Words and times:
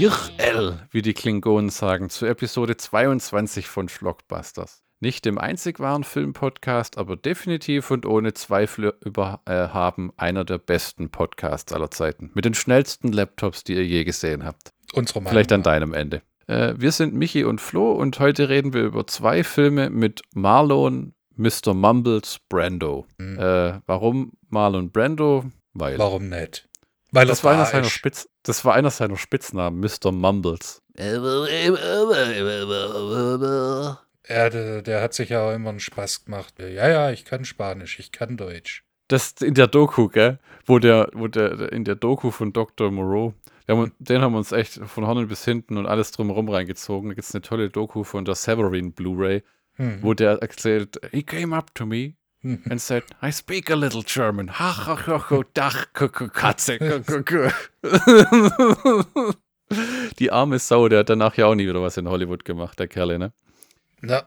Yir-El, 0.00 0.78
wie 0.92 1.02
die 1.02 1.12
Klingonen 1.12 1.68
sagen, 1.68 2.08
zu 2.08 2.24
Episode 2.24 2.78
22 2.78 3.66
von 3.66 3.90
Schlockbusters. 3.90 4.82
Nicht 5.00 5.26
dem 5.26 5.36
einzig 5.36 5.78
wahren 5.78 6.04
Film-Podcast, 6.04 6.96
aber 6.96 7.18
definitiv 7.18 7.90
und 7.90 8.06
ohne 8.06 8.32
Zweifel 8.32 8.94
über, 9.04 9.42
äh, 9.44 9.68
einer 10.16 10.46
der 10.46 10.56
besten 10.56 11.10
Podcasts 11.10 11.74
aller 11.74 11.90
Zeiten. 11.90 12.30
Mit 12.32 12.46
den 12.46 12.54
schnellsten 12.54 13.12
Laptops, 13.12 13.62
die 13.62 13.74
ihr 13.74 13.84
je 13.84 14.04
gesehen 14.04 14.42
habt. 14.42 14.72
Unsere 14.94 15.20
Meinung. 15.20 15.32
Vielleicht 15.32 15.52
an 15.52 15.62
deinem 15.62 15.92
Ende. 15.92 16.22
Äh, 16.46 16.76
wir 16.78 16.92
sind 16.92 17.12
Michi 17.12 17.44
und 17.44 17.60
Flo 17.60 17.92
und 17.92 18.18
heute 18.20 18.48
reden 18.48 18.72
wir 18.72 18.84
über 18.84 19.06
zwei 19.06 19.44
Filme 19.44 19.90
mit 19.90 20.22
Marlon, 20.32 21.12
Mr. 21.36 21.74
Mumbles, 21.74 22.38
Brando. 22.48 23.06
Mhm. 23.18 23.38
Äh, 23.38 23.80
warum 23.84 24.32
Marlon 24.48 24.92
Brando? 24.92 25.44
Weil. 25.74 25.98
Warum 25.98 26.30
nicht? 26.30 26.69
Weil 27.12 27.26
Das 27.26 27.40
er 27.40 27.44
war, 27.44 27.52
einer 27.54 27.66
seiner. 27.66 27.84
Spitz 27.84 28.28
das 28.42 28.64
war 28.64 28.74
einer 28.74 28.90
seiner 28.90 29.16
Spitznamen, 29.16 29.80
Mr. 29.80 30.12
Mumbles. 30.12 30.82
Ja, 34.28 34.48
der, 34.48 34.82
der 34.82 35.02
hat 35.02 35.14
sich 35.14 35.30
ja 35.30 35.42
auch 35.48 35.52
immer 35.54 35.70
einen 35.70 35.80
Spaß 35.80 36.24
gemacht. 36.24 36.54
Ja, 36.58 36.88
ja, 36.88 37.10
ich 37.10 37.24
kann 37.24 37.44
Spanisch, 37.44 37.98
ich 37.98 38.12
kann 38.12 38.36
Deutsch. 38.36 38.84
Das 39.08 39.32
in 39.42 39.54
der 39.54 39.66
Doku, 39.66 40.08
gell? 40.08 40.38
Wo 40.66 40.78
der, 40.78 41.10
wo 41.12 41.26
der, 41.26 41.72
in 41.72 41.84
der 41.84 41.96
Doku 41.96 42.30
von 42.30 42.52
Dr. 42.52 42.92
Moreau, 42.92 43.34
haben, 43.68 43.92
den 43.98 44.20
haben 44.20 44.32
wir 44.34 44.38
uns 44.38 44.52
echt 44.52 44.74
von 44.74 45.04
vorne 45.04 45.26
bis 45.26 45.44
hinten 45.44 45.76
und 45.78 45.86
alles 45.86 46.12
drumherum 46.12 46.48
reingezogen. 46.48 47.08
Da 47.10 47.14
gibt 47.14 47.26
es 47.26 47.34
eine 47.34 47.42
tolle 47.42 47.70
Doku 47.70 48.04
von 48.04 48.24
der 48.24 48.34
Severin 48.36 48.92
Blu-ray, 48.92 49.42
Hm. 49.74 49.98
wo 50.02 50.14
der 50.14 50.42
erzählt, 50.42 51.00
he 51.10 51.22
came 51.22 51.56
up 51.56 51.74
to 51.74 51.86
me. 51.86 52.14
And 52.42 52.80
said, 52.80 53.02
I 53.22 53.30
speak 53.32 53.70
a 53.70 53.74
little 53.74 54.02
German. 54.02 54.48
Ha, 54.58 54.72
ha, 54.86 54.96
ha, 55.06 55.18
ha, 55.30 55.42
dach, 55.54 55.92
Katze. 55.92 56.78
k- 56.78 57.00
k- 57.00 57.22
k." 57.22 57.52
Die 60.18 60.32
arme 60.32 60.58
Sau, 60.58 60.88
der 60.88 61.00
hat 61.00 61.10
danach 61.10 61.36
ja 61.36 61.46
auch 61.46 61.54
nie 61.54 61.66
wieder 61.68 61.80
was 61.80 61.96
in 61.96 62.08
Hollywood 62.08 62.44
gemacht, 62.44 62.78
der 62.78 62.88
Kerle, 62.88 63.18
ne? 63.18 63.32
Na, 64.00 64.22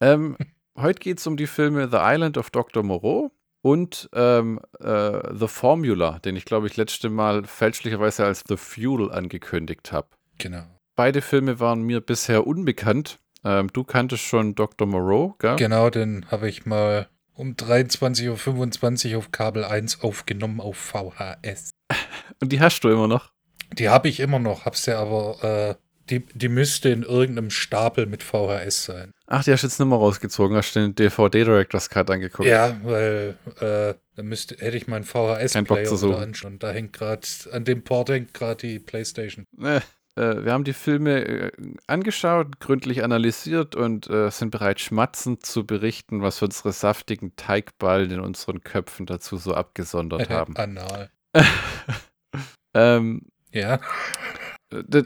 Ähm, 0.00 0.36
heute 0.76 0.98
geht 1.00 1.18
es 1.18 1.26
um 1.26 1.36
die 1.36 1.46
Filme 1.46 1.88
The 1.90 1.98
Island 2.00 2.38
of 2.38 2.50
Dr. 2.50 2.82
Moreau 2.82 3.30
und 3.60 4.08
ähm, 4.14 4.58
äh, 4.80 5.20
The 5.38 5.46
Formula, 5.48 6.18
den 6.20 6.36
ich 6.36 6.44
glaube 6.46 6.66
ich 6.68 6.76
letzte 6.76 7.10
Mal 7.10 7.44
fälschlicherweise 7.44 8.24
als 8.24 8.42
The 8.48 8.56
Fuel 8.56 9.12
angekündigt 9.12 9.92
habe. 9.92 10.08
genau. 10.38 10.64
Beide 10.94 11.22
Filme 11.22 11.58
waren 11.58 11.82
mir 11.82 12.00
bisher 12.02 12.46
unbekannt. 12.46 13.18
Ähm, 13.44 13.68
du 13.72 13.82
kanntest 13.82 14.24
schon 14.24 14.54
Dr. 14.54 14.86
Moreau, 14.86 15.34
gell? 15.38 15.56
Genau, 15.56 15.88
den 15.90 16.26
habe 16.30 16.48
ich 16.50 16.66
mal 16.66 17.08
um 17.34 17.54
23.25 17.54 19.12
Uhr 19.12 19.18
auf 19.18 19.32
Kabel 19.32 19.64
1 19.64 20.02
aufgenommen 20.02 20.60
auf 20.60 20.76
VHS. 20.76 21.70
Und 22.40 22.52
die 22.52 22.60
hast 22.60 22.80
du 22.80 22.88
immer 22.88 23.08
noch. 23.08 23.32
Die 23.72 23.88
habe 23.88 24.08
ich 24.08 24.20
immer 24.20 24.38
noch, 24.38 24.64
hab's 24.64 24.86
ja 24.86 25.00
aber, 25.00 25.78
äh, 25.78 25.82
die, 26.10 26.20
die 26.34 26.48
müsste 26.48 26.90
in 26.90 27.02
irgendeinem 27.04 27.50
Stapel 27.50 28.06
mit 28.06 28.22
VHS 28.22 28.84
sein. 28.84 29.12
Ach, 29.26 29.42
die 29.42 29.52
hast 29.52 29.62
du 29.62 29.66
jetzt 29.66 29.78
nicht 29.78 29.88
mehr 29.88 29.98
rausgezogen, 29.98 30.56
hast 30.56 30.74
du 30.74 30.80
den 30.80 30.94
DVD 30.94 31.44
Director's 31.44 31.88
Cut 31.88 32.10
angeguckt. 32.10 32.46
Ja, 32.46 32.76
weil 32.82 33.38
äh, 33.60 33.94
da 34.16 34.22
müsste, 34.22 34.56
hätte 34.56 34.76
ich 34.76 34.88
meinen 34.88 35.04
VHS-Player 35.04 36.18
anschauen. 36.18 36.58
Da 36.58 36.70
hängt 36.70 36.92
gerade, 36.92 37.26
an 37.52 37.64
dem 37.64 37.82
Port 37.82 38.10
hängt 38.10 38.34
gerade 38.34 38.66
die 38.66 38.78
Playstation. 38.78 39.46
Äh, 39.58 39.80
äh, 40.16 40.44
wir 40.44 40.52
haben 40.52 40.64
die 40.64 40.72
Filme 40.72 41.24
äh, 41.24 41.52
angeschaut, 41.86 42.60
gründlich 42.60 43.02
analysiert 43.04 43.74
und 43.76 44.08
äh, 44.10 44.30
sind 44.30 44.50
bereit, 44.50 44.80
schmatzend 44.80 45.44
zu 45.46 45.66
berichten, 45.66 46.22
was 46.22 46.40
unsere 46.42 46.72
saftigen 46.72 47.34
Teigballen 47.36 48.10
in 48.10 48.20
unseren 48.20 48.62
Köpfen 48.62 49.06
dazu 49.06 49.36
so 49.36 49.54
abgesondert 49.54 50.28
haben. 50.30 50.56
Anal. 50.56 51.10
ähm, 52.74 53.22
Ja. 53.50 53.78
d- 54.70 55.02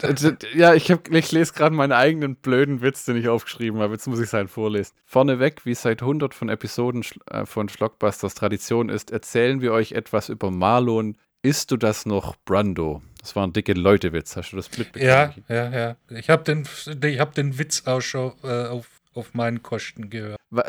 ja, 0.53 0.73
ich, 0.73 0.89
hab, 0.91 1.11
ich 1.11 1.31
lese 1.31 1.53
gerade 1.53 1.75
meinen 1.75 1.91
eigenen 1.91 2.35
blöden 2.37 2.81
Witz, 2.81 3.03
den 3.05 3.17
ich 3.17 3.27
aufgeschrieben 3.27 3.79
habe. 3.81 3.93
Jetzt 3.93 4.07
muss 4.07 4.19
ich 4.19 4.29
seinen 4.29 4.47
vorlesen. 4.47 4.93
Vorneweg, 5.05 5.65
wie 5.65 5.75
seit 5.75 6.01
100 6.01 6.33
von 6.33 6.47
Episoden 6.49 7.03
äh, 7.29 7.45
von 7.45 7.67
Schlockbusters 7.67 8.33
Tradition 8.35 8.87
ist, 8.89 9.11
erzählen 9.11 9.59
wir 9.61 9.73
euch 9.73 9.91
etwas 9.91 10.29
über 10.29 10.51
Marlon. 10.51 11.17
Isst 11.41 11.71
du 11.71 11.77
das 11.77 12.05
noch, 12.05 12.35
Brando? 12.45 13.01
Das 13.21 13.35
war 13.35 13.45
ein 13.45 13.53
dicke 13.53 13.73
Leute-Witz. 13.73 14.35
Hast 14.35 14.51
du 14.51 14.55
das 14.57 14.69
mitbekommen? 14.77 15.05
Ja, 15.05 15.33
ja, 15.49 15.69
ja. 15.69 15.95
Ich 16.09 16.29
habe 16.29 16.43
den, 16.43 16.67
ich 17.03 17.19
hab 17.19 17.35
den 17.35 17.57
Witz 17.59 17.83
auch 17.85 18.01
schon 18.01 18.33
äh, 18.43 18.65
auf, 18.67 18.87
auf 19.13 19.33
meinen 19.33 19.63
Kosten 19.63 20.09
gehört. 20.09 20.37
Weil, 20.49 20.65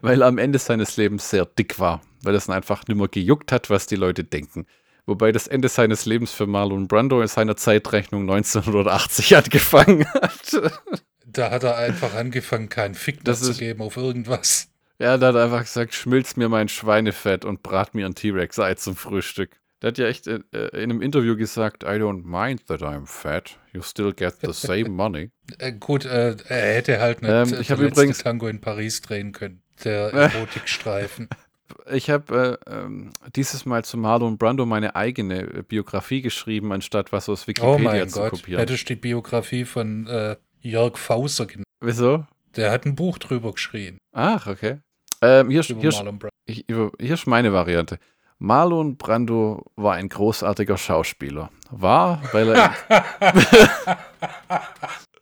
weil 0.00 0.22
er 0.22 0.28
am 0.28 0.38
Ende 0.38 0.58
seines 0.58 0.96
Lebens 0.96 1.28
sehr 1.28 1.44
dick 1.44 1.78
war, 1.78 2.00
weil 2.22 2.34
es 2.34 2.48
ihn 2.48 2.52
einfach 2.52 2.86
nicht 2.88 2.96
mehr 2.96 3.08
gejuckt 3.08 3.52
hat, 3.52 3.68
was 3.68 3.86
die 3.86 3.96
Leute 3.96 4.24
denken. 4.24 4.66
Wobei 5.04 5.30
das 5.30 5.46
Ende 5.46 5.68
seines 5.68 6.06
Lebens 6.06 6.32
für 6.32 6.46
Marlon 6.46 6.88
Brando 6.88 7.20
in 7.20 7.28
seiner 7.28 7.56
Zeitrechnung 7.56 8.22
1980 8.22 9.36
angefangen 9.36 10.06
hat. 10.14 10.72
Da 11.32 11.52
hat 11.52 11.62
er 11.62 11.76
einfach 11.76 12.14
angefangen, 12.14 12.68
keinen 12.68 12.96
Fick 12.96 13.22
Das 13.22 13.40
zu 13.40 13.54
geben 13.54 13.82
auf 13.82 13.96
irgendwas. 13.96 14.68
Ja, 14.98 15.16
da 15.16 15.28
hat 15.28 15.36
er 15.36 15.44
einfach 15.44 15.60
gesagt, 15.60 15.94
schmilz 15.94 16.34
mir 16.34 16.48
mein 16.48 16.68
Schweinefett 16.68 17.44
und 17.44 17.62
brat 17.62 17.94
mir 17.94 18.06
ein 18.06 18.16
T-Rex-Ei 18.16 18.74
zum 18.74 18.96
Frühstück. 18.96 19.59
Der 19.82 19.88
hat 19.88 19.98
ja 19.98 20.06
echt 20.06 20.26
äh, 20.26 20.40
in 20.52 20.90
einem 20.90 21.00
Interview 21.02 21.36
gesagt, 21.36 21.84
I 21.84 21.96
don't 21.96 22.22
mind 22.24 22.66
that 22.66 22.82
I'm 22.82 23.06
fat. 23.06 23.58
You 23.72 23.80
still 23.82 24.12
get 24.12 24.34
the 24.42 24.52
same 24.52 24.88
money. 24.90 25.30
Äh, 25.58 25.72
gut, 25.72 26.04
äh, 26.04 26.36
er 26.48 26.74
hätte 26.76 27.00
halt 27.00 27.22
nicht 27.22 27.30
Ähm, 27.30 27.52
äh, 27.54 27.60
ich 27.60 27.70
übrigens- 27.70 28.18
Tango 28.18 28.46
in 28.46 28.60
Paris 28.60 29.00
drehen 29.00 29.32
können. 29.32 29.62
Der 29.82 30.12
Erotikstreifen. 30.12 31.28
Ich 31.90 32.08
habe 32.08 32.60
äh, 32.68 32.72
ähm, 32.72 33.10
dieses 33.34 33.66
Mal 33.66 33.84
zu 33.84 33.96
Marlon 33.96 34.38
Brando 34.38 34.64
meine 34.64 34.94
eigene 34.94 35.40
äh, 35.42 35.62
Biografie 35.66 36.22
geschrieben, 36.22 36.72
anstatt 36.72 37.12
was 37.12 37.28
aus 37.28 37.44
oh 37.44 37.46
Wikipedia 37.48 37.78
mein 37.78 38.08
zu 38.08 38.20
Gott. 38.20 38.30
kopieren. 38.30 38.60
Hättest 38.60 38.88
du 38.88 38.94
die 38.94 39.00
Biografie 39.00 39.64
von 39.64 40.06
äh, 40.06 40.36
Jörg 40.60 40.96
Fauser 40.98 41.46
genannt. 41.46 41.66
Wieso? 41.80 42.26
Der 42.56 42.70
hat 42.70 42.84
ein 42.86 42.94
Buch 42.94 43.18
drüber 43.18 43.52
geschrieben. 43.52 43.98
Ach, 44.12 44.46
okay. 44.46 44.78
Ähm, 45.22 45.50
hier, 45.50 45.62
Über 45.68 45.80
hier, 45.80 46.18
ich, 46.46 46.68
über, 46.68 46.92
hier 47.00 47.14
ist 47.14 47.26
meine 47.26 47.52
Variante. 47.52 47.98
Marlon 48.42 48.96
Brando 48.96 49.70
war 49.76 49.94
ein 49.96 50.08
großartiger 50.08 50.78
Schauspieler. 50.78 51.50
War, 51.70 52.22
weil 52.32 52.48
er. 52.48 52.74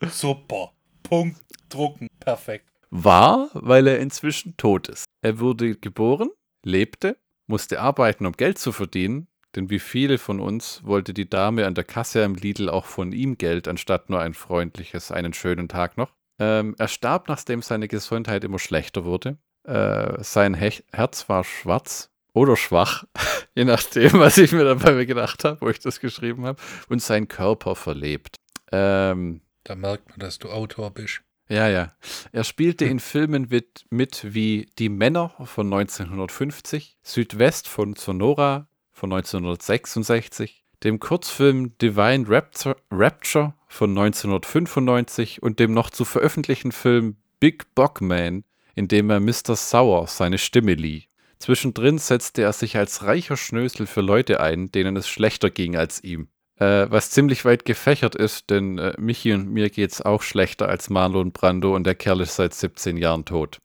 Super. 0.08 0.70
Punkt. 1.02 1.40
Drucken. 1.68 2.06
Perfekt. 2.20 2.66
war, 2.90 3.50
weil 3.52 3.88
er 3.88 3.98
inzwischen 3.98 4.56
tot 4.56 4.88
ist. 4.88 5.04
Er 5.20 5.40
wurde 5.40 5.74
geboren, 5.74 6.30
lebte, 6.64 7.18
musste 7.46 7.80
arbeiten, 7.80 8.24
um 8.24 8.32
Geld 8.32 8.58
zu 8.58 8.72
verdienen, 8.72 9.26
denn 9.56 9.68
wie 9.68 9.80
viele 9.80 10.16
von 10.16 10.40
uns 10.40 10.82
wollte 10.84 11.12
die 11.12 11.28
Dame 11.28 11.66
an 11.66 11.74
der 11.74 11.84
Kasse 11.84 12.24
am 12.24 12.36
Lidl 12.36 12.70
auch 12.70 12.86
von 12.86 13.12
ihm 13.12 13.36
Geld, 13.36 13.68
anstatt 13.68 14.08
nur 14.08 14.20
ein 14.20 14.32
freundliches, 14.32 15.10
einen 15.10 15.34
schönen 15.34 15.68
Tag 15.68 15.98
noch. 15.98 16.14
Ähm, 16.38 16.76
er 16.78 16.88
starb, 16.88 17.28
nachdem 17.28 17.62
seine 17.62 17.88
Gesundheit 17.88 18.44
immer 18.44 18.60
schlechter 18.60 19.04
wurde. 19.04 19.38
Äh, 19.64 20.22
sein 20.22 20.54
Hech 20.54 20.84
Herz 20.92 21.28
war 21.28 21.44
schwarz 21.44 22.10
oder 22.38 22.56
schwach, 22.56 23.04
je 23.54 23.64
nachdem, 23.64 24.12
was 24.14 24.38
ich 24.38 24.52
mir 24.52 24.64
dabei 24.64 25.04
gedacht 25.04 25.44
habe, 25.44 25.60
wo 25.60 25.68
ich 25.68 25.80
das 25.80 26.00
geschrieben 26.00 26.46
habe, 26.46 26.60
und 26.88 27.02
sein 27.02 27.28
Körper 27.28 27.74
verlebt. 27.74 28.36
Ähm, 28.72 29.40
Da 29.64 29.74
merkt 29.74 30.08
man, 30.10 30.18
dass 30.20 30.38
du 30.38 30.48
Autor 30.50 30.90
bist. 30.90 31.20
ja, 31.48 31.68
ja. 31.68 31.92
Er 32.32 32.44
spielte 32.44 32.84
in 32.84 33.00
Filmen 33.00 33.46
mit, 33.50 33.84
mit 33.90 34.34
wie 34.34 34.68
Die 34.78 34.88
Männer 34.88 35.32
von 35.44 35.66
1950, 35.72 36.96
Südwest 37.02 37.68
von 37.68 37.94
Sonora 37.94 38.68
von 38.92 39.12
1966, 39.12 40.64
dem 40.84 41.00
Kurzfilm 41.00 41.76
Divine 41.78 42.24
Rapture, 42.28 42.76
Rapture 42.90 43.54
von 43.66 43.90
1995 43.90 45.42
und 45.42 45.58
dem 45.58 45.72
noch 45.72 45.90
zu 45.90 46.04
veröffentlichten 46.04 46.72
Film 46.72 47.16
Big 47.40 47.74
Bogman, 47.74 48.44
in 48.74 48.88
dem 48.88 49.10
er 49.10 49.20
Mr. 49.20 49.56
Sauer 49.56 50.06
seine 50.06 50.38
Stimme 50.38 50.74
lieh. 50.74 51.07
Zwischendrin 51.38 51.98
setzte 51.98 52.42
er 52.42 52.52
sich 52.52 52.76
als 52.76 53.04
reicher 53.04 53.36
Schnösel 53.36 53.86
für 53.86 54.00
Leute 54.00 54.40
ein, 54.40 54.72
denen 54.72 54.96
es 54.96 55.08
schlechter 55.08 55.50
ging 55.50 55.76
als 55.76 56.02
ihm. 56.02 56.28
Äh, 56.56 56.90
was 56.90 57.10
ziemlich 57.10 57.44
weit 57.44 57.64
gefächert 57.64 58.16
ist, 58.16 58.50
denn 58.50 58.78
äh, 58.78 58.92
Michi 58.98 59.32
und 59.32 59.48
mir 59.48 59.70
geht's 59.70 60.02
auch 60.02 60.22
schlechter 60.22 60.68
als 60.68 60.90
Marlon 60.90 61.30
Brando 61.30 61.74
und 61.76 61.84
der 61.84 61.94
Kerl 61.94 62.20
ist 62.20 62.34
seit 62.34 62.52
17 62.52 62.96
Jahren 62.96 63.24
tot. 63.24 63.58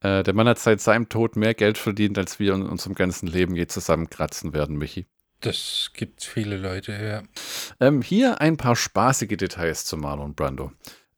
Äh, 0.00 0.22
der 0.22 0.34
Mann 0.34 0.46
hat 0.46 0.60
seit 0.60 0.80
seinem 0.80 1.08
Tod 1.08 1.34
mehr 1.34 1.54
Geld 1.54 1.78
verdient, 1.78 2.16
als 2.16 2.38
wir 2.38 2.54
in 2.54 2.62
unserem 2.62 2.94
ganzen 2.94 3.26
Leben 3.26 3.56
je 3.56 3.66
zusammenkratzen 3.66 4.52
werden, 4.52 4.76
Michi. 4.76 5.06
Das 5.40 5.90
gibt 5.94 6.22
viele 6.22 6.56
Leute, 6.56 6.92
ja. 6.92 7.22
Ähm, 7.80 8.02
hier 8.02 8.40
ein 8.40 8.56
paar 8.56 8.76
spaßige 8.76 9.36
Details 9.36 9.84
zu 9.84 9.96
Marlon 9.96 10.34
Brando. 10.34 10.72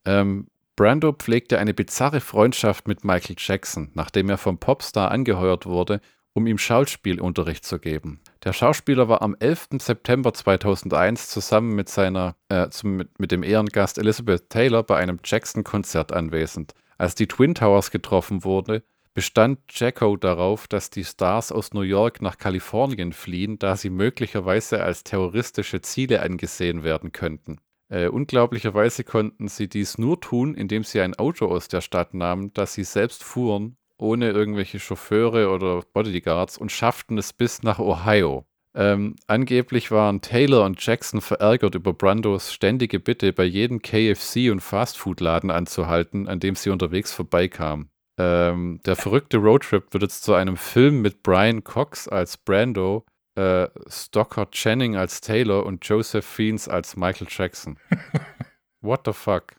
Ähm, 0.07 0.47
Brando 0.81 1.13
pflegte 1.13 1.59
eine 1.59 1.75
bizarre 1.75 2.23
Freundschaft 2.23 2.89
mit 2.89 3.05
Michael 3.05 3.37
Jackson, 3.39 3.91
nachdem 3.93 4.31
er 4.31 4.39
vom 4.39 4.57
Popstar 4.57 5.11
angeheuert 5.11 5.67
wurde, 5.67 6.01
um 6.33 6.47
ihm 6.47 6.57
Schauspielunterricht 6.57 7.67
zu 7.67 7.79
geben. 7.79 8.19
Der 8.45 8.55
Schauspieler 8.55 9.07
war 9.07 9.21
am 9.21 9.37
11. 9.39 9.69
September 9.79 10.33
2001 10.33 11.29
zusammen 11.29 11.75
mit, 11.75 11.91
seiner, 11.91 12.35
äh, 12.49 12.71
zum, 12.71 13.05
mit, 13.19 13.31
dem 13.31 13.43
Ehrengast 13.43 13.99
Elizabeth 13.99 14.49
Taylor 14.49 14.83
bei 14.83 14.97
einem 14.97 15.21
Jackson-Konzert 15.23 16.15
anwesend. 16.15 16.73
Als 16.97 17.15
die 17.15 17.27
Twin 17.27 17.55
Towers 17.55 17.91
getroffen 17.91 18.43
wurde, 18.43 18.83
bestand 19.13 19.59
Jacko 19.69 20.17
darauf, 20.17 20.67
dass 20.67 20.89
die 20.89 21.05
Stars 21.05 21.53
aus 21.53 21.75
New 21.75 21.83
York 21.83 22.23
nach 22.23 22.39
Kalifornien 22.39 23.13
fliehen, 23.13 23.59
da 23.59 23.77
sie 23.77 23.91
möglicherweise 23.91 24.83
als 24.83 25.05
terroristische 25.05 25.83
Ziele 25.83 26.23
angesehen 26.23 26.85
werden 26.85 27.13
könnten. 27.13 27.59
Äh, 27.91 28.07
unglaublicherweise 28.07 29.03
konnten 29.03 29.49
sie 29.49 29.69
dies 29.69 29.99
nur 29.99 30.21
tun, 30.21 30.55
indem 30.55 30.85
sie 30.85 31.01
ein 31.01 31.17
Auto 31.17 31.47
aus 31.47 31.67
der 31.67 31.81
Stadt 31.81 32.15
nahmen, 32.15 32.53
das 32.55 32.75
sie 32.75 32.85
selbst 32.85 33.25
fuhren, 33.25 33.77
ohne 33.99 34.31
irgendwelche 34.31 34.79
Chauffeure 34.79 35.51
oder 35.51 35.83
Bodyguards 35.93 36.57
und 36.57 36.71
schafften 36.71 37.19
es 37.19 37.33
bis 37.33 37.65
nach 37.65 37.81
Ohio. 37.81 38.47
Ähm, 38.73 39.17
angeblich 39.27 39.91
waren 39.91 40.21
Taylor 40.21 40.65
und 40.65 40.85
Jackson 40.85 41.21
verärgert 41.21 41.75
über 41.75 41.93
Brandos 41.93 42.53
ständige 42.53 43.01
Bitte, 43.01 43.33
bei 43.33 43.45
jedem 43.45 43.81
KFC- 43.81 44.53
und 44.53 44.61
Fastfood-Laden 44.61 45.51
anzuhalten, 45.51 46.29
an 46.29 46.39
dem 46.39 46.55
sie 46.55 46.71
unterwegs 46.71 47.13
vorbeikamen. 47.13 47.91
Ähm, 48.17 48.81
der 48.87 48.95
verrückte 48.95 49.39
Roadtrip 49.39 49.93
wird 49.93 50.05
jetzt 50.05 50.23
zu 50.23 50.35
einem 50.35 50.57
Film 50.57 51.01
mit 51.03 51.25
Brian 51.25 51.65
Cox 51.65 52.07
als 52.07 52.37
Brando, 52.37 53.05
äh, 53.37 53.69
Stockard 53.89 54.53
Channing 54.53 54.97
als 54.97 55.21
Taylor 55.21 55.65
und 55.65 55.87
Joseph 55.87 56.27
Fiennes 56.27 56.69
als 56.69 56.97
Michael 56.97 57.29
Jackson. 57.31 57.79
What 58.81 59.03
the 59.05 59.13
fuck? 59.13 59.55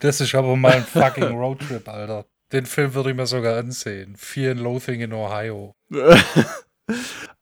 Das 0.00 0.20
ist 0.20 0.34
aber 0.34 0.56
mal 0.56 0.72
ein 0.72 0.84
fucking 0.84 1.36
Roadtrip, 1.36 1.88
Alter. 1.88 2.26
Den 2.52 2.66
Film 2.66 2.94
würde 2.94 3.10
ich 3.10 3.16
mir 3.16 3.26
sogar 3.26 3.58
ansehen. 3.58 4.14
Fear 4.16 4.52
and 4.52 4.60
Loathing 4.60 5.00
in 5.00 5.12
Ohio. 5.12 5.74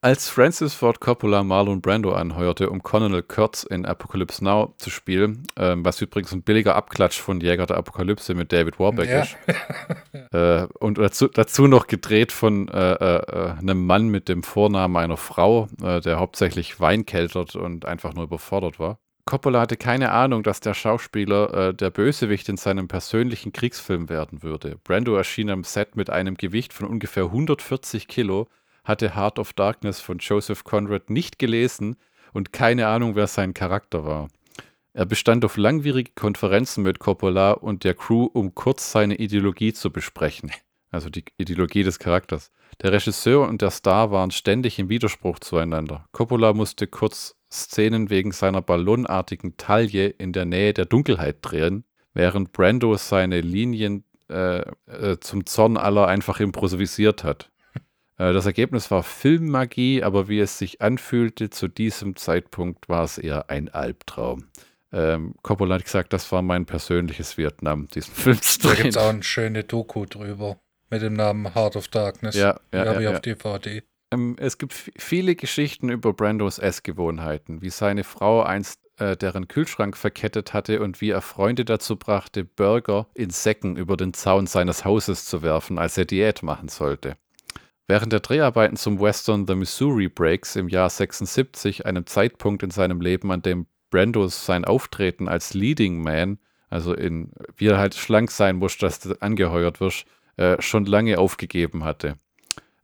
Als 0.02 0.28
Francis 0.28 0.72
Ford 0.74 1.00
Coppola 1.00 1.42
Marlon 1.44 1.80
Brando 1.80 2.12
anheuerte, 2.12 2.70
um 2.70 2.82
Colonel 2.82 3.22
Kurtz 3.22 3.64
in 3.64 3.84
Apocalypse 3.84 4.42
Now 4.42 4.74
zu 4.78 4.88
spielen, 4.88 5.42
ähm, 5.56 5.84
was 5.84 6.00
übrigens 6.00 6.32
ein 6.32 6.42
billiger 6.42 6.74
Abklatsch 6.74 7.20
von 7.20 7.40
Jäger 7.40 7.66
der 7.66 7.76
Apokalypse 7.76 8.34
mit 8.34 8.52
David 8.52 8.78
Warbeck 8.78 9.10
Ja. 9.10 9.22
ist, 9.22 9.36
äh, 10.32 10.66
und 10.78 10.98
dazu, 10.98 11.28
dazu 11.28 11.66
noch 11.66 11.86
gedreht 11.86 12.32
von 12.32 12.68
äh, 12.68 12.92
äh, 12.94 13.50
einem 13.58 13.84
Mann 13.84 14.08
mit 14.08 14.28
dem 14.28 14.42
Vornamen 14.42 14.96
einer 14.96 15.16
Frau, 15.18 15.68
äh, 15.82 16.00
der 16.00 16.18
hauptsächlich 16.18 16.80
Wein 16.80 17.04
keltert 17.04 17.54
und 17.56 17.84
einfach 17.84 18.14
nur 18.14 18.24
überfordert 18.24 18.78
war. 18.78 18.98
Coppola 19.26 19.60
hatte 19.60 19.76
keine 19.76 20.12
Ahnung, 20.12 20.42
dass 20.42 20.60
der 20.60 20.74
Schauspieler 20.74 21.68
äh, 21.68 21.74
der 21.74 21.90
Bösewicht 21.90 22.48
in 22.48 22.56
seinem 22.56 22.88
persönlichen 22.88 23.52
Kriegsfilm 23.52 24.08
werden 24.08 24.42
würde. 24.42 24.76
Brando 24.82 25.14
erschien 25.14 25.50
am 25.50 25.62
Set 25.62 25.94
mit 25.94 26.10
einem 26.10 26.36
Gewicht 26.36 26.72
von 26.72 26.88
ungefähr 26.88 27.24
140 27.24 28.08
Kilo, 28.08 28.48
hatte 28.84 29.14
Heart 29.14 29.38
of 29.38 29.52
Darkness 29.52 30.00
von 30.00 30.18
Joseph 30.18 30.64
Conrad 30.64 31.10
nicht 31.10 31.38
gelesen 31.38 31.96
und 32.32 32.52
keine 32.52 32.86
Ahnung, 32.88 33.16
wer 33.16 33.26
sein 33.26 33.54
Charakter 33.54 34.04
war. 34.04 34.28
Er 34.92 35.06
bestand 35.06 35.44
auf 35.44 35.56
langwierige 35.56 36.12
Konferenzen 36.14 36.82
mit 36.82 36.98
Coppola 36.98 37.52
und 37.52 37.84
der 37.84 37.94
Crew, 37.94 38.24
um 38.24 38.54
kurz 38.54 38.90
seine 38.90 39.16
Ideologie 39.16 39.72
zu 39.72 39.90
besprechen. 39.90 40.50
Also 40.90 41.08
die 41.08 41.24
Ideologie 41.38 41.84
des 41.84 42.00
Charakters. 42.00 42.50
Der 42.82 42.92
Regisseur 42.92 43.48
und 43.48 43.62
der 43.62 43.70
Star 43.70 44.10
waren 44.10 44.32
ständig 44.32 44.78
im 44.78 44.88
Widerspruch 44.88 45.38
zueinander. 45.38 46.06
Coppola 46.12 46.52
musste 46.52 46.88
kurz 46.88 47.36
Szenen 47.52 48.10
wegen 48.10 48.32
seiner 48.32 48.62
ballonartigen 48.62 49.56
Taille 49.56 50.08
in 50.08 50.32
der 50.32 50.44
Nähe 50.44 50.72
der 50.72 50.86
Dunkelheit 50.86 51.38
drehen, 51.42 51.84
während 52.12 52.52
Brando 52.52 52.96
seine 52.96 53.40
Linien 53.40 54.04
äh, 54.28 54.62
äh, 54.86 55.18
zum 55.20 55.46
Zorn 55.46 55.76
aller 55.76 56.06
einfach 56.06 56.40
improvisiert 56.40 57.24
hat. 57.24 57.49
Äh, 58.20 58.32
Das 58.34 58.44
Ergebnis 58.46 58.90
war 58.90 59.02
Filmmagie, 59.02 60.02
aber 60.02 60.28
wie 60.28 60.40
es 60.40 60.58
sich 60.58 60.82
anfühlte 60.82 61.48
zu 61.50 61.68
diesem 61.68 62.16
Zeitpunkt, 62.16 62.88
war 62.88 63.04
es 63.04 63.16
eher 63.16 63.48
ein 63.48 63.70
Albtraum. 63.70 64.44
Ähm, 64.92 65.34
Coppola 65.42 65.76
hat 65.76 65.84
gesagt, 65.84 66.12
das 66.12 66.30
war 66.32 66.42
mein 66.42 66.66
persönliches 66.66 67.38
Vietnam, 67.38 67.88
diesen 67.88 68.12
Film 68.14 68.42
zu 68.42 68.58
Da 68.60 68.68
drehen. 68.68 68.82
gibt 68.82 68.96
es 68.96 69.02
auch 69.02 69.08
eine 69.08 69.22
schöne 69.22 69.64
Doku 69.64 70.04
drüber. 70.04 70.58
Mit 70.90 71.02
dem 71.02 71.14
Namen 71.14 71.54
Heart 71.54 71.76
of 71.76 71.88
Darkness. 71.88 72.34
Ja, 72.34 72.58
Die 72.72 72.76
ja, 72.76 72.86
habe 72.86 72.94
ja, 72.94 72.98
ich 72.98 73.04
ja. 73.04 73.12
auf 73.12 73.20
DVD. 73.20 73.82
Ähm, 74.12 74.36
es 74.38 74.58
gibt 74.58 74.72
viele 74.74 75.36
Geschichten 75.36 75.88
über 75.88 76.12
Brandos 76.12 76.58
Essgewohnheiten, 76.58 77.62
wie 77.62 77.70
seine 77.70 78.02
Frau 78.02 78.42
einst 78.42 78.80
äh, 78.98 79.16
deren 79.16 79.46
Kühlschrank 79.46 79.96
verkettet 79.96 80.52
hatte 80.52 80.82
und 80.82 81.00
wie 81.00 81.10
er 81.10 81.20
Freunde 81.22 81.64
dazu 81.64 81.96
brachte, 81.96 82.44
Burger 82.44 83.06
in 83.14 83.30
Säcken 83.30 83.76
über 83.76 83.96
den 83.96 84.12
Zaun 84.12 84.48
seines 84.48 84.84
Hauses 84.84 85.24
zu 85.26 85.42
werfen, 85.42 85.78
als 85.78 85.96
er 85.96 86.04
Diät 86.06 86.42
machen 86.42 86.68
sollte. 86.68 87.16
Während 87.90 88.12
der 88.12 88.20
Dreharbeiten 88.20 88.76
zum 88.76 89.00
Western 89.00 89.48
The 89.48 89.56
Missouri 89.56 90.08
Breaks 90.08 90.54
im 90.54 90.68
Jahr 90.68 90.88
76, 90.88 91.86
einem 91.86 92.06
Zeitpunkt 92.06 92.62
in 92.62 92.70
seinem 92.70 93.00
Leben, 93.00 93.32
an 93.32 93.42
dem 93.42 93.66
Brando 93.90 94.28
sein 94.28 94.64
Auftreten 94.64 95.26
als 95.26 95.54
Leading 95.54 96.00
Man, 96.00 96.38
also 96.68 96.94
in, 96.94 97.32
wie 97.56 97.66
er 97.66 97.78
halt 97.78 97.96
schlank 97.96 98.30
sein 98.30 98.58
muss, 98.58 98.78
dass 98.78 99.00
du 99.00 99.20
angeheuert 99.20 99.80
wirst, 99.80 100.04
äh, 100.36 100.62
schon 100.62 100.84
lange 100.84 101.18
aufgegeben 101.18 101.82
hatte. 101.82 102.16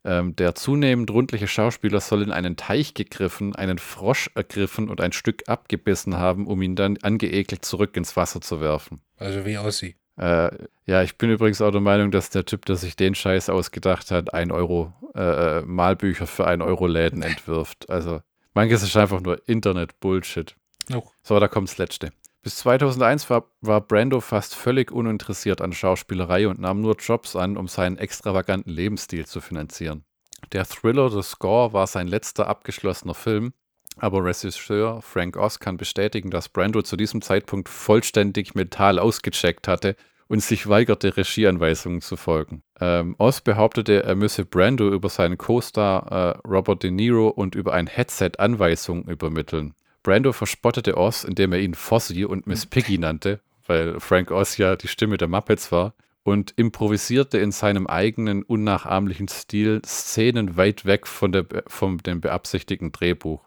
Ähm, 0.03 0.35
der 0.35 0.57
zunehmend 0.57 1.09
rundliche 1.13 1.47
Schauspieler 1.47 2.01
soll 2.01 2.23
in 2.23 2.33
einen 2.33 2.57
Teich 2.57 2.95
gegriffen, 2.95 3.55
einen 3.55 3.79
Frosch 3.79 4.29
ergriffen 4.35 4.89
und 4.89 5.01
ein 5.01 5.13
Stück 5.13 5.45
abgebissen 5.49 6.17
haben, 6.17 6.49
um 6.49 6.61
ihn 6.63 6.75
dann 6.75 6.97
angeekelt 6.97 7.65
zurück 7.65 7.97
ins 7.97 8.17
Wasser 8.17 8.41
zu 8.41 8.61
werfen. 8.61 9.03
Also 9.19 9.47
wie 9.47 9.57
aussieht. 9.57 9.95
Äh, 10.17 10.51
ja, 10.87 11.03
ich 11.03 11.19
bin 11.19 11.31
übrigens 11.31 11.61
auch 11.61 11.71
der 11.71 11.81
Meinung, 11.81 12.11
dass 12.11 12.31
der 12.31 12.45
Typ, 12.45 12.65
der 12.65 12.77
sich 12.77 12.97
den 12.97 13.15
Scheiß 13.15 13.51
ausgedacht 13.51 14.11
hat, 14.11 14.33
1 14.33 14.53
Euro 14.53 14.93
äh, 15.15 15.59
äh, 15.59 15.63
Malbücher 15.63 16.27
für 16.27 16.47
1 16.47 16.63
Euro 16.63 16.87
Läden 16.87 17.23
entwirft. 17.23 17.91
Also 17.91 18.21
manches 18.55 18.83
ist 18.83 18.97
einfach 18.97 19.21
nur 19.21 19.47
Internet-Bullshit. 19.49 20.57
Oh. 20.95 21.03
So, 21.23 21.39
da 21.39 21.49
kommt 21.49 21.69
das 21.69 21.79
Letzte. 21.79 22.13
Bis 22.43 22.59
2001 22.59 23.29
war, 23.29 23.51
war 23.61 23.81
Brando 23.81 24.21
fast 24.21 24.55
völlig 24.55 24.93
uninteressiert 24.93 25.61
an 25.61 25.73
Schauspielerei 25.73 26.47
und 26.47 26.61
nahm 26.61 26.81
nur 26.81 26.95
Jobs 26.97 27.35
an, 27.35 27.57
um 27.57 27.67
seinen 27.67 27.99
extravaganten 27.99 28.71
Lebensstil 28.71 29.27
zu 29.27 29.41
finanzieren. 29.41 30.05
Der 30.53 30.65
Thriller 30.65 31.11
The 31.11 31.23
Score 31.23 31.73
war 31.73 31.89
sein 31.89 32.07
letzter 32.07 32.47
abgeschlossener 32.47 33.15
Film, 33.15 33.53
aber 33.97 34.25
Regisseur 34.25 35.01
Frank 35.03 35.37
Oz 35.37 35.59
kann 35.59 35.77
bestätigen, 35.77 36.31
dass 36.31 36.49
Brando 36.49 36.83
zu 36.83 36.97
diesem 36.97 37.23
Zeitpunkt 37.23 37.69
vollständig 37.69 38.55
mental 38.55 38.99
ausgecheckt 38.99 39.69
hatte 39.69 39.97
und 40.29 40.43
sich 40.43 40.69
weigerte, 40.69 41.17
Regieanweisungen 41.17 42.01
zu 42.01 42.17
folgen. 42.17 42.63
Ähm, 42.81 43.15
Oz 43.19 43.41
behauptete, 43.41 44.03
er 44.03 44.17
müsse 44.17 44.45
Brando 44.45 44.89
über 44.91 45.09
seinen 45.09 45.39
Co-Star 45.39 46.41
äh, 46.45 46.49
Robert 46.49 46.83
De 46.83 46.91
Niro 46.91 47.29
und 47.29 47.55
über 47.55 47.73
ein 47.73 47.87
Headset 47.87 48.33
Anweisungen 48.39 49.05
übermitteln. 49.05 49.75
Brando 50.03 50.33
verspottete 50.33 50.97
Oz, 50.97 51.25
indem 51.25 51.53
er 51.53 51.61
ihn 51.61 51.75
Fossi 51.75 52.25
und 52.25 52.47
Miss 52.47 52.67
Piggy 52.67 52.99
nannte, 52.99 53.41
weil 53.67 53.99
Frank 54.01 54.31
Oz 54.31 54.57
ja 54.57 54.77
die 54.77 54.89
Stimme 54.89 55.17
der 55.17 55.29
Muppets 55.29 55.73
war, 55.73 55.95
und 56.27 56.55
improvisierte 56.57 57.39
in 57.39 57.53
seinem 57.53 57.87
eigenen 57.87 58.43
unnachahmlichen 58.43 59.29
Stil 59.29 59.81
Szenen 59.87 60.57
weit 60.57 60.85
weg 60.85 61.07
von, 61.07 61.31
der, 61.31 61.47
von 61.69 61.99
dem 61.99 62.21
beabsichtigten 62.21 62.91
Drehbuch. 62.91 63.46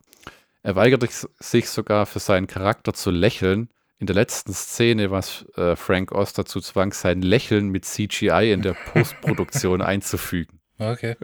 Er 0.70 0.76
weigerte 0.76 1.10
sich 1.40 1.68
sogar 1.68 2.06
für 2.06 2.20
seinen 2.20 2.46
Charakter 2.46 2.94
zu 2.94 3.10
lächeln. 3.10 3.70
In 3.98 4.06
der 4.06 4.16
letzten 4.16 4.54
Szene, 4.54 5.10
was 5.10 5.44
äh, 5.56 5.76
Frank 5.76 6.12
Oz 6.12 6.34
dazu 6.34 6.62
zwang, 6.62 6.94
sein 6.94 7.24
Lächeln 7.24 7.70
mit 7.70 7.86
CGI 7.86 8.52
in 8.54 8.62
der 8.62 8.76
Postproduktion 8.76 9.82
einzufügen. 9.82 10.60
Okay. 10.78 11.16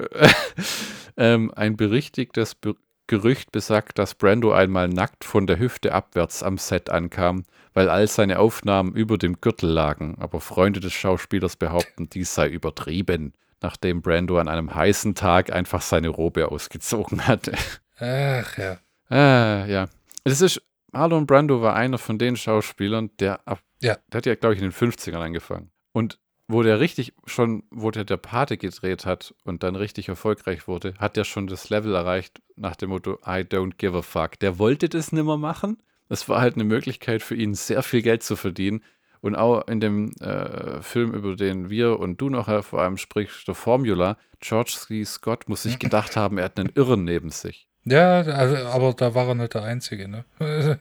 ähm, 1.18 1.54
ein 1.56 1.78
berichtigtes 1.78 2.56
Be 2.56 2.74
Gerücht 3.06 3.52
besagt, 3.52 4.00
dass 4.00 4.16
Brando 4.16 4.52
einmal 4.52 4.90
nackt 4.90 5.24
von 5.24 5.46
der 5.46 5.60
Hüfte 5.60 5.94
abwärts 5.94 6.42
am 6.42 6.58
Set 6.58 6.90
ankam, 6.90 7.44
weil 7.76 7.88
all 7.88 8.08
seine 8.08 8.40
Aufnahmen 8.40 8.96
über 8.96 9.20
dem 9.20 9.42
Gürtel 9.42 9.70
lagen, 9.70 10.16
aber 10.18 10.42
Freunde 10.42 10.80
des 10.80 10.94
Schauspielers 10.94 11.56
behaupten, 11.56 12.10
dies 12.10 12.34
sei 12.34 12.50
übertrieben, 12.50 13.34
nachdem 13.62 14.02
Brando 14.02 14.40
an 14.40 14.48
einem 14.48 14.74
heißen 14.74 15.14
Tag 15.14 15.54
einfach 15.54 15.84
seine 15.84 16.10
Robe 16.10 16.52
ausgezogen 16.52 17.28
hatte. 17.28 17.54
Ach 18.00 18.58
ja. 18.58 18.80
Ah, 19.16 19.66
ja. 19.68 19.88
Es 20.24 20.42
ist, 20.42 20.62
Marlon 20.92 21.26
Brando 21.26 21.62
war 21.62 21.76
einer 21.76 21.98
von 21.98 22.18
den 22.18 22.36
Schauspielern, 22.36 23.12
der 23.20 23.48
ab, 23.48 23.62
Ja. 23.82 23.98
der 24.12 24.18
hat 24.18 24.26
ja, 24.26 24.36
glaube 24.36 24.56
ich, 24.56 24.62
in 24.62 24.70
den 24.70 24.74
50ern 24.74 25.16
angefangen. 25.18 25.72
Und 25.94 26.20
wo 26.48 26.62
der 26.62 26.80
richtig 26.80 27.14
schon, 27.26 27.64
wo 27.72 27.90
der 27.92 28.04
der 28.04 28.18
Pate 28.18 28.58
gedreht 28.58 29.06
hat 29.06 29.34
und 29.46 29.64
dann 29.64 29.76
richtig 29.76 30.10
erfolgreich 30.10 30.68
wurde, 30.68 30.94
hat 31.00 31.16
der 31.18 31.24
schon 31.24 31.48
das 31.48 31.70
Level 31.70 31.96
erreicht 31.96 32.42
nach 32.56 32.76
dem 32.76 32.90
Motto 32.90 33.14
I 33.26 33.42
don't 33.42 33.78
give 33.78 33.98
a 33.98 34.02
fuck. 34.02 34.38
Der 34.40 34.60
wollte 34.60 34.90
das 34.90 35.12
nimmer 35.12 35.38
machen. 35.38 35.82
Es 36.08 36.30
war 36.30 36.42
halt 36.42 36.56
eine 36.56 36.66
Möglichkeit 36.66 37.24
für 37.24 37.36
ihn, 37.36 37.56
sehr 37.56 37.82
viel 37.82 38.04
Geld 38.04 38.22
zu 38.22 38.36
verdienen. 38.36 38.84
Und 39.22 39.36
auch 39.36 39.68
in 39.68 39.80
dem 39.80 40.12
äh, 40.20 40.84
Film, 40.84 41.14
über 41.14 41.36
den 41.36 41.72
wir 41.72 42.00
und 42.00 42.22
du 42.22 42.30
noch 42.30 42.64
vor 42.64 42.82
allem 42.82 42.98
sprichst, 42.98 43.48
der 43.48 43.56
Formula, 43.56 44.18
George 44.40 44.76
C. 44.78 45.04
Scott 45.04 45.50
muss 45.50 45.64
sich 45.64 45.80
gedacht 45.80 46.16
haben, 46.16 46.38
er 46.38 46.46
hat 46.46 46.60
einen 46.60 46.70
Irren 46.76 47.06
neben 47.06 47.32
sich. 47.32 47.68
Ja, 47.86 48.22
also, 48.22 48.56
aber 48.68 48.94
da 48.94 49.14
war 49.14 49.28
er 49.28 49.36
nicht 49.36 49.54
der 49.54 49.64
Einzige, 49.64 50.08
ne? 50.08 50.26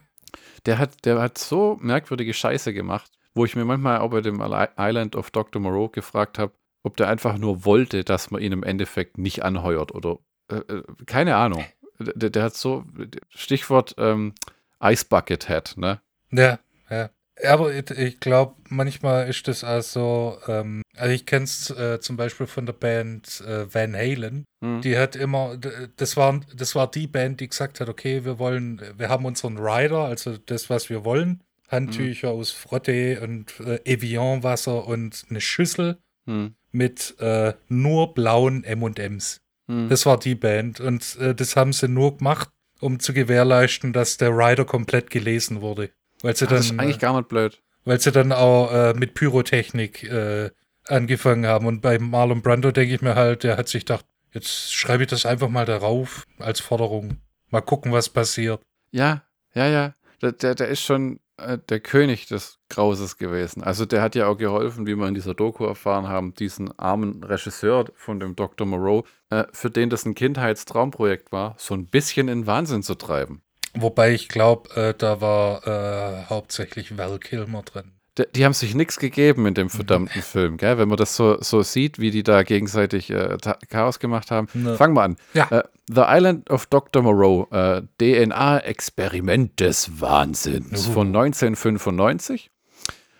Der 0.65 0.79
hat, 0.79 1.05
der 1.05 1.21
hat 1.21 1.37
so 1.37 1.77
merkwürdige 1.79 2.33
Scheiße 2.33 2.73
gemacht, 2.73 3.11
wo 3.35 3.45
ich 3.45 3.55
mir 3.55 3.65
manchmal 3.65 3.99
auch 3.99 4.09
bei 4.09 4.21
dem 4.21 4.41
Island 4.41 5.15
of 5.15 5.29
Dr. 5.29 5.61
Moreau 5.61 5.89
gefragt 5.89 6.39
habe, 6.39 6.53
ob 6.81 6.97
der 6.97 7.07
einfach 7.07 7.37
nur 7.37 7.65
wollte, 7.65 8.03
dass 8.03 8.31
man 8.31 8.41
ihn 8.41 8.51
im 8.51 8.63
Endeffekt 8.63 9.19
nicht 9.19 9.43
anheuert 9.43 9.93
oder 9.93 10.17
äh, 10.49 10.55
äh, 10.55 10.83
keine 11.05 11.35
Ahnung. 11.35 11.65
Der, 11.99 12.31
der 12.31 12.43
hat 12.43 12.55
so, 12.55 12.83
Stichwort 13.29 13.95
ähm, 13.97 14.33
Ice 14.81 15.05
Bucket 15.07 15.47
Head, 15.47 15.75
ne? 15.77 16.01
ja, 16.31 16.59
ja. 16.89 17.09
Ja, 17.41 17.53
aber 17.53 17.73
ich, 17.73 18.19
glaube, 18.19 18.55
manchmal 18.69 19.27
ist 19.27 19.47
das 19.47 19.63
also, 19.63 20.37
ähm, 20.47 20.81
also 20.95 21.13
ich 21.13 21.25
kenne 21.25 21.43
es 21.43 21.69
äh, 21.69 21.99
zum 21.99 22.15
Beispiel 22.15 22.47
von 22.47 22.65
der 22.65 22.73
Band 22.73 23.41
äh, 23.45 23.73
Van 23.73 23.93
Halen. 23.93 24.45
Hm. 24.63 24.81
Die 24.81 24.97
hat 24.97 25.15
immer, 25.17 25.57
das 25.97 26.15
war, 26.15 26.39
das 26.55 26.75
war 26.75 26.89
die 26.89 27.07
Band, 27.07 27.41
die 27.41 27.49
gesagt 27.49 27.81
hat, 27.81 27.89
okay, 27.89 28.23
wir 28.23 28.39
wollen, 28.39 28.81
wir 28.97 29.09
haben 29.09 29.25
unseren 29.25 29.57
Rider, 29.57 30.05
also 30.05 30.37
das, 30.37 30.69
was 30.69 30.89
wir 30.89 31.03
wollen. 31.03 31.43
Handtücher 31.67 32.29
Hm. 32.29 32.39
aus 32.39 32.51
Frotte 32.51 33.19
und 33.21 33.59
äh, 33.59 33.79
Evian-Wasser 33.83 34.85
und 34.87 35.25
eine 35.29 35.41
Schüssel 35.41 35.97
Hm. 36.27 36.55
mit 36.71 37.15
äh, 37.19 37.53
nur 37.67 38.13
blauen 38.13 38.63
M&Ms. 38.63 39.41
Hm. 39.67 39.89
Das 39.89 40.05
war 40.05 40.19
die 40.19 40.35
Band 40.35 40.79
und 40.79 41.17
äh, 41.19 41.35
das 41.35 41.55
haben 41.55 41.73
sie 41.73 41.87
nur 41.87 42.17
gemacht, 42.17 42.49
um 42.79 42.99
zu 42.99 43.13
gewährleisten, 43.13 43.93
dass 43.93 44.17
der 44.17 44.29
Rider 44.31 44.65
komplett 44.65 45.09
gelesen 45.09 45.61
wurde. 45.61 45.91
Weil 46.25 46.35
sie 46.35 46.47
das 46.47 46.69
dann, 46.69 46.77
ist 46.77 46.81
eigentlich 46.81 46.99
gar 46.99 47.15
nicht 47.15 47.29
blöd. 47.29 47.61
weil 47.83 47.99
sie 47.99 48.11
dann 48.11 48.31
auch 48.31 48.73
äh, 48.73 48.93
mit 48.95 49.13
Pyrotechnik 49.13 50.03
äh, 50.05 50.49
angefangen 50.87 51.45
haben. 51.45 51.67
Und 51.67 51.81
bei 51.81 51.99
Marlon 51.99 52.41
Brando 52.41 52.71
denke 52.71 52.95
ich 52.95 53.01
mir 53.03 53.13
halt, 53.13 53.43
der 53.43 53.57
hat 53.57 53.67
sich 53.67 53.85
gedacht, 53.85 54.05
jetzt 54.31 54.73
schreibe 54.73 55.03
ich 55.03 55.09
das 55.09 55.27
einfach 55.27 55.49
mal 55.49 55.65
darauf 55.65 56.25
als 56.39 56.61
Forderung. 56.61 57.17
Mal 57.51 57.61
gucken, 57.61 57.91
was 57.91 58.09
passiert. 58.09 58.59
Ja, 58.89 59.21
ja, 59.53 59.67
ja. 59.67 59.93
Der, 60.19 60.31
der, 60.31 60.55
der 60.55 60.67
ist 60.69 60.81
schon 60.81 61.19
äh, 61.37 61.59
der 61.69 61.79
König 61.79 62.25
des 62.25 62.57
Grauses 62.69 63.17
gewesen. 63.17 63.61
Also 63.61 63.85
der 63.85 64.01
hat 64.01 64.15
ja 64.15 64.25
auch 64.25 64.37
geholfen, 64.37 64.87
wie 64.87 64.95
wir 64.95 65.07
in 65.07 65.13
dieser 65.13 65.35
Doku 65.35 65.63
erfahren 65.65 66.07
haben, 66.07 66.33
diesen 66.33 66.77
armen 66.79 67.23
Regisseur 67.23 67.85
von 67.93 68.19
dem 68.19 68.35
Dr. 68.35 68.65
Moreau, 68.65 69.05
äh, 69.29 69.43
für 69.51 69.69
den 69.69 69.91
das 69.91 70.05
ein 70.05 70.15
Kindheitstraumprojekt 70.15 71.31
war, 71.31 71.53
so 71.59 71.75
ein 71.75 71.85
bisschen 71.85 72.29
in 72.29 72.47
Wahnsinn 72.47 72.81
zu 72.81 72.95
treiben. 72.95 73.43
Wobei 73.75 74.13
ich 74.13 74.27
glaube, 74.29 74.69
äh, 74.75 74.93
da 74.97 75.21
war 75.21 75.65
äh, 75.67 76.25
hauptsächlich 76.29 76.97
Val 76.97 77.19
Kilmer 77.19 77.61
drin. 77.63 77.91
Die, 78.17 78.23
die 78.33 78.45
haben 78.45 78.53
sich 78.53 78.75
nichts 78.75 78.97
gegeben 78.97 79.45
in 79.45 79.53
dem 79.53 79.69
verdammten 79.69 80.21
Film, 80.21 80.55
gell? 80.57 80.77
Wenn 80.77 80.87
man 80.87 80.97
das 80.97 81.15
so, 81.17 81.41
so 81.41 81.61
sieht, 81.63 81.99
wie 81.99 82.11
die 82.11 82.23
da 82.23 82.43
gegenseitig 82.43 83.09
äh, 83.09 83.37
Chaos 83.69 83.99
gemacht 83.99 84.31
haben. 84.31 84.47
Ne. 84.53 84.77
Fangen 84.77 84.93
wir 84.95 85.03
an. 85.03 85.17
Ja. 85.33 85.47
Äh, 85.51 85.63
The 85.87 86.03
Island 86.07 86.49
of 86.49 86.65
Dr. 86.67 87.03
Moreau, 87.03 87.47
äh, 87.51 87.81
DNA-Experiment 87.99 89.59
des 89.59 89.99
Wahnsinns 90.01 90.87
Uhu. 90.87 90.93
von 90.93 91.07
1995 91.07 92.49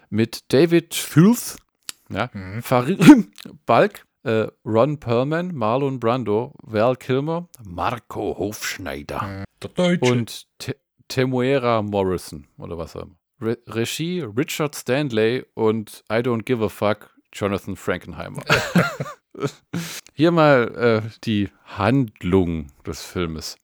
mit 0.09 0.51
David 0.53 0.95
Filth, 0.95 1.57
ja, 2.09 2.29
Mhm. 2.33 2.61
Farid 2.61 2.99
Balk, 3.65 4.04
äh, 4.25 4.47
Ron 4.65 4.99
Perlman, 4.99 5.53
Marlon 5.55 5.99
Brando, 5.99 6.53
Val 6.63 6.95
Kilmer, 6.95 7.47
Marco 7.63 8.35
Hofschneider 8.37 9.45
Der 9.61 9.69
Deutsche. 9.69 10.11
und 10.11 10.47
Te 10.57 10.75
Temuera 11.07 11.83
Morrison 11.83 12.47
oder 12.57 12.77
was 12.77 12.95
auch 12.95 13.03
immer. 13.03 13.15
Re 13.39 13.57
Regie 13.67 14.21
Richard 14.21 14.75
Stanley 14.75 15.45
und 15.53 16.03
I 16.11 16.15
Don't 16.15 16.43
Give 16.43 16.63
a 16.65 16.69
Fuck 16.69 17.11
Jonathan 17.31 17.75
Frankenheimer. 17.75 18.41
Hier 20.13 20.31
mal 20.31 21.03
äh, 21.05 21.09
die 21.25 21.49
Handlung 21.65 22.67
des 22.85 23.03
Filmes. 23.03 23.57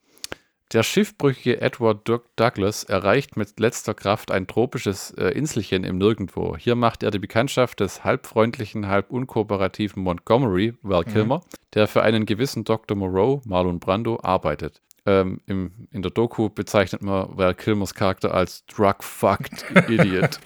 Der 0.74 0.84
schiffbrüchige 0.84 1.60
Edward 1.60 2.08
Doug 2.08 2.22
Douglas 2.38 2.86
erreicht 2.86 3.36
mit 3.36 3.60
letzter 3.60 3.94
Kraft 3.94 4.32
ein 4.32 4.48
tropisches 4.48 5.12
äh, 5.12 5.28
Inselchen 5.32 5.84
im 5.84 5.98
Nirgendwo. 5.98 6.56
Hier 6.56 6.76
macht 6.76 7.04
er 7.04 7.12
die 7.12 7.20
Bekanntschaft 7.20 7.82
des 7.82 8.06
halb 8.06 8.26
freundlichen, 8.26 8.88
halb 8.88 9.12
unkooperativen 9.12 10.02
Montgomery, 10.02 10.76
Val 10.82 11.04
Kilmer, 11.04 11.42
der 11.74 11.90
für 11.90 12.04
einen 12.04 12.26
gewissen 12.26 12.64
Dr. 12.64 12.96
Moreau, 12.96 13.42
Marlon 13.44 13.82
Brando, 13.82 14.18
arbeitet. 14.24 14.82
Ähm, 15.06 15.42
im, 15.46 15.90
in 15.92 16.04
der 16.04 16.12
Doku 16.12 16.50
bezeichnet 16.50 17.02
man 17.02 17.38
Val 17.38 17.54
Kilmers 17.54 17.94
Charakter 17.94 18.34
als 18.34 18.66
drug-fucked 18.68 19.66
Idiot. 19.90 20.40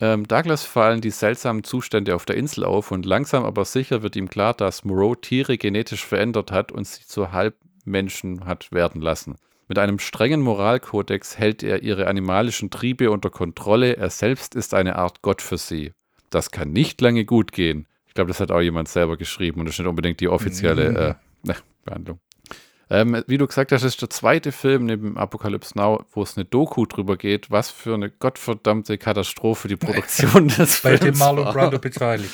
ähm, 0.00 0.28
Douglas 0.28 0.62
fallen 0.62 1.00
die 1.00 1.10
seltsamen 1.10 1.64
Zustände 1.64 2.14
auf 2.14 2.24
der 2.24 2.36
Insel 2.36 2.62
auf 2.62 2.92
und 2.92 3.04
langsam 3.04 3.44
aber 3.44 3.64
sicher 3.64 4.02
wird 4.02 4.14
ihm 4.14 4.28
klar, 4.28 4.54
dass 4.54 4.84
Moreau 4.84 5.16
Tiere 5.16 5.58
genetisch 5.58 6.06
verändert 6.06 6.52
hat 6.52 6.70
und 6.70 6.86
sie 6.86 7.04
zu 7.04 7.32
Halbmenschen 7.86 8.44
hat 8.44 8.68
werden 8.72 9.00
lassen. 9.00 9.36
Mit 9.68 9.78
einem 9.78 9.98
strengen 9.98 10.40
Moralkodex 10.42 11.38
hält 11.38 11.62
er 11.62 11.82
ihre 11.82 12.06
animalischen 12.06 12.70
Triebe 12.70 13.10
unter 13.10 13.30
Kontrolle. 13.30 13.96
Er 13.96 14.10
selbst 14.10 14.54
ist 14.54 14.74
eine 14.74 14.96
Art 14.96 15.22
Gott 15.22 15.42
für 15.42 15.58
sie. 15.58 15.92
Das 16.30 16.50
kann 16.50 16.72
nicht 16.72 17.00
lange 17.00 17.24
gut 17.24 17.52
gehen. 17.52 17.86
Ich 18.06 18.14
glaube, 18.14 18.28
das 18.28 18.40
hat 18.40 18.50
auch 18.50 18.60
jemand 18.60 18.88
selber 18.88 19.16
geschrieben 19.16 19.60
und 19.60 19.66
das 19.66 19.74
ist 19.74 19.78
nicht 19.80 19.88
unbedingt 19.88 20.20
die 20.20 20.28
offizielle 20.28 20.90
Mhm. 20.90 20.96
äh, 20.96 21.14
ne, 21.42 21.56
Behandlung. 21.84 22.20
Ähm, 22.88 23.24
wie 23.26 23.38
du 23.38 23.46
gesagt 23.48 23.72
hast, 23.72 23.82
ist 23.82 24.00
der 24.00 24.10
zweite 24.10 24.52
Film 24.52 24.86
neben 24.86 25.16
Apocalypse 25.18 25.76
Now, 25.76 26.04
wo 26.12 26.22
es 26.22 26.36
eine 26.36 26.44
Doku 26.44 26.86
drüber 26.86 27.16
geht, 27.16 27.50
was 27.50 27.68
für 27.70 27.94
eine 27.94 28.10
gottverdammte 28.10 28.96
Katastrophe 28.98 29.66
die 29.66 29.76
Produktion 29.76 30.46
des 30.46 30.80
bei 30.82 30.96
Films 30.96 31.18
dem 31.18 31.18
Marlon. 31.18 31.52
Brando 31.52 31.78
beteiligt. 31.80 32.32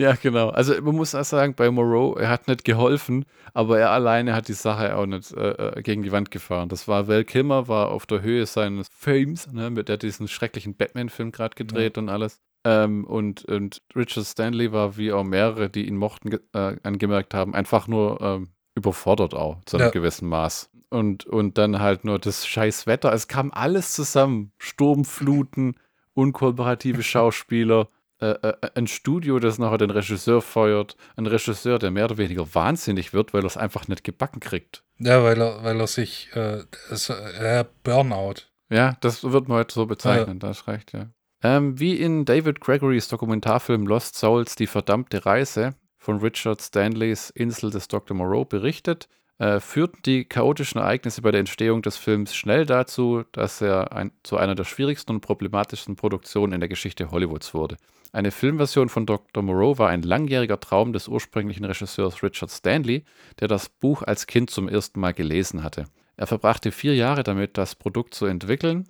Ja, 0.00 0.14
genau. 0.14 0.48
Also 0.48 0.80
man 0.80 0.96
muss 0.96 1.14
auch 1.14 1.24
sagen, 1.24 1.54
bei 1.54 1.70
Moreau, 1.70 2.14
er 2.16 2.30
hat 2.30 2.48
nicht 2.48 2.64
geholfen, 2.64 3.26
aber 3.52 3.78
er 3.78 3.90
alleine 3.90 4.34
hat 4.34 4.48
die 4.48 4.54
Sache 4.54 4.96
auch 4.96 5.04
nicht 5.04 5.30
äh, 5.32 5.50
äh, 5.50 5.82
gegen 5.82 6.02
die 6.02 6.10
Wand 6.10 6.30
gefahren. 6.30 6.70
Das 6.70 6.88
war 6.88 7.06
Val 7.06 7.22
Kilmer, 7.24 7.68
war 7.68 7.90
auf 7.90 8.06
der 8.06 8.22
Höhe 8.22 8.46
seines 8.46 8.88
Fames, 8.90 9.52
ne, 9.52 9.68
mit 9.68 9.90
der 9.90 9.98
diesen 9.98 10.26
schrecklichen 10.26 10.74
Batman-Film 10.74 11.32
gerade 11.32 11.54
gedreht 11.54 11.98
und 11.98 12.08
alles. 12.08 12.40
Ähm, 12.64 13.04
und, 13.04 13.44
und 13.44 13.82
Richard 13.94 14.24
Stanley 14.24 14.72
war, 14.72 14.96
wie 14.96 15.12
auch 15.12 15.22
mehrere, 15.24 15.68
die 15.68 15.86
ihn 15.86 15.96
mochten, 15.96 16.32
äh, 16.54 16.76
angemerkt 16.82 17.34
haben, 17.34 17.54
einfach 17.54 17.86
nur 17.86 18.22
ähm, 18.22 18.48
überfordert 18.74 19.34
auch 19.34 19.58
zu 19.66 19.76
einem 19.76 19.86
Ja. 19.88 19.90
gewissen 19.90 20.28
Maß. 20.30 20.70
Und, 20.88 21.26
und 21.26 21.58
dann 21.58 21.78
halt 21.78 22.04
nur 22.06 22.18
das 22.18 22.46
scheiß 22.46 22.86
Wetter. 22.86 23.12
Es 23.12 23.28
kam 23.28 23.50
alles 23.52 23.92
zusammen. 23.92 24.52
Sturmfluten, 24.58 25.74
unkooperative 26.14 27.02
Schauspieler, 27.12 27.88
äh, 28.20 28.48
äh, 28.48 28.70
ein 28.74 28.86
Studio, 28.86 29.38
das 29.38 29.58
nachher 29.58 29.78
den 29.78 29.90
Regisseur 29.90 30.42
feuert, 30.42 30.96
ein 31.16 31.26
Regisseur, 31.26 31.78
der 31.78 31.90
mehr 31.90 32.04
oder 32.04 32.18
weniger 32.18 32.54
wahnsinnig 32.54 33.12
wird, 33.12 33.32
weil 33.32 33.42
er 33.42 33.46
es 33.46 33.56
einfach 33.56 33.88
nicht 33.88 34.04
gebacken 34.04 34.40
kriegt. 34.40 34.84
Ja, 34.98 35.22
weil 35.22 35.40
er, 35.40 35.64
weil 35.64 35.80
er 35.80 35.86
sich, 35.86 36.28
äh, 36.34 36.64
das, 36.90 37.08
äh, 37.08 37.64
Burnout. 37.82 38.42
Ja, 38.68 38.96
das 39.00 39.24
wird 39.24 39.48
man 39.48 39.58
heute 39.58 39.74
so 39.74 39.86
bezeichnen, 39.86 40.38
da 40.38 40.48
hast 40.48 40.68
recht, 40.68 40.92
ja. 40.92 41.06
Ähm, 41.42 41.80
wie 41.80 41.94
in 41.94 42.26
David 42.26 42.60
Gregorys 42.60 43.08
Dokumentarfilm 43.08 43.86
Lost 43.86 44.16
Souls 44.16 44.54
Die 44.56 44.66
verdammte 44.66 45.24
Reise 45.24 45.74
von 45.96 46.18
Richard 46.18 46.60
Stanleys 46.60 47.30
Insel 47.30 47.70
des 47.70 47.88
Dr. 47.88 48.14
Moreau 48.14 48.44
berichtet, 48.44 49.08
äh, 49.40 49.58
führten 49.58 50.02
die 50.04 50.26
chaotischen 50.26 50.80
Ereignisse 50.80 51.22
bei 51.22 51.30
der 51.30 51.40
Entstehung 51.40 51.80
des 51.80 51.96
Films 51.96 52.34
schnell 52.34 52.66
dazu, 52.66 53.24
dass 53.32 53.62
er 53.62 53.92
ein, 53.92 54.12
zu 54.22 54.36
einer 54.36 54.54
der 54.54 54.64
schwierigsten 54.64 55.12
und 55.12 55.20
problematischsten 55.22 55.96
Produktionen 55.96 56.52
in 56.52 56.60
der 56.60 56.68
Geschichte 56.68 57.10
Hollywoods 57.10 57.54
wurde. 57.54 57.78
Eine 58.12 58.32
Filmversion 58.32 58.90
von 58.90 59.06
Dr. 59.06 59.42
Moreau 59.42 59.78
war 59.78 59.88
ein 59.88 60.02
langjähriger 60.02 60.60
Traum 60.60 60.92
des 60.92 61.08
ursprünglichen 61.08 61.64
Regisseurs 61.64 62.22
Richard 62.22 62.50
Stanley, 62.50 63.04
der 63.40 63.48
das 63.48 63.70
Buch 63.70 64.02
als 64.02 64.26
Kind 64.26 64.50
zum 64.50 64.68
ersten 64.68 65.00
Mal 65.00 65.14
gelesen 65.14 65.64
hatte. 65.64 65.86
Er 66.18 66.26
verbrachte 66.26 66.70
vier 66.70 66.94
Jahre 66.94 67.22
damit, 67.22 67.56
das 67.56 67.74
Produkt 67.74 68.12
zu 68.12 68.26
entwickeln, 68.26 68.88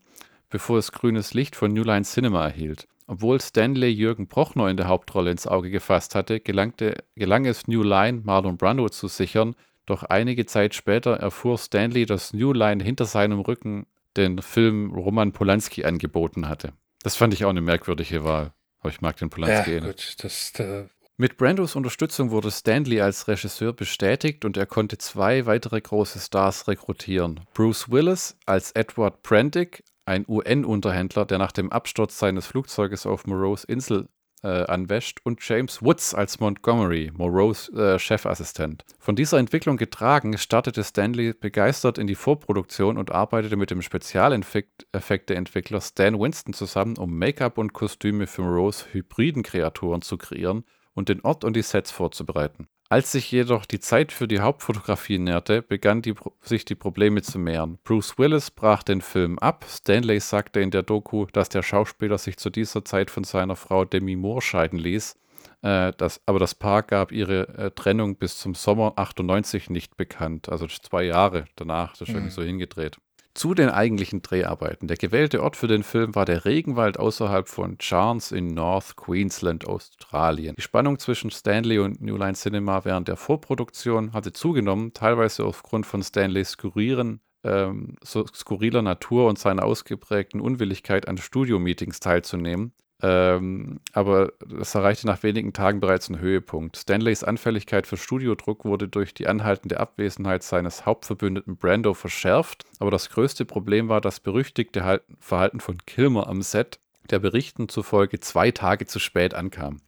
bevor 0.48 0.78
es 0.78 0.90
grünes 0.90 1.32
Licht 1.32 1.54
von 1.54 1.72
New 1.72 1.84
Line 1.84 2.04
Cinema 2.04 2.46
erhielt. 2.46 2.88
Obwohl 3.06 3.40
Stanley 3.40 3.90
Jürgen 3.90 4.26
Prochnow 4.26 4.68
in 4.68 4.76
der 4.76 4.88
Hauptrolle 4.88 5.30
ins 5.30 5.46
Auge 5.46 5.70
gefasst 5.70 6.16
hatte, 6.16 6.40
gelangte, 6.40 7.04
gelang 7.14 7.44
es 7.44 7.68
New 7.68 7.84
Line, 7.84 8.22
Marlon 8.24 8.56
Brando 8.56 8.88
zu 8.88 9.06
sichern, 9.06 9.54
doch 9.90 10.04
einige 10.04 10.46
Zeit 10.46 10.74
später 10.74 11.16
erfuhr 11.16 11.58
Stanley, 11.58 12.06
dass 12.06 12.32
New 12.32 12.52
Line 12.52 12.82
hinter 12.82 13.04
seinem 13.04 13.40
Rücken 13.40 13.86
den 14.16 14.40
Film 14.42 14.90
Roman 14.92 15.32
Polanski 15.32 15.84
angeboten 15.84 16.48
hatte. 16.48 16.72
Das 17.02 17.16
fand 17.16 17.32
ich 17.34 17.44
auch 17.44 17.50
eine 17.50 17.60
merkwürdige 17.60 18.24
Wahl. 18.24 18.52
Aber 18.80 18.90
ich 18.90 19.00
mag 19.00 19.16
den 19.16 19.30
Polanski 19.30 19.70
eh 19.70 19.74
Ja, 19.78 19.80
nicht. 19.86 20.16
gut, 20.16 20.24
das, 20.24 20.52
äh, 20.58 20.86
Mit 21.16 21.36
Brandos 21.36 21.76
Unterstützung 21.76 22.30
wurde 22.30 22.50
Stanley 22.50 23.00
als 23.02 23.28
Regisseur 23.28 23.72
bestätigt 23.74 24.44
und 24.46 24.56
er 24.56 24.66
konnte 24.66 24.96
zwei 24.96 25.44
weitere 25.44 25.80
große 25.80 26.18
Stars 26.18 26.66
rekrutieren. 26.66 27.40
Bruce 27.52 27.90
Willis 27.90 28.38
als 28.46 28.72
Edward 28.72 29.22
Prendick, 29.22 29.84
ein 30.06 30.24
UN-Unterhändler, 30.26 31.26
der 31.26 31.38
nach 31.38 31.52
dem 31.52 31.70
Absturz 31.70 32.18
seines 32.18 32.46
Flugzeuges 32.46 33.04
auf 33.06 33.26
Moreaus 33.26 33.64
Insel 33.64 34.08
äh, 34.42 34.64
anwäscht, 34.64 35.20
und 35.24 35.46
James 35.46 35.82
Woods 35.82 36.14
als 36.14 36.40
Montgomery, 36.40 37.10
Moreaus 37.14 37.68
äh, 37.70 37.98
Chefassistent. 37.98 38.84
Von 38.98 39.16
dieser 39.16 39.38
Entwicklung 39.38 39.76
getragen, 39.76 40.38
startete 40.38 40.84
Stanley 40.84 41.32
begeistert 41.32 41.98
in 41.98 42.06
die 42.06 42.14
Vorproduktion 42.14 42.96
und 42.98 43.12
arbeitete 43.12 43.56
mit 43.56 43.70
dem 43.70 43.82
Spezialeffekte-Entwickler 43.82 45.80
Stan 45.80 46.18
Winston 46.18 46.54
zusammen, 46.54 46.96
um 46.98 47.18
Make-up 47.18 47.58
und 47.58 47.72
Kostüme 47.72 48.26
für 48.26 48.42
Moreaus 48.42 48.86
hybriden 48.92 49.42
Kreaturen 49.42 50.02
zu 50.02 50.16
kreieren 50.18 50.64
und 50.94 51.08
den 51.08 51.20
Ort 51.22 51.44
und 51.44 51.54
die 51.54 51.62
Sets 51.62 51.90
vorzubereiten. 51.90 52.68
Als 52.92 53.12
sich 53.12 53.30
jedoch 53.30 53.66
die 53.66 53.78
Zeit 53.78 54.10
für 54.10 54.26
die 54.26 54.40
Hauptfotografie 54.40 55.20
näherte, 55.20 55.62
begannen 55.62 56.02
die, 56.02 56.14
sich 56.42 56.64
die 56.64 56.74
Probleme 56.74 57.22
zu 57.22 57.38
mehren. 57.38 57.78
Bruce 57.84 58.18
Willis 58.18 58.50
brach 58.50 58.82
den 58.82 59.00
Film 59.00 59.38
ab. 59.38 59.64
Stanley 59.68 60.18
sagte 60.18 60.58
in 60.58 60.72
der 60.72 60.82
Doku, 60.82 61.26
dass 61.26 61.48
der 61.48 61.62
Schauspieler 61.62 62.18
sich 62.18 62.36
zu 62.36 62.50
dieser 62.50 62.84
Zeit 62.84 63.12
von 63.12 63.22
seiner 63.22 63.54
Frau 63.54 63.84
Demi 63.84 64.16
Moore 64.16 64.42
scheiden 64.42 64.76
ließ. 64.76 65.16
Äh, 65.62 65.92
das, 65.98 66.20
aber 66.26 66.40
das 66.40 66.56
Paar 66.56 66.82
gab 66.82 67.12
ihre 67.12 67.46
äh, 67.56 67.70
Trennung 67.70 68.16
bis 68.16 68.38
zum 68.38 68.56
Sommer 68.56 68.94
98 68.96 69.70
nicht 69.70 69.96
bekannt. 69.96 70.48
Also 70.48 70.66
zwei 70.66 71.04
Jahre 71.04 71.44
danach, 71.54 71.92
das 71.92 72.08
ist 72.08 72.14
irgendwie 72.14 72.32
so 72.32 72.42
hingedreht. 72.42 72.98
Zu 73.40 73.54
den 73.54 73.70
eigentlichen 73.70 74.20
Dreharbeiten. 74.20 74.86
Der 74.86 74.98
gewählte 74.98 75.42
Ort 75.42 75.56
für 75.56 75.66
den 75.66 75.82
Film 75.82 76.14
war 76.14 76.26
der 76.26 76.44
Regenwald 76.44 76.98
außerhalb 76.98 77.48
von 77.48 77.78
Charnes 77.80 78.32
in 78.32 78.48
North 78.48 78.96
Queensland, 78.96 79.66
Australien. 79.66 80.56
Die 80.58 80.60
Spannung 80.60 80.98
zwischen 80.98 81.30
Stanley 81.30 81.78
und 81.78 82.02
New 82.02 82.18
Line 82.18 82.34
Cinema 82.34 82.84
während 82.84 83.08
der 83.08 83.16
Vorproduktion 83.16 84.12
hatte 84.12 84.34
zugenommen, 84.34 84.92
teilweise 84.92 85.46
aufgrund 85.46 85.86
von 85.86 86.02
Stanleys 86.02 86.50
skurrieren, 86.50 87.22
ähm, 87.42 87.96
so 88.04 88.26
skurriler 88.26 88.82
Natur 88.82 89.26
und 89.26 89.38
seiner 89.38 89.64
ausgeprägten 89.64 90.42
Unwilligkeit 90.42 91.08
an 91.08 91.16
Studio-Meetings 91.16 91.98
teilzunehmen. 91.98 92.74
Ähm, 93.02 93.80
aber 93.92 94.32
es 94.60 94.74
erreichte 94.74 95.06
nach 95.06 95.22
wenigen 95.22 95.52
Tagen 95.52 95.80
bereits 95.80 96.08
einen 96.08 96.20
Höhepunkt. 96.20 96.76
Stanleys 96.76 97.24
Anfälligkeit 97.24 97.86
für 97.86 97.96
Studiodruck 97.96 98.64
wurde 98.64 98.88
durch 98.88 99.14
die 99.14 99.26
anhaltende 99.26 99.80
Abwesenheit 99.80 100.42
seines 100.42 100.86
Hauptverbündeten 100.86 101.56
Brando 101.56 101.94
verschärft. 101.94 102.64
Aber 102.78 102.90
das 102.90 103.10
größte 103.10 103.44
Problem 103.44 103.88
war 103.88 104.00
das 104.00 104.20
berüchtigte 104.20 105.02
Verhalten 105.18 105.60
von 105.60 105.78
Kilmer 105.86 106.28
am 106.28 106.42
Set, 106.42 106.78
der 107.10 107.18
Berichten 107.18 107.68
zufolge 107.68 108.20
zwei 108.20 108.50
Tage 108.50 108.86
zu 108.86 108.98
spät 108.98 109.34
ankam. 109.34 109.80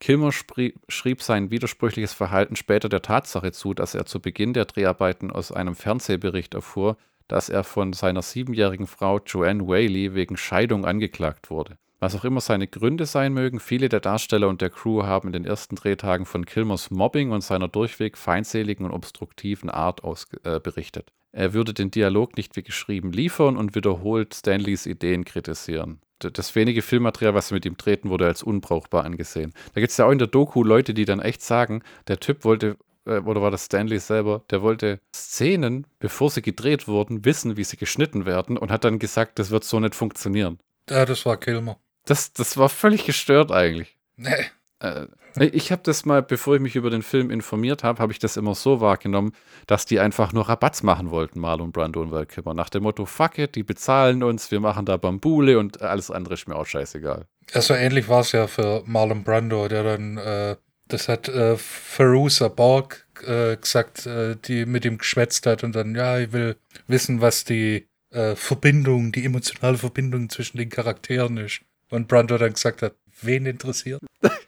Kilmer 0.00 0.30
schrieb 0.32 1.22
sein 1.22 1.50
widersprüchliches 1.50 2.12
Verhalten 2.12 2.54
später 2.54 2.88
der 2.88 3.02
Tatsache 3.02 3.50
zu, 3.52 3.74
dass 3.74 3.94
er 3.94 4.06
zu 4.06 4.20
Beginn 4.20 4.52
der 4.52 4.64
Dreharbeiten 4.64 5.30
aus 5.30 5.50
einem 5.50 5.74
Fernsehbericht 5.74 6.54
erfuhr, 6.54 6.96
dass 7.26 7.48
er 7.48 7.64
von 7.64 7.92
seiner 7.92 8.22
siebenjährigen 8.22 8.86
Frau 8.86 9.18
Joanne 9.18 9.66
Whaley 9.66 10.14
wegen 10.14 10.36
Scheidung 10.36 10.84
angeklagt 10.86 11.50
wurde. 11.50 11.78
Was 12.00 12.14
auch 12.14 12.24
immer 12.24 12.40
seine 12.40 12.68
Gründe 12.68 13.06
sein 13.06 13.32
mögen, 13.32 13.58
viele 13.58 13.88
der 13.88 14.00
Darsteller 14.00 14.48
und 14.48 14.60
der 14.60 14.70
Crew 14.70 15.02
haben 15.02 15.28
in 15.28 15.32
den 15.32 15.44
ersten 15.44 15.74
Drehtagen 15.74 16.26
von 16.26 16.46
Kilmers 16.46 16.90
Mobbing 16.90 17.32
und 17.32 17.42
seiner 17.42 17.66
durchweg 17.66 18.16
feindseligen 18.16 18.86
und 18.86 18.92
obstruktiven 18.92 19.68
Art 19.68 20.04
aus, 20.04 20.28
äh, 20.44 20.60
berichtet. 20.60 21.12
Er 21.32 21.52
würde 21.54 21.74
den 21.74 21.90
Dialog 21.90 22.36
nicht 22.36 22.56
wie 22.56 22.62
geschrieben 22.62 23.12
liefern 23.12 23.56
und 23.56 23.74
wiederholt 23.74 24.34
Stanleys 24.34 24.86
Ideen 24.86 25.24
kritisieren. 25.24 26.00
Das 26.20 26.54
wenige 26.54 26.82
Filmmaterial, 26.82 27.34
was 27.34 27.48
sie 27.48 27.54
mit 27.54 27.64
ihm 27.64 27.76
treten, 27.76 28.10
wurde 28.10 28.26
als 28.26 28.42
unbrauchbar 28.42 29.04
angesehen. 29.04 29.52
Da 29.74 29.80
gibt 29.80 29.90
es 29.90 29.96
ja 29.96 30.06
auch 30.06 30.10
in 30.10 30.18
der 30.18 30.26
Doku 30.26 30.64
Leute, 30.64 30.94
die 30.94 31.04
dann 31.04 31.20
echt 31.20 31.42
sagen, 31.42 31.82
der 32.08 32.18
Typ 32.18 32.44
wollte 32.44 32.76
äh, 33.06 33.18
oder 33.18 33.42
war 33.42 33.50
das 33.50 33.64
Stanley 33.64 33.98
selber, 33.98 34.44
der 34.50 34.62
wollte 34.62 35.00
Szenen, 35.14 35.86
bevor 35.98 36.30
sie 36.30 36.42
gedreht 36.42 36.86
wurden, 36.86 37.24
wissen, 37.24 37.56
wie 37.56 37.64
sie 37.64 37.76
geschnitten 37.76 38.26
werden 38.26 38.56
und 38.56 38.70
hat 38.70 38.84
dann 38.84 38.98
gesagt, 38.98 39.38
das 39.38 39.50
wird 39.50 39.64
so 39.64 39.80
nicht 39.80 39.94
funktionieren. 39.94 40.58
Ja, 40.88 41.04
das 41.04 41.26
war 41.26 41.36
Kilmer. 41.36 41.78
Das, 42.08 42.32
das 42.32 42.56
war 42.56 42.68
völlig 42.70 43.04
gestört 43.04 43.52
eigentlich. 43.52 43.96
Nee. 44.16 44.46
Äh, 44.80 45.06
ich 45.40 45.70
habe 45.70 45.82
das 45.84 46.04
mal, 46.04 46.22
bevor 46.22 46.56
ich 46.56 46.60
mich 46.60 46.74
über 46.74 46.90
den 46.90 47.02
Film 47.02 47.30
informiert 47.30 47.84
habe, 47.84 48.00
habe 48.00 48.12
ich 48.12 48.18
das 48.18 48.36
immer 48.36 48.54
so 48.54 48.80
wahrgenommen, 48.80 49.32
dass 49.66 49.84
die 49.84 50.00
einfach 50.00 50.32
nur 50.32 50.48
Rabatz 50.48 50.82
machen 50.82 51.10
wollten, 51.10 51.38
Marlon 51.38 51.70
Brando 51.70 52.00
und 52.00 52.10
Val 52.10 52.26
Kilmer. 52.26 52.54
Nach 52.54 52.70
dem 52.70 52.84
Motto, 52.84 53.04
fuck 53.04 53.38
it, 53.38 53.54
die 53.54 53.62
bezahlen 53.62 54.22
uns, 54.22 54.50
wir 54.50 54.60
machen 54.60 54.86
da 54.86 54.96
Bambule 54.96 55.58
und 55.58 55.82
alles 55.82 56.10
andere 56.10 56.34
ist 56.34 56.48
mir 56.48 56.56
auch 56.56 56.66
scheißegal. 56.66 57.26
Ja, 57.52 57.60
so 57.60 57.74
ähnlich 57.74 58.08
war 58.08 58.20
es 58.20 58.32
ja 58.32 58.46
für 58.46 58.82
Marlon 58.86 59.22
Brando, 59.22 59.68
der 59.68 59.82
dann, 59.82 60.16
äh, 60.16 60.56
das 60.88 61.08
hat 61.08 61.28
äh, 61.28 61.56
Feruza 61.56 62.48
Borg 62.48 63.06
äh, 63.26 63.56
gesagt, 63.56 64.06
äh, 64.06 64.36
die 64.36 64.64
mit 64.64 64.84
ihm 64.84 64.98
geschwätzt 64.98 65.46
hat 65.46 65.62
und 65.62 65.76
dann, 65.76 65.94
ja, 65.94 66.18
ich 66.18 66.32
will 66.32 66.56
wissen, 66.86 67.20
was 67.20 67.44
die 67.44 67.86
äh, 68.10 68.34
Verbindung, 68.34 69.12
die 69.12 69.24
emotionale 69.24 69.76
Verbindung 69.78 70.30
zwischen 70.30 70.56
den 70.56 70.70
Charakteren 70.70 71.36
ist. 71.36 71.60
Und 71.90 72.08
Brando 72.08 72.36
dann 72.38 72.52
gesagt 72.52 72.82
hat, 72.82 72.94
wen 73.22 73.46
interessiert? 73.46 74.00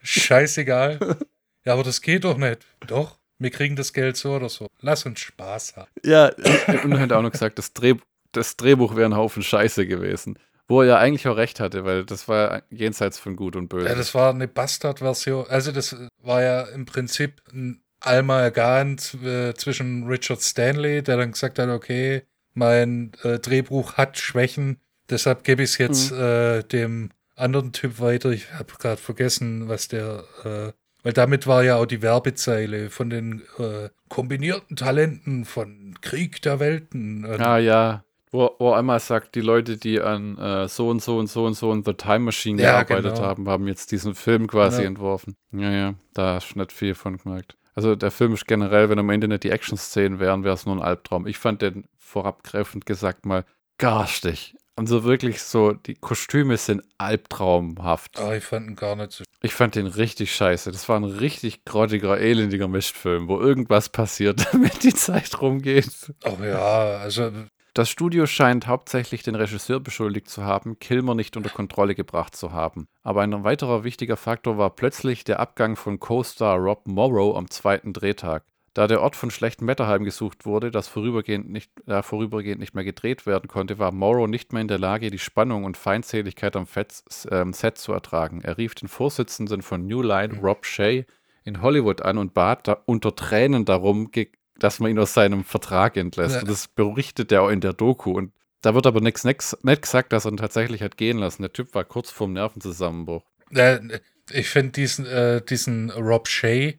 Scheißegal. 0.02 0.98
Ja, 1.66 1.74
aber 1.74 1.82
das 1.82 2.00
geht 2.00 2.24
doch 2.24 2.38
nicht. 2.38 2.64
Doch, 2.86 3.18
wir 3.38 3.50
kriegen 3.50 3.76
das 3.76 3.92
Geld 3.92 4.16
so 4.16 4.34
oder 4.34 4.48
so. 4.48 4.66
Lass 4.80 5.04
uns 5.04 5.20
Spaß 5.20 5.76
haben. 5.76 5.90
Ja, 6.02 6.30
und 6.84 6.98
hat 6.98 7.12
auch 7.12 7.20
noch 7.20 7.32
gesagt, 7.32 7.58
das, 7.58 7.74
Dreh, 7.74 7.96
das 8.32 8.56
Drehbuch 8.56 8.96
wäre 8.96 9.10
ein 9.10 9.14
Haufen 9.14 9.42
Scheiße 9.42 9.86
gewesen. 9.86 10.38
Wo 10.68 10.80
er 10.80 10.86
ja 10.86 10.98
eigentlich 10.98 11.28
auch 11.28 11.36
recht 11.36 11.60
hatte, 11.60 11.84
weil 11.84 12.06
das 12.06 12.28
war 12.28 12.62
jenseits 12.70 13.18
von 13.18 13.36
Gut 13.36 13.56
und 13.56 13.68
Böse. 13.68 13.88
Ja, 13.88 13.94
das 13.94 14.14
war 14.14 14.30
eine 14.30 14.48
Bastard-Version. 14.48 15.46
Also, 15.48 15.70
das 15.70 15.94
war 16.22 16.42
ja 16.42 16.62
im 16.62 16.86
Prinzip 16.86 17.42
ein 17.52 17.82
Alma 17.98 18.40
Ergan 18.40 18.96
äh, 19.22 19.52
zwischen 19.54 20.06
Richard 20.06 20.40
Stanley, 20.40 21.02
der 21.02 21.16
dann 21.16 21.32
gesagt 21.32 21.58
hat: 21.58 21.68
Okay, 21.68 22.22
mein 22.54 23.12
äh, 23.22 23.38
Drehbuch 23.38 23.94
hat 23.94 24.18
Schwächen, 24.18 24.80
deshalb 25.08 25.44
gebe 25.44 25.62
ich 25.62 25.70
es 25.70 25.78
jetzt 25.78 26.12
mhm. 26.12 26.20
äh, 26.20 26.62
dem 26.62 27.10
anderen 27.40 27.72
Typ 27.72 28.00
weiter. 28.00 28.30
Ich 28.30 28.52
habe 28.52 28.72
gerade 28.78 29.00
vergessen, 29.00 29.68
was 29.68 29.88
der, 29.88 30.24
äh, 30.44 30.72
weil 31.02 31.12
damit 31.12 31.46
war 31.46 31.64
ja 31.64 31.76
auch 31.76 31.86
die 31.86 32.02
Werbezeile 32.02 32.90
von 32.90 33.10
den 33.10 33.42
äh, 33.58 33.88
kombinierten 34.08 34.76
Talenten 34.76 35.44
von 35.44 35.94
Krieg 36.00 36.42
der 36.42 36.60
Welten. 36.60 37.24
Ah 37.24 37.58
ja, 37.58 38.04
wo, 38.30 38.54
wo 38.58 38.72
einmal 38.72 39.00
sagt, 39.00 39.34
die 39.34 39.40
Leute, 39.40 39.76
die 39.76 40.00
an 40.00 40.38
äh, 40.38 40.68
so 40.68 40.88
und 40.88 41.02
so 41.02 41.18
und 41.18 41.26
so 41.26 41.46
und 41.46 41.54
so 41.54 41.70
und 41.70 41.84
The 41.84 41.94
Time 41.94 42.20
Machine 42.20 42.62
ja, 42.62 42.82
gearbeitet 42.82 43.16
genau. 43.16 43.26
haben, 43.26 43.48
haben 43.48 43.66
jetzt 43.66 43.90
diesen 43.90 44.14
Film 44.14 44.46
quasi 44.46 44.78
genau. 44.78 44.88
entworfen. 44.88 45.36
Ja, 45.52 45.70
ja, 45.70 45.94
da 46.14 46.34
hast 46.34 46.54
du 46.54 46.58
nicht 46.58 46.72
viel 46.72 46.94
von 46.94 47.16
gemerkt. 47.16 47.56
Also 47.74 47.96
der 47.96 48.10
Film 48.10 48.34
ist 48.34 48.46
generell, 48.46 48.88
wenn 48.88 48.98
am 48.98 49.10
Ende 49.10 49.26
nicht 49.26 49.44
die 49.44 49.50
Action-Szenen 49.50 50.20
wären, 50.20 50.44
wäre 50.44 50.54
es 50.54 50.66
nur 50.66 50.76
ein 50.76 50.82
Albtraum. 50.82 51.26
Ich 51.26 51.38
fand 51.38 51.62
den 51.62 51.84
vorabgreifend 51.98 52.86
gesagt 52.86 53.26
mal 53.26 53.44
garstig. 53.78 54.54
Also 54.80 55.04
wirklich 55.04 55.42
so, 55.42 55.72
die 55.72 55.94
Kostüme 55.94 56.56
sind 56.56 56.82
albtraumhaft. 56.96 58.18
Ah, 58.18 58.34
ich 58.34 58.44
fand 58.44 58.66
ihn 58.66 58.76
gar 58.76 58.96
nicht 58.96 59.12
so. 59.12 59.24
Ich 59.42 59.52
fand 59.52 59.74
den 59.74 59.86
richtig 59.86 60.34
scheiße. 60.34 60.72
Das 60.72 60.88
war 60.88 60.98
ein 60.98 61.04
richtig 61.04 61.66
grottiger, 61.66 62.18
elendiger 62.18 62.66
Mischfilm, 62.66 63.28
wo 63.28 63.38
irgendwas 63.38 63.90
passiert, 63.90 64.42
damit 64.52 64.82
die 64.82 64.94
Zeit 64.94 65.38
rumgeht. 65.42 66.14
Oh 66.24 66.42
ja, 66.42 66.96
also. 66.96 67.30
Das 67.74 67.90
Studio 67.90 68.24
scheint 68.24 68.68
hauptsächlich 68.68 69.22
den 69.22 69.34
Regisseur 69.34 69.80
beschuldigt 69.80 70.30
zu 70.30 70.44
haben, 70.44 70.78
Kilmer 70.78 71.14
nicht 71.14 71.36
unter 71.36 71.50
Kontrolle 71.50 71.94
gebracht 71.94 72.34
zu 72.34 72.52
haben. 72.52 72.88
Aber 73.02 73.20
ein 73.20 73.44
weiterer 73.44 73.84
wichtiger 73.84 74.16
Faktor 74.16 74.56
war 74.56 74.70
plötzlich 74.70 75.24
der 75.24 75.40
Abgang 75.40 75.76
von 75.76 76.00
Co-Star 76.00 76.56
Rob 76.56 76.88
Morrow 76.88 77.36
am 77.36 77.50
zweiten 77.50 77.92
Drehtag. 77.92 78.44
Da 78.72 78.86
der 78.86 79.02
Ort 79.02 79.16
von 79.16 79.30
schlechtem 79.32 79.66
Wetter 79.66 79.88
heimgesucht 79.88 80.46
wurde, 80.46 80.70
das 80.70 80.86
vorübergehend 80.86 81.50
nicht, 81.50 81.72
äh, 81.88 82.02
vorübergehend 82.02 82.60
nicht 82.60 82.74
mehr 82.74 82.84
gedreht 82.84 83.26
werden 83.26 83.48
konnte, 83.48 83.78
war 83.80 83.90
Morrow 83.90 84.28
nicht 84.28 84.52
mehr 84.52 84.62
in 84.62 84.68
der 84.68 84.78
Lage, 84.78 85.10
die 85.10 85.18
Spannung 85.18 85.64
und 85.64 85.76
Feindseligkeit 85.76 86.54
am 86.54 86.66
Fett, 86.66 87.02
äh, 87.28 87.52
Set 87.52 87.78
zu 87.78 87.92
ertragen. 87.92 88.42
Er 88.42 88.58
rief 88.58 88.76
den 88.76 88.88
Vorsitzenden 88.88 89.62
von 89.62 89.86
New 89.86 90.02
Line, 90.02 90.38
Rob 90.40 90.64
Shea, 90.64 91.02
in 91.44 91.62
Hollywood 91.62 92.02
an 92.02 92.18
und 92.18 92.34
bat 92.34 92.68
da, 92.68 92.82
unter 92.86 93.16
Tränen 93.16 93.64
darum, 93.64 94.10
dass 94.58 94.78
man 94.78 94.90
ihn 94.90 94.98
aus 94.98 95.14
seinem 95.14 95.42
Vertrag 95.42 95.96
entlässt. 95.96 96.36
Ja. 96.36 96.40
Und 96.42 96.50
das 96.50 96.68
berichtet 96.68 97.32
er 97.32 97.42
auch 97.42 97.48
in 97.48 97.60
der 97.60 97.72
Doku. 97.72 98.12
Und 98.12 98.32
da 98.62 98.74
wird 98.74 98.86
aber 98.86 99.00
nichts 99.00 99.24
nicht 99.24 99.82
gesagt, 99.82 100.12
dass 100.12 100.26
er 100.26 100.32
ihn 100.32 100.36
tatsächlich 100.36 100.82
hat 100.82 100.96
gehen 100.96 101.18
lassen. 101.18 101.42
Der 101.42 101.52
Typ 101.52 101.74
war 101.74 101.84
kurz 101.84 102.10
vorm 102.10 102.34
Nervenzusammenbruch. 102.34 103.24
Äh, 103.52 103.80
ich 104.32 104.48
finde 104.48 104.72
diesen, 104.72 105.06
äh, 105.06 105.42
diesen 105.42 105.90
Rob 105.90 106.28
Shea, 106.28 106.68
äh, 106.68 106.76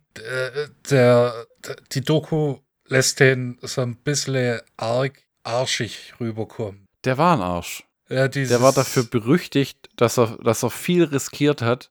der, 0.90 1.46
der, 1.66 1.76
die 1.92 2.02
Doku 2.02 2.58
lässt 2.88 3.20
den 3.20 3.58
so 3.62 3.82
ein 3.82 3.96
bisschen 3.96 4.60
arg 4.78 5.24
arschig 5.44 6.14
rüberkommen. 6.20 6.88
Der 7.04 7.18
war 7.18 7.36
ein 7.36 7.42
Arsch. 7.42 7.84
Ja, 8.10 8.28
der 8.28 8.62
war 8.62 8.74
dafür 8.74 9.04
berüchtigt, 9.04 9.90
dass 9.96 10.20
er, 10.20 10.38
dass 10.44 10.64
er 10.64 10.70
viel 10.70 11.06
riskiert 11.06 11.62
hat. 11.62 11.90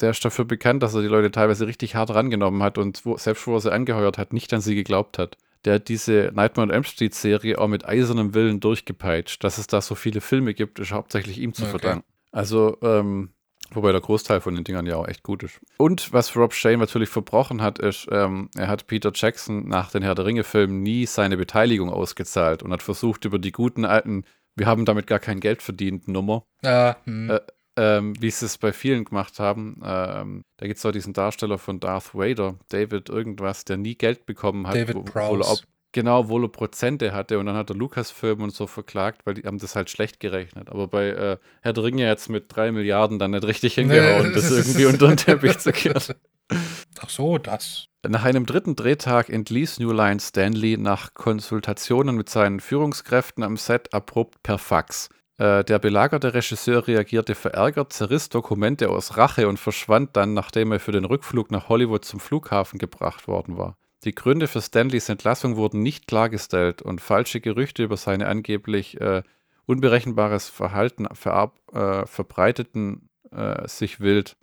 Der 0.00 0.10
ist 0.10 0.24
dafür 0.24 0.44
bekannt, 0.44 0.84
dass 0.84 0.94
er 0.94 1.02
die 1.02 1.08
Leute 1.08 1.32
teilweise 1.32 1.66
richtig 1.66 1.96
hart 1.96 2.10
rangenommen 2.10 2.62
hat 2.62 2.78
und 2.78 3.04
wo, 3.04 3.16
selbst 3.16 3.44
wo 3.48 3.56
er 3.56 3.60
sie 3.60 3.72
angeheuert 3.72 4.18
hat, 4.18 4.32
nicht 4.32 4.52
an 4.54 4.60
sie 4.60 4.76
geglaubt 4.76 5.18
hat. 5.18 5.36
Der 5.64 5.74
hat 5.74 5.88
diese 5.88 6.30
Nightmare 6.32 6.68
on 6.68 6.70
Elm 6.70 6.84
Street 6.84 7.12
Serie 7.12 7.58
auch 7.58 7.66
mit 7.66 7.84
eisernem 7.84 8.34
Willen 8.34 8.60
durchgepeitscht. 8.60 9.42
Dass 9.42 9.58
es 9.58 9.66
da 9.66 9.80
so 9.80 9.96
viele 9.96 10.20
Filme 10.20 10.54
gibt, 10.54 10.78
ist 10.78 10.92
hauptsächlich 10.92 11.38
ihm 11.38 11.52
zu 11.52 11.62
okay. 11.62 11.70
verdanken. 11.72 12.04
Also, 12.30 12.78
ähm, 12.82 13.30
Wobei 13.72 13.92
der 13.92 14.00
Großteil 14.00 14.40
von 14.40 14.54
den 14.54 14.64
Dingern 14.64 14.86
ja 14.86 14.96
auch 14.96 15.06
echt 15.06 15.22
gut 15.22 15.42
ist. 15.42 15.60
Und 15.76 16.12
was 16.12 16.34
Rob 16.36 16.54
Shane 16.54 16.78
natürlich 16.78 17.08
verbrochen 17.08 17.60
hat, 17.60 17.78
ist, 17.78 18.06
ähm, 18.10 18.48
er 18.56 18.68
hat 18.68 18.86
Peter 18.86 19.12
Jackson 19.14 19.68
nach 19.68 19.90
den 19.90 20.02
Herr 20.02 20.14
der 20.14 20.24
Ringe-Filmen 20.24 20.82
nie 20.82 21.06
seine 21.06 21.36
Beteiligung 21.36 21.90
ausgezahlt 21.90 22.62
und 22.62 22.72
hat 22.72 22.82
versucht, 22.82 23.24
über 23.24 23.38
die 23.38 23.52
guten 23.52 23.84
alten, 23.84 24.24
wir 24.56 24.66
haben 24.66 24.84
damit 24.84 25.06
gar 25.06 25.18
kein 25.18 25.40
Geld 25.40 25.62
verdient, 25.62 26.08
Nummer, 26.08 26.44
ja, 26.62 26.96
hm. 27.04 27.30
äh, 27.30 27.40
ähm, 27.76 28.14
wie 28.20 28.30
sie 28.30 28.46
es 28.46 28.58
bei 28.58 28.72
vielen 28.72 29.04
gemacht 29.04 29.38
haben. 29.38 29.80
Ähm, 29.84 30.44
da 30.56 30.66
gibt 30.66 30.78
es 30.78 30.86
auch 30.86 30.90
diesen 30.90 31.12
Darsteller 31.12 31.58
von 31.58 31.78
Darth 31.78 32.14
Vader, 32.14 32.56
David 32.70 33.08
irgendwas, 33.08 33.64
der 33.64 33.76
nie 33.76 33.94
Geld 33.94 34.26
bekommen 34.26 34.66
hat. 34.66 34.74
David 34.74 35.04
Prowse. 35.04 35.62
Genau, 35.92 36.28
wo 36.28 36.38
er 36.38 36.48
Prozente 36.48 37.12
hatte 37.12 37.38
und 37.38 37.46
dann 37.46 37.56
hat 37.56 37.70
er 37.70 37.76
Lukas-Film 37.76 38.42
und 38.42 38.54
so 38.54 38.66
verklagt, 38.66 39.22
weil 39.24 39.34
die 39.34 39.44
haben 39.44 39.58
das 39.58 39.74
halt 39.74 39.88
schlecht 39.88 40.20
gerechnet. 40.20 40.68
Aber 40.68 40.86
bei 40.86 41.08
äh, 41.08 41.38
Herr 41.62 41.72
der 41.72 41.84
Ringe 41.84 42.06
jetzt 42.06 42.28
mit 42.28 42.54
drei 42.54 42.72
Milliarden 42.72 43.18
dann 43.18 43.30
nicht 43.30 43.44
richtig 43.44 43.74
hingehauen, 43.74 44.28
nee. 44.28 44.34
das 44.34 44.50
irgendwie 44.50 44.84
unter 44.84 45.08
den 45.08 45.16
Teppich 45.16 45.58
zu 45.58 45.72
kehren. 45.72 46.14
Ach 47.00 47.08
so, 47.08 47.38
das. 47.38 47.86
Nach 48.06 48.24
einem 48.24 48.46
dritten 48.46 48.76
Drehtag 48.76 49.28
entließ 49.28 49.80
New 49.80 49.92
Line 49.92 50.20
Stanley 50.20 50.76
nach 50.76 51.14
Konsultationen 51.14 52.16
mit 52.16 52.28
seinen 52.28 52.60
Führungskräften 52.60 53.42
am 53.42 53.56
Set 53.56 53.92
abrupt 53.94 54.42
per 54.42 54.58
Fax. 54.58 55.08
Äh, 55.38 55.64
der 55.64 55.78
belagerte 55.78 56.34
Regisseur 56.34 56.86
reagierte 56.86 57.34
verärgert, 57.34 57.92
zerriss 57.92 58.28
Dokumente 58.28 58.90
aus 58.90 59.16
Rache 59.16 59.48
und 59.48 59.58
verschwand 59.58 60.16
dann, 60.16 60.34
nachdem 60.34 60.72
er 60.72 60.80
für 60.80 60.92
den 60.92 61.04
Rückflug 61.04 61.50
nach 61.50 61.68
Hollywood 61.68 62.04
zum 62.04 62.20
Flughafen 62.20 62.78
gebracht 62.78 63.26
worden 63.26 63.56
war. 63.56 63.76
Die 64.04 64.14
Gründe 64.14 64.46
für 64.46 64.62
Stanleys 64.62 65.08
Entlassung 65.08 65.56
wurden 65.56 65.82
nicht 65.82 66.06
klargestellt 66.06 66.82
und 66.82 67.00
falsche 67.00 67.40
Gerüchte 67.40 67.82
über 67.82 67.96
seine 67.96 68.28
angeblich 68.28 69.00
äh, 69.00 69.22
unberechenbares 69.66 70.48
Verhalten 70.48 71.06
äh, 71.06 72.06
verbreiteten 72.06 73.10
äh, 73.30 73.66
sich 73.68 74.00
wild. 74.00 74.36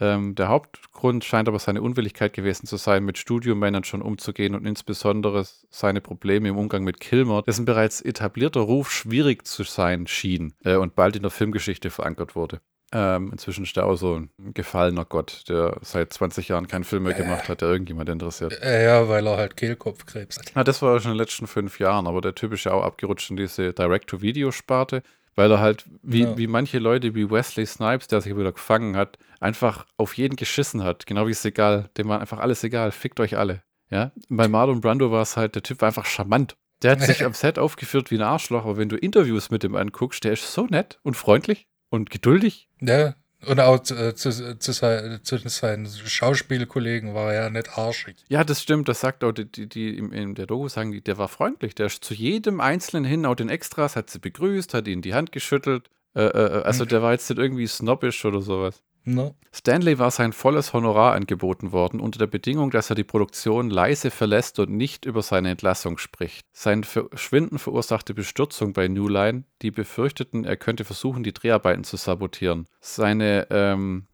Ähm, 0.00 0.34
der 0.34 0.48
Hauptgrund 0.48 1.24
scheint 1.24 1.48
aber 1.48 1.58
seine 1.58 1.82
Unwilligkeit 1.82 2.32
gewesen 2.32 2.66
zu 2.66 2.76
sein, 2.76 3.04
mit 3.04 3.18
Studiomanagern 3.18 4.02
umzugehen 4.02 4.54
und 4.54 4.66
insbesondere 4.66 5.44
seine 5.70 6.00
Probleme 6.00 6.48
im 6.48 6.58
Umgang 6.58 6.84
mit 6.84 7.00
Kilmer, 7.00 7.42
dessen 7.42 7.64
bereits 7.64 8.00
etablierter 8.00 8.60
Ruf 8.60 8.90
schwierig 8.90 9.46
zu 9.46 9.64
sein 9.64 10.06
schien 10.06 10.54
äh, 10.64 10.76
und 10.76 10.94
bald 10.94 11.16
in 11.16 11.22
der 11.22 11.30
Filmgeschichte 11.30 11.90
verankert 11.90 12.36
wurde. 12.36 12.60
Ähm, 12.90 13.30
inzwischen 13.32 13.64
ist 13.64 13.76
er 13.76 13.84
auch 13.86 13.96
so 13.96 14.14
ein 14.16 14.30
gefallener 14.54 15.04
Gott, 15.04 15.44
der 15.48 15.76
seit 15.82 16.10
20 16.12 16.48
Jahren 16.48 16.68
keinen 16.68 16.84
Film 16.84 17.02
mehr 17.02 17.12
gemacht 17.12 17.48
hat, 17.50 17.60
der 17.60 17.68
irgendjemand 17.68 18.08
interessiert. 18.08 18.58
Äh, 18.62 18.84
ja, 18.86 19.08
weil 19.08 19.26
er 19.26 19.36
halt 19.36 19.56
Kehlkopfkrebs 19.58 20.38
hat. 20.38 20.52
Ah, 20.54 20.64
das 20.64 20.80
war 20.80 20.98
schon 20.98 21.10
in 21.12 21.16
den 21.18 21.22
letzten 21.22 21.46
fünf 21.46 21.78
Jahren, 21.78 22.06
aber 22.06 22.22
der 22.22 22.34
Typ 22.34 22.52
ist 22.54 22.64
ja 22.64 22.72
auch 22.72 22.82
abgerutscht 22.82 23.28
in 23.30 23.36
diese 23.36 23.74
Direct-to-Video-Sparte, 23.74 25.02
weil 25.34 25.50
er 25.52 25.60
halt, 25.60 25.84
wie, 26.02 26.22
Ja. 26.22 26.36
wie 26.38 26.46
manche 26.46 26.78
Leute 26.78 27.14
wie 27.14 27.30
Wesley 27.30 27.66
Snipes, 27.66 28.08
der 28.08 28.20
sich 28.20 28.36
wieder 28.36 28.52
gefangen 28.52 28.96
hat, 28.96 29.18
einfach 29.40 29.86
auf 29.96 30.14
jeden 30.16 30.36
geschissen 30.36 30.82
hat. 30.82 31.06
Genau 31.06 31.26
wie 31.26 31.32
es 31.32 31.44
egal, 31.44 31.90
dem 31.96 32.08
war 32.08 32.20
einfach 32.20 32.38
alles 32.38 32.64
egal, 32.64 32.90
fickt 32.90 33.20
euch 33.20 33.36
alle. 33.36 33.62
Ja, 33.90 34.12
bei 34.28 34.48
Marlon 34.48 34.80
Brando 34.80 35.10
war 35.10 35.22
es 35.22 35.36
halt, 35.36 35.54
der 35.54 35.62
Typ 35.62 35.80
war 35.80 35.88
einfach 35.88 36.04
charmant. 36.06 36.56
Der 36.82 36.92
hat 36.92 37.00
sich 37.02 37.22
am 37.24 37.32
Set 37.34 37.58
aufgeführt 37.58 38.10
wie 38.10 38.16
ein 38.16 38.22
Arschloch, 38.22 38.64
aber 38.64 38.76
wenn 38.76 38.88
du 38.88 38.96
Interviews 38.96 39.50
mit 39.50 39.64
ihm 39.64 39.76
anguckst, 39.76 40.24
der 40.24 40.32
ist 40.32 40.52
so 40.52 40.66
nett 40.66 40.98
und 41.02 41.14
freundlich 41.16 41.66
und 41.90 42.10
geduldig. 42.10 42.67
Ja, 42.80 43.14
und 43.46 43.60
auch 43.60 43.78
zu, 43.80 44.14
zu, 44.14 44.58
zu, 44.58 44.72
sein- 44.72 45.20
zu 45.22 45.38
seinen 45.48 45.86
Schauspielkollegen 45.86 47.14
war 47.14 47.32
er 47.32 47.42
ja 47.44 47.50
nicht 47.50 47.78
arschig. 47.78 48.16
Ja, 48.28 48.44
das 48.44 48.62
stimmt, 48.62 48.88
das 48.88 49.00
sagt 49.00 49.22
auch 49.24 49.32
die, 49.32 49.44
die, 49.50 49.68
die 49.68 49.96
in, 49.96 50.12
in 50.12 50.34
der 50.34 50.46
Doku 50.46 50.68
sagen, 50.68 50.90
die, 50.92 51.00
der 51.00 51.18
war 51.18 51.28
freundlich. 51.28 51.74
Der 51.74 51.86
ist 51.86 52.04
zu 52.04 52.14
jedem 52.14 52.60
Einzelnen 52.60 53.04
hin, 53.04 53.26
auch 53.26 53.36
den 53.36 53.48
Extras, 53.48 53.96
hat 53.96 54.10
sie 54.10 54.18
begrüßt, 54.18 54.74
hat 54.74 54.88
ihnen 54.88 55.02
die 55.02 55.14
Hand 55.14 55.32
geschüttelt. 55.32 55.88
Äh, 56.14 56.22
äh, 56.24 56.62
also 56.62 56.84
der 56.84 57.02
war 57.02 57.12
jetzt 57.12 57.28
nicht 57.30 57.38
irgendwie 57.38 57.66
snobbisch 57.66 58.24
oder 58.24 58.40
sowas. 58.40 58.82
Ne? 59.04 59.34
Stanley 59.52 59.98
war 59.98 60.10
sein 60.10 60.32
volles 60.32 60.72
Honorar 60.72 61.14
angeboten 61.14 61.72
worden, 61.72 62.00
unter 62.00 62.18
der 62.18 62.26
Bedingung, 62.26 62.70
dass 62.70 62.90
er 62.90 62.96
die 62.96 63.04
Produktion 63.04 63.70
leise 63.70 64.10
verlässt 64.10 64.58
und 64.58 64.70
nicht 64.70 65.04
über 65.06 65.22
seine 65.22 65.50
Entlassung 65.50 65.98
spricht. 65.98 66.46
Sein 66.52 66.84
Verschwinden 66.84 67.58
verursachte 67.58 68.14
Bestürzung 68.14 68.72
bei 68.72 68.88
New 68.88 69.08
Line, 69.08 69.44
die 69.62 69.70
befürchteten, 69.70 70.44
er 70.44 70.56
könnte 70.56 70.84
versuchen, 70.84 71.22
die 71.22 71.32
Dreharbeiten 71.32 71.84
zu 71.84 71.96
sabotieren. 71.96 72.66
Seine, 72.80 73.46
ähm, 73.50 74.06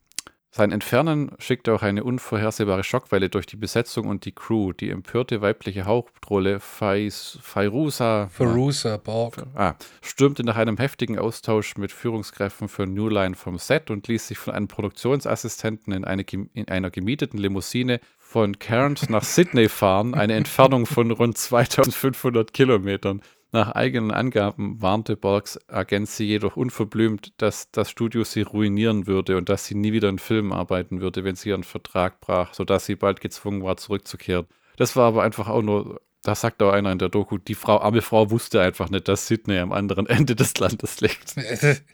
sein 0.57 0.71
Entfernen 0.71 1.33
schickte 1.41 1.75
auch 1.75 1.83
eine 1.83 2.05
unvorhersehbare 2.05 2.85
Schockwelle 2.85 3.29
durch 3.29 3.45
die 3.45 3.57
Besetzung 3.57 4.07
und 4.07 4.25
die 4.25 4.31
Crew. 4.31 4.73
Die 4.73 4.89
empörte 4.89 5.41
weibliche 5.41 5.85
Hauptrolle 5.85 6.61
Faiz, 6.61 7.41
Fairuza 7.43 8.29
Verusa 8.29 8.97
Borg. 8.99 9.43
Ah, 9.57 9.75
stürmte 10.01 10.45
nach 10.45 10.55
einem 10.55 10.77
heftigen 10.77 11.19
Austausch 11.19 11.77
mit 11.77 11.91
Führungskräften 11.91 12.69
für 12.69 12.87
New 12.87 13.09
Line 13.09 13.35
vom 13.35 13.59
Set 13.59 13.91
und 13.91 14.07
ließ 14.07 14.29
sich 14.29 14.39
von 14.39 14.55
einem 14.55 14.69
Produktionsassistenten 14.69 15.93
in, 15.93 16.05
eine, 16.05 16.23
in 16.23 16.69
einer 16.69 16.91
gemieteten 16.93 17.41
Limousine 17.41 17.99
von 18.35 18.57
Cairns 18.61 19.09
nach 19.09 19.25
Sydney 19.25 19.69
fahren, 19.69 20.15
eine 20.15 20.35
Entfernung 20.35 20.87
von 20.87 21.11
rund 21.11 21.37
2500 21.37 22.53
Kilometern. 22.53 23.23
Nach 23.55 23.71
eigenen 23.71 24.11
Angaben 24.11 24.83
warnte 24.83 25.15
Borgs 25.17 25.61
Agent 25.69 26.09
sie 26.09 26.25
jedoch 26.25 26.57
unverblümt, 26.57 27.35
dass 27.41 27.71
das 27.71 27.89
Studio 27.89 28.25
sie 28.25 28.43
ruinieren 28.43 29.07
würde 29.07 29.37
und 29.37 29.49
dass 29.49 29.67
sie 29.67 29.77
nie 29.77 29.93
wieder 29.93 30.09
in 30.09 30.19
Filmen 30.19 30.53
arbeiten 30.53 31.01
würde, 31.01 31.23
wenn 31.23 31.37
sie 31.37 31.51
ihren 31.51 31.63
Vertrag 31.63 32.19
brach, 32.19 32.53
sodass 32.53 32.85
sie 32.87 32.97
bald 32.97 33.21
gezwungen 33.21 33.63
war, 33.63 33.77
zurückzukehren. 33.77 34.47
Das 34.77 34.97
war 34.97 35.07
aber 35.07 35.23
einfach 35.23 35.47
auch 35.49 35.63
nur, 35.63 36.01
da 36.25 36.35
sagt 36.35 36.65
auch 36.65 36.73
einer 36.73 36.91
in 36.91 36.99
der 36.99 37.11
Doku, 37.11 37.39
die 37.39 37.55
Frau, 37.55 37.79
arme 37.79 38.03
Frau 38.03 38.29
wusste 38.33 38.61
einfach 38.61 38.91
nicht, 38.91 39.07
dass 39.07 39.29
Sydney 39.29 39.61
am 39.61 39.71
anderen 39.71 40.07
Ende 40.09 40.35
des 40.35 40.59
Landes 40.59 41.01
liegt. 41.01 41.37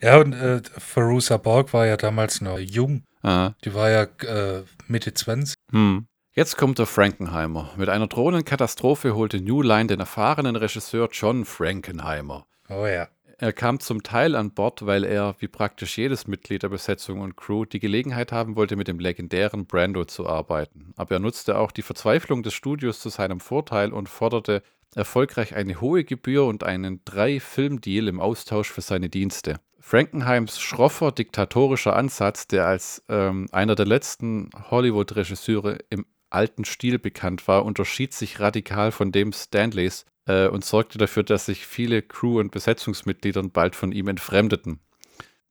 Ja, 0.00 0.20
und 0.20 0.32
äh, 0.32 0.62
Verusa 0.76 1.38
Borg 1.38 1.72
war 1.72 1.84
ja 1.84 1.96
damals 1.96 2.40
noch 2.40 2.60
jung. 2.60 3.02
Ah. 3.24 3.54
Die 3.64 3.74
war 3.74 3.90
ja 3.90 4.02
äh, 4.04 4.62
Mitte 4.86 5.12
20. 5.12 5.56
Hm. 5.72 6.06
Jetzt 6.38 6.56
kommt 6.56 6.78
der 6.78 6.86
Frankenheimer. 6.86 7.72
Mit 7.76 7.88
einer 7.88 8.06
drohenden 8.06 8.44
Katastrophe 8.44 9.16
holte 9.16 9.40
New 9.40 9.60
Line 9.60 9.88
den 9.88 9.98
erfahrenen 9.98 10.54
Regisseur 10.54 11.08
John 11.10 11.44
Frankenheimer. 11.44 12.46
Oh 12.68 12.86
ja. 12.86 13.08
Er 13.38 13.52
kam 13.52 13.80
zum 13.80 14.04
Teil 14.04 14.36
an 14.36 14.52
Bord, 14.52 14.86
weil 14.86 15.02
er, 15.02 15.34
wie 15.40 15.48
praktisch 15.48 15.98
jedes 15.98 16.28
Mitglied 16.28 16.62
der 16.62 16.68
Besetzung 16.68 17.22
und 17.22 17.36
Crew, 17.36 17.64
die 17.64 17.80
Gelegenheit 17.80 18.30
haben 18.30 18.54
wollte, 18.54 18.76
mit 18.76 18.86
dem 18.86 19.00
legendären 19.00 19.66
Brando 19.66 20.04
zu 20.04 20.28
arbeiten. 20.28 20.92
Aber 20.94 21.16
er 21.16 21.18
nutzte 21.18 21.58
auch 21.58 21.72
die 21.72 21.82
Verzweiflung 21.82 22.44
des 22.44 22.54
Studios 22.54 23.00
zu 23.00 23.08
seinem 23.08 23.40
Vorteil 23.40 23.92
und 23.92 24.08
forderte 24.08 24.62
erfolgreich 24.94 25.56
eine 25.56 25.80
hohe 25.80 26.04
Gebühr 26.04 26.44
und 26.44 26.62
einen 26.62 27.00
Drei-Film-Deal 27.04 28.06
im 28.06 28.20
Austausch 28.20 28.70
für 28.70 28.80
seine 28.80 29.08
Dienste. 29.08 29.58
Frankenheims 29.80 30.60
schroffer, 30.60 31.10
diktatorischer 31.10 31.96
Ansatz, 31.96 32.46
der 32.46 32.68
als 32.68 33.02
ähm, 33.08 33.48
einer 33.50 33.74
der 33.74 33.86
letzten 33.86 34.50
Hollywood-Regisseure 34.70 35.78
im 35.90 36.06
alten 36.30 36.64
Stil 36.64 36.98
bekannt 36.98 37.48
war, 37.48 37.64
unterschied 37.64 38.12
sich 38.12 38.40
radikal 38.40 38.92
von 38.92 39.12
dem 39.12 39.32
Stanleys 39.32 40.04
äh, 40.26 40.48
und 40.48 40.64
sorgte 40.64 40.98
dafür, 40.98 41.22
dass 41.22 41.46
sich 41.46 41.66
viele 41.66 42.02
Crew- 42.02 42.38
und 42.40 42.50
Besetzungsmitgliedern 42.50 43.50
bald 43.50 43.74
von 43.74 43.92
ihm 43.92 44.08
entfremdeten. 44.08 44.80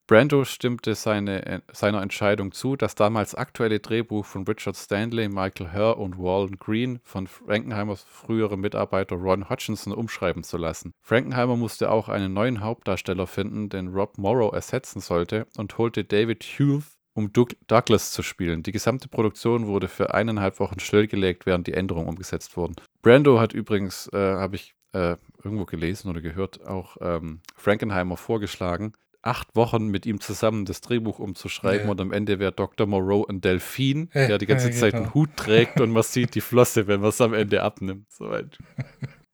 Brando 0.08 0.46
stimmte 0.46 0.96
seine, 0.96 1.46
äh, 1.46 1.60
seiner 1.74 2.02
Entscheidung 2.02 2.54
zu, 2.54 2.78
das 2.78 2.96
damals 2.96 3.36
aktuelle 3.36 3.82
Drehbuch 3.82 4.26
von 4.26 4.46
Richard 4.46 4.78
Stanley, 4.78 5.28
Michael 5.28 5.68
Herr 5.68 5.98
und 5.98 6.18
Wallen 6.18 6.58
Green 6.58 7.02
von 7.04 7.28
Frankenheimers 7.28 8.06
früherem 8.10 8.62
Mitarbeiter 8.62 9.18
Ron 9.18 9.50
Hutchinson 9.50 9.92
umschreiben 9.92 10.44
zu 10.44 10.56
lassen. 10.56 10.94
Frankenheimer 11.02 11.58
musste 11.58 11.92
auch 11.92 12.08
einen 12.08 12.32
neuen 12.32 12.62
Hauptdarsteller 12.62 13.28
finden, 13.28 13.68
den 13.68 13.90
Rob 13.90 14.18
Morrow 14.18 14.54
ersetzen 14.54 15.02
sollte, 15.02 15.46
und 15.58 15.78
holte 15.78 16.06
David 16.06 16.42
Hughes, 16.46 16.97
um 17.18 17.34
Doug 17.34 17.50
Douglas 17.66 18.12
zu 18.12 18.22
spielen. 18.22 18.62
Die 18.62 18.72
gesamte 18.72 19.08
Produktion 19.08 19.66
wurde 19.66 19.88
für 19.88 20.14
eineinhalb 20.14 20.60
Wochen 20.60 20.80
stillgelegt, 20.80 21.48
während 21.48 21.66
die 21.66 21.74
Änderungen 21.74 22.08
umgesetzt 22.08 22.56
wurden. 22.56 22.76
Brando 23.02 23.40
hat 23.40 23.54
übrigens, 23.54 24.08
äh, 24.14 24.18
habe 24.18 24.56
ich 24.56 24.76
äh, 24.94 25.16
irgendwo 25.44 25.66
gelesen 25.66 26.10
oder 26.10 26.22
gehört, 26.22 26.66
auch 26.66 26.98
ähm, 27.02 27.42
Frankenheimer 27.56 28.18
vorgeschlagen, 28.18 28.94
acht 29.24 29.56
Wochen 29.56 29.88
mit 29.88 30.06
ihm 30.06 30.22
zusammen 30.22 30.66
das 30.66 30.80
Drehbuch 30.82 31.18
umzuschreiben 31.18 31.88
Ja. 31.88 31.92
und 31.92 32.00
am 32.00 32.12
Ende 32.12 32.38
wäre 32.38 32.52
Dr. 32.52 32.86
Moreau 32.86 33.26
ein 33.26 33.42
Delfin, 33.42 34.10
der 34.14 34.38
die 34.38 34.46
ganze 34.46 34.70
ja, 34.70 34.76
Zeit 34.76 34.94
genau. 34.94 35.06
einen 35.06 35.14
Hut 35.16 35.36
trägt 35.36 35.82
und 35.82 35.92
man 35.92 36.04
sieht 36.04 36.36
die 36.36 36.42
Flosse, 36.42 36.86
wenn 36.86 37.02
man 37.02 37.10
es 37.10 37.20
am 37.20 37.34
Ende 37.34 37.64
abnimmt. 37.64 38.12
Soweit. 38.12 38.58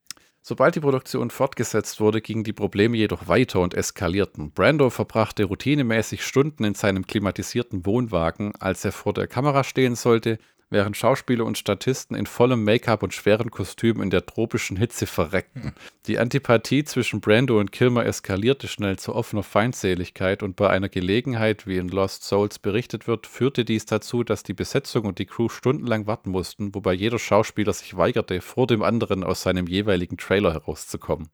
Sobald 0.45 0.75
die 0.75 0.82
Produktion 0.82 1.29
fortgesetzt 1.29 2.01
wurde, 2.01 2.19
gingen 2.19 2.43
die 2.43 2.51
Probleme 2.51 2.97
jedoch 2.97 3.29
weiter 3.29 3.62
und 3.62 3.73
eskalierten. 3.73 4.51
Brando 4.51 4.89
verbrachte 4.89 5.45
routinemäßig 5.45 6.25
Stunden 6.25 6.65
in 6.65 6.75
seinem 6.75 7.08
klimatisierten 7.08 7.86
Wohnwagen, 7.86 8.53
als 8.60 8.84
er 8.84 8.91
vor 8.91 9.13
der 9.13 9.27
Kamera 9.27 9.63
stehen 9.63 9.95
sollte, 9.95 10.39
während 10.73 10.97
Schauspieler 10.97 11.45
und 11.45 11.57
Statisten 11.57 12.17
in 12.17 12.25
vollem 12.25 12.63
Make-up 12.63 13.03
und 13.03 13.13
schweren 13.13 13.51
Kostümen 13.51 14.03
in 14.03 14.09
der 14.09 14.25
tropischen 14.25 14.75
Hitze 14.75 15.05
verreckten. 15.05 15.73
Die 16.07 16.19
Antipathie 16.19 16.83
zwischen 16.83 17.21
Brando 17.21 17.59
und 17.59 17.71
Kilmer 17.71 18.05
eskalierte 18.05 18.67
schnell 18.67 18.97
zu 18.97 19.15
offener 19.15 19.43
Feindseligkeit 19.43 20.43
und 20.43 20.55
bei 20.55 20.69
einer 20.69 20.89
Gelegenheit, 20.89 21.65
wie 21.67 21.77
in 21.77 21.88
Lost 21.88 22.23
Souls 22.23 22.59
berichtet 22.59 23.07
wird, 23.07 23.27
führte 23.27 23.63
dies 23.63 23.86
dazu, 23.86 24.23
dass 24.23 24.43
die 24.43 24.53
Besetzung 24.53 25.05
und 25.05 25.19
die 25.19 25.25
Crew 25.25 25.47
stundenlang 25.47 26.07
warten 26.07 26.31
mussten, 26.31 26.75
wobei 26.75 26.93
jeder 26.93 27.19
Schauspieler 27.19 27.71
sich 27.71 27.95
weigerte, 27.95 28.41
vor 28.41 28.67
dem 28.67 28.83
anderen 28.83 29.23
aus 29.23 29.43
seinem 29.43 29.67
jeweiligen 29.67 30.17
Trailer 30.17 30.53
herauszukommen. 30.53 31.29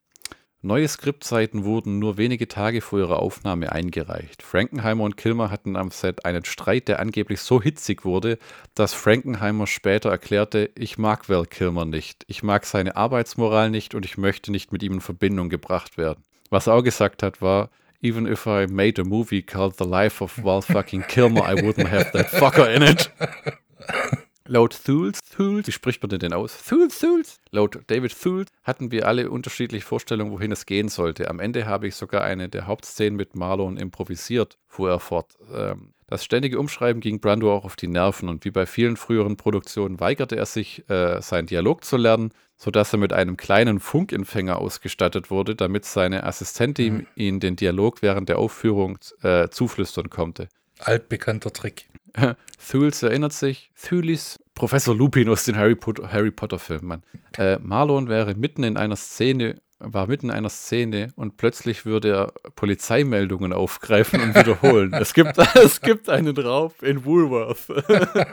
Neue 0.61 0.89
Skriptseiten 0.89 1.63
wurden 1.63 1.99
nur 1.99 2.17
wenige 2.17 2.49
Tage 2.49 2.81
vor 2.81 2.99
ihrer 2.99 3.19
Aufnahme 3.19 3.71
eingereicht. 3.71 4.43
Frankenheimer 4.43 5.05
und 5.05 5.15
Kilmer 5.15 5.51
hatten 5.51 5.77
am 5.77 5.89
Set 5.89 6.25
einen 6.25 6.43
Streit, 6.43 6.89
der 6.89 6.99
angeblich 6.99 7.39
so 7.39 7.61
hitzig 7.61 8.03
wurde, 8.03 8.37
dass 8.75 8.93
Frankenheimer 8.93 9.67
später 9.67 10.09
erklärte, 10.09 10.69
ich 10.75 10.97
mag 10.97 11.29
Val 11.29 11.45
Kilmer 11.45 11.85
nicht, 11.85 12.25
ich 12.27 12.43
mag 12.43 12.65
seine 12.65 12.97
Arbeitsmoral 12.97 13.69
nicht 13.69 13.95
und 13.95 14.03
ich 14.03 14.17
möchte 14.17 14.51
nicht 14.51 14.73
mit 14.73 14.83
ihm 14.83 14.95
in 14.95 15.01
Verbindung 15.01 15.47
gebracht 15.47 15.97
werden. 15.97 16.25
Was 16.49 16.67
er 16.67 16.73
auch 16.73 16.83
gesagt 16.83 17.23
hat, 17.23 17.41
war, 17.41 17.69
even 18.01 18.27
if 18.27 18.45
I 18.45 18.67
made 18.69 19.01
a 19.01 19.05
movie 19.05 19.41
called 19.41 19.77
The 19.77 19.85
Life 19.85 20.21
of 20.21 20.43
Val 20.43 20.61
fucking 20.61 21.03
Kilmer, 21.07 21.49
I 21.49 21.55
wouldn't 21.61 21.89
have 21.89 22.11
that 22.11 22.27
fucker 22.27 22.69
in 22.69 22.81
it. 22.81 23.09
Laut 24.49 24.83
Thules, 24.83 25.19
Thules, 25.35 25.67
wie 25.67 25.71
spricht 25.71 26.01
man 26.01 26.09
denn 26.09 26.19
denn 26.21 26.33
aus? 26.33 26.63
Thules, 26.67 26.97
Thules. 26.97 27.37
Laut 27.51 27.79
David 27.85 28.19
Thules 28.19 28.47
hatten 28.63 28.91
wir 28.91 29.07
alle 29.07 29.29
unterschiedliche 29.29 29.85
Vorstellungen, 29.85 30.31
wohin 30.31 30.51
es 30.51 30.65
gehen 30.65 30.89
sollte. 30.89 31.29
Am 31.29 31.39
Ende 31.39 31.67
habe 31.67 31.87
ich 31.87 31.93
sogar 31.93 32.23
eine 32.23 32.49
der 32.49 32.65
Hauptszenen 32.65 33.15
mit 33.15 33.35
Marlon 33.35 33.77
improvisiert, 33.77 34.57
fuhr 34.67 34.89
er 34.89 34.99
fort. 34.99 35.37
Ähm, 35.53 35.93
das 36.07 36.25
ständige 36.25 36.59
Umschreiben 36.59 36.99
ging 36.99 37.19
Brando 37.19 37.53
auch 37.53 37.63
auf 37.63 37.75
die 37.75 37.87
Nerven 37.87 38.27
und 38.27 38.43
wie 38.43 38.49
bei 38.49 38.65
vielen 38.65 38.97
früheren 38.97 39.37
Produktionen 39.37 39.99
weigerte 39.99 40.35
er 40.35 40.47
sich, 40.47 40.89
äh, 40.89 41.21
seinen 41.21 41.45
Dialog 41.45 41.85
zu 41.85 41.97
lernen, 41.97 42.31
sodass 42.57 42.91
er 42.91 42.97
mit 42.97 43.13
einem 43.13 43.37
kleinen 43.37 43.79
Funkempfänger 43.79 44.57
ausgestattet 44.57 45.29
wurde, 45.29 45.53
damit 45.53 45.85
seine 45.85 46.23
Assistentin 46.23 46.93
Mhm. 46.95 47.07
ihm 47.13 47.39
den 47.39 47.55
Dialog 47.55 48.01
während 48.01 48.29
der 48.29 48.39
Aufführung 48.39 48.97
äh, 49.21 49.49
zuflüstern 49.49 50.09
konnte. 50.09 50.49
Altbekannter 50.79 51.53
Trick. 51.53 51.88
Thules 52.69 53.03
erinnert 53.03 53.33
sich, 53.33 53.71
Thulis 53.81 54.37
Professor 54.59 54.93
Lupin 54.93 55.29
aus 55.29 55.45
den 55.45 55.55
Harry 55.55 55.75
Potter, 55.75 56.11
Harry 56.11 56.31
Potter 56.31 56.59
Filmen, 56.59 56.87
Mann. 56.87 57.03
Äh, 57.37 57.59
Marlon 57.59 58.09
wäre 58.09 58.35
mitten 58.35 58.63
in 58.63 58.75
einer 58.75 58.97
Szene, 58.97 59.61
war 59.79 60.07
mitten 60.07 60.27
in 60.27 60.35
einer 60.35 60.49
Szene 60.49 61.13
und 61.15 61.37
plötzlich 61.37 61.85
würde 61.85 62.09
er 62.09 62.51
Polizeimeldungen 62.55 63.53
aufgreifen 63.53 64.21
und 64.21 64.35
wiederholen. 64.35 64.93
es, 64.93 65.13
gibt, 65.13 65.37
es 65.55 65.79
gibt 65.79 66.09
einen 66.09 66.37
Raub 66.37 66.83
in 66.83 67.05
Woolworth. 67.05 67.69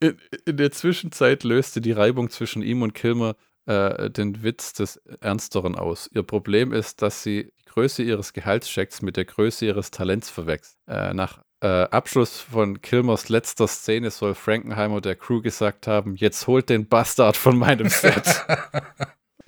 in, 0.00 0.18
in, 0.44 0.56
der 0.58 0.72
Zwischenzeit 0.72 1.42
löste 1.42 1.80
die 1.80 1.92
Reibung 1.92 2.28
zwischen 2.28 2.62
ihm 2.62 2.82
und 2.82 2.92
Kilmer 2.92 3.34
äh, 3.64 4.10
den 4.10 4.42
Witz 4.42 4.74
des 4.74 4.98
Ernsteren 5.20 5.74
aus. 5.74 6.10
Ihr 6.12 6.22
Problem 6.22 6.74
ist, 6.74 7.00
dass 7.00 7.22
sie 7.22 7.50
die 7.60 7.64
Größe 7.70 8.02
ihres 8.02 8.34
Gehaltschecks 8.34 9.00
mit 9.00 9.16
der 9.16 9.24
Größe 9.24 9.64
ihres 9.64 9.90
Talents 9.90 10.28
verwechselt. 10.28 10.76
Äh, 10.86 11.14
nach 11.14 11.45
äh, 11.66 11.88
Abschluss 11.90 12.38
von 12.38 12.80
Kilmers 12.80 13.28
letzter 13.28 13.66
Szene 13.66 14.10
soll 14.12 14.34
Frankenheimer 14.34 15.00
der 15.00 15.16
Crew 15.16 15.40
gesagt 15.40 15.88
haben, 15.88 16.14
jetzt 16.14 16.46
holt 16.46 16.68
den 16.68 16.86
Bastard 16.86 17.36
von 17.36 17.58
meinem 17.58 17.88
Set. 17.88 18.24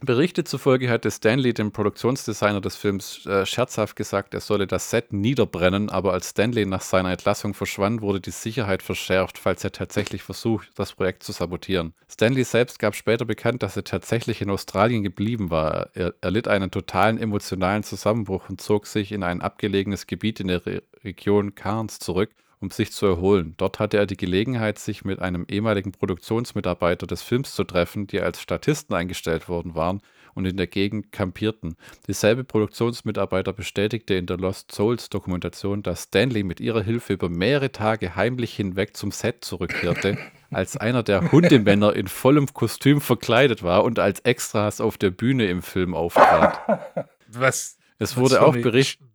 Berichte 0.00 0.44
zufolge 0.44 0.88
hatte 0.90 1.10
Stanley 1.10 1.52
dem 1.52 1.72
Produktionsdesigner 1.72 2.60
des 2.60 2.76
Films 2.76 3.26
äh, 3.26 3.44
scherzhaft 3.44 3.96
gesagt, 3.96 4.32
er 4.32 4.40
solle 4.40 4.68
das 4.68 4.90
Set 4.90 5.12
niederbrennen, 5.12 5.90
aber 5.90 6.12
als 6.12 6.30
Stanley 6.30 6.66
nach 6.66 6.82
seiner 6.82 7.10
Entlassung 7.10 7.52
verschwand, 7.52 8.00
wurde 8.00 8.20
die 8.20 8.30
Sicherheit 8.30 8.84
verschärft, 8.84 9.38
falls 9.38 9.64
er 9.64 9.72
tatsächlich 9.72 10.22
versucht, 10.22 10.70
das 10.76 10.92
Projekt 10.92 11.24
zu 11.24 11.32
sabotieren. 11.32 11.94
Stanley 12.08 12.44
selbst 12.44 12.78
gab 12.78 12.94
später 12.94 13.24
bekannt, 13.24 13.64
dass 13.64 13.76
er 13.76 13.82
tatsächlich 13.82 14.40
in 14.40 14.50
Australien 14.50 15.02
geblieben 15.02 15.50
war. 15.50 15.90
Er, 15.94 16.14
er 16.20 16.30
litt 16.30 16.46
einen 16.46 16.70
totalen 16.70 17.18
emotionalen 17.18 17.82
Zusammenbruch 17.82 18.48
und 18.48 18.60
zog 18.60 18.86
sich 18.86 19.10
in 19.10 19.24
ein 19.24 19.42
abgelegenes 19.42 20.06
Gebiet 20.06 20.38
in 20.38 20.46
der 20.46 20.64
Re 20.64 20.82
Region 21.04 21.54
Cairns 21.54 21.98
zurück 21.98 22.30
um 22.60 22.70
sich 22.70 22.92
zu 22.92 23.06
erholen. 23.06 23.54
Dort 23.56 23.78
hatte 23.78 23.98
er 23.98 24.06
die 24.06 24.16
Gelegenheit, 24.16 24.78
sich 24.78 25.04
mit 25.04 25.20
einem 25.20 25.46
ehemaligen 25.48 25.92
Produktionsmitarbeiter 25.92 27.06
des 27.06 27.22
Films 27.22 27.54
zu 27.54 27.64
treffen, 27.64 28.06
die 28.06 28.20
als 28.20 28.40
Statisten 28.40 28.94
eingestellt 28.94 29.48
worden 29.48 29.74
waren 29.74 30.00
und 30.34 30.44
in 30.44 30.56
der 30.56 30.66
Gegend 30.66 31.12
kampierten. 31.12 31.76
Dieselbe 32.06 32.44
Produktionsmitarbeiter 32.44 33.52
bestätigte 33.52 34.14
in 34.14 34.26
der 34.26 34.38
Lost 34.38 34.72
Souls 34.72 35.08
Dokumentation, 35.08 35.82
dass 35.82 36.04
Stanley 36.04 36.42
mit 36.42 36.60
ihrer 36.60 36.82
Hilfe 36.82 37.14
über 37.14 37.28
mehrere 37.28 37.72
Tage 37.72 38.16
heimlich 38.16 38.54
hinweg 38.54 38.96
zum 38.96 39.10
Set 39.10 39.44
zurückkehrte, 39.44 40.18
als 40.50 40.76
einer 40.76 41.02
der 41.02 41.30
Hundemänner 41.32 41.94
in 41.94 42.08
vollem 42.08 42.46
Kostüm 42.52 43.00
verkleidet 43.00 43.62
war 43.62 43.84
und 43.84 43.98
als 43.98 44.20
Extras 44.20 44.80
auf 44.80 44.98
der 44.98 45.10
Bühne 45.10 45.46
im 45.46 45.62
Film 45.62 45.94
auftrat. 45.94 47.08
Was? 47.28 47.78
Es 47.98 48.16
wurde 48.16 48.42
auch 48.42 48.52
berichtet. 48.52 49.06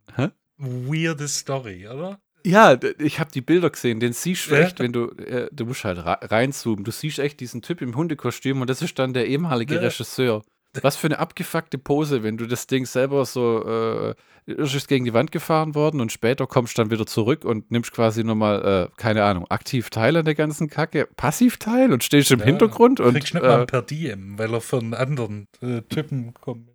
Weirde 0.64 1.28
Story, 1.28 1.88
oder? 1.88 2.20
Ja, 2.46 2.78
ich 3.00 3.20
habe 3.20 3.32
die 3.32 3.42
Bilder 3.42 3.70
gesehen. 3.70 4.00
Den 4.00 4.14
siehst 4.14 4.50
du 4.50 4.56
echt, 4.56 4.80
wenn 4.80 4.92
du, 4.92 5.10
äh, 5.12 5.48
du 5.52 5.66
musst 5.66 5.86
halt 5.86 6.00
reinzoomen. 6.04 6.84
Du 6.84 6.92
siehst 6.92 7.20
echt 7.20 7.40
diesen 7.40 7.62
Typ 7.62 7.82
im 7.82 7.96
Hundekostüm 7.96 8.60
und 8.62 8.70
das 8.70 8.82
ist 8.82 9.00
dann 9.00 9.14
der 9.14 9.28
ehemalige 9.28 9.76
ja. 9.76 9.82
Regisseur. 9.82 10.44
Was 10.82 10.98
für 10.98 11.08
eine 11.08 11.20
abgefuckte 11.20 11.78
Pose, 11.78 12.24
wenn 12.24 12.36
du 12.36 12.48
das 12.48 12.66
Ding 12.66 12.86
selber 12.88 13.26
so, 13.26 13.64
äh, 13.64 14.16
ist 14.46 14.88
gegen 14.88 15.06
die 15.06 15.14
Wand 15.14 15.32
gefahren 15.32 15.76
worden 15.76 16.02
und 16.02 16.12
später 16.12 16.48
kommst 16.48 16.78
dann 16.80 16.90
wieder 16.90 17.06
zurück 17.06 17.46
und 17.46 17.70
nimmst 17.70 17.92
quasi 17.92 18.24
nochmal, 18.24 18.90
äh, 18.90 18.96
keine 18.98 19.24
Ahnung, 19.24 19.46
aktiv 19.50 19.92
teil 19.92 20.18
an 20.18 20.26
der 20.26 20.34
ganzen 20.34 20.70
Kacke, 20.70 21.08
passiv 21.16 21.58
teil 21.58 21.94
und 21.94 22.04
stehst 22.04 22.32
im 22.32 22.40
ja, 22.40 22.46
Hintergrund 22.46 23.00
und. 23.00 23.14
Kriegst 23.14 23.36
nicht 23.36 23.44
äh, 23.44 23.48
mal 23.48 23.66
per 23.68 23.84
Diem, 23.84 24.38
weil 24.40 24.52
er 24.52 24.62
von 24.62 24.96
anderen 24.96 25.48
äh, 25.62 25.82
Typen 25.84 26.34
kommt. 26.34 26.73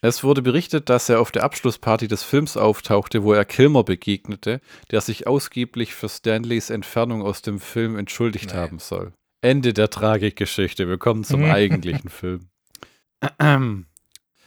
Es 0.00 0.22
wurde 0.22 0.42
berichtet, 0.42 0.88
dass 0.90 1.08
er 1.08 1.20
auf 1.20 1.32
der 1.32 1.42
Abschlussparty 1.42 2.06
des 2.06 2.22
Films 2.22 2.56
auftauchte, 2.56 3.24
wo 3.24 3.32
er 3.32 3.44
Kilmer 3.44 3.82
begegnete, 3.82 4.60
der 4.92 5.00
sich 5.00 5.26
ausgiebig 5.26 5.92
für 5.92 6.08
Stanleys 6.08 6.70
Entfernung 6.70 7.22
aus 7.22 7.42
dem 7.42 7.58
Film 7.58 7.96
entschuldigt 7.96 8.50
Nein. 8.50 8.56
haben 8.56 8.78
soll. 8.78 9.12
Ende 9.40 9.72
der 9.72 9.90
Tragikgeschichte. 9.90 10.86
Willkommen 10.86 11.24
zum 11.24 11.44
eigentlichen 11.44 12.10
Film. 12.10 12.48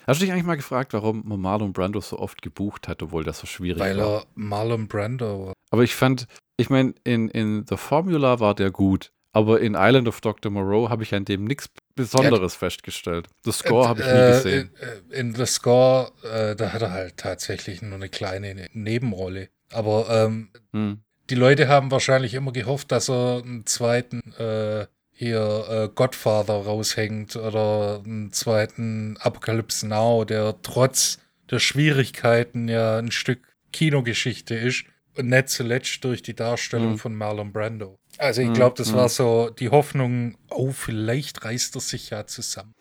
Hast 0.07 0.19
du 0.19 0.25
dich 0.25 0.31
eigentlich 0.31 0.45
mal 0.45 0.55
gefragt, 0.55 0.93
warum 0.93 1.23
man 1.27 1.41
Marlon 1.41 1.73
Brando 1.73 1.99
so 1.99 2.17
oft 2.17 2.41
gebucht 2.41 2.87
hat, 2.87 3.03
obwohl 3.03 3.25
das 3.25 3.39
so 3.39 3.45
schwierig 3.45 3.79
Weil 3.79 3.97
war? 3.97 4.05
Weil 4.05 4.19
er 4.19 4.25
Marlon 4.35 4.87
Brando 4.87 5.47
war. 5.47 5.53
Aber 5.69 5.83
ich 5.83 5.95
fand, 5.95 6.27
ich 6.55 6.69
meine, 6.69 6.93
in, 7.03 7.27
in 7.27 7.65
The 7.67 7.75
Formula 7.75 8.39
war 8.39 8.55
der 8.55 8.71
gut. 8.71 9.11
Aber 9.33 9.61
in 9.61 9.75
Island 9.77 10.07
of 10.07 10.19
Dr. 10.19 10.51
Moreau 10.51 10.89
habe 10.89 11.03
ich 11.03 11.13
an 11.13 11.23
dem 11.23 11.45
nichts 11.45 11.69
Besonderes 11.95 12.53
ja, 12.53 12.59
festgestellt. 12.59 13.27
The 13.45 13.51
Score 13.51 13.87
habe 13.87 14.01
ich 14.01 14.05
nie 14.05 14.11
äh, 14.11 14.31
gesehen. 14.31 14.71
In, 15.09 15.11
in 15.11 15.35
The 15.35 15.45
Score, 15.45 16.11
äh, 16.23 16.55
da 16.55 16.73
hat 16.73 16.81
er 16.81 16.91
halt 16.91 17.17
tatsächlich 17.17 17.81
nur 17.81 17.95
eine 17.95 18.09
kleine 18.09 18.55
ne-, 18.55 18.69
Nebenrolle. 18.73 19.49
Aber 19.71 20.07
ähm, 20.09 20.49
hm. 20.73 20.99
die 21.29 21.35
Leute 21.35 21.69
haben 21.69 21.91
wahrscheinlich 21.91 22.33
immer 22.33 22.51
gehofft, 22.51 22.91
dass 22.91 23.09
er 23.09 23.41
einen 23.43 23.65
zweiten 23.65 24.33
äh, 24.37 24.87
hier 25.13 25.65
äh, 25.69 25.89
Godfather 25.93 26.55
raushängt 26.55 27.35
oder 27.37 28.01
einen 28.03 28.33
zweiten 28.33 29.15
Apocalypse 29.19 29.87
Now, 29.87 30.25
der 30.25 30.61
trotz 30.61 31.19
der 31.49 31.59
Schwierigkeiten 31.59 32.67
ja 32.67 32.97
ein 32.97 33.11
Stück 33.11 33.39
Kinogeschichte 33.71 34.55
ist. 34.55 34.83
Und 35.17 35.27
nicht 35.27 35.49
zuletzt 35.49 36.03
durch 36.05 36.21
die 36.21 36.35
Darstellung 36.35 36.91
hm. 36.91 36.97
von 36.97 37.15
Marlon 37.15 37.51
Brando. 37.51 38.00
Also 38.21 38.41
ich 38.41 38.49
hm, 38.49 38.53
glaube, 38.53 38.75
das 38.77 38.93
war 38.93 39.03
hm. 39.03 39.09
so 39.09 39.49
die 39.49 39.69
Hoffnung, 39.69 40.37
oh, 40.51 40.71
vielleicht 40.71 41.43
reißt 41.43 41.75
er 41.75 41.81
sich 41.81 42.11
ja 42.11 42.27
zusammen. 42.27 42.75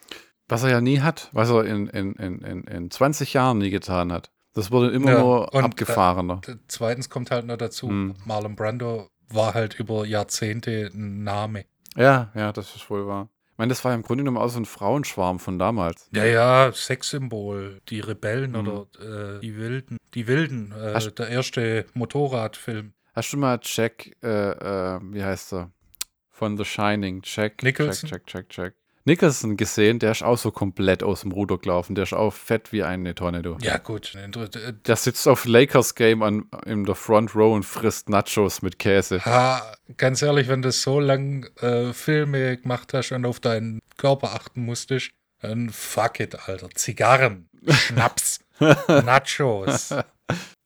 Was 0.49 0.65
er 0.65 0.71
ja 0.71 0.81
nie 0.83 1.01
hat, 1.01 1.31
was 1.33 1.49
er 1.49 1.65
in, 1.65 1.87
in, 1.87 2.13
in, 2.15 2.65
in 2.65 2.91
20 2.91 3.33
Jahren 3.33 3.59
nie 3.59 3.71
getan 3.71 4.13
hat. 4.13 4.31
Das 4.53 4.71
wurde 4.71 4.91
immer 4.91 5.13
ja, 5.13 5.21
nur 5.21 5.55
abgefahrener. 5.55 6.41
Da, 6.45 6.55
zweitens 6.69 7.09
kommt 7.09 7.31
halt 7.31 7.47
noch 7.47 7.57
dazu, 7.57 7.89
hm. 7.89 8.17
Marlon 8.27 8.55
Brando 8.55 9.09
war 9.29 9.55
halt 9.55 9.79
über 9.79 10.05
Jahrzehnte 10.05 10.91
ein 10.93 11.25
Name. 11.25 11.65
Ja, 11.97 12.31
ja, 12.35 12.53
das 12.53 12.77
ist 12.77 12.91
wohl 12.91 13.07
wahr. 13.07 13.31
Ich 13.53 13.59
meine, 13.59 13.71
das 13.71 13.85
war 13.85 13.95
im 13.95 14.03
Grunde 14.03 14.25
genommen 14.25 14.39
auch 14.39 14.49
so 14.49 14.59
ein 14.59 14.67
Frauenschwarm 14.67 15.39
von 15.39 15.59
damals. 15.59 16.09
Ja, 16.13 16.25
ja, 16.25 16.73
Sexsymbol, 16.73 17.81
die 17.89 18.01
Rebellen 18.01 18.53
mhm. 18.53 18.57
oder 18.57 19.37
äh, 19.37 19.41
die 19.41 19.57
Wilden. 19.57 19.97
Die 20.15 20.27
Wilden, 20.27 20.73
äh, 20.73 21.13
der 21.13 21.29
erste 21.29 21.87
Motorradfilm. 21.95 22.93
Hast 23.15 23.33
du 23.33 23.37
mal 23.37 23.59
Jack, 23.63 24.17
äh, 24.23 24.29
äh, 24.29 25.01
wie 25.03 25.23
heißt 25.23 25.53
er? 25.55 25.71
Von 26.31 26.57
The 26.57 26.65
Shining, 26.65 27.23
Jack, 27.25 27.63
Nicholson? 27.63 28.09
Jack, 28.09 28.23
Jack, 28.27 28.47
Jack, 28.49 28.57
Jack. 28.57 28.75
Nicholson 29.05 29.57
gesehen, 29.57 29.99
der 29.99 30.13
ist 30.13 30.23
auch 30.23 30.37
so 30.37 30.51
komplett 30.51 31.03
aus 31.03 31.23
dem 31.23 31.33
Ruder 31.33 31.59
gelaufen. 31.59 31.95
Der 31.95 32.05
ist 32.05 32.13
auch 32.13 32.33
fett 32.33 32.71
wie 32.71 32.83
eine 32.83 33.15
Tonne, 33.15 33.43
du. 33.43 33.57
Ja, 33.63 33.79
gut. 33.79 34.17
Der 34.87 34.97
sitzt 34.97 35.27
auf 35.27 35.47
Lakers 35.47 35.95
Game 35.95 36.23
an, 36.23 36.49
in 36.67 36.85
der 36.85 36.95
Front 36.95 37.35
Row 37.35 37.55
und 37.55 37.65
frisst 37.65 38.09
Nachos 38.11 38.63
mit 38.63 38.79
Käse. 38.79 39.25
Ha, 39.25 39.75
ganz 39.97 40.21
ehrlich, 40.23 40.49
wenn 40.49 40.63
du 40.63 40.71
so 40.71 41.01
lang 41.01 41.47
äh, 41.61 41.93
Filme 41.93 42.59
gemacht 42.59 42.93
hast 42.93 43.13
und 43.13 43.25
auf 43.25 43.41
deinen 43.41 43.81
Körper 43.97 44.35
achten 44.35 44.65
musstest, 44.65 45.11
dann 45.41 45.71
fuck 45.71 46.21
it, 46.21 46.49
Alter. 46.49 46.69
Zigarren, 46.75 47.49
Schnaps, 47.69 48.41
Nachos. 48.87 49.95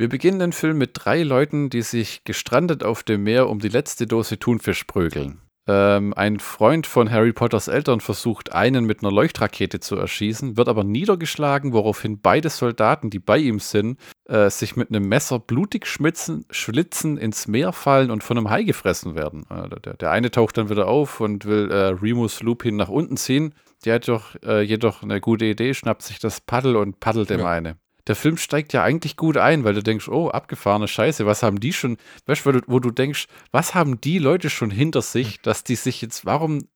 Wir 0.00 0.08
beginnen 0.08 0.38
den 0.38 0.52
Film 0.52 0.78
mit 0.78 0.92
drei 0.94 1.22
Leuten, 1.22 1.68
die 1.68 1.82
sich 1.82 2.24
gestrandet 2.24 2.82
auf 2.84 3.02
dem 3.02 3.22
Meer 3.22 3.50
um 3.50 3.58
die 3.58 3.68
letzte 3.68 4.06
Dose 4.06 4.38
Thunfisch 4.38 4.84
prügeln. 4.84 5.42
Ähm, 5.68 6.14
ein 6.14 6.40
Freund 6.40 6.86
von 6.86 7.10
Harry 7.10 7.34
Potters 7.34 7.68
Eltern 7.68 8.00
versucht, 8.00 8.54
einen 8.54 8.86
mit 8.86 9.02
einer 9.02 9.12
Leuchtrakete 9.12 9.78
zu 9.78 9.96
erschießen, 9.96 10.56
wird 10.56 10.70
aber 10.70 10.84
niedergeschlagen, 10.84 11.74
woraufhin 11.74 12.18
beide 12.18 12.48
Soldaten, 12.48 13.10
die 13.10 13.18
bei 13.18 13.36
ihm 13.36 13.58
sind, 13.58 14.00
äh, 14.24 14.48
sich 14.48 14.74
mit 14.74 14.88
einem 14.88 15.06
Messer 15.06 15.38
blutig 15.38 15.86
schmitzen, 15.86 16.46
schlitzen, 16.48 17.18
ins 17.18 17.46
Meer 17.46 17.74
fallen 17.74 18.10
und 18.10 18.24
von 18.24 18.38
einem 18.38 18.48
Hai 18.48 18.62
gefressen 18.62 19.14
werden. 19.14 19.44
Äh, 19.50 19.68
der, 19.80 19.98
der, 19.98 20.10
eine 20.10 20.30
taucht 20.30 20.56
dann 20.56 20.70
wieder 20.70 20.88
auf 20.88 21.20
und 21.20 21.44
will 21.44 21.70
äh, 21.70 21.88
Remus 21.88 22.42
Lupin 22.42 22.76
nach 22.76 22.88
unten 22.88 23.18
ziehen. 23.18 23.52
Der 23.84 23.96
hat 23.96 24.08
doch 24.08 24.34
äh, 24.46 24.62
jedoch 24.62 25.02
eine 25.02 25.20
gute 25.20 25.44
Idee, 25.44 25.74
schnappt 25.74 26.00
sich 26.00 26.18
das 26.20 26.40
Paddel 26.40 26.76
und 26.76 27.00
paddelt 27.00 27.28
dem 27.28 27.40
ja. 27.40 27.50
eine 27.50 27.76
der 28.06 28.16
Film 28.16 28.36
steigt 28.36 28.72
ja 28.72 28.82
eigentlich 28.82 29.16
gut 29.16 29.36
ein, 29.36 29.64
weil 29.64 29.74
du 29.74 29.82
denkst, 29.82 30.08
oh, 30.08 30.28
abgefahrene 30.28 30.88
Scheiße, 30.88 31.26
was 31.26 31.42
haben 31.42 31.60
die 31.60 31.72
schon, 31.72 31.96
weißt 32.26 32.46
du, 32.46 32.60
wo 32.66 32.78
du 32.78 32.90
denkst, 32.90 33.26
was 33.50 33.74
haben 33.74 34.00
die 34.00 34.18
Leute 34.18 34.50
schon 34.50 34.70
hinter 34.70 35.02
sich, 35.02 35.34
hm. 35.34 35.38
dass 35.42 35.64
die 35.64 35.76
sich 35.76 36.02
jetzt, 36.02 36.24
warum 36.24 36.68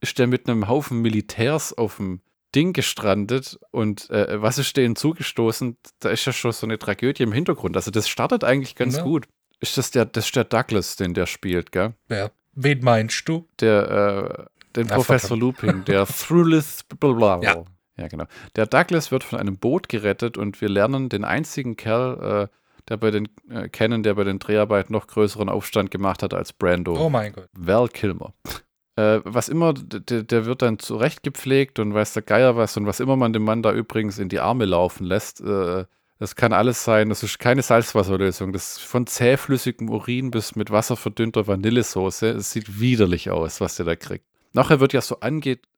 ist 0.00 0.18
der 0.18 0.26
mit 0.26 0.48
einem 0.48 0.68
Haufen 0.68 1.00
Militärs 1.00 1.72
auf 1.72 1.96
dem 1.96 2.20
Ding 2.54 2.72
gestrandet 2.72 3.58
und 3.70 4.08
äh, 4.10 4.40
was 4.40 4.58
ist 4.58 4.76
denen 4.76 4.96
zugestoßen? 4.96 5.76
Da 5.98 6.10
ist 6.10 6.24
ja 6.24 6.32
schon 6.32 6.52
so 6.52 6.66
eine 6.66 6.78
Tragödie 6.78 7.22
im 7.22 7.32
Hintergrund. 7.32 7.76
Also 7.76 7.90
das 7.90 8.08
startet 8.08 8.44
eigentlich 8.44 8.74
ganz 8.74 8.96
ja. 8.96 9.02
gut. 9.02 9.26
Ist 9.60 9.76
das 9.78 9.90
der, 9.90 10.04
das 10.04 10.26
ist 10.26 10.36
der 10.36 10.44
Douglas, 10.44 10.96
den 10.96 11.14
der 11.14 11.26
spielt, 11.26 11.72
gell? 11.72 11.94
Ja. 12.08 12.30
Wen 12.54 12.82
meinst 12.82 13.28
du? 13.28 13.46
Der, 13.60 14.48
äh, 14.48 14.70
den 14.74 14.86
ja, 14.86 14.94
Professor 14.94 15.36
Lupin, 15.36 15.84
der 15.84 16.06
Throughless, 16.06 16.84
blablabla. 16.84 17.42
Ja. 17.42 17.64
Ja, 17.98 18.08
genau. 18.08 18.24
Der 18.56 18.66
Douglas 18.66 19.10
wird 19.10 19.24
von 19.24 19.38
einem 19.38 19.56
Boot 19.56 19.88
gerettet 19.88 20.36
und 20.36 20.60
wir 20.60 20.68
lernen 20.68 21.08
den 21.08 21.24
einzigen 21.24 21.76
Kerl, 21.76 22.48
äh, 22.50 22.56
der 22.88 22.96
bei 22.98 23.10
den 23.10 23.28
äh, 23.50 23.68
kennen, 23.68 24.02
der 24.02 24.14
bei 24.14 24.24
den 24.24 24.38
Dreharbeiten 24.38 24.92
noch 24.92 25.06
größeren 25.06 25.48
Aufstand 25.48 25.90
gemacht 25.90 26.22
hat 26.22 26.34
als 26.34 26.52
Brando. 26.52 26.96
Oh 26.98 27.08
mein 27.08 27.32
Gott. 27.32 27.48
Val 27.52 27.88
Kilmer. 27.88 28.32
Äh, 28.98 29.20
was 29.24 29.50
immer, 29.50 29.74
der, 29.74 30.22
der 30.22 30.46
wird 30.46 30.62
dann 30.62 30.78
zurechtgepflegt 30.78 31.78
und 31.80 31.92
weiß 31.92 32.14
der 32.14 32.22
Geier 32.22 32.56
was 32.56 32.78
und 32.78 32.86
was 32.86 32.98
immer 32.98 33.14
man 33.14 33.34
dem 33.34 33.44
Mann 33.44 33.62
da 33.62 33.70
übrigens 33.70 34.18
in 34.18 34.30
die 34.30 34.40
Arme 34.40 34.64
laufen 34.64 35.04
lässt, 35.04 35.42
äh, 35.42 35.84
Das 36.18 36.34
kann 36.34 36.54
alles 36.54 36.82
sein. 36.82 37.10
Das 37.10 37.22
ist 37.22 37.38
keine 37.38 37.60
Salzwasserlösung. 37.60 38.54
Das 38.54 38.78
ist 38.78 38.82
von 38.84 39.06
zähflüssigem 39.06 39.90
Urin 39.90 40.30
bis 40.30 40.56
mit 40.56 40.70
Wasser 40.70 40.96
verdünnter 40.96 41.46
Vanillesoße. 41.46 42.28
Es 42.30 42.52
sieht 42.52 42.80
widerlich 42.80 43.30
aus, 43.30 43.60
was 43.60 43.76
der 43.76 43.84
da 43.84 43.96
kriegt. 43.96 44.24
Nachher 44.54 44.80
wird 44.80 44.94
ja 44.94 45.02
so 45.02 45.20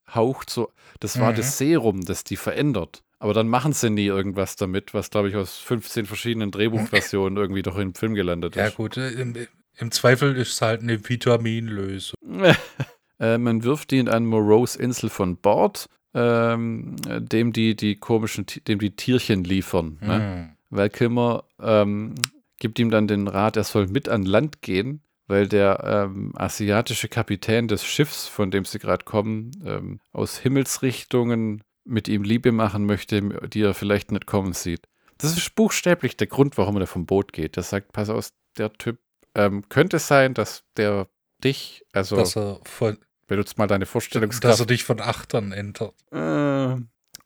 angehaucht, 0.08 0.50
so, 0.50 0.70
das 1.00 1.18
war 1.20 1.32
Mhm. 1.32 1.36
das 1.36 1.58
Serum, 1.58 2.00
das 2.04 2.24
die 2.24 2.36
verändert. 2.36 3.02
Aber 3.20 3.34
dann 3.34 3.48
machen 3.48 3.72
sie 3.72 3.90
nie 3.90 4.06
irgendwas 4.06 4.56
damit, 4.56 4.94
was, 4.94 5.10
glaube 5.10 5.28
ich, 5.28 5.36
aus 5.36 5.58
15 5.58 6.06
verschiedenen 6.06 6.50
Drehbuchversionen 6.50 7.36
irgendwie 7.38 7.62
doch 7.62 7.76
im 7.78 7.94
Film 7.94 8.14
gelandet 8.14 8.54
Ja, 8.56 8.66
ist. 8.68 8.76
gut, 8.76 8.96
äh, 8.96 9.10
im, 9.10 9.34
im 9.76 9.90
Zweifel 9.90 10.36
ist 10.36 10.52
es 10.52 10.62
halt 10.62 10.82
eine 10.82 11.08
Vitaminlösung. 11.08 12.14
äh, 13.20 13.38
man 13.38 13.64
wirft 13.64 13.92
ihn 13.92 14.08
an 14.08 14.24
Moreaus 14.26 14.76
Insel 14.76 15.10
von 15.10 15.36
Bord, 15.36 15.86
ähm, 16.14 16.96
dem 17.06 17.52
die 17.52 17.74
die 17.74 17.96
komischen, 17.96 18.46
dem 18.68 18.78
die 18.78 18.94
Tierchen 18.94 19.42
liefern. 19.44 19.98
Ne? 20.00 20.14
Hm. 20.14 20.48
Val 20.70 20.90
Kilmer 20.90 21.44
ähm, 21.60 22.14
gibt 22.58 22.78
ihm 22.78 22.90
dann 22.90 23.08
den 23.08 23.26
Rat, 23.26 23.56
er 23.56 23.64
soll 23.64 23.88
mit 23.88 24.08
an 24.08 24.24
Land 24.24 24.62
gehen, 24.62 25.00
weil 25.28 25.46
der 25.46 25.84
ähm, 25.84 26.32
asiatische 26.36 27.08
Kapitän 27.08 27.68
des 27.68 27.84
Schiffs, 27.84 28.26
von 28.26 28.50
dem 28.50 28.64
sie 28.64 28.78
gerade 28.78 29.04
kommen, 29.04 29.52
ähm, 29.64 30.00
aus 30.12 30.38
Himmelsrichtungen 30.38 31.62
mit 31.84 32.08
ihm 32.08 32.22
Liebe 32.22 32.50
machen 32.50 32.86
möchte, 32.86 33.20
die 33.48 33.62
er 33.62 33.74
vielleicht 33.74 34.10
nicht 34.10 34.26
kommen 34.26 34.52
sieht. 34.52 34.86
Das 35.18 35.36
ist 35.36 35.54
buchstäblich 35.54 36.16
der 36.16 36.26
Grund, 36.26 36.58
warum 36.58 36.76
er 36.78 36.86
vom 36.86 37.06
Boot 37.06 37.32
geht. 37.32 37.56
Er 37.56 37.62
sagt, 37.62 37.92
pass 37.92 38.08
auf, 38.08 38.30
der 38.56 38.72
Typ 38.72 38.98
ähm, 39.34 39.68
könnte 39.68 39.98
sein, 39.98 40.34
dass 40.34 40.64
der 40.76 41.08
dich, 41.44 41.84
also 41.92 42.16
Dass, 42.16 42.36
er 42.36 42.60
von, 42.64 42.98
benutzt 43.26 43.58
mal 43.58 43.66
deine 43.66 43.84
dass 43.84 43.90
Vorstellungskraft. 43.90 44.60
er 44.60 44.66
dich 44.66 44.84
von 44.84 45.00
Achtern 45.00 45.52
entert. 45.52 45.94
Äh, 46.12 46.76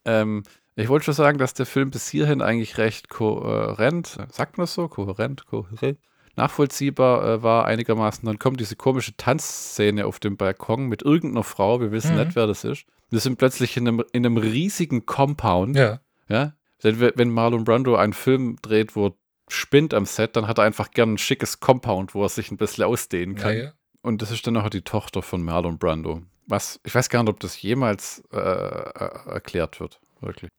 ähm, 0.05 0.43
ich 0.75 0.89
wollte 0.89 1.07
schon 1.07 1.15
sagen, 1.15 1.39
dass 1.39 1.55
der 1.55 1.67
Film 1.67 1.91
bis 1.91 2.09
hierhin 2.09 2.43
eigentlich 2.43 2.79
recht 2.79 3.09
kohärent, 3.09 4.19
sagt 4.31 4.59
man 4.59 4.65
das 4.65 4.75
so? 4.75 4.89
Kohärent, 4.89 5.47
kohärent, 5.47 5.99
nachvollziehbar 6.37 7.25
äh, 7.27 7.43
war 7.43 7.65
einigermaßen. 7.67 8.25
Dann 8.27 8.39
kommt 8.39 8.61
diese 8.61 8.77
komische 8.77 9.17
Tanzszene 9.17 10.07
auf 10.07 10.19
dem 10.21 10.37
Balkon 10.37 10.87
mit 10.87 11.03
irgendeiner 11.03 11.45
Frau, 11.45 11.81
wir 11.81 11.93
wissen 11.93 12.15
Mhm. 12.17 12.25
nicht, 12.25 12.37
wer 12.37 12.47
das 12.47 12.65
ist. 12.65 12.85
Wir 13.11 13.21
sind 13.21 13.37
plötzlich 13.37 13.77
in 13.77 13.87
einem, 13.89 14.05
in 14.13 14.25
einem 14.25 14.37
riesigen 14.39 15.05
Compound. 15.07 15.77
Ja. 15.77 16.01
Ja? 16.29 16.55
Denn 16.83 16.99
we- 17.01 17.13
wenn 17.17 17.31
Marlon 17.31 17.65
Brando 17.65 17.95
einen 17.97 18.13
Film 18.15 18.57
dreht, 18.63 18.97
wo 18.97 19.09
er 19.09 19.15
spinnt 19.49 19.93
am 19.93 20.07
Set, 20.07 20.35
dann 20.37 20.49
hat 20.49 20.59
er 20.59 20.65
einfach 20.65 20.91
gern 20.93 21.15
ein 21.15 21.19
schickes 21.19 21.61
Compound, 21.61 22.15
wo 22.15 22.23
er 22.25 22.29
sich 22.29 22.51
ein 22.51 22.57
bisschen 22.57 22.85
ausdehnen 22.85 23.37
Ja, 23.37 23.43
kann. 23.43 23.57
ja. 23.59 23.73
Und 24.01 24.23
das 24.23 24.31
ist 24.31 24.47
dann 24.47 24.57
auch 24.57 24.71
die 24.71 24.83
Tochter 24.83 25.23
von 25.23 25.43
Marlon 25.43 25.79
Brando. 25.79 26.23
Was, 26.47 26.81
ich 26.85 26.95
weiß 26.95 27.09
gar 27.09 27.23
nicht, 27.23 27.31
ob 27.31 27.39
das 27.41 27.61
jemals 27.63 28.23
äh, 28.33 28.37
äh, 28.39 29.29
erklärt 29.31 29.79
wird, 29.79 30.01
wirklich. 30.21 30.51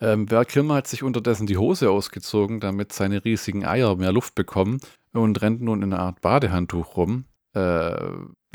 Ähm, 0.00 0.28
Val 0.30 0.44
Kilmer 0.46 0.74
hat 0.74 0.88
sich 0.88 1.04
unterdessen 1.04 1.46
die 1.46 1.58
Hose 1.58 1.90
ausgezogen, 1.90 2.58
damit 2.58 2.92
seine 2.92 3.24
riesigen 3.24 3.64
Eier 3.64 3.94
mehr 3.94 4.10
Luft 4.12 4.34
bekommen 4.34 4.80
und 5.12 5.40
rennt 5.42 5.60
nun 5.60 5.82
in 5.82 5.92
einer 5.92 6.02
Art 6.02 6.20
Badehandtuch 6.20 6.96
rum. 6.96 7.24
Äh, 7.54 7.94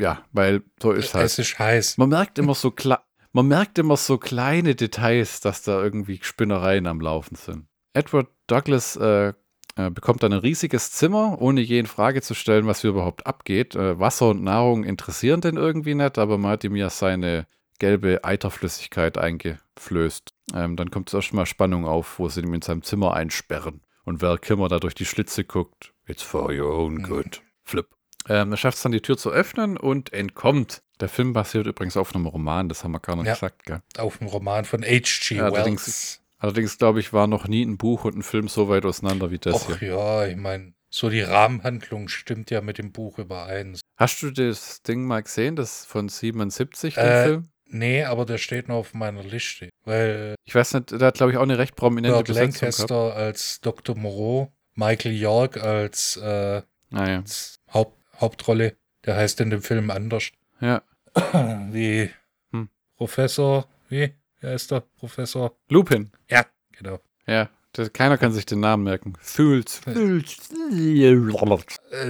ja, 0.00 0.22
weil 0.32 0.62
so 0.80 0.92
ist 0.92 1.14
halt. 1.14 1.26
Es 1.26 1.38
ist 1.38 1.58
heiß. 1.58 1.98
Man 1.98 2.08
merkt 2.08 2.38
immer 2.38 2.54
so 2.54 2.70
kle 2.70 2.98
man 3.32 3.46
merkt 3.46 3.78
immer 3.78 3.96
so 3.96 4.18
kleine 4.18 4.74
Details, 4.74 5.40
dass 5.40 5.62
da 5.62 5.80
irgendwie 5.82 6.18
Spinnereien 6.22 6.86
am 6.86 7.00
Laufen 7.00 7.36
sind. 7.36 7.66
Edward 7.92 8.28
Douglas 8.46 8.96
äh, 8.96 9.34
äh, 9.76 9.90
bekommt 9.90 10.22
dann 10.22 10.32
ein 10.32 10.40
riesiges 10.40 10.90
Zimmer, 10.92 11.40
ohne 11.40 11.60
je 11.60 11.78
in 11.78 11.86
Frage 11.86 12.20
zu 12.20 12.34
stellen, 12.34 12.66
was 12.66 12.80
hier 12.80 12.90
überhaupt 12.90 13.26
abgeht. 13.26 13.76
Äh, 13.76 13.98
Wasser 14.00 14.30
und 14.30 14.42
Nahrung 14.42 14.82
interessieren 14.82 15.40
den 15.40 15.56
irgendwie 15.56 15.94
nicht, 15.94 16.18
aber 16.18 16.36
man 16.36 16.52
hat 16.52 16.64
ihm 16.64 16.74
ja 16.74 16.90
seine 16.90 17.46
gelbe 17.78 18.24
Eiterflüssigkeit 18.24 19.18
eingeflößt. 19.18 20.34
Ähm, 20.54 20.74
dann 20.76 20.90
kommt 20.90 21.10
zuerst 21.10 21.32
mal 21.32 21.46
Spannung 21.46 21.86
auf, 21.86 22.18
wo 22.18 22.28
sie 22.28 22.40
ihn 22.40 22.52
in 22.52 22.62
seinem 22.62 22.82
Zimmer 22.82 23.14
einsperren. 23.14 23.82
Und 24.08 24.22
Val 24.22 24.38
Kilmer 24.38 24.68
da 24.68 24.78
durch 24.78 24.94
die 24.94 25.04
Schlitze 25.04 25.44
guckt. 25.44 25.92
It's 26.06 26.22
for 26.22 26.50
your 26.50 26.72
own 26.74 27.02
good. 27.02 27.42
Flip. 27.62 27.86
Ähm, 28.28 28.50
er 28.52 28.56
schafft 28.56 28.78
es 28.78 28.82
dann, 28.82 28.92
die 28.92 29.02
Tür 29.02 29.18
zu 29.18 29.30
öffnen 29.30 29.76
und 29.76 30.12
entkommt. 30.14 30.82
Der 31.00 31.08
Film 31.10 31.34
basiert 31.34 31.66
übrigens 31.66 31.96
auf 31.96 32.14
einem 32.14 32.26
Roman, 32.26 32.68
das 32.70 32.84
haben 32.84 32.92
wir 32.92 33.00
gar 33.00 33.16
nicht 33.16 33.26
Ja. 33.26 33.34
gesagt, 33.34 33.64
gell? 33.66 33.82
Auf 33.98 34.18
dem 34.18 34.26
Roman 34.28 34.64
von 34.64 34.82
H.G. 34.82 35.34
Ja, 35.36 35.44
allerdings- 35.44 35.86
Wells. 35.86 36.22
Allerdings, 36.38 36.78
glaube 36.78 37.00
ich, 37.00 37.12
war 37.12 37.26
noch 37.26 37.48
nie 37.48 37.62
ein 37.64 37.76
Buch 37.78 38.04
und 38.04 38.16
ein 38.16 38.22
Film 38.22 38.48
so 38.48 38.68
weit 38.68 38.84
auseinander 38.86 39.30
wie 39.30 39.38
das 39.38 39.66
Ach 39.68 39.78
hier. 39.78 39.88
ja, 39.88 40.26
ich 40.26 40.36
meine, 40.36 40.72
so 40.88 41.10
die 41.10 41.20
Rahmenhandlung 41.20 42.08
stimmt 42.08 42.50
ja 42.50 42.60
mit 42.60 42.78
dem 42.78 42.92
Buch 42.92 43.18
überein. 43.18 43.76
Hast 43.96 44.22
du 44.22 44.30
das 44.30 44.82
Ding 44.82 45.04
mal 45.04 45.22
gesehen, 45.22 45.56
das 45.56 45.84
von 45.84 46.08
77, 46.08 46.94
den 46.94 47.04
Äh, 47.04 47.24
Film? 47.24 47.48
Nee, 47.70 48.04
aber 48.04 48.24
der 48.24 48.38
steht 48.38 48.68
noch 48.68 48.76
auf 48.76 48.94
meiner 48.94 49.22
Liste. 49.22 49.68
Weil 49.84 50.34
Ich 50.44 50.54
weiß 50.54 50.74
nicht, 50.74 50.90
der 50.92 51.08
hat, 51.08 51.14
glaube 51.16 51.32
ich, 51.32 51.38
auch 51.38 51.42
eine 51.42 51.58
recht 51.58 51.76
prominente 51.76 52.16
Burt 52.16 52.26
Besetzung 52.28 52.52
gehabt. 52.52 52.78
Lancaster 52.90 53.14
als 53.16 53.60
Dr. 53.60 53.96
Moreau, 53.96 54.52
Michael 54.74 55.12
York 55.14 55.58
als, 55.58 56.16
äh, 56.16 56.62
Naja, 56.90 57.16
als 57.18 57.56
Haupt 57.72 57.96
Hauptrolle, 58.20 58.76
der 59.04 59.16
heißt 59.16 59.40
in 59.40 59.50
dem 59.50 59.62
Film 59.62 59.90
anders. 59.90 60.30
ja. 60.60 60.82
Wie 61.72 62.10
Hm. 62.52 62.68
Professor, 62.96 63.66
wie? 63.88 64.12
Wer 64.40 64.54
ist 64.54 64.70
der 64.70 64.80
Professor? 64.80 65.56
Lupin. 65.68 66.10
Ja, 66.30 66.44
genau. 66.72 67.00
Ja, 67.26 67.48
das, 67.72 67.92
keiner 67.92 68.18
kann 68.18 68.32
sich 68.32 68.46
den 68.46 68.60
Namen 68.60 68.84
merken. 68.84 69.14
Thulz. 69.34 69.80
Äh, 69.86 69.94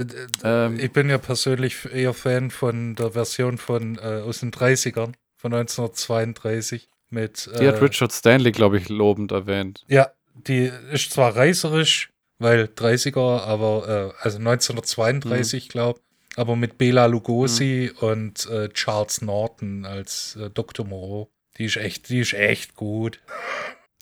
d- 0.05 0.27
Ähm, 0.43 0.79
ich 0.79 0.91
bin 0.91 1.09
ja 1.09 1.17
persönlich 1.17 1.85
eher 1.91 2.13
Fan 2.13 2.51
von 2.51 2.95
der 2.95 3.11
Version 3.11 3.57
von 3.57 3.97
äh, 3.97 4.21
aus 4.25 4.39
den 4.41 4.51
30ern, 4.51 5.13
von 5.39 5.53
1932 5.53 6.89
mit 7.09 7.49
Die 7.59 7.67
hat 7.67 7.75
äh, 7.75 7.83
Richard 7.83 8.11
Stanley, 8.11 8.51
glaube 8.51 8.77
ich, 8.77 8.89
lobend 8.89 9.31
erwähnt. 9.31 9.83
Ja, 9.87 10.11
die 10.33 10.69
ist 10.91 11.11
zwar 11.13 11.35
reißerisch, 11.35 12.11
weil 12.39 12.65
30er, 12.65 13.41
aber 13.41 14.13
äh, 14.19 14.23
also 14.23 14.37
1932, 14.37 15.65
Mhm. 15.65 15.69
glaube 15.69 15.99
aber 16.35 16.55
mit 16.55 16.77
Bela 16.77 17.05
Lugosi 17.07 17.91
und 17.99 18.45
äh, 18.49 18.69
Charles 18.69 19.21
Norton 19.21 19.85
als 19.85 20.35
äh, 20.37 20.49
Dr. 20.49 20.85
Moreau. 20.85 21.29
Die 21.57 21.65
ist 21.65 21.75
echt, 21.77 22.07
die 22.09 22.19
ist 22.19 22.33
echt 22.33 22.75
gut. 22.75 23.19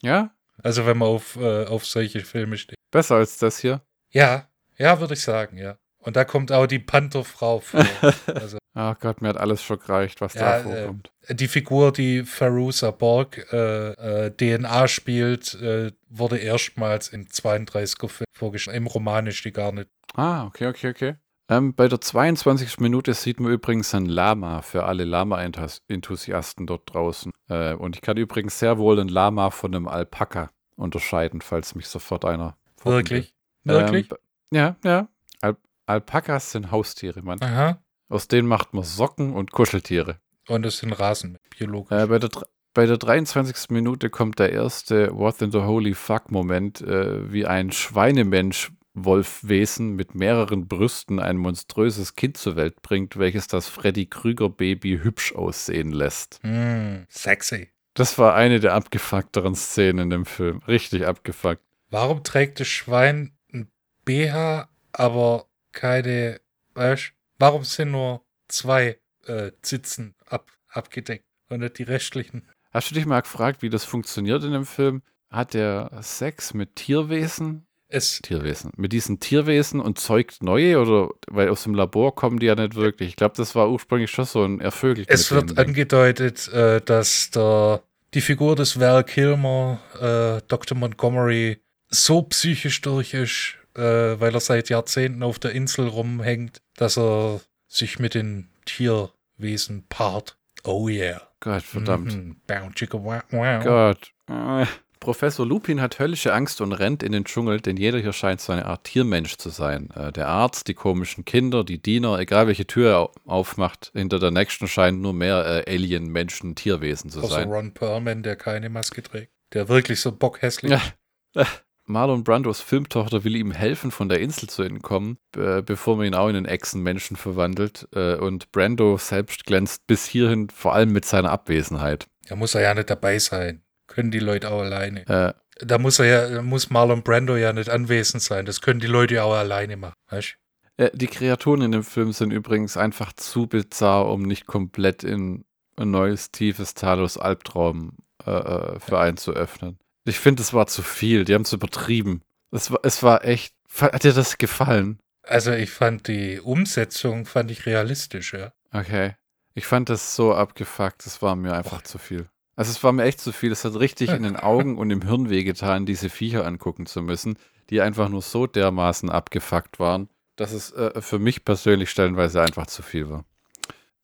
Ja, 0.01 0.31
Also 0.61 0.85
wenn 0.85 0.97
man 0.97 1.07
auf, 1.07 1.35
äh, 1.37 1.65
auf 1.65 1.85
solche 1.85 2.19
Filme 2.21 2.57
steht. 2.57 2.77
besser 2.91 3.15
als 3.15 3.37
das 3.37 3.59
hier. 3.59 3.81
Ja, 4.11 4.49
ja, 4.77 4.99
würde 4.99 5.13
ich 5.15 5.21
sagen, 5.21 5.57
ja. 5.57 5.77
Und 5.99 6.15
da 6.15 6.25
kommt 6.25 6.51
auch 6.51 6.67
die 6.67 6.79
Pantherfrau 6.79 7.59
vor. 7.59 7.85
also 8.27 8.56
Ach 8.79 8.99
Gott, 8.99 9.21
mir 9.23 9.29
hat 9.29 9.37
alles 9.37 9.63
schon 9.63 9.79
gereicht, 9.79 10.21
was 10.21 10.35
Ja, 10.35 10.59
da 10.59 10.63
vorkommt. 10.63 11.11
die 11.29 11.47
Figur, 11.47 11.91
die 11.91 12.23
Farousa 12.23 12.91
Borg 12.91 13.51
äh, 13.51 14.25
äh, 14.25 14.29
DNA 14.29 14.87
spielt, 14.87 15.55
äh, 15.55 15.91
wurde 16.09 16.37
erstmals 16.37 17.07
in 17.09 17.27
32er 17.27 18.07
Film 18.07 18.27
vorgestellt. 18.37 18.77
Im 18.77 18.85
Roman 18.85 19.25
ist 19.25 19.43
die 19.43 19.51
gar 19.51 19.71
nicht. 19.71 19.89
Ah, 20.13 20.45
okay, 20.45 20.67
okay, 20.67 20.89
okay. 20.91 21.15
Ähm, 21.49 21.73
bei 21.73 21.87
der 21.87 22.01
22. 22.01 22.79
Minute 22.79 23.15
sieht 23.15 23.39
man 23.39 23.51
übrigens 23.51 23.95
ein 23.95 24.05
Lama 24.05 24.61
für 24.61 24.83
alle 24.83 25.05
Lama-Enthusiasten 25.05 26.67
dort 26.67 26.93
draußen. 26.93 27.31
Äh, 27.49 27.73
und 27.73 27.95
ich 27.95 28.01
kann 28.03 28.17
übrigens 28.17 28.59
sehr 28.59 28.77
wohl 28.77 28.99
ein 28.99 29.07
Lama 29.07 29.49
von 29.49 29.73
einem 29.73 29.87
Alpaka 29.87 30.51
unterscheiden, 30.75 31.41
falls 31.41 31.73
mich 31.73 31.87
sofort 31.87 32.25
einer. 32.25 32.57
Wirklich? 32.83 33.33
will. 33.63 33.75
Wirklich? 33.75 34.11
Ähm, 34.11 34.17
ja, 34.51 34.75
ja. 34.83 35.07
Al 35.41 35.57
Alpakas 35.87 36.51
sind 36.51 36.69
Haustiere, 36.69 37.23
Mann. 37.23 37.41
Aha. 37.41 37.81
Aus 38.09 38.27
denen 38.27 38.47
macht 38.47 38.73
man 38.73 38.83
Socken 38.83 39.33
und 39.33 39.51
Kuscheltiere. 39.51 40.17
Und 40.47 40.65
es 40.65 40.77
sind 40.77 40.93
Rasen, 40.93 41.37
biologisch. 41.57 41.91
Äh, 41.91 42.07
bei, 42.07 42.19
der, 42.19 42.29
bei 42.73 42.85
der 42.85 42.97
23. 42.97 43.69
Minute 43.69 44.09
kommt 44.09 44.39
der 44.39 44.53
erste 44.53 45.13
What 45.13 45.41
in 45.41 45.51
the 45.51 45.59
Holy 45.59 45.93
Fuck-Moment, 45.93 46.79
äh, 46.81 47.29
wie 47.31 47.45
ein 47.45 47.71
Schweinemensch-Wolfwesen 47.71 49.95
mit 49.95 50.15
mehreren 50.15 50.69
Brüsten 50.69 51.19
ein 51.19 51.35
monströses 51.35 52.15
Kind 52.15 52.37
zur 52.37 52.55
Welt 52.55 52.81
bringt, 52.81 53.19
welches 53.19 53.47
das 53.47 53.67
Freddy 53.67 54.05
Krüger-Baby 54.05 55.01
hübsch 55.03 55.35
aussehen 55.35 55.91
lässt. 55.91 56.39
Hm, 56.43 57.05
sexy. 57.09 57.67
Das 57.93 58.17
war 58.17 58.35
eine 58.35 58.61
der 58.61 58.73
abgefuckteren 58.73 59.55
Szenen 59.55 60.03
in 60.03 60.11
dem 60.11 60.25
Film. 60.25 60.61
Richtig 60.67 61.05
abgefuckt. 61.05 61.61
Warum 61.89 62.23
trägt 62.23 62.61
das 62.61 62.67
Schwein 62.67 63.33
ein 63.51 63.67
BH, 64.05 64.69
aber 64.93 65.47
keine, 65.73 66.39
weißt 66.73 67.16
Warum 67.39 67.63
sind 67.63 67.91
nur 67.91 68.21
zwei 68.47 68.97
äh, 69.25 69.51
Zitzen 69.61 70.15
ab, 70.25 70.51
abgedeckt 70.69 71.25
und 71.49 71.59
nicht 71.59 71.77
die 71.77 71.83
restlichen? 71.83 72.47
Hast 72.71 72.91
du 72.91 72.95
dich 72.95 73.05
mal 73.05 73.21
gefragt, 73.21 73.61
wie 73.61 73.69
das 73.69 73.83
funktioniert 73.83 74.43
in 74.43 74.51
dem 74.51 74.65
Film? 74.65 75.01
Hat 75.29 75.53
der 75.53 75.91
Sex 76.01 76.53
mit 76.53 76.75
Tierwesen 76.75 77.65
Es, 77.89 78.19
Tierwesen. 78.21 78.71
Mit 78.77 78.93
diesen 78.93 79.19
Tierwesen 79.19 79.79
und 79.79 79.99
zeugt 79.99 80.41
neue 80.41 80.79
oder 80.79 81.09
weil 81.27 81.49
aus 81.49 81.63
dem 81.63 81.73
Labor 81.73 82.15
kommen 82.15 82.39
die 82.39 82.47
ja 82.47 82.55
nicht 82.55 82.75
wirklich. 82.75 83.09
Ich 83.09 83.15
glaube, 83.15 83.35
das 83.37 83.55
war 83.55 83.69
ursprünglich 83.69 84.11
schon 84.11 84.25
so 84.25 84.43
ein 84.43 84.59
ervögelt. 84.59 85.07
es 85.09 85.31
wird 85.31 85.57
angedeutet, 85.57 86.47
äh, 86.49 86.81
dass 86.81 87.29
der, 87.31 87.83
die 88.13 88.21
Figur 88.21 88.55
des 88.55 88.79
Val 88.79 89.03
Kilmer, 89.03 89.79
äh, 89.99 90.41
Dr. 90.47 90.77
Montgomery, 90.77 91.59
so 91.89 92.21
psychisch 92.23 92.81
durch 92.81 93.13
ist, 93.13 93.56
äh, 93.77 94.19
weil 94.19 94.33
er 94.33 94.39
seit 94.39 94.69
Jahrzehnten 94.69 95.23
auf 95.23 95.39
der 95.39 95.51
Insel 95.51 95.87
rumhängt, 95.87 96.61
dass 96.75 96.97
er 96.97 97.41
sich 97.67 97.99
mit 97.99 98.13
den 98.13 98.49
Tierwesen 98.65 99.85
paart. 99.87 100.37
Oh 100.63 100.89
yeah. 100.89 101.21
Gott, 101.39 101.63
verdammt. 101.63 102.35
Wow, 102.47 103.21
wow. 103.29 103.63
Gott. 103.63 104.11
Äh, 104.27 104.65
Professor 104.99 105.45
Lupin 105.45 105.79
hat 105.79 105.99
höllische 105.99 106.33
Angst 106.33 106.59
und 106.59 106.73
rennt 106.73 107.03
in 107.03 107.11
den 107.11 107.23
Dschungel, 107.23 107.61
denn 107.61 107.77
jeder 107.77 107.99
hier 107.99 108.13
scheint 108.13 108.41
so 108.41 108.51
eine 108.51 108.65
Art 108.65 108.85
Tiermensch 108.85 109.37
zu 109.37 109.49
sein. 109.49 109.91
Äh, 109.91 110.11
der 110.11 110.27
Arzt, 110.27 110.67
die 110.67 110.73
komischen 110.73 111.23
Kinder, 111.23 111.63
die 111.63 111.81
Diener, 111.81 112.17
egal 112.19 112.47
welche 112.47 112.65
Tür 112.65 112.91
er 112.91 113.31
aufmacht, 113.31 113.91
hinter 113.93 114.19
der 114.19 114.31
nächsten 114.31 114.67
scheinen 114.67 115.01
nur 115.01 115.13
mehr 115.13 115.65
äh, 115.67 115.71
Alien, 115.71 116.07
Menschen, 116.07 116.55
Tierwesen 116.55 117.11
zu 117.11 117.19
Außer 117.19 117.35
sein. 117.35 117.49
Ron 117.49 117.73
Perlman, 117.73 118.23
der 118.23 118.35
keine 118.35 118.69
Maske 118.69 119.03
trägt. 119.03 119.31
Der 119.53 119.69
wirklich 119.69 120.01
so 120.01 120.11
bockhässlich 120.11 120.71
ist. 120.71 120.93
Ja. 121.35 121.45
Marlon 121.87 122.23
Brandos 122.23 122.61
Filmtochter 122.61 123.23
will 123.23 123.35
ihm 123.35 123.51
helfen, 123.51 123.91
von 123.91 124.09
der 124.09 124.19
Insel 124.19 124.49
zu 124.49 124.61
entkommen, 124.63 125.17
äh, 125.35 125.61
bevor 125.61 125.97
man 125.97 126.05
ihn 126.05 126.15
auch 126.15 126.27
in 126.27 126.35
einen 126.35 126.45
Echsenmenschen 126.45 127.15
verwandelt. 127.17 127.87
Äh, 127.95 128.15
und 128.15 128.51
Brando 128.51 128.97
selbst 128.97 129.45
glänzt 129.45 129.87
bis 129.87 130.05
hierhin 130.05 130.49
vor 130.49 130.73
allem 130.73 130.91
mit 130.91 131.05
seiner 131.05 131.31
Abwesenheit. 131.31 132.07
Da 132.27 132.35
muss 132.35 132.55
er 132.55 132.61
ja 132.61 132.73
nicht 132.73 132.89
dabei 132.89 133.19
sein. 133.19 133.61
Können 133.87 134.11
die 134.11 134.19
Leute 134.19 134.51
auch 134.51 134.61
alleine. 134.61 135.07
Äh, 135.07 135.33
Da 135.65 135.77
muss 135.77 135.97
er 135.99 136.29
ja, 136.29 136.41
muss 136.41 136.69
Marlon 136.69 137.03
Brando 137.03 137.35
ja 137.37 137.53
nicht 137.53 137.69
anwesend 137.69 138.21
sein. 138.21 138.45
Das 138.45 138.61
können 138.61 138.79
die 138.81 138.87
Leute 138.87 139.15
ja 139.15 139.23
auch 139.23 139.33
alleine 139.35 139.77
machen. 139.77 139.95
Weißt? 140.09 140.35
äh, 140.77 140.91
die 140.93 141.07
Kreaturen 141.07 141.61
in 141.61 141.71
dem 141.71 141.83
Film 141.83 142.11
sind 142.11 142.31
übrigens 142.31 142.77
einfach 142.77 143.13
zu 143.13 143.47
bizarr, 143.47 144.07
um 144.07 144.21
nicht 144.23 144.45
komplett 144.45 145.03
in 145.03 145.45
ein 145.77 145.91
neues, 145.91 146.31
tiefes 146.31 146.73
Talos 146.73 147.17
Albtraum 147.17 147.93
äh, 148.25 148.31
äh, 148.31 148.79
für 148.79 148.99
einen 148.99 149.17
zu 149.17 149.31
öffnen. 149.31 149.79
Ich 150.07 150.19
finde, 150.19 150.41
es 150.41 150.53
war 150.53 150.67
zu 150.67 150.81
viel. 150.81 151.25
Die 151.25 151.33
haben 151.33 151.41
es 151.41 151.53
übertrieben. 151.53 152.21
Es 152.51 152.71
war, 152.71 152.79
es 152.83 153.03
war 153.03 153.25
echt. 153.25 153.53
Hat 153.79 154.03
dir 154.03 154.13
das 154.13 154.37
gefallen? 154.37 154.99
Also 155.23 155.51
ich 155.51 155.69
fand 155.69 156.07
die 156.07 156.39
Umsetzung 156.39 157.25
fand 157.25 157.51
ich 157.51 157.65
realistisch, 157.65 158.33
ja. 158.33 158.53
Okay. 158.71 159.15
Ich 159.53 159.65
fand 159.65 159.89
das 159.89 160.15
so 160.15 160.33
abgefuckt, 160.33 161.05
es 161.05 161.21
war 161.21 161.35
mir 161.35 161.53
einfach 161.53 161.81
zu 161.81 161.97
viel. 161.97 162.29
Also 162.55 162.71
es 162.71 162.83
war 162.83 162.93
mir 162.93 163.03
echt 163.03 163.19
zu 163.19 163.31
viel. 163.33 163.51
Es 163.51 163.65
hat 163.65 163.75
richtig 163.75 164.11
in 164.11 164.23
den 164.23 164.35
Augen 164.37 164.77
und 164.77 164.89
im 164.91 165.01
Hirn 165.01 165.29
wehgetan, 165.29 165.85
diese 165.85 166.09
Viecher 166.09 166.45
angucken 166.45 166.85
zu 166.85 167.01
müssen, 167.01 167.37
die 167.69 167.81
einfach 167.81 168.07
nur 168.07 168.21
so 168.21 168.47
dermaßen 168.47 169.09
abgefuckt 169.09 169.79
waren, 169.79 170.09
dass 170.37 170.53
es 170.53 170.71
äh, 170.71 171.01
für 171.01 171.19
mich 171.19 171.43
persönlich 171.43 171.89
stellenweise 171.89 172.41
einfach 172.41 172.67
zu 172.67 172.81
viel 172.81 173.09
war. 173.09 173.25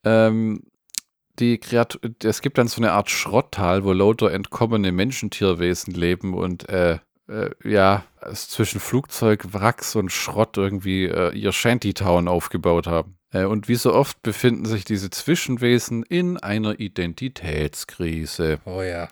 Ähm, 0.03 0.63
die 1.39 1.57
Kreatur 1.57 2.01
es 2.23 2.41
gibt 2.41 2.57
dann 2.57 2.67
so 2.67 2.81
eine 2.81 2.91
Art 2.91 3.09
Schrotttal, 3.09 3.83
wo 3.83 3.91
lauter 3.91 4.31
entkommene 4.31 4.91
Menschentierwesen 4.91 5.93
leben 5.93 6.33
und 6.33 6.69
äh, 6.69 6.99
äh, 7.27 7.49
ja, 7.63 8.03
zwischen 8.33 8.79
Flugzeug, 8.79 9.53
Wracks 9.53 9.95
und 9.95 10.11
Schrott 10.11 10.57
irgendwie 10.57 11.05
äh, 11.05 11.31
ihr 11.33 11.51
Shantytown 11.51 12.27
aufgebaut 12.27 12.87
haben. 12.87 13.17
Äh, 13.31 13.45
und 13.45 13.67
wie 13.67 13.75
so 13.75 13.93
oft 13.93 14.21
befinden 14.21 14.65
sich 14.65 14.85
diese 14.85 15.09
Zwischenwesen 15.09 16.03
in 16.03 16.37
einer 16.37 16.79
Identitätskrise. 16.79 18.59
Oh 18.65 18.81
ja. 18.81 19.07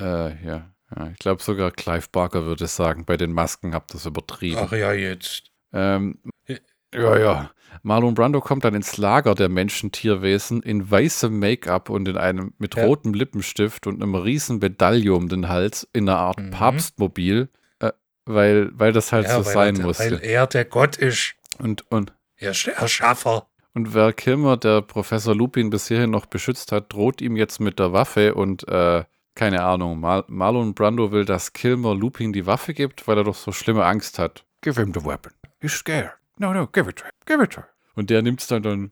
Äh, 0.00 0.44
ja. 0.44 0.70
ja, 0.94 1.10
ich 1.12 1.18
glaube 1.18 1.42
sogar 1.42 1.70
Clive 1.70 2.08
Barker 2.12 2.44
würde 2.44 2.66
sagen, 2.66 3.04
bei 3.04 3.16
den 3.16 3.32
Masken 3.32 3.74
habt 3.74 3.94
ihr 3.94 3.98
es 3.98 4.06
übertrieben. 4.06 4.60
Ach 4.60 4.72
ja, 4.72 4.92
jetzt. 4.92 5.50
Ähm, 5.72 6.18
ja, 6.94 7.16
ja. 7.18 7.50
Marlon 7.82 8.14
Brando 8.14 8.40
kommt 8.40 8.64
dann 8.64 8.74
ins 8.74 8.96
Lager 8.96 9.34
der 9.34 9.48
Menschentierwesen 9.48 10.62
in 10.62 10.90
weißem 10.90 11.38
Make-up 11.38 11.90
und 11.90 12.08
in 12.08 12.16
einem 12.16 12.54
mit 12.58 12.76
Ja. 12.76 12.84
rotem 12.86 13.12
Lippenstift 13.14 13.86
und 13.86 14.02
einem 14.02 14.14
riesen 14.14 14.58
Medaille 14.58 15.12
um 15.12 15.28
den 15.28 15.48
Hals 15.48 15.86
in 15.92 16.08
einer 16.08 16.18
Art 16.18 16.38
Mhm. 16.38 16.50
Papstmobil, 16.50 17.48
äh, 17.80 17.92
weil, 18.24 18.70
weil 18.78 18.92
das 18.92 19.12
halt 19.12 19.26
ja, 19.26 19.36
so 19.36 19.42
sein 19.42 19.74
musste. 19.82 20.04
weil 20.12 20.20
er 20.24 20.46
der 20.46 20.64
Gott 20.64 20.96
ist. 20.96 21.34
Und, 21.58 21.90
und, 21.90 22.12
Er 22.36 22.52
ist 22.52 22.66
der 22.66 22.76
Erschaffer. 22.78 23.46
und 23.74 23.92
wer 23.92 24.12
Kilmer, 24.12 24.56
der 24.56 24.80
Professor 24.80 25.34
Lupin 25.34 25.68
bis 25.70 25.88
hierhin 25.88 26.10
noch 26.10 26.26
beschützt 26.26 26.72
hat, 26.72 26.92
droht 26.92 27.20
ihm 27.20 27.36
jetzt 27.36 27.60
mit 27.60 27.78
der 27.78 27.92
Waffe 27.92 28.34
und 28.34 28.66
äh, 28.68 29.04
keine 29.34 29.62
Ahnung, 29.64 29.98
Mar 30.00 30.24
Marlon 30.28 30.74
Brando 30.74 31.10
will, 31.12 31.24
dass 31.24 31.52
Kilmer 31.52 31.94
Lupin 31.94 32.32
die 32.32 32.46
Waffe 32.46 32.72
gibt, 32.72 33.06
weil 33.08 33.18
er 33.18 33.24
doch 33.24 33.34
so 33.34 33.50
schlimme 33.52 33.84
Angst 33.84 34.18
hat. 34.18 34.44
Give 34.62 34.80
him 34.80 34.94
the 34.94 35.04
weapon. 35.04 35.32
He's 35.60 35.72
scared. 35.72 36.12
No, 36.38 36.52
no, 36.52 36.66
give 36.66 36.88
it 36.88 36.96
to 36.96 37.04
him. 37.04 37.12
Give 37.26 37.42
it 37.42 37.50
to 37.52 37.60
him. 37.60 37.68
Und 37.94 38.10
der 38.10 38.22
nimmt's 38.22 38.48
dann 38.48 38.62
dann. 38.62 38.90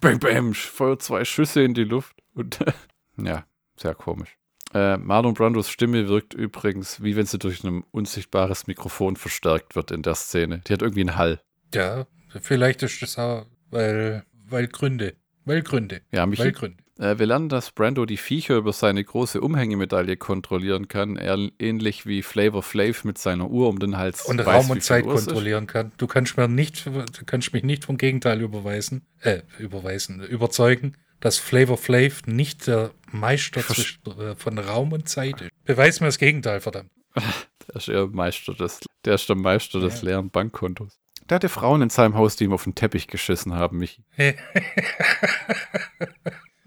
Bang, 0.00 0.18
bang, 0.18 0.54
feuert 0.54 1.02
zwei 1.02 1.24
Schüsse 1.24 1.62
in 1.62 1.74
die 1.74 1.84
Luft. 1.84 2.16
Und 2.34 2.58
ja, 3.16 3.44
sehr 3.76 3.94
komisch. 3.94 4.36
Äh, 4.74 4.96
Marlon 4.96 5.34
Brandos 5.34 5.70
Stimme 5.70 6.08
wirkt 6.08 6.34
übrigens, 6.34 7.02
wie 7.02 7.16
wenn 7.16 7.26
sie 7.26 7.38
durch 7.38 7.62
ein 7.64 7.84
unsichtbares 7.92 8.66
Mikrofon 8.66 9.16
verstärkt 9.16 9.76
wird 9.76 9.92
in 9.92 10.02
der 10.02 10.16
Szene. 10.16 10.62
Die 10.66 10.72
hat 10.72 10.82
irgendwie 10.82 11.02
einen 11.02 11.16
Hall. 11.16 11.40
Ja, 11.72 12.06
vielleicht 12.40 12.82
ist 12.82 13.00
das 13.00 13.18
auch, 13.18 13.46
weil, 13.70 14.24
weil 14.48 14.66
Gründe. 14.66 15.14
Weil 15.44 15.62
Gründe. 15.62 16.02
Ja, 16.10 16.26
mich, 16.26 16.40
Weil 16.40 16.52
Gründe. 16.52 16.82
Äh, 16.98 17.18
wir 17.18 17.26
lernen, 17.26 17.48
dass 17.48 17.72
Brando 17.72 18.06
die 18.06 18.16
Viecher 18.16 18.56
über 18.56 18.72
seine 18.72 19.04
große 19.04 19.40
Umhängemedaille 19.40 20.16
kontrollieren 20.16 20.88
kann, 20.88 21.16
er, 21.16 21.36
ähnlich 21.58 22.06
wie 22.06 22.22
Flavor 22.22 22.62
Flav 22.62 23.04
mit 23.04 23.18
seiner 23.18 23.50
Uhr 23.50 23.68
um 23.68 23.78
den 23.78 23.98
Hals 23.98 24.24
Und 24.24 24.38
weiß, 24.44 24.46
Raum 24.46 24.70
und 24.70 24.82
Zeit 24.82 25.04
Uhr 25.04 25.14
kontrollieren 25.14 25.66
kann. 25.66 25.92
Du 25.98 26.06
kannst 26.06 26.36
mir 26.36 26.48
nicht, 26.48 26.86
du 26.86 27.24
kannst 27.26 27.52
mich 27.52 27.64
nicht 27.64 27.84
vom 27.84 27.98
Gegenteil 27.98 28.40
überweisen, 28.40 29.06
äh, 29.20 29.42
überweisen, 29.58 30.22
überzeugen, 30.22 30.96
dass 31.20 31.38
Flavor 31.38 31.76
Flav 31.76 32.22
nicht 32.26 32.66
der 32.66 32.92
Meister 33.10 33.60
zwischen, 33.60 34.00
äh, 34.18 34.34
von 34.36 34.58
Raum 34.58 34.92
und 34.92 35.08
Zeit 35.08 35.40
ist. 35.42 35.50
Beweis 35.64 36.00
mir 36.00 36.06
das 36.06 36.18
Gegenteil, 36.18 36.60
verdammt. 36.60 36.90
Der 37.68 37.76
ist 37.76 37.88
eher 37.88 38.06
Meister 38.06 38.54
des, 38.54 38.78
der 39.04 39.16
ist 39.16 39.28
der 39.28 39.34
Meister 39.34 39.80
des 39.80 40.02
Ja. 40.02 40.10
leeren 40.10 40.30
Bankkontos. 40.30 41.00
Der 41.28 41.34
hatte 41.34 41.48
Frauen 41.48 41.82
in 41.82 41.90
seinem 41.90 42.14
Haus, 42.14 42.36
die 42.36 42.44
ihm 42.44 42.52
auf 42.52 42.62
den 42.62 42.76
Teppich 42.76 43.08
geschissen 43.08 43.54
haben, 43.54 43.78
Michi. 43.78 44.04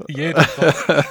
jeder, 0.08 0.44
braucht, 0.44 1.06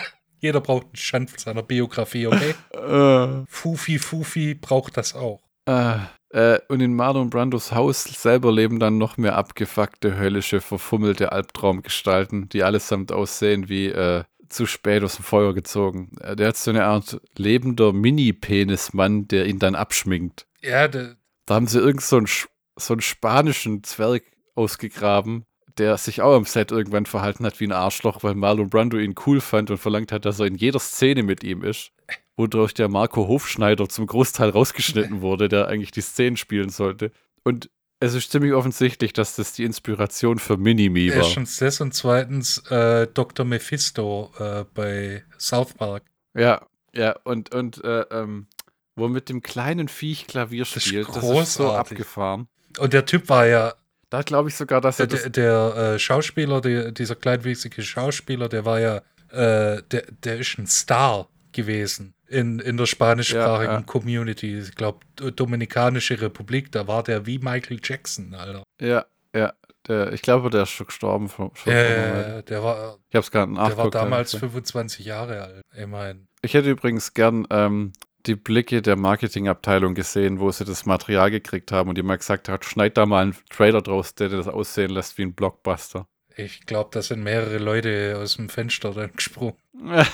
jeder 0.38 0.60
braucht 0.60 0.86
einen 0.86 0.96
Stand 0.96 1.30
von 1.30 1.38
seiner 1.38 1.62
Biografie, 1.62 2.26
okay? 2.26 2.54
Äh, 2.74 3.44
Fufi 3.48 3.98
Fufi 3.98 4.54
braucht 4.54 4.96
das 4.96 5.14
auch. 5.14 5.40
äh, 5.66 5.96
äh, 6.32 6.60
und 6.68 6.80
in 6.80 6.94
Marlon 6.94 7.28
Brandos 7.28 7.72
Haus 7.72 8.04
selber 8.04 8.52
leben 8.52 8.78
dann 8.78 8.98
noch 8.98 9.16
mehr 9.16 9.36
abgefuckte, 9.36 10.16
höllische, 10.16 10.60
verfummelte 10.60 11.32
Albtraumgestalten, 11.32 12.48
die 12.48 12.62
allesamt 12.62 13.10
aussehen 13.12 13.68
wie 13.68 13.86
äh, 13.88 14.22
zu 14.48 14.66
spät 14.66 15.02
aus 15.02 15.16
dem 15.16 15.24
Feuer 15.24 15.54
gezogen. 15.54 16.12
Äh, 16.20 16.36
der 16.36 16.48
hat 16.48 16.56
so 16.56 16.70
eine 16.70 16.84
Art 16.84 17.20
lebender 17.36 17.92
Mini-Penismann, 17.92 19.26
der 19.28 19.46
ihn 19.46 19.58
dann 19.58 19.74
abschminkt. 19.74 20.46
Ja, 20.62 20.86
Da 20.88 21.16
haben 21.48 21.66
sie 21.66 21.80
irgend 21.80 22.02
so 22.02 22.16
einen, 22.18 22.28
so 22.76 22.94
einen 22.94 23.00
spanischen 23.00 23.82
Zwerg 23.82 24.22
ausgegraben, 24.54 25.46
der 25.80 25.96
sich 25.96 26.20
auch 26.20 26.36
am 26.36 26.44
Set 26.44 26.70
irgendwann 26.72 27.06
verhalten 27.06 27.46
hat 27.46 27.58
wie 27.58 27.66
ein 27.66 27.72
Arschloch, 27.72 28.22
weil 28.22 28.34
Marlon 28.34 28.68
Brando 28.68 28.98
ihn 28.98 29.14
cool 29.26 29.40
fand 29.40 29.70
und 29.70 29.78
verlangt 29.78 30.12
hat, 30.12 30.26
dass 30.26 30.38
er 30.38 30.46
in 30.46 30.54
jeder 30.54 30.78
Szene 30.78 31.22
mit 31.22 31.42
ihm 31.42 31.64
ist. 31.64 31.92
Wodurch 32.36 32.74
der 32.74 32.88
Marco 32.88 33.26
Hofschneider 33.26 33.88
zum 33.88 34.06
Großteil 34.06 34.50
rausgeschnitten 34.50 35.20
wurde, 35.22 35.48
der 35.48 35.68
eigentlich 35.68 35.90
die 35.90 36.02
Szenen 36.02 36.36
spielen 36.36 36.68
sollte. 36.68 37.12
Und 37.44 37.70
es 37.98 38.12
ist 38.12 38.30
ziemlich 38.30 38.52
offensichtlich, 38.52 39.14
dass 39.14 39.36
das 39.36 39.54
die 39.54 39.64
Inspiration 39.64 40.38
für 40.38 40.58
Minimi 40.58 41.08
war. 41.10 41.16
erstens 41.16 41.56
das 41.56 41.80
und 41.80 41.94
zweitens 41.94 42.58
äh, 42.70 43.06
Dr. 43.06 43.46
Mephisto 43.46 44.32
äh, 44.38 44.64
bei 44.74 45.24
South 45.38 45.72
Park. 45.74 46.04
Ja, 46.36 46.66
ja, 46.92 47.16
und, 47.24 47.54
und 47.54 47.82
äh, 47.82 48.02
ähm, 48.10 48.48
wo 48.96 49.08
mit 49.08 49.30
dem 49.30 49.40
kleinen 49.40 49.88
Viech 49.88 50.26
Klavier 50.26 50.62
ist 50.62 50.82
spielt, 50.82 51.08
das 51.08 51.16
ist 51.16 51.22
so 51.22 51.32
großartig. 51.32 51.92
abgefahren. 51.92 52.48
Und 52.78 52.92
der 52.92 53.06
Typ 53.06 53.30
war 53.30 53.46
ja, 53.46 53.74
Da 54.10 54.22
glaube 54.22 54.48
ich 54.48 54.56
sogar, 54.56 54.80
dass 54.80 55.00
er 55.00 55.06
der, 55.06 55.28
der, 55.28 55.70
der 55.72 55.76
äh, 55.94 55.98
Schauspieler, 55.98 56.60
der, 56.60 56.92
dieser 56.92 57.14
kleinwüchsige 57.14 57.82
Schauspieler, 57.82 58.48
der 58.48 58.64
war 58.64 58.80
ja, 58.80 58.96
äh, 59.30 59.82
der, 59.90 60.04
der 60.24 60.38
ist 60.38 60.58
ein 60.58 60.66
Star 60.66 61.28
gewesen 61.52 62.14
in, 62.30 62.58
in 62.60 62.76
der 62.76 62.86
spanischsprachigen 62.86 63.72
Ja, 63.72 63.78
ja. 63.80 63.84
Community. 63.84 64.58
Ich 64.58 64.74
glaube, 64.74 65.00
Dominikanische 65.16 66.20
Republik, 66.20 66.70
da 66.72 66.86
war 66.86 67.02
der 67.02 67.26
wie 67.26 67.38
Michael 67.38 67.80
Jackson, 67.82 68.34
Alter. 68.34 68.62
Ja, 68.80 69.04
ja. 69.34 69.52
Der, 69.88 70.12
ich 70.12 70.22
glaube, 70.22 70.50
der 70.50 70.64
ist 70.64 70.70
schon 70.70 70.86
gestorben. 70.86 71.28
Schon, 71.28 71.50
Ja, 71.64 72.42
der 72.42 72.62
war, 72.62 72.98
Ich 73.08 73.16
habe 73.16 73.24
es 73.24 73.30
gerade 73.30 73.52
der 73.54 73.76
war 73.76 73.90
damals 73.90 74.34
also. 74.34 74.46
25 74.46 75.06
Jahre 75.06 75.42
alt. 75.42 75.62
Ich 75.76 75.86
meine, 75.86 76.26
Ich 76.42 76.54
hätte 76.54 76.70
übrigens 76.70 77.14
gern 77.14 77.46
ähm, 77.50 77.92
die 78.26 78.36
Blicke 78.36 78.82
der 78.82 78.96
Marketingabteilung 78.96 79.94
gesehen, 79.94 80.40
wo 80.40 80.50
sie 80.50 80.64
das 80.64 80.86
Material 80.86 81.30
gekriegt 81.30 81.72
haben 81.72 81.88
und 81.88 81.96
die 81.96 82.02
mal 82.02 82.18
gesagt 82.18 82.48
hat, 82.48 82.64
schneid 82.64 82.96
da 82.96 83.06
mal 83.06 83.22
einen 83.22 83.36
Trailer 83.48 83.82
draus, 83.82 84.14
der 84.14 84.28
das 84.28 84.48
aussehen 84.48 84.90
lässt 84.90 85.18
wie 85.18 85.22
ein 85.22 85.34
Blockbuster. 85.34 86.06
ich 86.36 86.66
glaube, 86.66 86.90
da 86.92 87.02
sind 87.02 87.22
mehrere 87.22 87.58
Leute 87.58 88.18
aus 88.18 88.36
dem 88.36 88.48
Fenster 88.48 88.92
dann 88.92 89.12
gesprungen. 89.12 89.56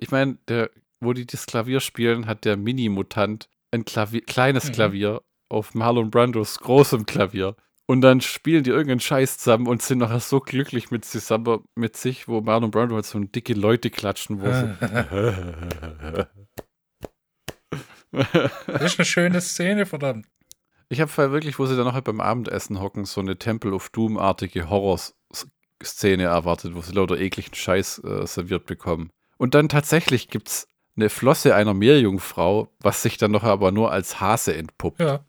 ich 0.00 0.10
meine, 0.10 0.38
der, 0.48 0.70
wo 1.00 1.12
die 1.12 1.26
das 1.26 1.46
Klavier 1.46 1.80
spielen, 1.80 2.26
hat 2.26 2.44
der 2.44 2.56
Mini-Mutant 2.56 3.48
ein 3.70 3.84
Klavier, 3.84 4.22
kleines 4.22 4.68
Mhm. 4.68 4.72
Klavier 4.72 5.22
auf 5.48 5.74
Marlon 5.74 6.10
Brandos 6.10 6.58
großem 6.58 7.06
Klavier. 7.06 7.56
Und 7.92 8.00
dann 8.00 8.22
spielen 8.22 8.64
die 8.64 8.70
irgendeinen 8.70 9.00
Scheiß 9.00 9.36
zusammen 9.36 9.66
und 9.66 9.82
sind 9.82 9.98
nachher 9.98 10.20
so 10.20 10.40
glücklich 10.40 10.90
mit, 10.90 11.04
zusammen, 11.04 11.62
mit 11.74 11.94
sich, 11.94 12.26
wo 12.26 12.40
Marlon 12.40 12.70
Brando 12.70 12.94
halt 12.94 13.04
so 13.04 13.18
dicke 13.18 13.52
Leute 13.52 13.90
klatschen, 13.90 14.40
wo. 14.40 14.46
Das 18.66 18.82
ist 18.82 18.98
eine 18.98 19.04
schöne 19.04 19.42
Szene, 19.42 19.84
verdammt. 19.84 20.26
Ich 20.88 21.02
habe 21.02 21.12
halt 21.14 21.32
wirklich, 21.32 21.58
wo 21.58 21.66
sie 21.66 21.76
dann 21.76 21.84
nachher 21.84 22.00
beim 22.00 22.22
Abendessen 22.22 22.80
hocken, 22.80 23.04
so 23.04 23.20
eine 23.20 23.36
Temple 23.36 23.74
of 23.74 23.90
Doom-artige 23.90 24.70
Horror-Szene 24.70 26.22
erwartet, 26.22 26.74
wo 26.74 26.80
sie 26.80 26.94
lauter 26.94 27.18
ekligen 27.18 27.54
Scheiß 27.54 27.98
äh, 28.04 28.26
serviert 28.26 28.64
bekommen. 28.64 29.10
Und 29.36 29.54
dann 29.54 29.68
tatsächlich 29.68 30.28
gibt's 30.28 30.66
eine 30.96 31.10
Flosse 31.10 31.54
einer 31.54 31.74
Meerjungfrau, 31.74 32.68
was 32.80 33.02
sich 33.02 33.18
dann 33.18 33.32
noch 33.32 33.44
aber 33.44 33.70
nur 33.70 33.92
als 33.92 34.18
Hase 34.18 34.56
entpuppt. 34.56 35.00
Ja, 35.00 35.26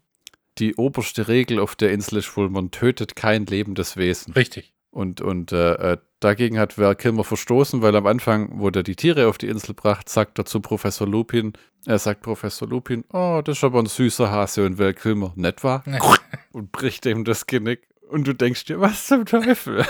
Die 0.59 0.75
oberste 0.75 1.27
Regel 1.27 1.59
auf 1.59 1.75
der 1.75 1.91
Insel 1.91 2.19
ist 2.19 2.35
wohl, 2.37 2.49
man 2.49 2.71
tötet 2.71 3.15
kein 3.15 3.45
lebendes 3.45 3.97
Wesen. 3.97 4.33
richtig. 4.33 4.73
Und, 4.91 5.21
und 5.21 5.51
äh, 5.51 5.93
äh, 5.93 5.97
dagegen 6.19 6.59
hat 6.59 6.77
Val 6.77 6.95
Kilmer 6.95 7.23
verstoßen, 7.23 7.81
weil 7.81 7.95
am 7.95 8.05
Anfang, 8.05 8.59
wo 8.59 8.69
der 8.69 8.83
die 8.83 8.95
Tiere 8.95 9.27
auf 9.27 9.39
die 9.39 9.47
Insel 9.47 9.73
bracht, 9.73 10.07
sagt 10.07 10.37
er 10.37 10.45
zu 10.45 10.59
Professor 10.61 11.07
Lupin, 11.07 11.53
er 11.87 11.97
sagt 11.97 12.21
Professor 12.21 12.67
Lupin, 12.67 13.03
oh, 13.11 13.41
das 13.43 13.57
ist 13.57 13.63
aber 13.63 13.79
ein 13.79 13.87
süßer 13.87 14.29
Hase 14.29 14.63
und 14.63 14.77
Val 14.77 14.93
Kilmer, 14.93 15.33
nett 15.35 15.63
war? 15.63 15.83
und 16.51 16.71
bricht 16.71 17.07
ihm 17.07 17.23
das 17.23 17.47
Genick. 17.47 17.87
Und 18.07 18.27
du 18.27 18.33
denkst 18.33 18.65
dir, 18.65 18.79
was 18.79 19.07
zum 19.07 19.25
Teufel? 19.25 19.83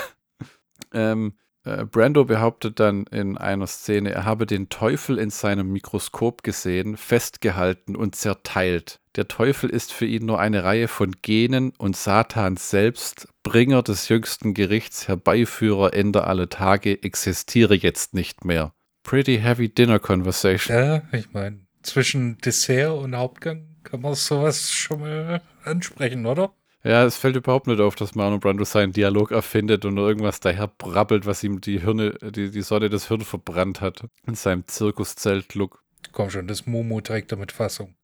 ähm, 0.94 1.34
äh, 1.64 1.84
Brando 1.84 2.24
behauptet 2.24 2.80
dann 2.80 3.04
in 3.10 3.36
einer 3.36 3.66
Szene, 3.66 4.10
er 4.12 4.24
habe 4.24 4.46
den 4.46 4.70
Teufel 4.70 5.18
in 5.18 5.28
seinem 5.28 5.70
Mikroskop 5.70 6.42
gesehen, 6.42 6.96
festgehalten 6.96 7.94
und 7.94 8.14
zerteilt. 8.14 9.00
Der 9.16 9.28
Teufel 9.28 9.70
ist 9.70 9.92
für 9.92 10.06
ihn 10.06 10.26
nur 10.26 10.40
eine 10.40 10.64
Reihe 10.64 10.88
von 10.88 11.12
Genen 11.22 11.72
und 11.78 11.96
Satan 11.96 12.56
selbst, 12.56 13.28
Bringer 13.44 13.82
des 13.82 14.08
jüngsten 14.08 14.54
Gerichts, 14.54 15.06
Herbeiführer, 15.06 15.94
Ende 15.94 16.24
alle 16.24 16.48
Tage, 16.48 17.00
existiere 17.02 17.74
jetzt 17.74 18.14
nicht 18.14 18.44
mehr. 18.44 18.72
Pretty 19.04 19.38
heavy 19.38 19.68
dinner 19.68 20.00
conversation. 20.00 20.76
Ja, 20.76 21.02
ich 21.12 21.32
meine, 21.32 21.60
zwischen 21.82 22.38
Dessert 22.38 22.98
und 22.98 23.14
Hauptgang 23.14 23.76
kann 23.84 24.00
man 24.00 24.14
sowas 24.14 24.72
schon 24.72 25.00
mal 25.00 25.40
ansprechen, 25.62 26.26
oder? 26.26 26.52
Ja, 26.82 27.04
es 27.04 27.16
fällt 27.16 27.36
überhaupt 27.36 27.68
nicht 27.68 27.80
auf, 27.80 27.94
dass 27.94 28.14
Marlon 28.16 28.40
Brando 28.40 28.64
seinen 28.64 28.92
Dialog 28.92 29.30
erfindet 29.30 29.84
und 29.84 29.96
irgendwas 29.96 30.40
daher 30.40 30.66
brabbelt, 30.66 31.24
was 31.24 31.44
ihm 31.44 31.60
die 31.60 31.80
Hirne, 31.80 32.14
die, 32.20 32.50
die 32.50 32.62
Sonne 32.62 32.90
des 32.90 33.08
Hirn 33.08 33.20
verbrannt 33.20 33.80
hat. 33.80 34.04
In 34.26 34.34
seinem 34.34 34.66
Zirkuszelt-Look. 34.66 35.82
Komm 36.12 36.30
schon, 36.30 36.48
das 36.48 36.66
Momo 36.66 37.00
trägt 37.00 37.32
damit 37.32 37.52
Fassung. 37.52 37.94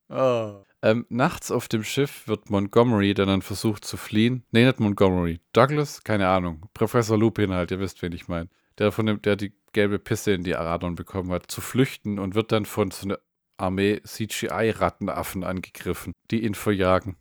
Ähm, 0.82 1.06
nachts 1.10 1.50
auf 1.50 1.68
dem 1.68 1.84
Schiff 1.84 2.26
wird 2.26 2.48
Montgomery, 2.50 3.12
der 3.12 3.26
dann 3.26 3.42
versucht 3.42 3.84
zu 3.84 3.96
fliehen. 3.96 4.44
Nee, 4.50 4.64
nicht 4.64 4.80
Montgomery. 4.80 5.40
Douglas? 5.52 6.02
Keine 6.04 6.28
Ahnung. 6.28 6.68
Professor 6.72 7.18
Lupin 7.18 7.52
halt, 7.52 7.70
ihr 7.70 7.80
wisst, 7.80 8.00
wen 8.02 8.12
ich 8.12 8.28
meine. 8.28 8.48
Der 8.78 8.92
von 8.92 9.06
dem, 9.06 9.20
der 9.20 9.36
die 9.36 9.52
gelbe 9.72 9.98
Pisse 9.98 10.32
in 10.32 10.42
die 10.42 10.56
Aradon 10.56 10.94
bekommen 10.94 11.30
hat, 11.32 11.50
zu 11.50 11.60
flüchten 11.60 12.18
und 12.18 12.34
wird 12.34 12.50
dann 12.52 12.64
von 12.64 12.90
so 12.90 13.06
einer 13.06 13.18
Armee 13.58 14.00
CGI-Rattenaffen 14.02 15.44
angegriffen, 15.44 16.14
die 16.30 16.44
ihn 16.44 16.54
verjagen. 16.54 17.16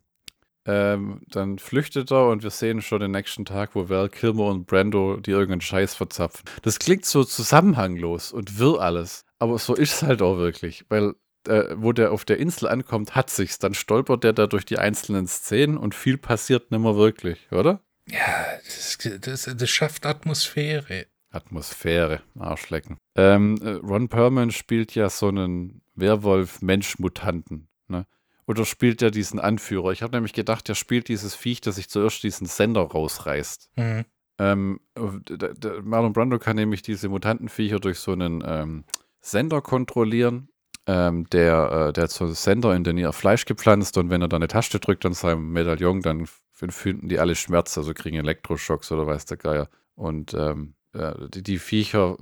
Ähm, 0.65 1.21
dann 1.27 1.57
flüchtet 1.57 2.11
er 2.11 2.27
und 2.27 2.43
wir 2.43 2.49
sehen 2.49 2.81
schon 2.81 2.99
den 2.99 3.11
nächsten 3.11 3.45
Tag, 3.45 3.75
wo 3.75 3.89
Val 3.89 4.09
Kilmer 4.09 4.47
und 4.47 4.67
Brando 4.67 5.17
die 5.17 5.31
irgendeinen 5.31 5.61
Scheiß 5.61 5.95
verzapfen. 5.95 6.43
Das 6.61 6.79
klingt 6.79 7.05
so 7.05 7.23
zusammenhanglos 7.23 8.31
und 8.31 8.59
wirr 8.59 8.79
alles, 8.79 9.25
aber 9.39 9.57
so 9.57 9.73
ist 9.73 9.93
es 9.93 10.03
halt 10.03 10.21
auch 10.21 10.37
wirklich, 10.37 10.85
weil 10.89 11.15
äh, 11.47 11.75
wo 11.77 11.93
der 11.93 12.11
auf 12.11 12.25
der 12.25 12.37
Insel 12.37 12.67
ankommt, 12.67 13.15
hat 13.15 13.29
sich's. 13.29 13.59
Dann 13.59 13.73
stolpert 13.73 14.23
der 14.23 14.33
da 14.33 14.47
durch 14.47 14.65
die 14.65 14.77
einzelnen 14.77 15.27
Szenen 15.27 15.77
und 15.77 15.95
viel 15.95 16.17
passiert 16.17 16.71
nimmer 16.71 16.95
wirklich, 16.95 17.51
oder? 17.51 17.81
Ja, 18.07 18.17
das, 18.65 18.97
das, 19.21 19.55
das 19.55 19.69
schafft 19.69 20.05
Atmosphäre. 20.05 21.05
Atmosphäre, 21.31 22.21
Arschlecken. 22.39 22.97
Ähm, 23.15 23.59
äh, 23.61 23.69
Ron 23.73 24.09
Perlman 24.09 24.49
spielt 24.51 24.95
ja 24.95 25.09
so 25.09 25.27
einen 25.27 25.81
Werwolf-Mensch-Mutanten, 25.95 27.67
ne? 27.87 28.05
Oder 28.47 28.65
spielt 28.65 29.01
er 29.03 29.11
diesen 29.11 29.39
Anführer? 29.39 29.91
Ich 29.91 30.01
habe 30.01 30.15
nämlich 30.15 30.33
gedacht, 30.33 30.67
er 30.69 30.75
spielt 30.75 31.07
dieses 31.07 31.35
Viech, 31.35 31.61
das 31.61 31.75
sich 31.75 31.87
zuerst 31.87 32.23
diesen 32.23 32.47
Sender 32.47 32.81
rausreißt. 32.81 33.69
Mhm. 33.75 34.05
Ähm, 34.39 34.79
d- 34.97 35.81
Marlon 35.83 36.13
Brando 36.13 36.39
kann 36.39 36.55
nämlich 36.55 36.81
diese 36.81 37.09
Mutantenviecher 37.09 37.79
durch 37.79 37.99
so 37.99 38.11
einen 38.11 38.41
ähm, 38.43 38.85
Sender 39.21 39.61
kontrollieren. 39.61 40.49
Ähm, 40.87 41.27
der, 41.29 41.89
äh, 41.89 41.93
der 41.93 42.09
einen 42.19 42.33
Sender 42.33 42.75
in 42.75 42.83
den 42.83 42.97
ihr 42.97 43.11
Fleisch 43.13 43.45
gepflanzt 43.45 43.97
und 43.97 44.09
wenn 44.09 44.21
er 44.21 44.27
da 44.27 44.37
eine 44.37 44.47
Taste 44.47 44.79
drückt 44.79 45.05
an 45.05 45.13
seinem 45.13 45.51
Medaillon, 45.51 46.01
dann 46.01 46.21
f- 46.21 46.41
finden 46.51 47.09
die 47.09 47.19
alle 47.19 47.35
Schmerz, 47.35 47.77
also 47.77 47.93
kriegen 47.93 48.17
Elektroschocks 48.17 48.91
oder 48.91 49.05
weiß 49.05 49.25
der 49.25 49.37
Geier. 49.37 49.69
Und 49.93 50.33
ähm, 50.33 50.73
ja, 50.95 51.13
die, 51.27 51.43
die 51.43 51.59
Viecher 51.59 52.17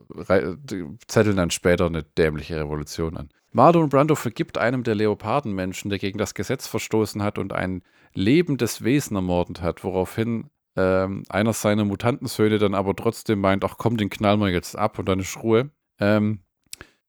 zetteln 1.07 1.37
dann 1.37 1.51
später 1.51 1.85
eine 1.85 2.03
dämliche 2.03 2.59
Revolution 2.59 3.15
an. 3.15 3.29
Marlon 3.53 3.87
Brando 3.87 4.15
vergibt 4.15 4.57
einem 4.57 4.83
der 4.83 4.95
Leopardenmenschen, 4.95 5.89
der 5.89 5.99
gegen 5.99 6.17
das 6.17 6.33
Gesetz 6.33 6.67
verstoßen 6.67 7.23
hat 7.23 7.37
und 7.37 7.53
ein 7.53 7.83
lebendes 8.13 8.83
Wesen 8.83 9.15
ermordet 9.15 9.61
hat, 9.61 9.85
woraufhin 9.85 10.49
ähm, 10.75 11.23
einer 11.29 11.53
seiner 11.53 11.85
Mutantensöhne 11.85 12.57
dann 12.57 12.75
aber 12.75 12.95
trotzdem 12.95 13.39
meint, 13.39 13.63
ach 13.63 13.75
komm, 13.77 13.95
den 13.95 14.09
knallen 14.09 14.41
wir 14.41 14.49
jetzt 14.49 14.75
ab 14.75 14.99
und 14.99 15.07
dann 15.07 15.19
ist 15.19 15.41
Ruhe. 15.41 15.69
Ähm, 15.99 16.41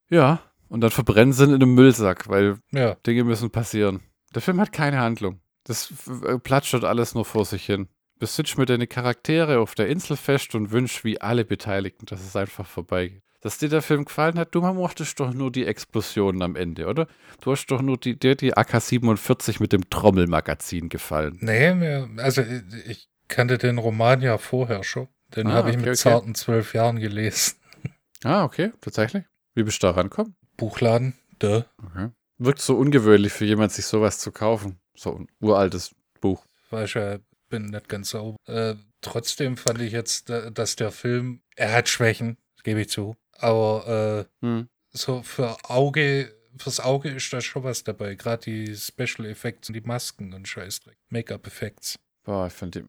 ja, 0.09 0.41
und 0.69 0.81
dann 0.81 0.91
verbrennen 0.91 1.33
sie 1.33 1.45
ihn 1.45 1.51
in 1.51 1.57
einem 1.57 1.75
Müllsack, 1.75 2.29
weil 2.29 2.59
Ja, 2.71 2.95
Dinge 3.07 3.25
müssen 3.25 3.51
passieren. 3.51 4.01
Der 4.35 4.43
Film 4.43 4.61
hat 4.61 4.73
keine 4.73 4.99
Handlung. 5.01 5.41
Das 5.65 5.93
äh, 6.27 6.39
platschert 6.39 6.85
alles 6.85 7.15
nur 7.15 7.25
vor 7.25 7.45
sich 7.45 7.65
hin. 7.67 7.89
Du 8.21 8.27
sitzt 8.27 8.59
mit 8.59 8.69
deinen 8.69 8.89
Charaktere 8.89 9.61
auf 9.61 9.75
der 9.75 9.89
Insel 9.89 10.17
fest 10.17 10.55
und 10.55 10.71
wünschst 10.73 11.05
wie 11.05 11.21
alle 11.21 11.45
Beteiligten, 11.45 12.07
dass 12.07 12.21
es 12.21 12.35
einfach 12.37 12.67
vorbeigeht. 12.67 13.23
Dass 13.41 13.59
dir 13.59 13.69
der 13.69 13.83
Film 13.83 14.05
gefallen 14.05 14.37
hat, 14.39 14.53
du 14.55 14.61
mochtest 14.61 15.21
doch 15.21 15.33
nur 15.33 15.53
die 15.53 15.65
Explosionen 15.65 16.43
am 16.43 16.57
Ende, 16.57 16.87
oder? 16.89 17.07
Du 17.41 17.53
hast 17.53 17.67
doch 17.67 17.81
nur 17.81 17.97
die, 17.97 18.19
dir 18.19 18.35
die 18.35 18.57
AK-47 18.57 19.59
mit 19.61 19.73
dem 19.73 19.89
Trommelmagazin 19.89 20.89
gefallen. 20.89 21.39
nee, 21.41 21.73
mir, 21.75 22.09
also 22.17 22.41
äh, 22.41 22.63
ich 22.87 23.09
kannte 23.29 23.57
den 23.59 23.79
Roman 23.79 24.21
ja 24.23 24.39
vorher 24.39 24.83
schon. 24.83 25.07
Den 25.37 25.47
Ah, 25.47 25.53
habe 25.53 25.71
ich 25.71 25.77
okay, 25.77 25.91
mit 25.91 25.99
zarten 25.99 26.35
zwölf 26.35 26.75
Jahren 26.75 26.99
gelesen. 26.99 27.55
Ah, 28.25 28.43
okay, 28.43 28.73
tatsächlich. 28.81 29.23
Wie 29.55 29.63
bist 29.63 29.81
du 29.81 29.87
da 29.87 29.93
rankommen? 29.93 30.35
Buchladen, 30.59 31.15
da. 31.39 31.65
Okay. 31.83 32.11
Wirkt 32.37 32.61
so 32.61 32.77
ungewöhnlich 32.77 33.33
für 33.33 33.47
jemand, 33.47 33.73
sich 33.73 33.87
sowas 33.87 34.19
zu 34.19 34.31
kaufen. 34.31 34.79
So 34.95 35.15
ein 35.17 35.29
uraltes 35.41 35.95
Buch. 36.21 36.45
Weiß 36.71 36.93
ja, 36.95 37.19
bin 37.49 37.67
nicht 37.67 37.89
ganz 37.89 38.11
sauber. 38.11 38.37
Äh, 38.47 38.75
trotzdem 39.01 39.57
fand 39.57 39.81
ich 39.81 39.93
jetzt, 39.93 40.29
äh, 40.29 40.53
dass 40.53 40.77
der 40.77 40.91
Film, 40.93 41.41
er 41.57 41.73
hat 41.73 41.89
Schwächen, 41.89 42.37
gebe 42.63 42.83
ich 42.83 42.91
zu. 42.91 43.17
Aber 43.39 44.27
äh, 44.43 44.45
Hm. 44.47 44.69
so 44.91 45.23
für 45.23 45.57
Auge, 45.71 46.35
fürs 46.59 46.81
Auge 46.81 47.09
ist 47.11 47.33
da 47.33 47.41
schon 47.41 47.63
was 47.65 47.85
dabei. 47.85 48.15
Gerade 48.17 48.43
die 48.45 48.77
Special 48.77 49.27
Effects 49.27 49.69
und 49.69 49.75
die 49.75 49.81
Masken 49.81 50.35
und 50.35 50.47
Scheißdreck. 50.47 50.99
Make-up-Effects. 51.09 51.99
Boah, 52.25 52.49
ich 52.49 52.53
finde 52.53 52.83
die. 52.83 52.89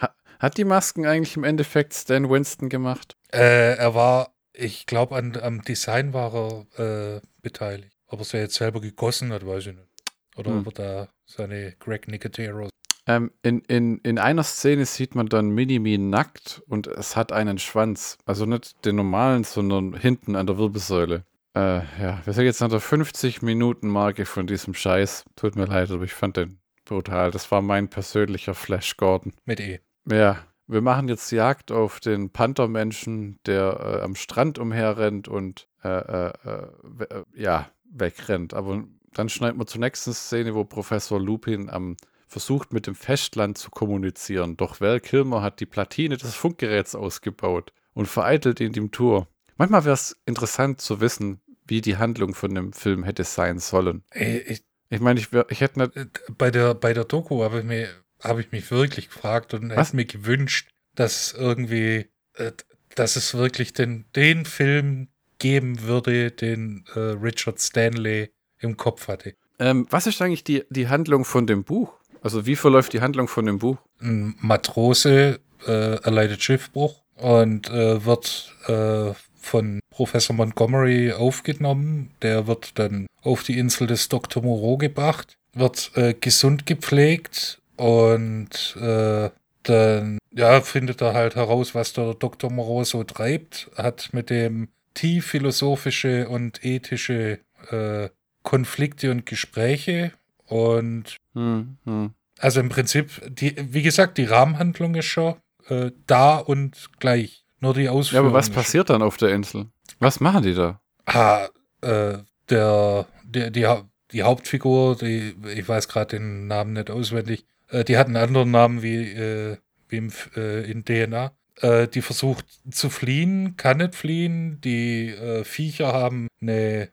Ha, 0.00 0.14
hat 0.38 0.56
die 0.56 0.64
Masken 0.64 1.04
eigentlich 1.06 1.36
im 1.36 1.44
Endeffekt 1.44 1.94
Stan 1.94 2.30
Winston 2.30 2.68
gemacht? 2.68 3.16
Äh, 3.32 3.74
er 3.76 3.94
war, 3.94 4.32
ich 4.58 4.86
glaube, 4.86 5.16
an, 5.16 5.36
am 5.36 5.62
Design 5.62 6.12
war 6.12 6.66
er 6.76 7.16
äh, 7.16 7.20
beteiligt. 7.42 7.92
Ob 8.08 8.20
er 8.20 8.22
es 8.22 8.32
ja 8.32 8.40
jetzt 8.40 8.54
selber 8.54 8.80
gegossen 8.80 9.32
hat, 9.32 9.46
weiß 9.46 9.66
ich 9.68 9.74
nicht. 9.76 9.88
Oder 10.36 10.50
Hm. 10.50 10.66
ob 10.66 10.66
er 10.78 10.84
da 10.84 11.08
seine 11.26 11.74
Greg 11.78 12.08
Nicotero. 12.08 12.68
Ähm, 13.06 13.30
in, 13.42 13.60
in, 13.62 13.98
in 13.98 14.18
einer 14.18 14.42
Szene 14.42 14.84
sieht 14.84 15.14
man 15.14 15.28
dann 15.28 15.50
Minimi 15.50 15.96
nackt 15.96 16.62
und 16.66 16.86
es 16.86 17.16
hat 17.16 17.32
einen 17.32 17.58
Schwanz. 17.58 18.18
Also 18.26 18.44
nicht 18.46 18.84
den 18.84 18.96
normalen, 18.96 19.44
sondern 19.44 19.94
hinten 19.94 20.36
an 20.36 20.46
der 20.46 20.58
Wirbelsäule. 20.58 21.24
Äh, 21.56 21.78
ja, 22.00 22.20
wir 22.24 22.32
sind 22.34 22.44
jetzt 22.44 22.60
an 22.62 22.70
der 22.70 22.80
50-Minuten-Marke 22.80 24.26
von 24.26 24.46
diesem 24.46 24.74
Scheiß. 24.74 25.24
Tut 25.36 25.56
mir 25.56 25.64
leid, 25.64 25.90
aber 25.90 26.04
ich 26.04 26.12
fand 26.12 26.36
den 26.36 26.58
brutal. 26.84 27.30
Das 27.30 27.50
war 27.50 27.62
mein 27.62 27.88
persönlicher 27.88 28.54
Flash 28.54 28.96
Gordon. 28.96 29.32
Mit 29.44 29.60
E. 29.60 29.80
Ja, 30.10 30.44
wir 30.68 30.80
machen 30.82 31.08
jetzt 31.08 31.30
Jagd 31.32 31.72
auf 31.72 31.98
den 32.00 32.30
Panthermenschen, 32.30 33.38
der 33.46 33.98
äh, 34.00 34.02
am 34.02 34.14
Strand 34.14 34.58
umherrennt 34.58 35.26
und 35.28 35.66
äh, 35.82 35.88
äh, 35.88 36.32
äh, 36.44 37.04
äh, 37.04 37.24
ja, 37.34 37.70
wegrennt. 37.90 38.54
Aber 38.54 38.84
dann 39.14 39.28
schneiden 39.28 39.58
wir 39.58 39.66
zur 39.66 39.80
nächsten 39.80 40.12
Szene, 40.12 40.54
wo 40.54 40.64
Professor 40.64 41.18
Lupin 41.20 41.70
am 41.70 41.96
versucht 42.26 42.74
mit 42.74 42.86
dem 42.86 42.94
Festland 42.94 43.56
zu 43.56 43.70
kommunizieren. 43.70 44.58
Doch 44.58 44.80
Val 44.82 45.00
Kilmer 45.00 45.40
hat 45.40 45.60
die 45.60 45.66
Platine 45.66 46.18
des 46.18 46.34
Funkgeräts 46.34 46.94
ausgebaut 46.94 47.72
und 47.94 48.06
vereitelt 48.06 48.60
ihn 48.60 48.72
dem 48.72 48.90
Tour. 48.90 49.26
Manchmal 49.56 49.84
wäre 49.86 49.94
es 49.94 50.14
interessant 50.26 50.80
zu 50.82 51.00
wissen, 51.00 51.40
wie 51.66 51.80
die 51.80 51.96
Handlung 51.96 52.34
von 52.34 52.54
dem 52.54 52.72
Film 52.74 53.02
hätte 53.04 53.24
sein 53.24 53.58
sollen. 53.58 54.02
Ey, 54.10 54.38
ich, 54.40 54.62
Ich 54.90 55.00
meine, 55.00 55.18
ich, 55.20 55.28
ich 55.48 55.60
hätte 55.62 55.80
nicht. 55.80 55.92
bei, 56.36 56.50
der, 56.50 56.74
bei 56.74 56.92
der 56.92 57.04
Doku 57.04 57.42
habe 57.42 57.60
ich, 57.60 57.64
mir- 57.64 57.88
habe 58.22 58.40
ich 58.40 58.52
mich 58.52 58.70
wirklich 58.70 59.08
gefragt 59.08 59.54
und 59.54 59.70
hätte 59.70 59.96
mir 59.96 60.04
gewünscht, 60.04 60.70
dass 60.94 61.32
irgendwie, 61.32 62.06
äh, 62.34 62.52
dass 62.94 63.16
es 63.16 63.34
wirklich 63.34 63.72
den, 63.72 64.04
den 64.16 64.44
Film 64.44 65.08
geben 65.38 65.82
würde, 65.82 66.30
den 66.30 66.84
äh, 66.94 66.98
Richard 66.98 67.60
Stanley 67.60 68.30
im 68.58 68.76
Kopf 68.76 69.08
hatte. 69.08 69.34
Ähm, 69.58 69.86
was 69.90 70.06
ist 70.06 70.20
eigentlich 70.20 70.44
die, 70.44 70.64
die 70.70 70.88
Handlung 70.88 71.24
von 71.24 71.46
dem 71.46 71.64
Buch? 71.64 71.94
Also, 72.22 72.46
wie 72.46 72.56
verläuft 72.56 72.92
die 72.92 73.00
Handlung 73.00 73.28
von 73.28 73.46
dem 73.46 73.58
Buch? 73.58 73.78
Ein 74.00 74.34
Matrose 74.40 75.40
äh, 75.66 76.02
erleidet 76.02 76.42
Schiffbruch 76.42 77.02
und 77.14 77.70
äh, 77.70 78.04
wird 78.04 78.54
äh, 78.66 79.12
von 79.40 79.80
Professor 79.90 80.34
Montgomery 80.34 81.12
aufgenommen. 81.12 82.10
Der 82.22 82.46
wird 82.46 82.78
dann 82.78 83.06
auf 83.22 83.44
die 83.44 83.58
Insel 83.58 83.86
des 83.86 84.08
Dr. 84.08 84.42
Moreau 84.42 84.76
gebracht, 84.76 85.36
wird 85.54 85.92
äh, 85.94 86.14
gesund 86.14 86.66
gepflegt 86.66 87.57
und 87.78 88.76
äh, 88.80 89.30
dann 89.62 90.18
ja, 90.32 90.60
findet 90.60 91.00
er 91.00 91.14
halt 91.14 91.36
heraus, 91.36 91.74
was 91.74 91.92
der 91.92 92.14
Dr. 92.14 92.50
Moreau 92.50 92.84
so 92.84 93.04
treibt, 93.04 93.70
hat 93.76 94.10
mit 94.12 94.30
dem 94.30 94.68
tief 94.94 95.26
philosophische 95.26 96.28
und 96.28 96.64
ethische 96.64 97.38
äh, 97.70 98.08
Konflikte 98.42 99.10
und 99.10 99.26
Gespräche 99.26 100.12
und 100.46 101.16
Hm, 101.34 101.76
hm. 101.84 102.10
also 102.38 102.60
im 102.60 102.68
Prinzip, 102.68 103.20
die, 103.28 103.54
wie 103.72 103.82
gesagt, 103.82 104.18
die 104.18 104.24
Rahmenhandlung 104.24 104.94
ist 104.96 105.06
schon 105.06 105.34
äh, 105.68 105.90
da 106.06 106.38
und 106.38 106.88
gleich. 106.98 107.44
Nur 107.60 107.74
die 107.74 107.82
Ja, 107.82 107.90
Ausführung. 107.92 108.26
aber 108.26 108.34
was 108.34 108.50
passiert 108.50 108.88
dann 108.90 109.02
auf 109.02 109.16
der 109.18 109.30
Insel? 109.34 109.66
Was 109.98 110.20
machen 110.20 110.42
die 110.42 110.54
da? 110.54 110.80
Ah, 111.06 111.48
äh, 111.82 112.18
der, 112.48 113.06
der, 113.24 113.50
die, 113.50 113.66
die 114.12 114.22
Hauptfigur, 114.22 114.96
die, 114.96 115.34
ich 115.54 115.68
weiß 115.68 115.88
gerade 115.88 116.16
den 116.18 116.46
Namen 116.46 116.72
nicht 116.74 116.90
auswendig, 116.90 117.44
äh, 117.70 117.84
die 117.84 117.96
hat 117.96 118.06
einen 118.06 118.16
anderen 118.16 118.50
Namen 118.50 118.82
wie, 118.82 119.12
äh, 119.12 119.56
wie 119.88 119.96
im, 119.96 120.12
äh, 120.36 120.70
in 120.70 120.84
DNA. 120.84 121.32
Äh, 121.60 121.88
die 121.88 122.02
versucht 122.02 122.46
zu 122.70 122.90
fliehen, 122.90 123.56
kann 123.56 123.78
nicht 123.78 123.94
fliehen. 123.94 124.60
Die 124.60 125.08
äh, 125.08 125.44
Viecher 125.44 125.92
haben 125.92 126.28
eine, 126.40 126.90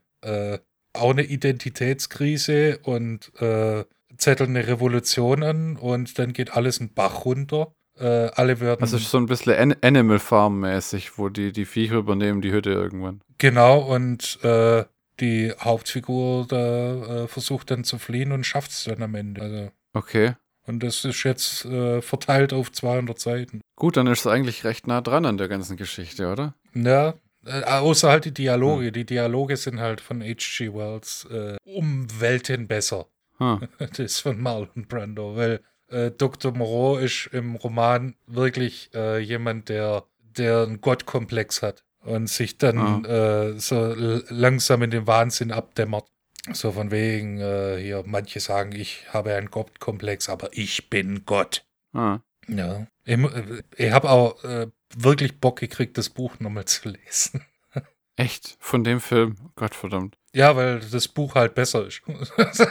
auch 0.93 1.11
eine 1.11 1.23
Identitätskrise 1.23 2.79
und 2.81 3.31
äh, 3.39 3.85
zetteln 4.17 4.51
eine 4.51 4.65
Revolution 4.67 5.43
an 5.43 5.77
und 5.77 6.17
dann 6.17 6.33
geht 6.33 6.53
alles 6.53 6.79
einen 6.79 6.93
Bach 6.93 7.25
runter. 7.25 7.73
Äh, 7.97 8.29
alle 8.35 8.59
werden. 8.59 8.81
Das 8.81 8.91
ist 8.91 9.09
so 9.09 9.17
ein 9.17 9.25
bisschen 9.27 9.53
An 9.53 9.75
Animal 9.81 10.19
Farm 10.19 10.59
mäßig, 10.59 11.17
wo 11.17 11.29
die, 11.29 11.53
die 11.53 11.65
Viecher 11.65 11.95
übernehmen 11.95 12.41
die 12.41 12.51
Hütte 12.51 12.71
irgendwann. 12.71 13.21
Genau, 13.37 13.79
und 13.79 14.39
äh, 14.43 14.83
die 15.21 15.53
Hauptfigur 15.57 16.45
da 16.47 17.23
äh, 17.23 17.27
versucht 17.27 17.71
dann 17.71 17.85
zu 17.85 17.97
fliehen 17.97 18.33
und 18.33 18.45
schafft 18.45 18.71
es 18.71 18.83
dann 18.83 19.01
am 19.01 19.15
Ende. 19.15 19.41
Also, 19.41 19.71
Okay. 19.93 20.33
Und 20.67 20.81
das 20.83 21.05
ist 21.05 21.23
jetzt 21.23 21.65
äh, 21.65 22.01
verteilt 22.01 22.53
auf 22.53 22.71
200 22.71 23.19
Seiten. 23.19 23.61
Gut, 23.75 23.97
dann 23.97 24.07
ist 24.07 24.21
es 24.21 24.27
eigentlich 24.27 24.63
recht 24.63 24.87
nah 24.87 25.01
dran 25.01 25.25
an 25.25 25.37
der 25.37 25.47
ganzen 25.47 25.77
Geschichte, 25.77 26.31
oder? 26.31 26.55
Ja, 26.73 27.13
äh, 27.45 27.63
außer 27.63 28.09
halt 28.09 28.25
die 28.25 28.33
Dialoge. 28.33 28.91
Die 28.91 29.05
Dialoge 29.05 29.57
sind 29.57 29.79
halt 29.79 30.01
von 30.01 30.21
H.G. 30.21 30.73
Wells 30.73 31.27
äh, 31.31 31.57
um 31.65 32.07
Welten 32.19 32.67
besser. 32.67 33.07
Hm. 33.37 33.67
Das 33.77 33.99
ist 33.99 34.19
von 34.19 34.41
Marlon 34.41 34.87
Brando, 34.87 35.35
weil 35.35 35.61
äh, 35.89 36.11
Dr. 36.11 36.51
Moreau 36.53 36.97
ist 36.97 37.29
im 37.31 37.55
Roman 37.55 38.15
wirklich 38.25 38.89
äh, 38.93 39.19
jemand, 39.19 39.69
der, 39.69 40.03
der 40.37 40.63
einen 40.63 40.81
Gottkomplex 40.81 41.61
hat 41.61 41.83
und 42.05 42.27
sich 42.29 42.57
dann 42.57 43.03
äh, 43.05 43.59
so 43.59 43.93
langsam 44.29 44.83
in 44.83 44.91
den 44.91 45.07
Wahnsinn 45.07 45.51
abdämmert. 45.51 46.05
So 46.53 46.71
von 46.71 46.91
wegen, 46.91 47.39
äh, 47.39 47.77
hier, 47.81 48.03
manche 48.05 48.39
sagen, 48.39 48.71
ich 48.73 49.05
habe 49.11 49.33
einen 49.33 49.49
Gottkomplex, 49.49 50.29
aber 50.29 50.49
ich 50.51 50.89
bin 50.89 51.25
Gott. 51.25 51.65
Ah. 51.93 52.19
Ja. 52.47 52.87
Ich, 53.03 53.17
äh, 53.17 53.63
ich 53.77 53.91
habe 53.91 54.09
auch 54.09 54.43
äh, 54.43 54.67
wirklich 54.95 55.39
Bock 55.39 55.59
gekriegt, 55.59 55.97
das 55.97 56.09
Buch 56.09 56.39
nochmal 56.39 56.65
zu 56.65 56.89
lesen. 56.89 57.41
Echt? 58.15 58.57
Von 58.59 58.83
dem 58.83 59.01
Film? 59.01 59.37
Gottverdammt. 59.55 60.17
Ja, 60.33 60.55
weil 60.55 60.79
das 60.79 61.07
Buch 61.07 61.35
halt 61.35 61.55
besser 61.55 61.87
ist. 61.87 62.01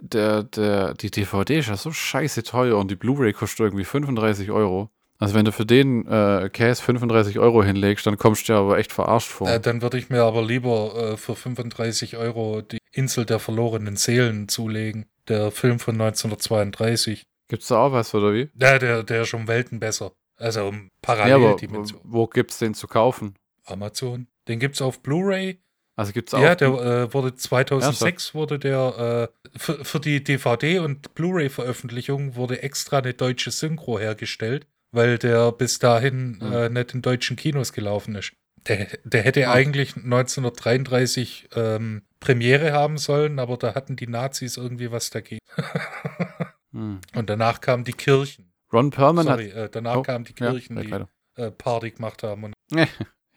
Der, 0.00 0.42
der, 0.42 0.94
die 0.94 1.12
DVD 1.12 1.60
ist 1.60 1.68
ja 1.68 1.76
so 1.76 1.92
scheiße 1.92 2.42
teuer 2.42 2.76
und 2.76 2.90
die 2.90 2.96
Blu-ray 2.96 3.32
kostet 3.32 3.60
irgendwie 3.60 3.84
35 3.84 4.50
Euro. 4.50 4.90
Also 5.18 5.34
wenn 5.34 5.44
du 5.44 5.52
für 5.52 5.64
den 5.64 6.06
äh, 6.06 6.50
Case 6.52 6.82
35 6.82 7.38
Euro 7.38 7.62
hinlegst, 7.62 8.06
dann 8.06 8.18
kommst 8.18 8.48
du 8.48 8.52
dir 8.52 8.58
aber 8.58 8.78
echt 8.78 8.92
verarscht 8.92 9.30
vor. 9.30 9.48
Äh, 9.48 9.60
dann 9.60 9.82
würde 9.82 9.96
ich 9.96 10.10
mir 10.10 10.24
aber 10.24 10.42
lieber 10.42 11.12
äh, 11.12 11.16
für 11.16 11.36
35 11.36 12.16
Euro 12.16 12.62
die 12.62 12.78
Insel 12.96 13.24
der 13.24 13.38
verlorenen 13.38 13.96
Seelen 13.96 14.48
zulegen. 14.48 15.06
Der 15.28 15.50
Film 15.50 15.78
von 15.78 15.94
1932. 16.00 17.26
Gibt's 17.48 17.68
da 17.68 17.78
auch 17.78 17.92
was, 17.92 18.14
oder 18.14 18.32
wie? 18.32 18.48
Ja, 18.60 18.78
der, 18.78 19.02
der 19.02 19.22
ist 19.22 19.34
um 19.34 19.46
Welten 19.48 19.78
besser. 19.80 20.12
Also 20.36 20.66
um 20.68 20.74
Ja, 20.74 20.80
aber 20.80 20.90
Paralleldimension. 21.02 22.00
wo 22.04 22.26
gibt's 22.26 22.58
den 22.58 22.74
zu 22.74 22.86
kaufen? 22.88 23.34
Amazon. 23.64 24.26
Den 24.48 24.58
gibt's 24.60 24.82
auf 24.82 25.02
Blu-ray. 25.02 25.58
Also 25.96 26.12
gibt's 26.12 26.34
auch. 26.34 26.40
Ja, 26.42 26.54
der 26.54 26.68
äh, 26.68 27.14
wurde 27.14 27.34
2006 27.34 28.34
wurde 28.34 28.58
der 28.58 29.30
äh, 29.54 29.58
für, 29.58 29.84
für 29.84 29.98
die 30.00 30.22
DVD 30.22 30.78
und 30.80 31.14
Blu-ray-Veröffentlichung 31.14 32.34
wurde 32.36 32.62
extra 32.62 32.98
eine 32.98 33.14
deutsche 33.14 33.50
Synchro 33.50 33.98
hergestellt, 33.98 34.66
weil 34.92 35.16
der 35.18 35.52
bis 35.52 35.78
dahin 35.78 36.38
Hm. 36.40 36.52
äh, 36.52 36.68
nicht 36.68 36.92
in 36.94 37.02
deutschen 37.02 37.36
Kinos 37.36 37.72
gelaufen 37.72 38.14
ist. 38.14 38.32
Der, 38.68 38.88
der 39.04 39.22
hätte 39.22 39.48
Ah. 39.48 39.52
eigentlich 39.52 39.96
1933 39.96 41.48
ähm, 41.54 42.02
Premiere 42.20 42.72
haben 42.72 42.98
sollen, 42.98 43.38
aber 43.38 43.56
da 43.56 43.74
hatten 43.74 43.96
die 43.96 44.06
Nazis 44.06 44.56
irgendwie 44.56 44.90
was 44.90 45.10
dagegen. 45.10 45.40
Hm. 46.72 47.00
Und 47.14 47.30
danach 47.30 47.62
kamen 47.62 47.84
die 47.84 47.92
Kirchen. 47.94 48.52
Ron 48.70 48.90
Perlman 48.90 49.24
Sorry, 49.24 49.48
äh, 49.48 49.70
danach 49.70 49.96
Oh, 49.96 50.02
kamen 50.02 50.24
die 50.26 50.32
hat. 50.32 50.36
Kirchen, 50.36 50.76
ja, 50.76 51.06
die 51.36 51.40
äh, 51.40 51.50
Party 51.50 51.92
gemacht 51.92 52.22
haben. 52.22 52.52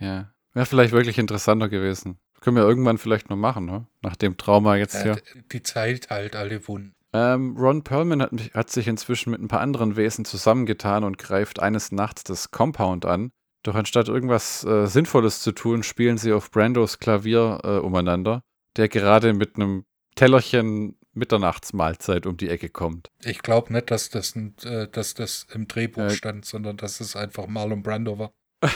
Ja. 0.01 0.33
Wäre 0.53 0.65
vielleicht 0.65 0.91
wirklich 0.93 1.17
interessanter 1.17 1.69
gewesen. 1.69 2.19
Können 2.41 2.55
wir 2.55 2.63
irgendwann 2.63 2.97
vielleicht 2.97 3.29
noch 3.29 3.35
machen, 3.37 3.65
ne? 3.65 3.85
Nach 4.01 4.15
dem 4.15 4.37
Trauma 4.37 4.77
jetzt 4.77 4.95
äh, 4.95 5.03
hier. 5.03 5.21
die 5.51 5.61
Zeit 5.61 6.09
halt 6.09 6.35
alle 6.35 6.67
Wunden. 6.67 6.95
Ähm, 7.11 7.57
Ron 7.57 7.83
Perlman 7.83 8.21
hat, 8.21 8.31
hat 8.53 8.69
sich 8.69 8.87
inzwischen 8.87 9.31
mit 9.31 9.41
ein 9.41 9.47
paar 9.47 9.61
anderen 9.61 9.95
Wesen 9.95 10.25
zusammengetan 10.25 11.03
und 11.03 11.17
greift 11.17 11.59
eines 11.59 11.91
Nachts 11.91 12.23
das 12.23 12.51
Compound 12.51 13.05
an. 13.05 13.31
Doch 13.63 13.75
anstatt 13.75 14.07
irgendwas 14.07 14.63
äh, 14.63 14.85
Sinnvolles 14.85 15.41
zu 15.41 15.51
tun, 15.51 15.83
spielen 15.83 16.17
sie 16.17 16.31
auf 16.31 16.49
Brandos 16.49 16.99
Klavier 16.99 17.59
äh, 17.63 17.77
umeinander, 17.79 18.41
der 18.77 18.89
gerade 18.89 19.33
mit 19.33 19.55
einem 19.55 19.85
Tellerchen 20.15 20.97
Mitternachtsmahlzeit 21.13 22.25
um 22.25 22.37
die 22.37 22.49
Ecke 22.49 22.69
kommt. 22.69 23.09
Ich 23.23 23.41
glaube 23.41 23.73
nicht, 23.73 23.91
dass 23.91 24.09
das, 24.09 24.35
äh, 24.35 24.87
dass 24.91 25.13
das 25.13 25.47
im 25.53 25.67
Drehbuch 25.67 26.03
Äh. 26.03 26.09
stand, 26.11 26.45
sondern 26.45 26.77
dass 26.77 26.99
es 26.99 27.15
einfach 27.15 27.47
Marlon 27.47 27.83
Brando 27.83 28.19
war. 28.19 28.33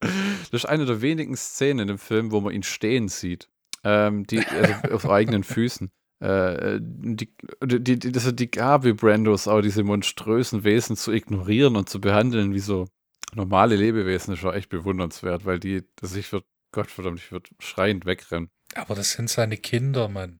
Das 0.00 0.50
ist 0.52 0.66
eine 0.66 0.84
der 0.84 1.00
wenigen 1.00 1.34
Szenen 1.34 1.80
in 1.80 1.88
dem 1.88 1.98
Film, 1.98 2.30
wo 2.30 2.40
man 2.42 2.52
ihn 2.52 2.62
stehen 2.62 3.08
sieht. 3.08 3.48
Ähm, 3.84 4.26
die, 4.26 4.40
also 4.40 4.74
auf 4.94 5.08
eigenen 5.08 5.44
Füßen. 5.44 5.90
Äh, 6.20 6.78
die, 6.80 7.34
die, 7.64 7.98
die, 7.98 8.12
das 8.12 8.26
ist 8.26 8.38
die 8.38 8.50
Gabe 8.50 8.94
Brandos, 8.94 9.48
auch 9.48 9.62
diese 9.62 9.82
monströsen 9.82 10.62
Wesen 10.62 10.96
zu 10.96 11.10
ignorieren 11.10 11.76
und 11.76 11.88
zu 11.88 12.02
behandeln 12.02 12.52
wie 12.52 12.60
so 12.60 12.86
normale 13.34 13.76
Lebewesen, 13.76 14.34
ist 14.34 14.40
schon 14.40 14.54
echt 14.54 14.68
bewundernswert, 14.68 15.46
weil 15.46 15.58
die, 15.58 15.84
dass 15.96 16.14
ich 16.14 16.30
würde, 16.32 16.46
Gottverdammt, 16.72 17.20
ich 17.20 17.32
würde 17.32 17.48
schreiend 17.58 18.04
wegrennen. 18.04 18.50
Aber 18.74 18.94
das 18.94 19.12
sind 19.12 19.30
seine 19.30 19.56
Kinder, 19.56 20.08
Mann. 20.08 20.38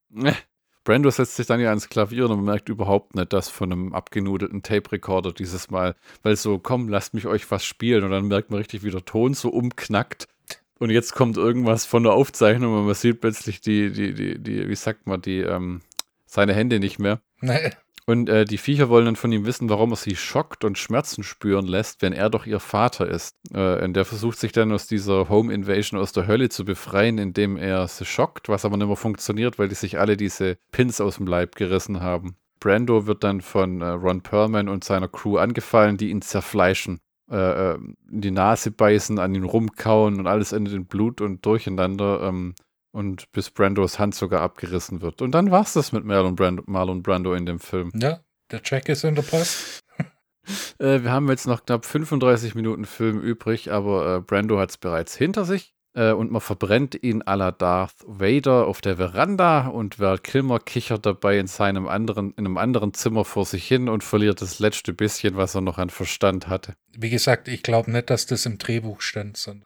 Brando 0.83 1.09
setzt 1.09 1.35
sich 1.35 1.47
dann 1.47 1.59
ja 1.59 1.69
ans 1.69 1.89
Klavier 1.89 2.25
und 2.25 2.35
man 2.35 2.45
merkt 2.45 2.69
überhaupt 2.69 3.15
nicht 3.15 3.33
das 3.33 3.49
von 3.49 3.71
einem 3.71 3.93
abgenudelten 3.93 4.61
Tape-Recorder 4.61 5.33
dieses 5.33 5.71
Mal, 5.71 5.95
weil 6.21 6.35
so, 6.35 6.59
komm, 6.59 6.89
lasst 6.89 7.13
mich 7.13 7.25
euch 7.25 7.49
was 7.49 7.65
spielen 7.65 8.03
und 8.03 8.11
dann 8.11 8.27
merkt 8.27 8.51
man 8.51 8.59
richtig, 8.59 8.83
wie 8.83 8.91
der 8.91 9.03
Ton 9.03 9.33
so 9.33 9.49
umknackt 9.49 10.27
und 10.79 10.89
jetzt 10.89 11.13
kommt 11.13 11.37
irgendwas 11.37 11.85
von 11.85 12.03
der 12.03 12.13
Aufzeichnung 12.13 12.77
und 12.77 12.85
man 12.85 12.95
sieht 12.95 13.21
plötzlich 13.21 13.61
die, 13.61 13.91
die, 13.91 14.13
die, 14.13 14.39
die, 14.39 14.67
wie 14.67 14.75
sagt 14.75 15.07
man, 15.07 15.21
die, 15.21 15.39
ähm, 15.39 15.81
seine 16.25 16.53
Hände 16.53 16.79
nicht 16.79 16.99
mehr. 16.99 17.21
Nee. 17.41 17.71
Und 18.07 18.29
äh, 18.29 18.45
die 18.45 18.59
Viecher 18.59 18.89
wollen 18.89 19.05
dann 19.05 19.15
von 19.15 19.31
ihm 19.31 19.45
wissen, 19.45 19.67
warum 19.67 19.91
er 19.91 19.95
sie 19.95 20.15
schockt 20.15 20.63
und 20.63 20.77
Schmerzen 20.77 21.23
spüren 21.23 21.65
lässt, 21.65 22.03
wenn 22.03 22.13
er 22.13 22.29
doch 22.29 22.45
ihr 22.45 22.59
Vater 22.59 23.07
ist. 23.07 23.35
Äh, 23.51 23.83
und 23.83 23.93
der 23.93 24.05
versucht 24.05 24.37
sich 24.37 24.51
dann 24.51 24.71
aus 24.71 24.85
dieser 24.85 25.27
Home 25.27 25.51
Invasion 25.51 25.99
aus 25.99 26.11
der 26.11 26.27
Hölle 26.27 26.49
zu 26.49 26.65
befreien, 26.65 27.17
indem 27.17 27.57
er 27.57 27.87
sie 27.87 28.05
schockt, 28.05 28.47
was 28.47 28.63
aber 28.63 28.77
nicht 28.77 28.87
mehr 28.87 28.95
funktioniert, 28.95 29.57
weil 29.57 29.69
die 29.69 29.75
sich 29.75 29.99
alle 29.99 30.17
diese 30.17 30.57
Pins 30.71 31.01
aus 31.01 31.15
dem 31.15 31.25
Leib 31.25 31.55
gerissen 31.55 32.01
haben. 32.01 32.35
Brando 32.59 33.07
wird 33.07 33.23
dann 33.23 33.41
von 33.41 33.81
äh, 33.81 33.87
Ron 33.87 34.21
Perlman 34.21 34.69
und 34.69 34.83
seiner 34.83 35.07
Crew 35.07 35.37
angefallen, 35.37 35.97
die 35.97 36.11
ihn 36.11 36.21
zerfleischen, 36.21 36.99
äh, 37.31 37.73
äh, 37.73 37.79
in 38.11 38.21
die 38.21 38.31
Nase 38.31 38.69
beißen, 38.69 39.17
an 39.17 39.33
ihn 39.33 39.43
rumkauen 39.43 40.19
und 40.19 40.27
alles 40.27 40.51
endet 40.51 40.75
in 40.75 40.85
Blut 40.85 41.21
und 41.21 41.43
Durcheinander. 41.43 42.21
Ähm, 42.21 42.53
und 42.95 43.29
bis 43.33 43.49
Brandos 43.49 43.99
Hand 43.99 44.15
sogar 44.15 44.41
abgerissen 44.41 45.01
wird. 45.01 45.21
Und 45.21 45.31
dann 45.31 45.51
war's 45.51 45.73
das 45.73 45.91
mit 45.91 46.05
Marlon 46.05 46.35
Brando, 46.35 46.63
Marlon 46.65 47.03
Brando 47.03 47.33
in 47.33 47.45
dem 47.45 47.59
Film. 47.59 47.91
Ja, 47.93 48.21
der 48.51 48.61
Jack 48.63 48.87
ist 48.89 49.03
in 49.03 49.15
der 49.15 49.23
Post. 49.23 49.81
Äh, 50.77 51.01
wir 51.01 51.11
haben 51.11 51.27
jetzt 51.29 51.47
noch 51.47 51.65
knapp 51.65 51.85
35 51.85 52.53
Minuten 52.53 52.85
Film 52.85 53.19
übrig, 53.19 53.71
aber 53.71 54.17
äh, 54.17 54.21
Brando 54.21 54.59
hat 54.59 54.69
es 54.69 54.77
bereits 54.77 55.15
hinter 55.15 55.43
sich. 55.43 55.73
Äh, 55.95 56.11
und 56.11 56.29
man 56.29 56.39
verbrennt 56.39 57.01
ihn 57.01 57.23
à 57.23 57.35
la 57.35 57.51
Darth 57.51 57.95
Vader 58.05 58.67
auf 58.67 58.79
der 58.79 58.97
Veranda 58.97 59.65
und 59.65 59.99
Val 59.99 60.19
Kilmer 60.19 60.59
kichert 60.59 61.07
dabei 61.07 61.39
in 61.39 61.47
seinem 61.47 61.87
anderen, 61.87 62.35
in 62.37 62.45
einem 62.45 62.57
anderen 62.57 62.93
Zimmer 62.93 63.25
vor 63.25 63.45
sich 63.45 63.67
hin 63.67 63.89
und 63.89 64.03
verliert 64.03 64.39
das 64.39 64.59
letzte 64.59 64.93
bisschen, 64.93 65.35
was 65.35 65.55
er 65.55 65.61
noch 65.61 65.79
an 65.79 65.89
Verstand 65.89 66.47
hatte. 66.47 66.75
Wie 66.95 67.09
gesagt, 67.09 67.47
ich 67.47 67.63
glaube 67.63 67.89
nicht, 67.89 68.11
dass 68.11 68.27
das 68.27 68.45
im 68.45 68.59
Drehbuch 68.59 69.01
stand, 69.01 69.37
sondern 69.37 69.65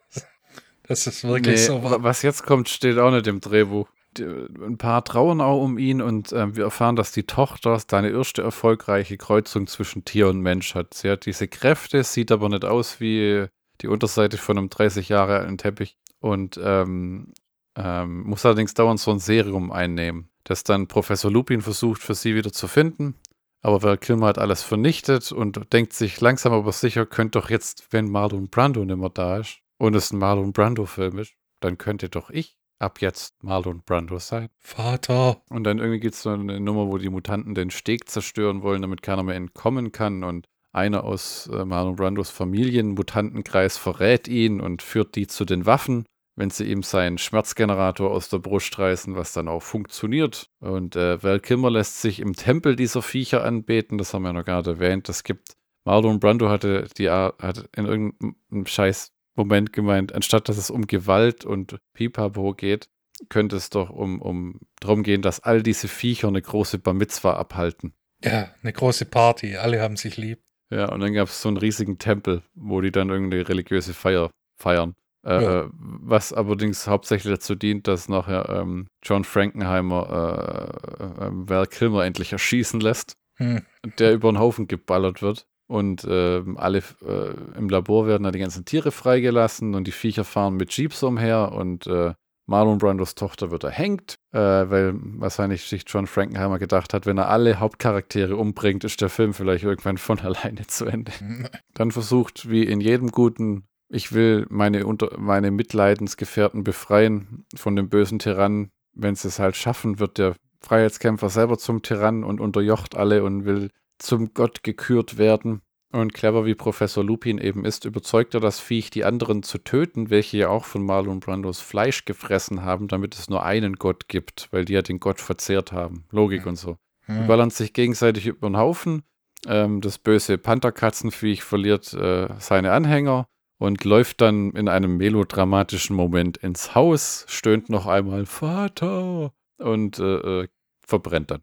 dass 0.90 1.08
es 1.08 1.24
wirklich 1.24 1.56
Nee, 1.56 1.66
so 1.66 1.84
wa- 1.84 1.92
war. 1.92 2.04
was 2.04 2.22
jetzt 2.24 2.44
kommt, 2.46 2.68
steht 2.68 2.98
auch 2.98 3.12
nicht 3.12 3.28
im 3.28 3.40
Drehbuch. 3.40 3.88
Die, 4.18 4.24
ein 4.24 4.78
paar 4.78 5.06
trauern 5.06 5.40
auch 5.40 5.64
um 5.64 5.78
ihn 5.78 6.02
und 6.02 6.34
ähm, 6.34 6.56
wir 6.58 6.64
erfahren, 6.66 6.96
dass 6.96 7.12
die 7.12 7.24
Tochter 7.28 7.80
seine 7.90 8.10
erste 8.10 8.42
erfolgreiche 8.42 9.18
Kreuzung 9.18 9.68
zwischen 9.68 10.04
Tier 10.04 10.28
und 10.28 10.42
Mensch 10.42 10.74
hat. 10.76 10.94
Sie 10.96 11.10
hat 11.10 11.26
diese 11.28 11.48
Kräfte, 11.48 12.04
sieht 12.04 12.32
aber 12.32 12.50
nicht 12.50 12.66
aus 12.66 13.00
wie 13.00 13.46
die 13.82 13.88
Unterseite 13.88 14.38
von 14.38 14.58
einem 14.58 14.70
30 14.70 15.10
Jahre 15.10 15.38
alten 15.40 15.58
Teppich 15.60 15.96
und 16.20 16.60
ähm, 16.62 17.34
ähm, 17.78 18.24
muss 18.24 18.46
allerdings 18.46 18.74
dauernd 18.74 19.00
so 19.00 19.12
ein 19.12 19.20
Serum 19.20 19.72
einnehmen, 19.72 20.30
das 20.44 20.64
dann 20.64 20.88
Professor 20.88 21.32
Lupin 21.32 21.62
versucht 21.62 22.02
für 22.02 22.16
sie 22.16 22.34
wieder 22.36 22.52
zu 22.52 22.68
finden. 22.68 23.16
Aber 23.62 23.84
Val 23.84 23.98
Kilmer 23.98 24.28
hat 24.28 24.38
alles 24.40 24.64
vernichtet 24.64 25.32
und 25.32 25.72
denkt 25.72 25.94
sich 25.94 26.20
langsam 26.20 26.52
aber 26.54 26.72
sicher, 26.72 27.06
könnte 27.06 27.40
doch 27.40 27.50
jetzt, 27.50 27.88
wenn 27.92 28.10
Marlon 28.10 28.50
Brando 28.50 28.84
nicht 28.84 28.98
mehr 28.98 29.10
da 29.10 29.38
ist 29.38 29.60
und 29.80 29.96
es 29.96 30.12
ein 30.12 30.20
Marlon 30.20 30.54
Brando-Film 30.54 31.18
ist, 31.18 31.34
dann 31.62 31.78
könnte 31.78 32.10
doch 32.10 32.30
ich 32.30 32.60
ab 32.80 33.02
jetzt 33.02 33.44
Marlon 33.44 33.82
Brando 33.86 34.20
sein. 34.20 34.50
Vater. 34.58 35.42
Und 35.50 35.64
dann 35.64 35.80
irgendwie 35.80 36.00
gibt 36.00 36.16
es 36.16 36.22
so 36.22 36.30
eine 36.30 36.60
Nummer, 36.60 36.88
wo 36.88 36.98
die 36.98 37.10
Mutanten 37.10 37.54
den 37.54 37.72
Steg 37.72 38.10
zerstören 38.10 38.62
wollen, 38.64 38.82
damit 38.82 39.02
keiner 39.02 39.24
mehr 39.24 39.36
entkommen 39.36 39.92
kann. 39.92 40.24
Und 40.24 40.48
einer 40.72 41.04
aus 41.04 41.48
äh, 41.48 41.66
Marlon 41.66 41.96
Brandos 41.96 42.30
Familienmutantenkreis 42.30 43.78
verrät 43.78 44.28
ihn 44.28 44.62
und 44.62 44.82
führt 44.82 45.16
die 45.16 45.28
zu 45.28 45.46
den 45.46 45.66
Waffen, 45.66 46.06
wenn 46.36 46.50
sie 46.50 46.66
ihm 46.66 46.84
seinen 46.84 47.18
Schmerzgenerator 47.18 48.12
aus 48.12 48.30
der 48.30 48.40
Brust 48.40 48.78
reißen, 48.80 49.16
was 49.16 49.34
dann 49.34 49.48
auch 49.48 49.64
funktioniert. 49.64 50.50
Und 50.60 50.96
äh, 50.96 51.22
Val 51.22 51.40
Kilmer 51.40 51.72
lässt 51.72 52.02
sich 52.02 52.20
im 52.20 52.34
Tempel 52.34 52.76
dieser 52.76 53.02
Viecher 53.02 53.44
anbeten, 53.44 53.98
das 53.98 54.14
haben 54.14 54.24
wir 54.24 54.34
noch 54.34 54.46
nicht 54.46 54.68
erwähnt. 54.68 55.10
Das 55.10 55.24
gibt 55.24 55.58
Marlon 55.86 56.20
Brando 56.20 56.50
hatte 56.50 56.88
die 56.98 57.10
hat 57.10 57.70
in 57.76 57.86
irgendeinem 57.86 58.66
scheiß 58.66 59.12
Moment 59.40 59.74
gemeint, 59.74 60.14
anstatt 60.14 60.50
dass 60.50 60.58
es 60.58 60.70
um 60.70 60.88
Gewalt 60.88 61.46
und 61.46 61.78
Pipapo 61.94 62.54
geht, 62.54 62.90
könnte 63.30 63.56
es 63.56 63.70
doch 63.70 63.90
um, 63.90 64.22
um 64.22 64.60
darum 64.80 65.04
gehen, 65.04 65.22
dass 65.22 65.40
all 65.42 65.64
diese 65.64 65.88
Viecher 65.88 66.28
eine 66.28 66.42
große 66.42 66.80
Bar 66.80 66.94
Mitzwa 66.94 67.34
abhalten. 67.34 67.94
Ja, 68.24 68.54
eine 68.62 68.74
große 68.74 69.06
Party, 69.06 69.56
alle 69.56 69.82
haben 69.82 69.98
sich 69.98 70.18
lieb. 70.18 70.42
Ja, 70.72 70.92
und 70.92 71.00
dann 71.00 71.14
gab 71.14 71.30
es 71.30 71.42
so 71.42 71.50
einen 71.50 71.58
riesigen 71.58 71.98
Tempel, 71.98 72.44
wo 72.54 72.82
die 72.82 72.92
dann 72.92 73.10
irgendeine 73.10 73.48
religiöse 73.48 73.94
Feier 73.94 74.30
feiern. 74.58 74.96
Äh, 75.26 75.44
ja. 75.44 75.62
Äh, 75.62 75.70
was 75.72 76.32
allerdings 76.32 76.88
hauptsächlich 76.88 77.34
dazu 77.34 77.56
dient, 77.56 77.88
dass 77.88 78.08
nachher 78.08 78.50
ähm, 78.50 78.88
John 79.04 79.24
Frankenheimer 79.24 80.78
äh, 81.00 81.04
äh, 81.04 81.30
Val 81.32 81.68
Kilmer 81.68 82.06
endlich 82.06 82.32
erschießen 82.32 82.80
lässt, 82.80 83.14
hm. 83.36 83.66
der 83.98 84.14
über 84.14 84.32
den 84.32 84.40
Haufen 84.40 84.68
geballert 84.68 85.22
wird. 85.22 85.48
Und 85.70 86.04
äh, 86.04 86.42
alle 86.56 86.80
äh, 87.06 87.58
im 87.58 87.70
Labor 87.70 88.08
werden 88.08 88.24
da 88.24 88.32
die 88.32 88.40
ganzen 88.40 88.66
Tiere 88.66 88.92
freigelassen 88.92 89.76
und 89.76 89.86
die 89.86 89.92
Viecher 89.92 90.24
fahren 90.24 90.56
mit 90.56 90.76
Jeeps 90.76 91.04
umher 91.04 91.52
und 91.52 91.86
äh, 91.86 92.14
Marlon 92.48 92.80
Brandos 92.80 93.14
Tochter 93.14 93.52
wird 93.52 93.64
erhängt, 93.64 94.16
äh, 94.32 94.40
weil 94.40 94.96
wahrscheinlich 94.96 95.66
sich 95.66 95.84
John 95.86 96.08
Frankenheimer 96.08 96.58
gedacht 96.58 96.96
hat, 96.96 97.06
wenn 97.06 97.20
er 97.20 97.30
alle 97.30 97.60
Hauptcharaktere 97.60 98.36
umbringt, 98.36 98.84
ist 98.84 99.00
der 99.02 99.10
Film 99.10 99.36
vielleicht 99.36 99.64
irgendwann 99.64 100.00
von 100.00 100.20
alleine 100.22 100.66
zu 100.66 100.86
Ende. 100.86 101.12
Dann 101.76 101.92
versucht, 101.92 102.50
wie 102.50 102.64
in 102.64 102.82
jedem 102.82 103.12
guten, 103.12 103.68
ich 103.88 104.12
will 104.12 104.48
meine, 104.50 104.88
unter, 104.88 105.20
meine 105.20 105.52
Mitleidensgefährten 105.52 106.64
befreien 106.64 107.46
von 107.56 107.76
dem 107.76 107.90
bösen 107.90 108.18
Tyrannen. 108.18 108.72
Wenn 108.94 109.14
sie 109.14 109.28
es 109.28 109.38
halt 109.38 109.56
schaffen, 109.56 110.00
wird 110.00 110.18
der 110.18 110.36
Freiheitskämpfer 110.62 111.30
selber 111.30 111.60
zum 111.60 111.84
Tyrann 111.84 112.24
und 112.24 112.42
unterjocht 112.42 112.96
alle 112.96 113.24
und 113.24 113.46
will 113.46 113.70
zum 114.00 114.34
Gott 114.34 114.64
gekürt 114.64 115.18
werden. 115.18 115.62
Und 115.92 116.14
clever 116.14 116.46
wie 116.46 116.54
Professor 116.54 117.04
Lupin 117.04 117.40
eben 117.40 117.66
ist, 117.66 117.86
überzeugt 117.86 118.36
er 118.36 118.40
das 118.40 118.60
Viech, 118.60 118.92
die 118.92 119.06
anderen 119.06 119.42
zu 119.42 119.58
töten, 119.58 120.12
welche 120.12 120.38
ja 120.38 120.50
auch 120.50 120.66
von 120.66 120.86
Marlon 120.86 121.20
Brandos 121.20 121.62
Fleisch 121.62 122.06
gefressen 122.06 122.64
haben, 122.64 122.88
damit 122.88 123.16
es 123.16 123.28
nur 123.28 123.44
einen 123.44 123.74
Gott 123.74 124.08
gibt, 124.08 124.50
weil 124.52 124.66
die 124.66 124.74
ja 124.74 124.84
den 124.84 125.00
Gott 125.00 125.20
verzehrt 125.20 125.72
haben. 125.72 126.06
Logik 126.12 126.46
und 126.46 126.58
so. 126.58 126.78
Hm. 127.06 127.22
Die 127.22 127.28
ballern 127.28 127.50
sich 127.50 127.74
gegenseitig 127.74 128.28
über 128.28 128.48
den 128.48 128.58
Haufen. 128.58 129.02
Ähm, 129.48 129.82
das 129.82 129.98
böse 129.98 130.38
Pantherkatzenviech 130.38 131.44
verliert 131.44 131.92
äh, 131.94 132.28
seine 132.38 132.72
Anhänger 132.72 133.28
und 133.58 133.84
läuft 133.84 134.22
dann 134.22 134.52
in 134.52 134.68
einem 134.68 134.98
melodramatischen 134.98 135.96
Moment 135.96 136.38
ins 136.38 136.76
Haus, 136.76 137.26
stöhnt 137.28 137.70
noch 137.70 137.88
einmal 137.88 138.28
Vater 138.28 139.34
und 139.58 139.98
äh, 139.98 140.44
äh, 140.44 140.48
verbrennt 140.86 141.32
dann. 141.32 141.42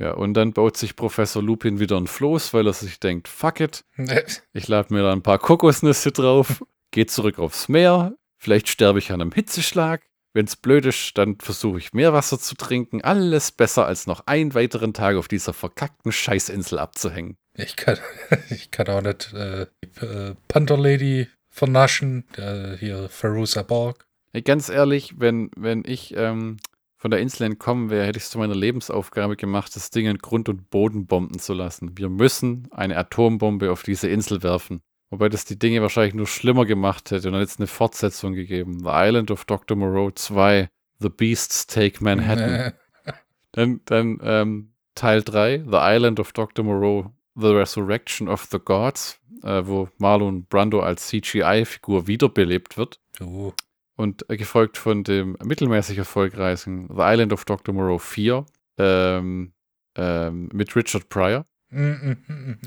Ja, 0.00 0.12
und 0.12 0.34
dann 0.34 0.52
baut 0.52 0.76
sich 0.76 0.94
Professor 0.94 1.42
Lupin 1.42 1.80
wieder 1.80 1.96
ein 1.96 2.06
Floß, 2.06 2.54
weil 2.54 2.66
er 2.66 2.72
sich 2.72 3.00
denkt, 3.00 3.26
fuck 3.26 3.60
it, 3.60 3.84
ich 4.52 4.68
lade 4.68 4.94
mir 4.94 5.02
da 5.02 5.12
ein 5.12 5.22
paar 5.22 5.38
Kokosnüsse 5.38 6.12
drauf, 6.12 6.64
gehe 6.92 7.06
zurück 7.06 7.38
aufs 7.38 7.68
Meer, 7.68 8.14
vielleicht 8.36 8.68
sterbe 8.68 9.00
ich 9.00 9.10
an 9.10 9.20
einem 9.20 9.32
Hitzeschlag. 9.32 10.02
Wenn's 10.34 10.56
blöd 10.56 10.84
ist, 10.84 11.16
dann 11.16 11.38
versuche 11.40 11.78
ich 11.78 11.94
Meerwasser 11.94 12.38
zu 12.38 12.54
trinken. 12.54 13.02
Alles 13.02 13.50
besser, 13.50 13.86
als 13.86 14.06
noch 14.06 14.26
einen 14.26 14.54
weiteren 14.54 14.92
Tag 14.92 15.16
auf 15.16 15.26
dieser 15.26 15.54
verkackten 15.54 16.12
Scheißinsel 16.12 16.78
abzuhängen. 16.78 17.38
Ich 17.54 17.74
kann, 17.74 17.98
ich 18.50 18.70
kann 18.70 18.88
auch 18.88 19.00
nicht 19.00 19.32
äh, 19.32 19.62
äh, 20.00 20.34
Panther 20.46 20.76
Lady 20.76 21.28
vernaschen, 21.50 22.24
äh, 22.36 22.76
hier 22.76 23.08
Feruza 23.08 23.62
Borg. 23.62 24.06
Ganz 24.44 24.68
ehrlich, 24.68 25.14
wenn, 25.18 25.50
wenn 25.56 25.82
ich 25.84 26.14
ähm, 26.16 26.58
von 26.98 27.12
der 27.12 27.20
Insel 27.20 27.44
entkommen 27.44 27.90
wäre, 27.90 28.04
hätte 28.04 28.18
ich 28.18 28.24
es 28.24 28.30
zu 28.30 28.38
meiner 28.38 28.56
Lebensaufgabe 28.56 29.36
gemacht, 29.36 29.74
das 29.76 29.90
Ding 29.90 30.06
in 30.06 30.18
Grund 30.18 30.48
und 30.48 30.68
Boden 30.68 31.06
bomben 31.06 31.38
zu 31.38 31.54
lassen. 31.54 31.96
Wir 31.96 32.08
müssen 32.08 32.68
eine 32.72 32.96
Atombombe 32.96 33.70
auf 33.70 33.84
diese 33.84 34.08
Insel 34.08 34.42
werfen. 34.42 34.82
Wobei 35.10 35.28
das 35.28 35.44
die 35.44 35.58
Dinge 35.58 35.80
wahrscheinlich 35.80 36.14
nur 36.14 36.26
schlimmer 36.26 36.66
gemacht 36.66 37.10
hätte 37.10 37.28
und 37.28 37.32
dann 37.32 37.40
jetzt 37.40 37.60
eine 37.60 37.68
Fortsetzung 37.68 38.34
gegeben. 38.34 38.80
The 38.80 38.90
Island 38.90 39.30
of 39.30 39.44
Dr. 39.44 39.76
Moreau 39.76 40.10
2, 40.10 40.68
The 40.98 41.08
Beasts 41.08 41.66
Take 41.68 42.02
Manhattan. 42.02 42.74
dann 43.52 43.80
dann 43.84 44.18
ähm, 44.22 44.72
Teil 44.96 45.22
3, 45.22 45.64
The 45.70 45.78
Island 45.80 46.18
of 46.18 46.32
Dr. 46.32 46.64
Moreau, 46.64 47.12
The 47.36 47.46
Resurrection 47.46 48.28
of 48.28 48.48
the 48.50 48.58
Gods, 48.58 49.20
äh, 49.44 49.62
wo 49.64 49.88
Marlon 49.98 50.46
Brando 50.46 50.80
als 50.80 51.06
CGI-Figur 51.06 52.08
wiederbelebt 52.08 52.76
wird. 52.76 53.00
Oh 53.20 53.52
und 53.98 54.24
gefolgt 54.28 54.78
von 54.78 55.02
dem 55.02 55.36
mittelmäßig 55.44 55.98
erfolgreichen 55.98 56.88
The 56.88 57.02
Island 57.02 57.32
of 57.32 57.44
Dr. 57.44 57.74
Moreau 57.74 57.98
4 57.98 58.46
ähm, 58.78 59.52
ähm, 59.96 60.48
mit 60.52 60.76
Richard 60.76 61.08
Pryor. 61.08 61.44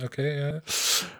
Okay, 0.04 0.40
ja. 0.40 0.62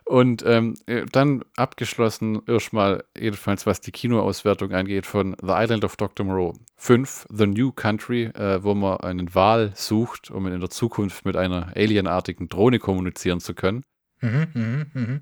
Und 0.04 0.44
ähm, 0.46 0.76
äh, 0.86 1.06
dann 1.12 1.44
abgeschlossen, 1.56 2.42
erstmal, 2.46 3.06
jedenfalls 3.18 3.66
was 3.66 3.80
die 3.80 3.92
Kinoauswertung 3.92 4.74
angeht, 4.74 5.06
von 5.06 5.36
The 5.42 5.54
Island 5.54 5.86
of 5.86 5.96
Dr. 5.96 6.26
Moreau 6.26 6.54
5, 6.76 7.28
The 7.32 7.48
New 7.48 7.72
Country, 7.72 8.26
äh, 8.26 8.62
wo 8.62 8.76
man 8.76 9.00
einen 9.00 9.34
Wal 9.34 9.72
sucht, 9.76 10.30
um 10.30 10.46
in 10.46 10.60
der 10.60 10.70
Zukunft 10.70 11.26
mit 11.26 11.38
einer 11.38 11.72
alienartigen 11.76 12.50
Drohne 12.50 12.80
kommunizieren 12.80 13.40
zu 13.40 13.56
können. 13.56 13.84
Mhm, 14.20 14.48
mh, 14.54 14.86
mh. 14.94 15.20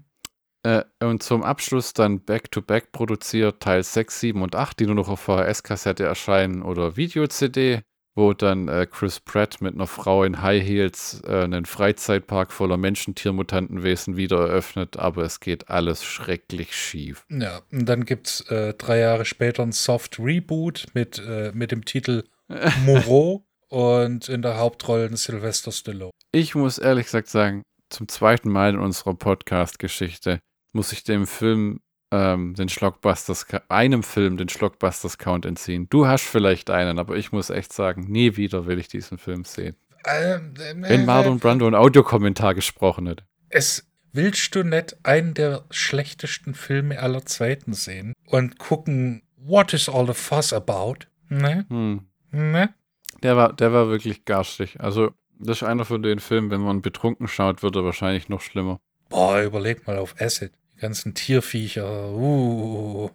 Äh, 0.64 0.84
und 1.02 1.24
zum 1.24 1.44
Abschluss 1.44 1.94
dann 1.94 2.20
Back-to-Back 2.20 2.86
-back 2.86 2.92
produziert 2.92 3.62
Teil 3.62 3.84
6, 3.84 4.20
7 4.20 4.42
und 4.42 4.56
8, 4.56 4.80
die 4.80 4.86
nur 4.86 4.96
noch 4.96 5.08
auf 5.08 5.22
VHS-Kassette 5.22 6.04
erscheinen 6.04 6.64
oder 6.64 6.98
Video-CD, 6.98 7.82
wo 8.16 8.34
dann 8.34 8.68
äh, 8.68 8.86
Chris 8.86 9.22
Pratt 9.22 9.62
mit 9.62 9.76
einer 9.76 9.88
Frau 9.88 10.26
in 10.26 10.42
High 10.42 10.62
Heels 10.62 11.22
äh, 11.26 11.44
einen 11.44 11.66
Freizeitpark 11.66 12.52
voller 12.52 12.76
Menschen-Tier-Mutantenwesen 12.76 14.18
wieder 14.18 14.40
eröffnet, 14.40 14.98
aber 14.98 15.24
es 15.24 15.40
geht 15.40 15.70
alles 15.70 16.04
schrecklich 16.04 16.76
schief. 16.76 17.26
Ja, 17.30 17.62
und 17.72 17.88
dann 17.88 18.04
gibt 18.04 18.28
es 18.28 18.42
äh, 18.50 18.74
drei 18.74 19.00
Jahre 19.00 19.24
später 19.24 19.64
ein 19.64 19.72
Soft-Reboot 19.72 20.88
mit, 20.94 21.20
äh, 21.26 21.52
mit 21.54 21.72
dem 21.72 21.86
Titel 21.86 22.26
Moreau 22.86 23.46
und 23.70 24.28
in 24.28 24.42
der 24.42 24.58
Hauptrolle 24.58 25.16
Sylvester 25.16 25.72
Stallone. 25.72 26.12
Ich 26.34 26.54
muss 26.54 26.80
ehrlich 26.80 27.06
gesagt 27.06 27.30
sagen, 27.30 27.64
zum 27.90 28.10
zweiten 28.10 28.50
Mal 28.50 28.72
in 28.72 28.80
unserer 28.80 29.14
Podcast-Geschichte 29.14 30.42
muss 30.72 30.92
ich 30.92 31.04
dem 31.04 31.28
Film 31.28 31.82
ähm, 32.12 32.56
den 32.56 32.70
Schlockbusters, 32.70 33.46
einem 33.68 34.04
Film 34.04 34.38
den 34.38 34.50
Schlockbusters-Count 34.50 35.46
entziehen. 35.46 35.88
Du 35.90 36.08
hast 36.08 36.24
vielleicht 36.24 36.70
einen, 36.70 37.00
aber 37.00 37.18
ich 37.18 37.32
muss 37.32 37.50
echt 37.50 37.74
sagen, 37.74 38.06
nie 38.10 38.36
wieder 38.36 38.66
will 38.66 38.80
ich 38.80 38.88
diesen 38.88 39.18
Film 39.18 39.46
sehen. 39.46 39.76
Ähm, 40.06 40.54
äh, 40.58 40.74
Wenn 40.76 41.06
Marlon 41.06 41.40
Brando 41.40 41.66
einen 41.66 41.76
Audiokommentar 41.76 42.56
gesprochen 42.56 43.08
hätte. 43.08 43.26
Es 43.50 43.88
willst 44.12 44.56
du 44.56 44.64
nicht 44.64 44.98
einen 45.04 45.34
der 45.34 45.66
schlechtesten 45.70 46.56
Filme 46.56 47.00
aller 47.00 47.26
Zeiten 47.26 47.74
sehen 47.74 48.14
und 48.26 48.58
gucken, 48.58 49.22
what 49.38 49.74
is 49.74 49.90
all 49.90 50.08
the 50.08 50.14
fuss 50.14 50.54
about? 50.54 51.06
Ne? 51.28 51.66
Hm. 51.70 52.08
Ne? 52.32 52.74
Der 53.22 53.38
war, 53.38 53.54
der 53.54 53.74
war 53.74 53.90
wirklich 53.90 54.26
garstig. 54.26 54.80
Also, 54.80 55.12
das 55.38 55.62
ist 55.62 55.68
einer 55.68 55.86
von 55.86 56.02
den 56.02 56.20
Filmen, 56.20 56.50
wenn 56.50 56.62
man 56.62 56.82
betrunken 56.82 57.28
schaut, 57.28 57.64
wird 57.64 57.76
er 57.76 57.84
wahrscheinlich 57.84 58.30
noch 58.30 58.42
schlimmer. 58.42 58.80
Boah, 59.10 59.42
überleg 59.44 59.86
mal 59.88 59.98
auf 59.98 60.16
Acid. 60.20 60.52
Die 60.76 60.82
ganzen 60.82 61.14
Tierviecher. 61.14 62.12
Uh. 62.12 63.10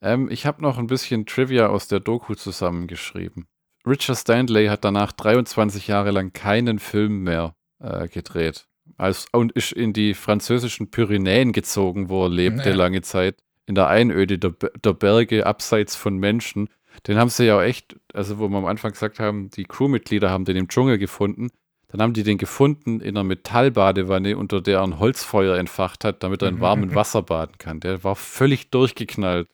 Ähm, 0.00 0.28
ich 0.30 0.46
habe 0.46 0.62
noch 0.62 0.78
ein 0.78 0.86
bisschen 0.86 1.26
Trivia 1.26 1.68
aus 1.68 1.88
der 1.88 2.00
Doku 2.00 2.34
zusammengeschrieben. 2.34 3.46
Richard 3.86 4.18
Stanley 4.18 4.66
hat 4.66 4.84
danach 4.84 5.12
23 5.12 5.86
Jahre 5.86 6.10
lang 6.10 6.32
keinen 6.32 6.78
Film 6.78 7.22
mehr 7.22 7.54
äh, 7.80 8.08
gedreht. 8.08 8.66
Als, 8.96 9.26
und 9.32 9.52
ist 9.52 9.72
in 9.72 9.92
die 9.92 10.14
französischen 10.14 10.90
Pyrenäen 10.90 11.52
gezogen, 11.52 12.08
wo 12.08 12.24
er 12.24 12.30
lebte, 12.30 12.70
ja. 12.70 12.74
lange 12.74 13.02
Zeit. 13.02 13.36
In 13.66 13.74
der 13.74 13.88
Einöde 13.88 14.38
der, 14.38 14.52
der 14.82 14.94
Berge, 14.94 15.46
abseits 15.46 15.94
von 15.94 16.16
Menschen. 16.16 16.68
Den 17.06 17.18
haben 17.18 17.28
sie 17.28 17.44
ja 17.44 17.58
auch 17.58 17.62
echt, 17.62 17.96
also 18.14 18.38
wo 18.38 18.48
wir 18.48 18.58
am 18.58 18.66
Anfang 18.66 18.92
gesagt 18.92 19.20
haben, 19.20 19.50
die 19.50 19.64
Crewmitglieder 19.64 20.30
haben 20.30 20.46
den 20.46 20.56
im 20.56 20.68
Dschungel 20.68 20.98
gefunden. 20.98 21.50
Dann 21.90 22.02
haben 22.02 22.12
die 22.12 22.22
den 22.22 22.36
gefunden 22.36 23.00
in 23.00 23.16
einer 23.16 23.24
Metallbadewanne, 23.24 24.36
unter 24.36 24.60
der 24.60 24.78
er 24.78 24.84
ein 24.84 24.98
Holzfeuer 24.98 25.56
entfacht 25.56 26.04
hat, 26.04 26.22
damit 26.22 26.42
er 26.42 26.48
in 26.48 26.60
warmem 26.60 26.94
Wasser 26.94 27.22
baden 27.22 27.56
kann. 27.58 27.80
Der 27.80 28.04
war 28.04 28.14
völlig 28.14 28.70
durchgeknallt. 28.70 29.48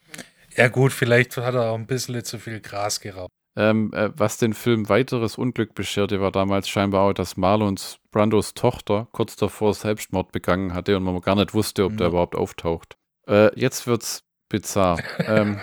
Ja, 0.57 0.69
gut, 0.69 0.93
vielleicht 0.93 1.37
hat 1.37 1.55
er 1.55 1.71
auch 1.71 1.77
ein 1.77 1.87
bisschen 1.87 2.23
zu 2.25 2.39
viel 2.39 2.61
Gras 2.61 3.01
geraubt. 3.01 3.31
Ähm, 3.57 3.93
äh, 3.95 4.11
was 4.17 4.39
den 4.39 4.53
Film 4.53 4.89
weiteres 4.89 5.39
Unglück 5.39 5.75
bescherte, 5.75 6.21
war 6.21 6.33
damals 6.33 6.69
scheinbar 6.69 7.03
auch, 7.03 7.13
dass 7.13 7.37
Marlons 7.37 7.99
Brandos 8.11 8.55
Tochter 8.55 9.07
kurz 9.13 9.37
davor 9.37 9.75
Selbstmord 9.75 10.33
begangen 10.33 10.75
hatte 10.75 10.97
und 10.97 11.05
man 11.05 11.21
gar 11.21 11.37
nicht 11.37 11.55
wusste, 11.55 11.85
ob 11.85 11.93
mhm. 11.93 11.97
der 11.99 12.09
überhaupt 12.09 12.35
auftaucht. 12.35 12.97
Äh, 13.29 13.57
jetzt 13.59 13.87
wird's 13.87 14.25
bizarr. 14.49 14.99
ähm, 15.21 15.61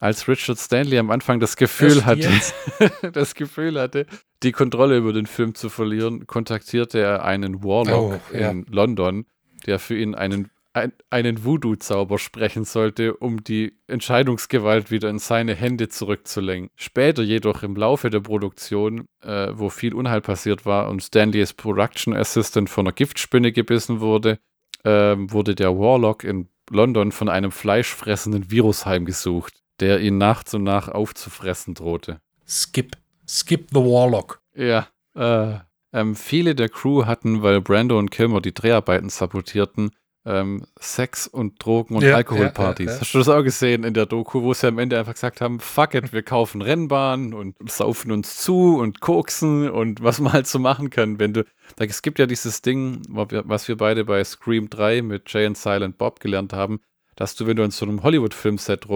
als 0.00 0.26
Richard 0.26 0.58
Stanley 0.58 0.98
am 0.98 1.10
Anfang 1.10 1.40
das 1.40 1.56
Gefühl 1.56 2.06
hatte, 2.06 2.30
das 3.12 3.34
Gefühl 3.34 3.78
hatte, 3.78 4.06
die 4.42 4.52
Kontrolle 4.52 4.96
über 4.96 5.12
den 5.12 5.26
Film 5.26 5.54
zu 5.54 5.68
verlieren, 5.68 6.26
kontaktierte 6.26 6.98
er 6.98 7.24
einen 7.24 7.62
Warlock 7.62 8.20
oh, 8.32 8.36
ja. 8.36 8.50
in 8.50 8.64
London, 8.70 9.26
der 9.66 9.78
für 9.78 9.96
ihn 9.96 10.14
einen, 10.14 10.50
ein, 10.72 10.92
einen 11.10 11.44
Voodoo-Zauber 11.44 12.18
sprechen 12.18 12.64
sollte, 12.64 13.14
um 13.14 13.44
die 13.44 13.74
Entscheidungsgewalt 13.88 14.90
wieder 14.90 15.10
in 15.10 15.18
seine 15.18 15.54
Hände 15.54 15.90
zurückzulenken. 15.90 16.70
Später 16.76 17.22
jedoch 17.22 17.62
im 17.62 17.76
Laufe 17.76 18.08
der 18.08 18.20
Produktion, 18.20 19.06
äh, 19.22 19.48
wo 19.52 19.68
viel 19.68 19.92
Unheil 19.92 20.22
passiert 20.22 20.64
war 20.64 20.88
und 20.88 21.02
Stanley 21.02 21.40
als 21.40 21.52
Production 21.52 22.16
Assistant 22.16 22.70
von 22.70 22.86
einer 22.86 22.94
Giftspinne 22.94 23.52
gebissen 23.52 24.00
wurde, 24.00 24.38
äh, 24.82 25.14
wurde 25.18 25.54
der 25.54 25.78
Warlock 25.78 26.24
in 26.24 26.48
London 26.70 27.12
von 27.12 27.28
einem 27.28 27.50
fleischfressenden 27.50 28.50
Virus 28.50 28.86
heimgesucht, 28.86 29.60
der 29.80 30.00
ihn 30.00 30.18
nach 30.18 30.44
und 30.52 30.62
nach 30.62 30.88
aufzufressen 30.88 31.74
drohte. 31.74 32.20
Skip. 32.46 32.96
Skip 33.26 33.68
the 33.70 33.80
Warlock. 33.80 34.40
Ja. 34.54 34.88
Äh, 35.14 35.58
ähm, 35.92 36.14
viele 36.14 36.54
der 36.54 36.68
Crew 36.68 37.06
hatten, 37.06 37.42
weil 37.42 37.60
Brando 37.60 37.98
und 37.98 38.10
Kilmer 38.10 38.40
die 38.40 38.54
Dreharbeiten 38.54 39.08
sabotierten, 39.08 39.90
ähm, 40.24 40.66
Sex 40.78 41.26
und 41.26 41.64
Drogen 41.64 41.96
und 41.96 42.02
ja, 42.02 42.14
Alkoholpartys. 42.14 42.86
Ja, 42.86 42.92
ja, 42.92 43.00
Hast 43.00 43.14
du 43.14 43.18
das 43.18 43.28
auch 43.28 43.42
gesehen 43.42 43.84
in 43.84 43.94
der 43.94 44.06
Doku, 44.06 44.42
wo 44.42 44.52
sie 44.52 44.68
am 44.68 44.78
Ende 44.78 44.98
einfach 44.98 45.14
gesagt 45.14 45.40
haben, 45.40 45.60
fuck 45.60 45.94
it, 45.94 46.12
wir 46.12 46.22
kaufen 46.22 46.62
Rennbahnen 46.62 47.32
und 47.32 47.56
saufen 47.70 48.12
uns 48.12 48.36
zu 48.36 48.76
und 48.76 49.00
koksen 49.00 49.70
und 49.70 50.02
was 50.02 50.20
man 50.20 50.32
halt 50.34 50.46
so 50.46 50.58
machen 50.58 50.90
kann, 50.90 51.18
wenn 51.18 51.32
du, 51.32 51.44
es 51.78 52.02
gibt 52.02 52.18
ja 52.18 52.26
dieses 52.26 52.62
Ding, 52.62 53.02
was 53.08 53.66
wir 53.66 53.76
beide 53.76 54.04
bei 54.04 54.22
Scream 54.22 54.68
3 54.68 55.02
mit 55.02 55.32
Jay 55.32 55.46
and 55.46 55.56
Silent 55.56 55.96
Bob 55.98 56.20
gelernt 56.20 56.52
haben, 56.52 56.80
dass 57.16 57.34
du, 57.34 57.46
wenn 57.46 57.56
du 57.56 57.62
in 57.62 57.70
so 57.70 57.86
einem 57.86 58.02
Hollywood-Filmset 58.02 58.88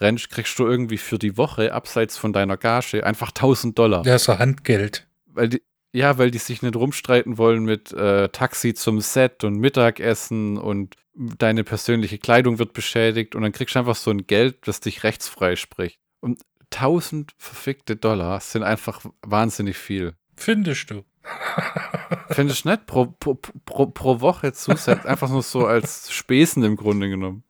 rumrennst, 0.00 0.30
kriegst 0.30 0.58
du 0.58 0.66
irgendwie 0.66 0.98
für 0.98 1.18
die 1.18 1.36
Woche, 1.36 1.72
abseits 1.72 2.16
von 2.16 2.32
deiner 2.32 2.56
Gage, 2.56 3.04
einfach 3.04 3.28
1000 3.28 3.78
Dollar. 3.78 4.04
Ja, 4.06 4.18
so 4.18 4.38
Handgeld. 4.38 5.06
Weil 5.26 5.48
die, 5.48 5.62
ja, 5.92 6.18
weil 6.18 6.30
die 6.30 6.38
sich 6.38 6.62
nicht 6.62 6.76
rumstreiten 6.76 7.38
wollen 7.38 7.64
mit 7.64 7.92
äh, 7.92 8.28
Taxi 8.28 8.74
zum 8.74 9.00
Set 9.00 9.44
und 9.44 9.58
Mittagessen 9.58 10.58
und 10.58 10.96
deine 11.14 11.64
persönliche 11.64 12.18
Kleidung 12.18 12.58
wird 12.58 12.74
beschädigt 12.74 13.34
und 13.34 13.42
dann 13.42 13.52
kriegst 13.52 13.74
du 13.74 13.78
einfach 13.78 13.96
so 13.96 14.10
ein 14.10 14.26
Geld, 14.26 14.68
das 14.68 14.80
dich 14.80 15.02
rechtsfrei 15.02 15.56
spricht. 15.56 15.98
Und 16.20 16.42
1000 16.74 17.32
verfickte 17.38 17.96
Dollar 17.96 18.40
sind 18.40 18.62
einfach 18.62 19.04
wahnsinnig 19.22 19.78
viel. 19.78 20.14
Findest 20.34 20.90
du? 20.90 21.04
Findest 22.30 22.64
du 22.64 22.70
nicht? 22.70 22.86
Pro, 22.86 23.06
pro, 23.06 23.34
pro, 23.34 23.86
pro 23.86 24.20
Woche 24.20 24.52
zusätzlich. 24.52 25.06
einfach 25.06 25.30
nur 25.30 25.42
so 25.42 25.66
als 25.66 26.12
Späßen 26.12 26.62
im 26.62 26.76
Grunde 26.76 27.08
genommen. 27.08 27.44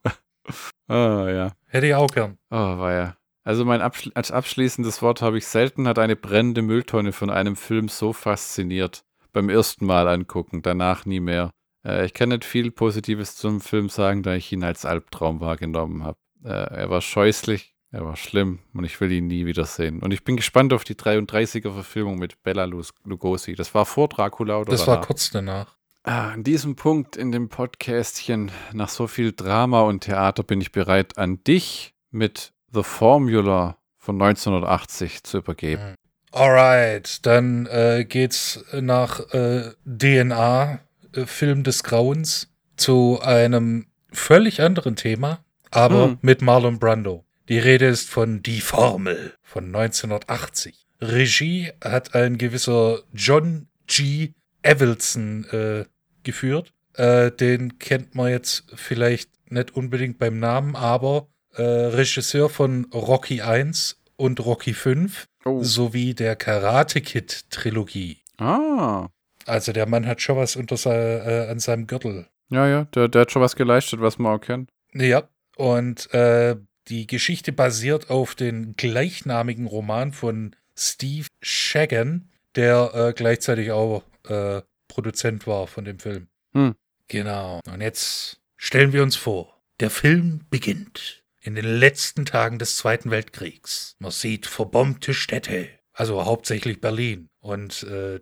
ah, 0.87 1.27
ja. 1.29 1.51
Hätte 1.67 1.87
ich 1.87 1.95
auch 1.95 2.07
gern. 2.07 2.37
Oh, 2.49 2.55
war 2.55 2.93
ja. 2.93 3.17
Also 3.43 3.63
mein 3.63 3.81
Abschli 3.81 4.11
als 4.13 4.31
abschließendes 4.31 5.01
Wort 5.01 5.21
habe 5.21 5.37
ich 5.37 5.47
selten 5.47 5.87
hat 5.87 5.99
eine 5.99 6.17
brennende 6.17 6.61
Mülltonne 6.61 7.13
von 7.13 7.29
einem 7.29 7.55
Film 7.55 7.87
so 7.87 8.11
fasziniert. 8.11 9.05
Beim 9.31 9.49
ersten 9.49 9.85
Mal 9.85 10.07
angucken, 10.07 10.61
danach 10.61 11.05
nie 11.05 11.21
mehr. 11.21 11.51
Äh, 11.85 12.05
ich 12.05 12.13
kann 12.13 12.29
nicht 12.29 12.43
viel 12.43 12.71
Positives 12.71 13.35
zum 13.35 13.61
Film 13.61 13.87
sagen, 13.87 14.23
da 14.23 14.33
ich 14.33 14.51
ihn 14.51 14.63
als 14.63 14.83
Albtraum 14.83 15.39
wahrgenommen 15.39 16.03
habe. 16.03 16.17
Äh, 16.43 16.49
er 16.49 16.89
war 16.89 17.01
scheußlich, 17.01 17.73
er 17.89 18.03
war 18.03 18.17
schlimm 18.17 18.59
und 18.73 18.83
ich 18.83 18.99
will 18.99 19.11
ihn 19.11 19.27
nie 19.27 19.45
wiedersehen. 19.45 20.01
Und 20.01 20.11
ich 20.13 20.25
bin 20.25 20.35
gespannt 20.35 20.73
auf 20.73 20.83
die 20.83 20.95
33er-Verfilmung 20.95 22.19
mit 22.19 22.43
Bella 22.43 22.65
Lugosi. 22.65 23.55
Das 23.55 23.73
war 23.73 23.85
vor 23.85 24.09
Dracula 24.09 24.59
oder 24.59 24.71
Das 24.71 24.87
war 24.87 24.99
kurz 24.99 25.31
danach. 25.31 25.76
Ah, 26.09 26.29
an 26.29 26.45
diesem 26.45 26.77
Punkt 26.77 27.17
in 27.17 27.33
dem 27.33 27.49
Podcastchen, 27.49 28.49
nach 28.71 28.87
so 28.87 29.07
viel 29.07 29.33
Drama 29.33 29.81
und 29.81 30.05
Theater, 30.05 30.41
bin 30.41 30.61
ich 30.61 30.71
bereit, 30.71 31.17
an 31.17 31.43
dich 31.43 31.95
mit 32.11 32.53
The 32.71 32.83
Formula 32.83 33.77
von 33.97 34.15
1980 34.15 35.25
zu 35.25 35.39
übergeben. 35.39 35.81
Hm. 35.81 35.95
Alright, 36.31 37.25
dann 37.25 37.65
äh, 37.65 38.05
geht's 38.07 38.63
nach 38.71 39.19
äh, 39.33 39.71
DNA, 39.85 40.79
äh, 41.11 41.25
Film 41.25 41.65
des 41.65 41.83
Grauens, 41.83 42.53
zu 42.77 43.19
einem 43.21 43.87
völlig 44.09 44.61
anderen 44.61 44.95
Thema, 44.95 45.43
aber 45.71 46.05
hm. 46.05 46.19
mit 46.21 46.41
Marlon 46.41 46.79
Brando. 46.79 47.25
Die 47.49 47.59
Rede 47.59 47.87
ist 47.87 48.09
von 48.09 48.41
Die 48.41 48.61
Formel 48.61 49.33
von 49.43 49.65
1980. 49.75 50.87
Regie 51.01 51.73
hat 51.83 52.15
ein 52.15 52.37
gewisser 52.37 52.99
John 53.11 53.67
G. 53.87 54.31
Evelson 54.63 55.45
äh, 55.51 55.85
geführt. 56.27 56.73
Äh, 56.93 57.31
den 57.31 57.79
kennt 57.79 58.15
man 58.15 58.29
jetzt 58.29 58.65
vielleicht 58.75 59.29
nicht 59.51 59.75
unbedingt 59.75 60.17
beim 60.19 60.39
Namen, 60.39 60.75
aber 60.75 61.27
äh, 61.55 61.63
Regisseur 61.63 62.49
von 62.49 62.85
Rocky 62.93 63.41
1 63.41 63.99
und 64.17 64.43
Rocky 64.45 64.73
5 64.73 65.27
oh. 65.45 65.63
sowie 65.63 66.13
der 66.13 66.35
Karate 66.35 67.01
Kid 67.01 67.49
Trilogie. 67.49 68.17
Ah. 68.37 69.07
Also 69.45 69.71
der 69.71 69.87
Mann 69.87 70.05
hat 70.05 70.21
schon 70.21 70.37
was 70.37 70.55
unter 70.55 70.75
äh, 70.85 71.49
an 71.49 71.59
seinem 71.59 71.87
Gürtel. 71.87 72.27
Ja, 72.49 72.67
ja, 72.67 72.85
der, 72.85 73.07
der 73.07 73.21
hat 73.21 73.31
schon 73.31 73.41
was 73.41 73.55
geleistet, 73.55 74.01
was 74.01 74.19
man 74.19 74.35
auch 74.35 74.41
kennt. 74.41 74.69
Ja, 74.93 75.23
und 75.55 76.13
äh, 76.13 76.55
die 76.87 77.07
Geschichte 77.07 77.51
basiert 77.51 78.09
auf 78.09 78.35
den 78.35 78.75
gleichnamigen 78.75 79.67
Roman 79.67 80.13
von 80.13 80.55
Steve 80.75 81.27
Shagan, 81.41 82.29
der 82.55 82.91
äh, 82.93 83.13
gleichzeitig 83.13 83.71
auch 83.71 84.03
äh, 84.27 84.61
Produzent 84.87 85.47
war 85.47 85.67
von 85.67 85.85
dem 85.85 85.99
Film. 85.99 86.27
Hm. 86.53 86.75
Genau. 87.07 87.61
Und 87.71 87.81
jetzt 87.81 88.41
stellen 88.55 88.93
wir 88.93 89.03
uns 89.03 89.15
vor, 89.15 89.61
der 89.79 89.89
Film 89.89 90.41
beginnt 90.49 91.23
in 91.41 91.55
den 91.55 91.65
letzten 91.65 92.25
Tagen 92.25 92.59
des 92.59 92.77
Zweiten 92.77 93.09
Weltkriegs. 93.09 93.95
Man 93.99 94.11
sieht 94.11 94.47
verbombte 94.47 95.13
Städte, 95.13 95.69
also 95.93 96.25
hauptsächlich 96.25 96.81
Berlin. 96.81 97.29
Und 97.39 97.83
äh, 97.83 98.19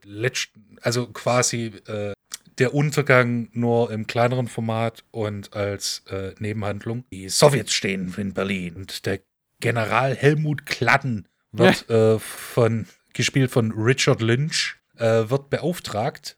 also 0.82 1.07
quasi 1.07 1.72
äh, 1.88 2.13
der 2.57 2.74
Untergang 2.74 3.49
nur 3.51 3.91
im 3.91 4.07
kleineren 4.07 4.47
Format 4.47 5.03
und 5.11 5.53
als 5.53 6.03
äh, 6.09 6.34
Nebenhandlung. 6.39 7.05
Die 7.11 7.30
Sowjets 7.30 7.74
stehen 7.74 8.13
in 8.18 8.34
Berlin 8.34 8.76
und 8.76 9.05
der 9.05 9.20
General 9.59 10.16
Helmut 10.16 10.66
Kladden 10.66 11.28
wird 11.51 11.86
ja. 11.89 12.16
äh, 12.16 12.20
von, 12.20 12.88
gespielt 13.13 13.51
von 13.51 13.72
Richard 13.72 14.22
Lynch, 14.22 14.76
äh, 14.97 15.30
wird 15.30 15.49
beauftragt, 15.49 16.38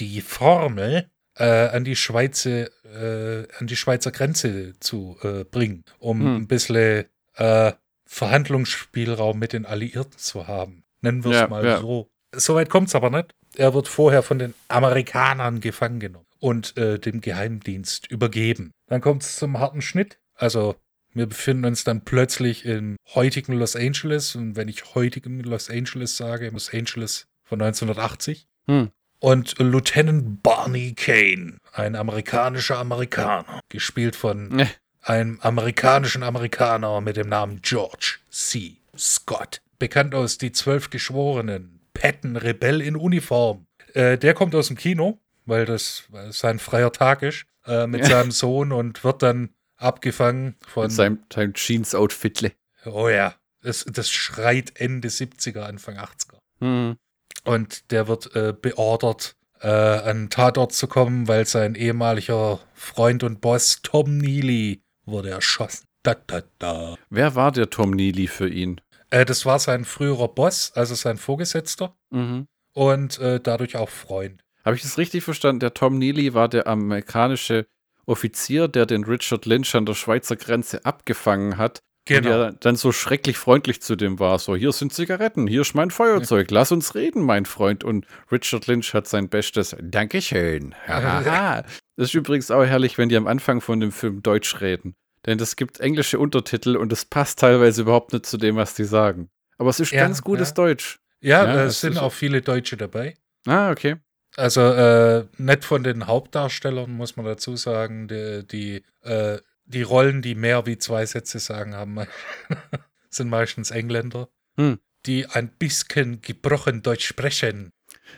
die 0.00 0.20
Formel 0.20 1.10
äh, 1.38 1.68
an 1.68 1.84
die 1.84 1.96
Schweizer 1.96 2.68
äh, 2.84 3.46
an 3.58 3.66
die 3.66 3.76
Schweizer 3.76 4.10
Grenze 4.10 4.74
zu 4.80 5.16
äh, 5.22 5.44
bringen, 5.44 5.84
um 5.98 6.20
hm. 6.20 6.36
ein 6.36 6.46
bisschen 6.48 7.04
äh, 7.36 7.72
Verhandlungsspielraum 8.06 9.38
mit 9.38 9.52
den 9.52 9.66
Alliierten 9.66 10.18
zu 10.18 10.46
haben. 10.46 10.84
Nennen 11.00 11.24
wir 11.24 11.30
es 11.30 11.36
ja, 11.36 11.48
mal 11.48 11.64
ja. 11.64 11.80
so. 11.80 12.10
Soweit 12.34 12.70
kommt 12.70 12.88
es 12.88 12.94
aber 12.94 13.10
nicht. 13.10 13.34
Er 13.56 13.74
wird 13.74 13.88
vorher 13.88 14.22
von 14.22 14.38
den 14.38 14.54
Amerikanern 14.68 15.60
gefangen 15.60 16.00
genommen 16.00 16.26
und 16.38 16.76
äh, 16.76 16.98
dem 16.98 17.20
Geheimdienst 17.20 18.10
übergeben. 18.10 18.72
Dann 18.86 19.00
kommt 19.00 19.22
es 19.22 19.36
zum 19.36 19.58
harten 19.58 19.82
Schnitt. 19.82 20.18
Also 20.34 20.76
wir 21.12 21.26
befinden 21.26 21.66
uns 21.66 21.84
dann 21.84 22.04
plötzlich 22.04 22.64
in 22.64 22.96
heutigen 23.14 23.54
Los 23.54 23.76
Angeles. 23.76 24.36
Und 24.36 24.56
wenn 24.56 24.68
ich 24.68 24.94
heutigen 24.94 25.40
Los 25.40 25.70
Angeles 25.70 26.16
sage, 26.16 26.50
Los 26.50 26.72
Angeles 26.72 27.26
von 27.44 27.60
1980. 27.60 28.46
Hm 28.66 28.90
und 29.20 29.58
Lieutenant 29.58 30.42
Barney 30.42 30.94
Kane, 30.94 31.58
ein 31.72 31.96
amerikanischer 31.96 32.78
Amerikaner, 32.78 33.60
gespielt 33.68 34.16
von 34.16 34.48
nee. 34.48 34.68
einem 35.02 35.38
amerikanischen 35.40 36.22
Amerikaner 36.22 37.00
mit 37.00 37.16
dem 37.16 37.28
Namen 37.28 37.60
George 37.62 38.18
C. 38.30 38.76
Scott, 38.96 39.60
bekannt 39.78 40.14
aus 40.14 40.38
Die 40.38 40.52
Zwölf 40.52 40.90
Geschworenen, 40.90 41.80
Patton 41.94 42.36
Rebell 42.36 42.80
in 42.80 42.96
Uniform. 42.96 43.66
Äh, 43.94 44.18
der 44.18 44.34
kommt 44.34 44.54
aus 44.54 44.68
dem 44.68 44.76
Kino, 44.76 45.18
weil 45.46 45.64
das 45.64 46.04
sein 46.30 46.58
freier 46.58 46.92
Tag 46.92 47.22
ist, 47.22 47.46
äh, 47.66 47.86
mit 47.86 48.02
ja. 48.02 48.08
seinem 48.08 48.30
Sohn 48.30 48.72
und 48.72 49.02
wird 49.04 49.22
dann 49.22 49.50
abgefangen 49.76 50.56
von 50.66 50.84
mit 50.84 50.92
seinem, 50.92 51.18
seinem 51.32 51.54
Jeans-Outfitle. 51.54 52.52
Oh 52.84 53.08
ja, 53.08 53.34
das, 53.62 53.84
das 53.88 54.10
schreit 54.10 54.72
Ende 54.80 55.08
70er, 55.08 55.60
Anfang 55.60 55.96
80er. 55.96 56.38
Hm. 56.60 56.96
Und 57.44 57.90
der 57.90 58.08
wird 58.08 58.34
äh, 58.34 58.52
beordert, 58.52 59.36
äh, 59.60 59.68
an 59.68 60.30
Tatort 60.30 60.72
zu 60.72 60.86
kommen, 60.86 61.28
weil 61.28 61.46
sein 61.46 61.74
ehemaliger 61.74 62.60
Freund 62.74 63.22
und 63.22 63.40
Boss 63.40 63.80
Tom 63.82 64.18
Neely 64.18 64.82
wurde 65.04 65.30
erschossen. 65.30 65.86
Da, 66.02 66.14
da, 66.26 66.42
da. 66.58 66.96
Wer 67.10 67.34
war 67.34 67.52
der 67.52 67.70
Tom 67.70 67.90
Neely 67.90 68.28
für 68.28 68.48
ihn? 68.48 68.80
Äh, 69.10 69.24
das 69.24 69.46
war 69.46 69.58
sein 69.58 69.84
früherer 69.84 70.28
Boss, 70.28 70.72
also 70.74 70.94
sein 70.94 71.16
Vorgesetzter. 71.16 71.94
Mhm. 72.10 72.46
Und 72.72 73.18
äh, 73.18 73.40
dadurch 73.40 73.76
auch 73.76 73.88
Freund. 73.88 74.42
Habe 74.64 74.76
ich 74.76 74.82
das 74.82 74.98
richtig 74.98 75.24
verstanden? 75.24 75.60
Der 75.60 75.74
Tom 75.74 75.98
Neely 75.98 76.34
war 76.34 76.48
der 76.48 76.66
amerikanische 76.66 77.66
Offizier, 78.06 78.68
der 78.68 78.86
den 78.86 79.04
Richard 79.04 79.46
Lynch 79.46 79.74
an 79.74 79.86
der 79.86 79.94
Schweizer 79.94 80.36
Grenze 80.36 80.84
abgefangen 80.84 81.58
hat 81.58 81.82
Genau. 82.08 82.46
Und 82.46 82.52
ja 82.52 82.52
dann 82.60 82.76
so 82.76 82.90
schrecklich 82.90 83.36
freundlich 83.36 83.82
zu 83.82 83.94
dem 83.94 84.18
war. 84.18 84.38
So, 84.38 84.56
hier 84.56 84.72
sind 84.72 84.92
Zigaretten, 84.92 85.46
hier 85.46 85.60
ist 85.60 85.74
mein 85.74 85.90
Feuerzeug, 85.90 86.50
lass 86.50 86.72
uns 86.72 86.94
reden, 86.94 87.22
mein 87.22 87.44
Freund. 87.44 87.84
Und 87.84 88.06
Richard 88.32 88.66
Lynch 88.66 88.94
hat 88.94 89.06
sein 89.06 89.28
Bestes. 89.28 89.76
Dankeschön. 89.80 90.74
das 90.86 91.64
ist 91.96 92.14
übrigens 92.14 92.50
auch 92.50 92.64
herrlich, 92.64 92.96
wenn 92.98 93.08
die 93.08 93.16
am 93.16 93.26
Anfang 93.26 93.60
von 93.60 93.80
dem 93.80 93.92
Film 93.92 94.22
Deutsch 94.22 94.60
reden. 94.60 94.94
Denn 95.26 95.38
es 95.38 95.56
gibt 95.56 95.80
englische 95.80 96.18
Untertitel 96.18 96.76
und 96.76 96.92
es 96.92 97.04
passt 97.04 97.40
teilweise 97.40 97.82
überhaupt 97.82 98.12
nicht 98.12 98.24
zu 98.24 98.38
dem, 98.38 98.56
was 98.56 98.74
die 98.74 98.84
sagen. 98.84 99.28
Aber 99.58 99.68
es 99.70 99.80
ist 99.80 99.92
Ja, 99.92 100.00
ganz 100.00 100.22
gutes 100.22 100.50
ja. 100.50 100.54
Deutsch. 100.54 101.00
Ja, 101.20 101.44
Ja, 101.44 101.54
äh, 101.54 101.64
es 101.64 101.80
sind 101.80 101.98
auch 101.98 102.12
viele 102.12 102.40
Deutsche 102.40 102.76
dabei. 102.76 103.16
Ah, 103.46 103.70
okay. 103.70 103.96
Also 104.36 104.60
äh, 104.60 105.26
nicht 105.36 105.64
von 105.64 105.82
den 105.82 106.06
Hauptdarstellern, 106.06 106.90
muss 106.90 107.16
man 107.16 107.26
dazu 107.26 107.56
sagen. 107.56 108.08
Die, 108.08 108.46
die, 108.46 108.82
äh, 109.02 109.38
die 109.68 109.82
Rollen, 109.82 110.22
die 110.22 110.34
mehr 110.34 110.66
wie 110.66 110.78
zwei 110.78 111.06
Sätze 111.06 111.38
sagen, 111.38 111.74
haben, 111.74 112.06
sind 113.10 113.28
meistens 113.30 113.70
Engländer, 113.70 114.28
Hm. 114.58 114.78
die 115.06 115.26
ein 115.26 115.48
bisschen 115.48 116.20
gebrochen 116.20 116.82
Deutsch 116.82 117.06
sprechen. 117.06 117.72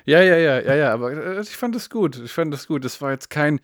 Ja, 0.04 0.22
ja, 0.22 0.36
ja, 0.36 0.60
ja, 0.60 0.74
ja, 0.74 0.92
aber 0.94 1.12
äh, 1.12 1.40
ich 1.42 1.56
fand 1.56 1.76
es 1.76 1.90
gut. 1.90 2.16
Ich 2.24 2.32
fand 2.32 2.54
es 2.54 2.66
gut. 2.66 2.84
Es 2.84 3.00
war 3.00 3.10
jetzt 3.12 3.28
kein 3.28 3.60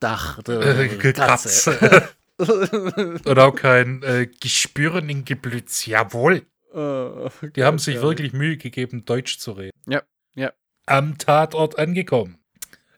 Dach, 0.00 0.38
Äh, 0.48 1.12
Katze. 1.12 2.08
Und 3.24 3.38
auch 3.38 3.54
kein 3.54 4.02
äh, 4.02 4.28
Gespüren 4.40 5.08
in 5.08 5.24
Geblütz. 5.24 5.86
Jawohl. 5.86 6.46
Die 6.74 7.64
haben 7.64 7.78
sich 7.78 8.00
wirklich 8.02 8.32
Mühe 8.34 8.56
gegeben, 8.58 9.04
Deutsch 9.06 9.38
zu 9.38 9.52
reden. 9.52 9.72
Ja, 9.86 10.02
ja. 10.36 10.52
Am 10.86 11.16
Tatort 11.18 11.78
angekommen, 11.78 12.38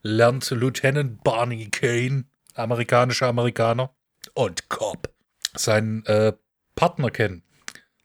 lernt 0.02 0.50
Lieutenant 0.50 1.22
Barney 1.22 1.68
Kane, 1.70 2.24
amerikanischer 2.54 3.26
Amerikaner, 3.26 3.94
und 4.34 4.68
Cop, 4.68 5.12
seinen 5.54 6.04
äh, 6.06 6.32
Partner 6.74 7.10
kennen. 7.10 7.42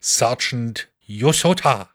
Sergeant 0.00 0.88
Yosota. 1.00 1.90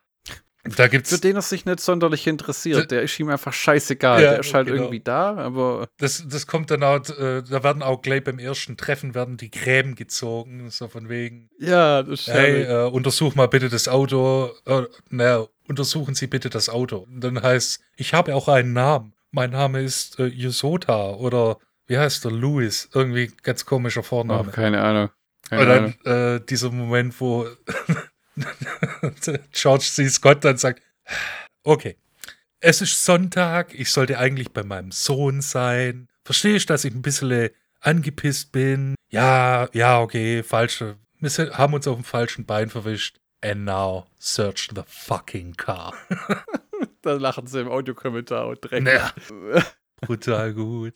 Da 0.64 0.84
Für 0.84 0.90
gibt's, 0.90 1.20
den 1.22 1.36
er 1.36 1.42
sich 1.42 1.66
nicht 1.66 1.80
sonderlich 1.80 2.28
interessiert. 2.28 2.92
Der 2.92 3.02
ist 3.02 3.20
ihm 3.20 3.30
einfach 3.30 3.52
scheißegal. 3.52 4.22
Ja, 4.22 4.30
der 4.32 4.40
ist 4.42 4.54
halt 4.54 4.68
genau. 4.68 4.84
irgendwie 4.84 5.00
da, 5.00 5.36
aber 5.36 5.88
das, 5.98 6.24
das 6.28 6.46
kommt 6.46 6.70
dann 6.70 6.84
auch, 6.84 7.00
äh, 7.10 7.42
da 7.42 7.64
werden 7.64 7.82
auch 7.82 8.04
gleich 8.04 8.24
beim 8.24 8.38
ersten 8.38 8.78
Treffen 8.78 9.16
werden 9.16 9.38
die 9.38 9.50
Gräben 9.50 9.96
gezogen, 9.96 10.70
so 10.70 10.88
von 10.88 11.10
wegen, 11.10 11.50
ja, 11.58 12.04
das 12.04 12.22
ist 12.22 12.28
hey, 12.28 12.62
äh, 12.62 12.88
untersuch 12.88 13.34
mal 13.34 13.48
bitte 13.48 13.70
das 13.70 13.88
Auto, 13.88 14.52
äh, 14.66 14.84
naja, 15.10 15.48
untersuchen 15.68 16.14
Sie 16.14 16.28
bitte 16.28 16.52
das 16.52 16.70
Auto. 16.70 16.98
Und 16.98 17.22
dann 17.22 17.42
heißt, 17.42 17.82
ich 17.96 18.14
habe 18.14 18.36
auch 18.36 18.48
einen 18.48 18.74
Namen. 18.74 19.14
Mein 19.32 19.50
Name 19.50 19.82
ist 19.82 20.20
äh, 20.20 20.28
Yusota 20.28 21.12
oder 21.12 21.58
wie 21.92 21.98
heißt 21.98 22.24
der? 22.24 22.32
Louis. 22.32 22.90
Irgendwie 22.94 23.32
ganz 23.44 23.66
komischer 23.66 24.00
Oh, 24.00 24.04
Vorname. 24.04 24.52
keine 24.52 24.82
Ahnung. 24.82 25.10
Keine 25.50 25.62
Und 25.62 25.70
Ahnung. 25.70 25.94
dann 26.06 26.36
äh, 26.38 26.46
dieser 26.46 26.72
Moment, 26.72 27.20
wo 27.20 27.46
George 29.52 29.84
C. 29.84 30.08
Scott 30.10 30.44
dann 30.46 30.58
sagt, 30.58 30.82
okay, 31.64 31.98
es 32.62 32.82
ist 32.82 33.04
Sonntag, 33.04 33.74
ich 33.78 33.92
sollte 33.92 34.18
eigentlich 34.18 34.52
bei 34.52 34.64
meinem 34.64 34.92
Sohn 34.92 35.42
sein. 35.42 36.08
Verstehe 36.24 36.56
ich, 36.56 36.66
dass 36.66 36.86
ich 36.86 36.94
ein 36.94 37.02
bisschen 37.02 37.50
angepisst 37.82 38.52
bin? 38.52 38.96
Ja, 39.10 39.68
ja, 39.74 40.00
okay, 40.00 40.44
falsche. 40.44 40.98
Wir 41.20 41.30
haben 41.58 41.74
uns 41.74 41.88
auf 41.88 41.96
dem 41.98 42.04
falschen 42.06 42.46
Bein 42.46 42.70
verwischt. 42.70 43.18
And 43.44 43.66
now 43.66 44.06
search 44.20 44.70
the 44.76 44.84
fucking 44.88 45.56
car. 45.58 45.94
Da 47.04 47.14
lachen 47.14 47.48
sie 47.48 47.60
im 47.62 47.68
Audiokommentar 47.68 48.46
und 48.48 48.64
direkt. 48.64 48.84
Naja. 48.84 49.12
Brutal 50.02 50.54
gut. 50.54 50.94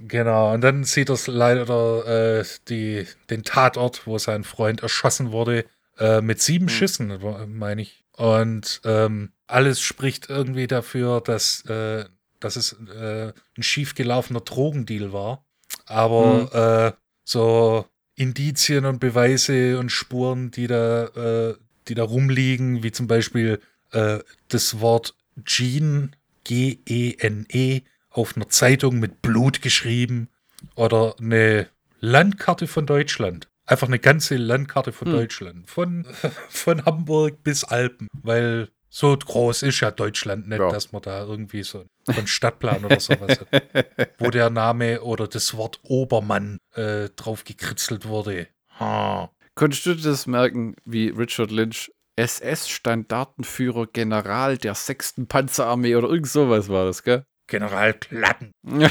Genau, 0.00 0.54
und 0.54 0.62
dann 0.62 0.84
sieht 0.84 1.10
er 1.10 1.18
leider 1.26 2.40
äh, 2.40 2.44
die, 2.68 3.06
den 3.28 3.42
Tatort, 3.42 4.06
wo 4.06 4.18
sein 4.18 4.44
Freund 4.44 4.82
erschossen 4.82 5.32
wurde, 5.32 5.66
äh, 5.98 6.20
mit 6.20 6.40
sieben 6.40 6.68
Hm. 6.68 6.74
Schüssen, 6.74 7.18
meine 7.48 7.82
ich. 7.82 8.04
Und 8.16 8.80
ähm, 8.84 9.32
alles 9.46 9.80
spricht 9.80 10.30
irgendwie 10.30 10.66
dafür, 10.66 11.20
dass, 11.20 11.64
äh, 11.66 12.06
dass 12.40 12.56
es 12.56 12.72
äh, 12.72 13.32
ein 13.56 13.62
schiefgelaufener 13.62 14.40
Drogendeal 14.40 15.12
war. 15.12 15.44
Aber 15.86 16.94
äh, 16.96 17.00
so 17.24 17.86
Indizien 18.14 18.84
und 18.84 19.00
Beweise 19.00 19.78
und 19.78 19.90
Spuren, 19.90 20.50
die 20.50 20.66
da, 20.66 21.04
äh, 21.04 21.54
die 21.88 21.94
da 21.94 22.04
rumliegen, 22.04 22.82
wie 22.82 22.92
zum 22.92 23.06
Beispiel 23.06 23.60
äh, 23.92 24.18
das 24.48 24.80
Wort 24.80 25.14
Gene, 25.36 26.10
G-E-N-E, 26.44 27.82
auf 28.12 28.36
einer 28.36 28.48
Zeitung 28.48 28.98
mit 28.98 29.22
Blut 29.22 29.62
geschrieben 29.62 30.28
oder 30.74 31.14
eine 31.20 31.68
Landkarte 32.00 32.66
von 32.66 32.86
Deutschland. 32.86 33.48
Einfach 33.66 33.86
eine 33.88 33.98
ganze 33.98 34.36
Landkarte 34.36 34.92
von 34.92 35.08
Hm. 35.08 35.14
Deutschland. 35.14 35.70
Von, 35.70 36.04
von 36.48 36.84
Hamburg 36.84 37.42
bis 37.42 37.64
Alpen. 37.64 38.08
Weil 38.12 38.68
so 38.88 39.16
groß 39.16 39.62
ist 39.62 39.80
ja 39.80 39.90
Deutschland 39.90 40.48
nicht, 40.48 40.58
Ja. 40.58 40.70
dass 40.70 40.92
man 40.92 41.00
da 41.02 41.24
irgendwie 41.24 41.62
so 41.62 41.84
einen 42.08 42.26
Stadtplan 42.26 42.84
oder 42.84 43.00
sowas 43.00 43.40
hat. 43.40 43.48
Wo 44.18 44.30
der 44.30 44.50
Name 44.50 45.00
oder 45.02 45.28
das 45.28 45.56
Wort 45.56 45.80
Obermann 45.84 46.58
äh, 46.74 47.08
drauf 47.16 47.44
gekritzelt 47.44 48.06
wurde. 48.06 48.48
Ha. 48.80 49.30
Konntest 49.54 49.86
du 49.86 49.94
das 49.94 50.26
merken, 50.26 50.74
wie 50.84 51.08
Richard 51.08 51.50
Lynch 51.50 51.90
SS-Standartenführer 52.16 53.86
General 53.86 54.58
der 54.58 54.74
6. 54.74 55.22
Panzerarmee 55.28 55.94
oder 55.96 56.08
irgend 56.08 56.28
sowas 56.28 56.68
war 56.68 56.86
das, 56.86 57.02
gell? 57.02 57.24
General 57.52 57.92
Platten. 57.92 58.52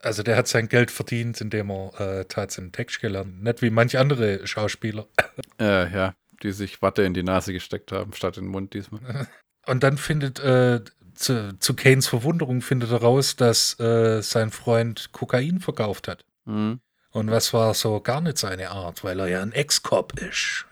Also 0.00 0.22
der 0.22 0.36
hat 0.36 0.46
sein 0.46 0.68
Geld 0.68 0.92
verdient, 0.92 1.40
indem 1.40 1.72
er 1.72 2.00
äh, 2.00 2.24
tatsächlich 2.26 2.70
Text 2.70 3.00
gelernt. 3.00 3.42
Nicht 3.42 3.62
wie 3.62 3.70
manch 3.70 3.98
andere 3.98 4.46
Schauspieler. 4.46 5.08
äh, 5.60 5.92
ja, 5.92 6.14
die 6.40 6.52
sich 6.52 6.80
Watte 6.82 7.02
in 7.02 7.14
die 7.14 7.24
Nase 7.24 7.52
gesteckt 7.52 7.90
haben, 7.90 8.12
statt 8.12 8.36
in 8.36 8.44
den 8.44 8.52
Mund 8.52 8.74
diesmal. 8.74 9.26
Und 9.66 9.82
dann 9.82 9.98
findet, 9.98 10.38
äh, 10.38 10.82
zu, 11.14 11.58
zu 11.58 11.74
Kanes 11.74 12.06
Verwunderung 12.06 12.62
findet 12.62 12.92
er 12.92 13.02
raus, 13.02 13.34
dass 13.34 13.78
äh, 13.80 14.22
sein 14.22 14.52
Freund 14.52 15.10
Kokain 15.10 15.58
verkauft 15.58 16.06
hat. 16.06 16.24
Mhm. 16.44 16.78
Und 17.10 17.30
was 17.32 17.52
war 17.52 17.74
so 17.74 18.00
gar 18.00 18.20
nicht 18.20 18.38
seine 18.38 18.70
Art, 18.70 19.02
weil 19.02 19.18
er 19.18 19.26
ja 19.26 19.42
ein 19.42 19.52
Ex-Cop 19.52 20.20
ist. 20.20 20.64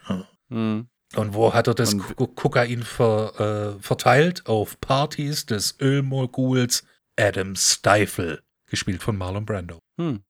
Mhm. 0.51 0.87
Und 1.17 1.35
wo 1.35 1.53
hat 1.55 1.67
er 1.67 1.75
das 1.75 1.95
Und- 1.95 2.17
Ko 2.17 2.27
Kokain 2.27 2.83
ver, 2.83 3.77
äh, 3.79 3.83
verteilt? 3.83 4.47
Auf 4.47 4.81
Partys 4.81 5.47
des 5.47 5.77
Ölmoguls 5.81 6.85
Adam 7.19 7.57
Stifle, 7.57 8.43
gespielt 8.67 9.03
von 9.03 9.17
Marlon 9.17 9.47
Brando. 9.47 9.79
Hm. 9.99 10.21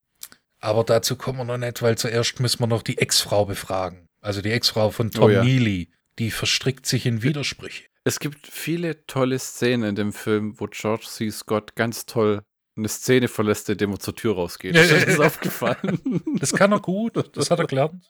Aber 0.61 0.84
dazu 0.84 1.16
kommen 1.16 1.39
wir 1.39 1.45
noch 1.45 1.59
nicht, 1.59 1.82
weil 1.82 1.99
zuerst 1.99 2.41
müssen 2.41 2.61
wir 2.61 2.66
noch 2.66 2.82
die 2.82 2.99
Ex-Frau 2.99 3.45
befragen. 3.47 4.09
Also 4.20 4.41
die 4.43 4.51
Ex-Frau 4.53 4.91
von 4.91 5.11
Tom 5.11 5.24
Oh 5.24 5.28
ja. 5.28 5.43
Neely. 5.45 5.91
Die 6.18 6.30
verstrickt 6.30 6.87
sich 6.87 7.05
in 7.07 7.22
Widersprüche. 7.22 7.84
Es 8.05 8.20
gibt 8.20 8.47
viele 8.47 9.05
tolle 9.07 9.39
Szenen 9.39 9.91
in 9.91 9.95
dem 9.97 10.12
Film, 10.12 10.59
wo 10.59 10.66
George 10.68 11.07
C. 11.09 11.30
Scott 11.30 11.74
ganz 11.74 12.07
toll 12.07 12.43
eine 12.76 12.89
Szene 12.89 13.28
verlässt, 13.28 13.68
indem 13.68 13.93
er 13.93 13.99
zur 13.99 14.14
Tür 14.14 14.34
rausgeht. 14.34 14.76
Das 14.76 14.91
ist 14.91 15.20
aufgefallen. 15.20 16.22
Das 16.39 16.53
kann 16.53 16.72
er 16.72 16.80
gut, 16.80 17.14
das 17.37 17.51
hat 17.51 17.59
er 17.59 17.66
gelernt. 17.66 18.05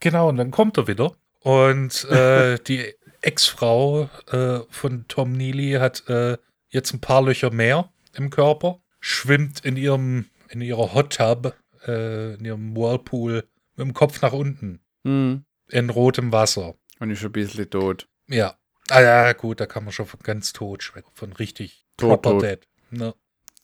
Genau, 0.00 0.28
und 0.28 0.36
dann 0.36 0.50
kommt 0.50 0.76
er 0.78 0.86
wieder. 0.88 1.14
Und 1.42 2.04
äh, 2.04 2.58
die 2.66 2.94
Ex-Frau 3.20 4.08
äh, 4.30 4.60
von 4.70 5.06
Tom 5.08 5.32
Neely 5.32 5.72
hat 5.72 6.08
äh, 6.08 6.38
jetzt 6.68 6.92
ein 6.92 7.00
paar 7.00 7.22
Löcher 7.22 7.50
mehr 7.50 7.92
im 8.14 8.30
Körper, 8.30 8.80
schwimmt 9.00 9.64
in 9.64 9.76
ihrem, 9.76 10.26
in 10.48 10.60
ihrer 10.60 10.94
Hot 10.94 11.16
Tub, 11.16 11.54
äh, 11.86 12.34
in 12.34 12.44
ihrem 12.44 12.76
Whirlpool 12.76 13.44
mit 13.76 13.86
dem 13.86 13.94
Kopf 13.94 14.20
nach 14.22 14.32
unten 14.32 14.80
hm. 15.04 15.44
in 15.68 15.90
rotem 15.90 16.32
Wasser. 16.32 16.74
Und 16.98 17.10
ist 17.10 17.20
schon 17.20 17.30
ein 17.30 17.32
bisschen 17.32 17.70
tot. 17.70 18.08
Ja. 18.28 18.56
Ah 18.88 19.00
ja, 19.00 19.32
gut, 19.32 19.60
da 19.60 19.66
kann 19.66 19.84
man 19.84 19.92
schon 19.92 20.06
von 20.06 20.20
ganz 20.20 20.52
tot 20.52 20.82
schwimmen. 20.82 21.08
Von 21.14 21.32
richtig 21.32 21.86
Tot, 21.96 22.22
proper 22.22 22.30
tot. 22.30 22.42
dead. 22.42 22.68
Ne? 22.90 23.14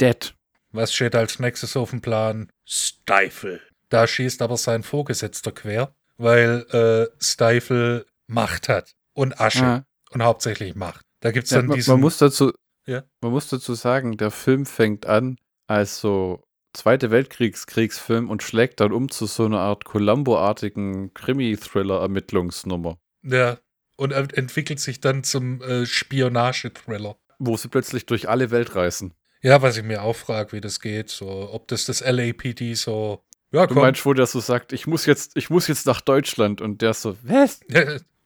Dead. 0.01 0.35
Was 0.71 0.95
steht 0.95 1.15
als 1.15 1.39
nächstes 1.39 1.77
auf 1.77 1.91
dem 1.91 2.01
Plan? 2.01 2.51
Stifle. 2.65 3.61
Da 3.89 4.07
schießt 4.07 4.43
aber 4.43 4.57
sein 4.57 4.83
Vorgesetzter 4.83 5.53
quer, 5.53 5.95
weil 6.19 6.67
äh, 6.71 7.07
Stifle 7.23 8.05
Macht 8.27 8.69
hat 8.69 8.93
und 9.15 9.41
Asche 9.41 9.65
Ah. 9.65 9.85
und 10.11 10.23
hauptsächlich 10.23 10.75
Macht. 10.75 11.05
Da 11.21 11.31
gibt 11.31 11.47
es 11.47 11.51
Ja, 11.51 11.59
dann 11.59 11.67
man, 11.69 11.77
diesen. 11.77 11.93
man, 11.93 12.01
muss 12.01 12.19
dazu, 12.19 12.53
Ja. 12.87 13.05
man 13.23 13.33
muss 13.33 13.49
dazu 13.49 13.75
sagen, 13.75 14.17
der 14.19 14.31
Film 14.31 14.67
fängt 14.67 15.07
an 15.07 15.37
als 15.67 15.99
so 16.01 16.43
Zweite 16.75 17.11
Weltkriegs-Kriegsfilm 17.11 18.29
und 18.29 18.43
schlägt 18.43 18.81
dann 18.81 18.93
um 18.93 19.11
zu 19.11 19.25
so 19.25 19.47
einer 19.47 19.59
Art 19.61 19.85
Columbo-artigen 19.87 21.15
Krimi-Thriller-Ermittlungsnummer, 21.15 22.99
ja, 23.23 23.59
und 23.97 24.13
ent- 24.13 24.35
entwickelt 24.35 24.79
sich 24.81 25.01
dann 25.01 25.25
zum 25.25 25.63
äh, 25.63 25.87
Spionage-Thriller. 25.87 27.17
wo 27.39 27.57
sie 27.57 27.69
plötzlich 27.69 28.05
durch 28.07 28.29
alle 28.29 28.51
Welt 28.51 28.75
reisen. 28.75 29.15
Ja, 29.43 29.63
was 29.63 29.77
ich 29.77 29.85
mir 29.85 30.03
auch 30.03 30.17
frage, 30.17 30.53
wie 30.53 30.61
das 30.61 30.81
geht, 30.81 31.09
so, 31.11 31.49
ob 31.53 31.69
das 31.69 31.85
das 31.87 32.01
LAPD 32.01 32.75
so. 32.75 33.25
Ja, 33.53 33.67
Du 33.67 33.75
komm. 33.75 33.83
meinst, 33.83 34.05
wo 34.05 34.13
der 34.13 34.27
so 34.27 34.41
sagt, 34.41 34.73
ich 34.73 34.87
muss 34.87 35.07
jetzt, 35.07 35.37
ich 35.37 35.49
muss 35.51 35.69
jetzt 35.69 35.87
nach 35.87 36.01
Deutschland 36.01 36.61
und 36.61 36.83
der 36.83 36.95
so, 36.95 37.17
was? 37.23 37.61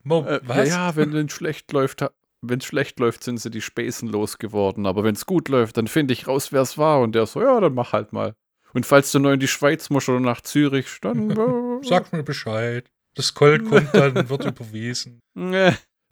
Mo, 0.03 0.25
Äh, 0.25 0.41
was? 0.45 0.69
Ja, 0.69 0.97
wenn 0.97 1.15
es 1.15 1.33
schlecht 1.33 1.71
läuft, 1.73 2.05
wenn 2.41 2.59
es 2.59 2.65
schlecht 2.65 2.99
läuft, 2.99 3.23
sind 3.23 3.39
sie 3.41 3.51
die 3.51 3.61
Späßen 3.61 4.09
losgeworden. 4.09 4.85
Aber 4.87 5.05
wenn 5.05 5.15
es 5.15 5.27
gut 5.27 5.49
läuft, 5.49 5.77
dann 5.77 5.87
finde 5.87 6.13
ich 6.13 6.27
raus, 6.27 6.51
wer 6.51 6.63
es 6.63 6.77
war. 6.77 7.01
Und 7.01 7.15
der 7.15 7.27
so, 7.27 7.41
ja, 7.41 7.61
dann 7.61 7.75
mach 7.75 7.93
halt 7.93 8.13
mal. 8.13 8.35
Und 8.75 8.85
falls 8.87 9.13
du 9.13 9.19
neu 9.21 9.35
in 9.35 9.41
die 9.41 9.49
Schweiz 9.49 9.91
musst 9.91 10.09
oder 10.09 10.19
nach 10.19 10.41
Zürich, 10.41 10.87
dann. 11.01 11.31
Äh, 11.83 11.87
Sag 11.87 12.13
mir 12.13 12.23
Bescheid. 12.23 12.91
Das 13.15 13.35
Gold 13.35 13.65
kommt 13.69 13.95
dann, 13.95 14.29
wird 14.29 14.45
überwiesen. 14.45 15.21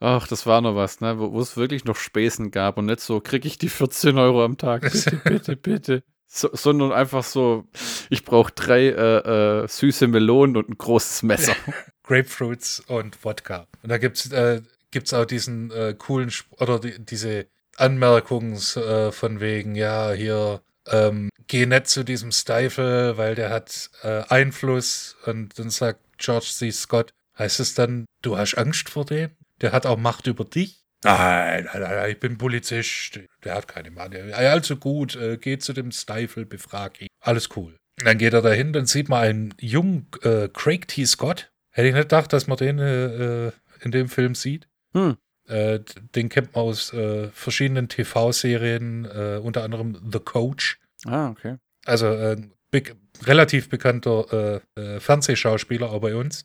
Ach, 0.02 0.26
das 0.28 0.46
war 0.46 0.60
noch 0.60 0.76
was, 0.76 1.00
ne? 1.00 1.18
Wo 1.18 1.32
wo 1.32 1.40
es 1.40 1.56
wirklich 1.56 1.84
noch 1.84 1.96
Späßen 1.96 2.50
gab 2.50 2.78
und 2.78 2.86
nicht 2.86 3.00
so, 3.00 3.20
krieg 3.20 3.44
ich 3.44 3.58
die 3.58 3.68
14 3.68 4.16
Euro 4.18 4.44
am 4.44 4.56
Tag. 4.56 4.82
Bitte, 4.82 5.16
bitte, 5.24 5.56
bitte. 5.56 6.02
So, 6.32 6.48
sondern 6.52 6.92
einfach 6.92 7.24
so, 7.24 7.66
ich 8.08 8.24
brauche 8.24 8.52
drei 8.52 8.86
äh, 8.86 9.62
äh, 9.62 9.66
süße 9.66 10.06
Melonen 10.06 10.56
und 10.56 10.68
ein 10.68 10.78
großes 10.78 11.24
Messer. 11.24 11.56
Grapefruits 12.04 12.84
und 12.86 13.24
Wodka. 13.24 13.66
Und 13.82 13.88
da 13.88 13.98
gibt's 13.98 14.30
äh, 14.30 14.62
gibt's 14.92 15.12
auch 15.12 15.24
diesen 15.24 15.72
äh, 15.72 15.94
coolen 15.98 16.28
Sp 16.30 16.46
oder 16.60 16.78
die, 16.78 17.04
diese 17.04 17.46
Anmerkungen 17.76 18.54
äh, 18.76 19.10
von 19.10 19.40
wegen, 19.40 19.74
ja, 19.74 20.12
hier 20.12 20.60
ähm, 20.86 21.30
geh 21.48 21.66
nicht 21.66 21.88
zu 21.88 22.04
diesem 22.04 22.30
Stifle, 22.30 23.16
weil 23.16 23.34
der 23.34 23.50
hat 23.50 23.90
äh, 24.02 24.22
Einfluss 24.28 25.16
und 25.26 25.58
dann 25.58 25.70
sagt 25.70 26.00
George 26.18 26.46
C. 26.52 26.70
Scott, 26.70 27.12
heißt 27.38 27.58
es 27.58 27.74
dann, 27.74 28.06
du 28.22 28.38
hast 28.38 28.56
Angst 28.56 28.88
vor 28.88 29.04
dem? 29.04 29.30
Der 29.62 29.72
hat 29.72 29.84
auch 29.84 29.98
Macht 29.98 30.28
über 30.28 30.44
dich? 30.44 30.79
Nein, 31.02 31.68
nein, 31.72 31.82
nein, 31.82 32.10
ich 32.10 32.20
bin 32.20 32.36
Polizist. 32.36 33.20
Der 33.44 33.54
hat 33.54 33.68
keine 33.68 33.90
Macht. 33.90 34.14
Ja, 34.14 34.36
also 34.36 34.76
gut, 34.76 35.16
äh, 35.16 35.38
geh 35.38 35.58
zu 35.58 35.72
dem 35.72 35.92
Stifle, 35.92 36.44
befrag 36.44 37.00
ihn. 37.00 37.08
Alles 37.20 37.48
cool. 37.56 37.76
Dann 38.04 38.18
geht 38.18 38.32
er 38.32 38.42
dahin, 38.42 38.72
dann 38.72 38.86
sieht 38.86 39.08
man 39.08 39.22
einen 39.22 39.54
jungen 39.60 40.08
äh, 40.22 40.48
Craig 40.52 40.88
T. 40.88 41.04
Scott. 41.04 41.50
Hätte 41.70 41.88
ich 41.88 41.94
nicht 41.94 42.04
gedacht, 42.04 42.32
dass 42.32 42.46
man 42.46 42.58
den 42.58 42.78
äh, 42.78 43.46
äh 43.46 43.52
in 43.82 43.92
dem 43.92 44.10
Film 44.10 44.34
sieht. 44.34 44.68
Hm. 44.92 45.16
Äh, 45.48 45.80
den 46.14 46.28
kennt 46.28 46.54
man 46.54 46.64
aus 46.64 46.92
äh, 46.92 47.28
verschiedenen 47.32 47.88
TV-Serien, 47.88 49.06
unter 49.40 49.64
anderem 49.64 49.98
The 50.12 50.18
Coach. 50.18 50.78
Ah, 51.06 51.30
okay. 51.30 51.56
Also 51.86 52.08
äh, 52.08 52.36
be 52.70 52.82
relativ 53.22 53.70
bekannter 53.70 54.60
Fernsehschauspieler 54.98 55.90
auch 55.90 56.00
bei 56.00 56.14
uns. 56.14 56.44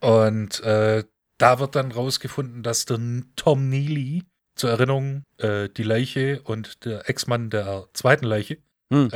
Und 0.00 0.62
da 1.38 1.58
wird 1.58 1.74
dann 1.76 1.92
rausgefunden, 1.92 2.62
dass 2.62 2.84
der 2.84 2.98
Tom 3.36 3.68
Neely 3.68 4.24
zur 4.56 4.70
Erinnerung 4.70 5.22
die 5.40 5.82
Leiche 5.84 6.40
und 6.42 6.84
der 6.84 7.08
Ex-Mann 7.08 7.48
der 7.50 7.86
zweiten 7.92 8.26
Leiche 8.26 8.58
Hm. 8.92 9.10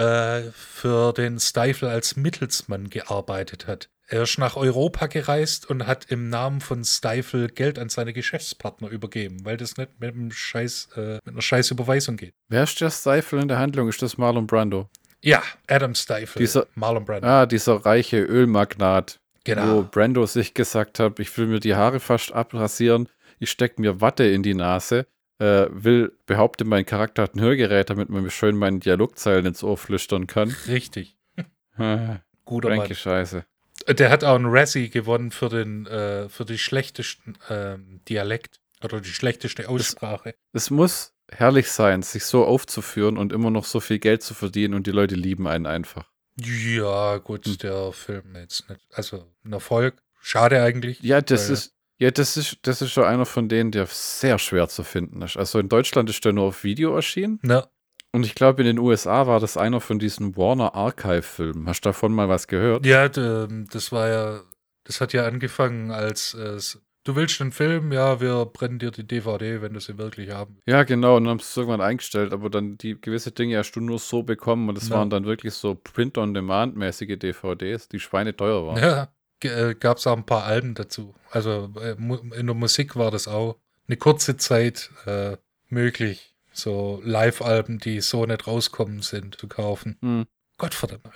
für 0.53 1.12
den 1.14 1.41
Stifle 1.41 1.89
als 1.89 2.14
Mittelsmann 2.16 2.91
gearbeitet 2.91 3.66
hat. 3.66 3.89
Er 4.07 4.23
ist 4.25 4.39
nach 4.39 4.57
Europa 4.57 5.07
gereist 5.07 5.68
und 5.70 5.87
hat 5.87 6.05
im 6.11 6.29
Namen 6.29 6.61
von 6.61 6.85
Stifle 6.85 7.49
Geld 7.49 7.79
an 7.79 7.89
seine 7.89 8.12
Geschäftspartner 8.12 8.89
übergeben, 8.89 9.45
weil 9.45 9.57
das 9.57 9.79
nicht 9.79 9.99
mit, 9.99 10.14
einem 10.14 10.31
Scheiß, 10.31 10.89
äh, 10.97 11.14
mit 11.25 11.29
einer 11.29 11.41
scheiß 11.41 11.70
Überweisung 11.70 12.18
geht. 12.18 12.35
Wer 12.49 12.64
ist 12.64 12.79
der 12.83 12.91
Stifle 12.91 13.41
in 13.41 13.49
der 13.49 13.59
Handlung? 13.59 13.89
Ist 13.89 14.03
das 14.03 14.18
Marlon 14.18 14.47
Brando? 14.47 14.91
Ja, 15.23 15.43
Adam 15.68 15.95
Stifle, 15.95 16.41
Dieser- 16.41 16.66
Marlon 16.75 17.05
Brando. 17.07 17.27
Ah, 17.27 17.47
dieser 17.47 17.77
reiche 17.87 18.18
Ölmagnat, 18.23 19.18
wo 19.47 19.51
genau. 19.55 19.82
Brando 19.82 20.26
sich 20.26 20.55
gesagt 20.55 20.99
hat, 20.99 21.18
ich 21.18 21.36
will 21.36 21.47
mir 21.47 21.61
die 21.61 21.74
Haare 21.74 22.01
fast 22.01 22.32
abrasieren, 22.32 23.09
ich 23.38 23.51
stecke 23.51 23.80
mir 23.80 24.01
Watte 24.01 24.24
in 24.24 24.43
die 24.43 24.55
Nase, 24.55 25.07
äh, 25.38 25.66
will, 25.70 26.12
behaupte, 26.26 26.64
mein 26.64 26.86
Charakter 26.86 27.22
hat 27.22 27.34
ein 27.34 27.40
Hörgerät, 27.40 27.90
damit 27.90 28.09
man 28.09 28.22
mir 28.22 28.30
schön 28.30 28.57
meinen 28.57 28.80
Dialogzeilen 28.80 29.47
ins 29.47 29.64
Ohr 29.64 29.76
flüstern 29.76 30.26
kann. 30.26 30.55
Richtig. 30.68 31.16
Ah, 31.78 32.20
Guter 32.45 32.68
Ranke 32.68 32.88
Mann. 32.88 32.95
Scheiße. 32.95 33.47
Der 33.88 34.11
hat 34.11 34.24
auch 34.24 34.34
einen 34.34 34.45
Razzie 34.45 34.90
gewonnen 34.90 35.30
für 35.30 35.49
den 35.49 35.86
äh, 35.86 36.28
für 36.28 36.45
die 36.45 36.59
schlechtesten 36.59 37.38
ähm, 37.49 38.03
Dialekt 38.11 38.61
oder 38.84 39.01
die 39.01 39.09
schlechteste 39.09 39.70
Aussprache. 39.70 40.34
Es 40.53 40.70
muss 40.70 41.14
herrlich 41.30 41.70
sein, 41.70 42.03
sich 42.03 42.26
so 42.26 42.45
aufzuführen 42.45 43.16
und 43.16 43.32
immer 43.32 43.51
noch 43.51 43.64
so 43.64 43.80
viel 43.80 43.99
Geld 43.99 44.22
zu 44.22 44.34
verdienen 44.34 44.74
und 44.74 44.86
die 44.86 44.90
Leute 44.90 45.14
lieben 45.14 45.49
einen 45.49 45.64
einfach. 45.64 46.11
Ja, 46.41 47.18
gut, 47.18 47.47
Hm. 47.47 47.59
der 47.59 47.93
Film 47.93 48.35
jetzt 48.37 48.68
nicht. 48.68 48.80
Also 48.93 49.24
ein 49.45 49.53
Erfolg. 49.53 50.03
Schade 50.20 50.62
eigentlich. 50.62 51.01
Ja, 51.03 51.20
das 51.20 51.51
ist, 51.51 51.74
ja, 51.99 52.11
das 52.11 52.37
ist, 52.37 52.59
das 52.62 52.80
ist 52.80 52.93
schon 52.93 53.05
einer 53.05 53.26
von 53.26 53.49
denen, 53.49 53.70
der 53.72 53.87
sehr 53.87 54.39
schwer 54.39 54.68
zu 54.68 54.83
finden 54.85 55.20
ist. 55.22 55.37
Also 55.37 55.59
in 55.59 55.68
Deutschland 55.68 56.09
ist 56.11 56.24
der 56.24 56.33
nur 56.33 56.45
auf 56.47 56.64
Video 56.64 56.95
erschienen 56.95 57.39
Na, 57.43 57.66
und 58.12 58.24
ich 58.24 58.35
glaube 58.35 58.62
in 58.62 58.66
den 58.66 58.78
USA 58.78 59.26
war 59.26 59.41
das 59.41 59.57
einer 59.57 59.80
von 59.80 59.99
diesen 59.99 60.37
Warner 60.37 60.74
Archive-Filmen. 60.74 61.68
Hast 61.68 61.85
du 61.85 61.89
davon 61.89 62.12
mal 62.12 62.28
was 62.28 62.47
gehört? 62.47 62.87
Ja, 62.87 63.09
d- 63.09 63.64
das 63.70 63.91
war 63.91 64.09
ja, 64.09 64.41
das 64.85 65.01
hat 65.01 65.12
ja 65.12 65.26
angefangen 65.26 65.91
als, 65.91 66.35
äh, 66.35 66.55
s- 66.57 66.80
du 67.05 67.16
willst 67.16 67.40
einen 67.40 67.53
Film, 67.53 67.92
ja, 67.92 68.20
wir 68.20 68.44
brennen 68.46 68.78
dir 68.78 68.90
die 68.90 69.07
DVD, 69.07 69.61
wenn 69.62 69.74
du 69.74 69.80
sie 69.80 69.98
wirklich 69.98 70.30
haben. 70.30 70.59
Ja, 70.66 70.82
genau, 70.84 71.16
und 71.16 71.24
dann 71.24 71.30
haben 71.32 71.38
sie 71.40 71.44
es 71.46 71.57
irgendwann 71.57 71.80
eingestellt, 71.80 72.32
aber 72.32 72.50
dann 72.50 72.78
die 72.78 73.00
gewisse 73.00 73.32
Dinge 73.32 73.59
hast 73.59 73.72
du 73.72 73.80
nur 73.80 73.98
so 73.98 74.22
bekommen 74.22 74.68
und 74.68 74.76
das 74.76 74.88
Ja. 74.88 74.96
waren 74.96 75.11
dann 75.11 75.24
wirklich 75.24 75.55
so 75.55 75.74
Print-on-Demand-mäßige 75.74 77.18
DVDs, 77.18 77.88
die 77.88 78.00
schweineteuer 78.00 78.66
waren. 78.66 78.78
Ja, 78.82 79.09
äh, 79.42 79.74
gab 79.74 79.98
es 79.98 80.07
auch 80.07 80.16
ein 80.16 80.26
paar 80.26 80.44
Alben 80.44 80.74
dazu. 80.74 81.14
Also 81.30 81.72
äh, 81.80 81.92
in 82.38 82.46
der 82.46 82.55
Musik 82.55 82.96
war 82.96 83.11
das 83.11 83.28
auch 83.28 83.57
eine 83.88 83.96
kurze 83.96 84.36
Zeit 84.36 84.90
äh, 85.07 85.36
möglich, 85.68 86.34
so 86.53 87.00
Live-Alben, 87.05 87.78
die 87.78 88.00
so 88.00 88.24
nicht 88.26 88.46
rauskommen 88.46 89.03
sind, 89.03 89.36
zu 89.38 89.48
kaufen. 89.48 89.96
Hm. 90.03 90.26
Gottverdammt. 90.59 91.09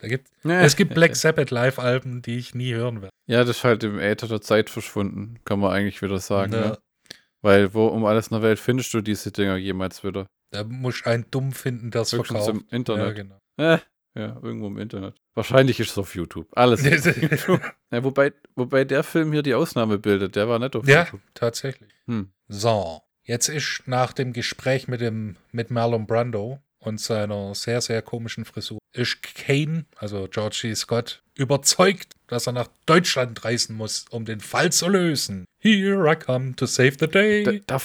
Da 0.00 0.08
gibt, 0.08 0.28
Ja, 0.44 0.62
es 0.62 0.76
gibt 0.76 0.94
Black 0.94 1.14
Sabbath 1.16 1.50
Live-Alben, 1.50 2.22
die 2.22 2.38
ich 2.38 2.54
nie 2.54 2.74
hören 2.74 3.02
werde. 3.02 3.14
Ja, 3.26 3.40
das 3.44 3.58
ist 3.58 3.64
halt 3.64 3.84
im 3.84 3.98
Äther 3.98 4.28
der 4.28 4.40
Zeit 4.40 4.70
verschwunden, 4.70 5.38
kann 5.44 5.60
man 5.60 5.72
eigentlich 5.72 6.02
wieder 6.02 6.18
sagen. 6.18 6.52
Ja. 6.52 6.60
Ne? 6.60 6.78
Weil 7.42 7.74
wo 7.74 7.86
um 7.86 8.04
alles 8.04 8.28
in 8.28 8.34
der 8.34 8.42
Welt 8.42 8.58
findest 8.58 8.92
du 8.92 9.00
diese 9.00 9.30
Dinger 9.30 9.56
jemals 9.56 10.04
wieder? 10.04 10.26
Da 10.50 10.64
muss 10.64 11.04
einen 11.06 11.26
dumm 11.30 11.52
finden, 11.52 11.90
der 11.90 12.02
es 12.02 12.10
verkauft. 12.10 12.48
im 12.48 12.64
Internet. 12.70 13.06
Ja, 13.06 13.12
genau. 13.12 13.38
Äh, 13.56 13.78
ja, 14.14 14.36
irgendwo 14.42 14.66
im 14.66 14.78
Internet. 14.78 15.14
Wahrscheinlich 15.34 15.78
ist 15.78 15.90
es 15.90 15.98
auf 15.98 16.14
YouTube. 16.14 16.48
Alles. 16.52 16.84
ist 16.84 17.06
auf 17.06 17.16
YouTube. 17.22 17.60
ja, 17.92 18.02
wobei, 18.04 18.32
wobei 18.56 18.84
der 18.84 19.04
Film 19.04 19.32
hier 19.32 19.42
die 19.42 19.54
Ausnahme 19.54 19.98
bildet, 19.98 20.34
der 20.34 20.48
war 20.48 20.58
nicht 20.58 20.74
auf 20.74 20.86
ja, 20.88 21.04
YouTube. 21.04 21.20
tatsächlich. 21.34 21.92
Hm. 22.06 22.32
So, 22.48 23.00
jetzt 23.22 23.48
ist 23.48 23.82
nach 23.86 24.12
dem 24.12 24.32
Gespräch 24.32 24.88
mit 24.88 25.00
dem 25.00 25.36
mit 25.52 25.70
Marlon 25.70 26.06
Brando 26.06 26.60
und 26.80 27.00
seiner 27.00 27.54
sehr, 27.54 27.80
sehr 27.80 28.02
komischen 28.02 28.44
Frisur, 28.44 28.78
ist 28.92 29.22
Kane, 29.22 29.84
also 29.96 30.26
George 30.30 30.56
C. 30.60 30.74
Scott, 30.74 31.22
überzeugt, 31.36 32.14
dass 32.26 32.46
er 32.46 32.52
nach 32.52 32.68
Deutschland 32.86 33.44
reisen 33.44 33.76
muss, 33.76 34.04
um 34.10 34.24
den 34.24 34.40
Fall 34.40 34.72
zu 34.72 34.88
lösen. 34.88 35.44
Here 35.58 36.10
I 36.10 36.16
come 36.16 36.56
to 36.56 36.66
save 36.66 36.92
the 36.92 37.06
Da, 37.06 37.06
day. 37.06 37.62
da, 37.66 37.78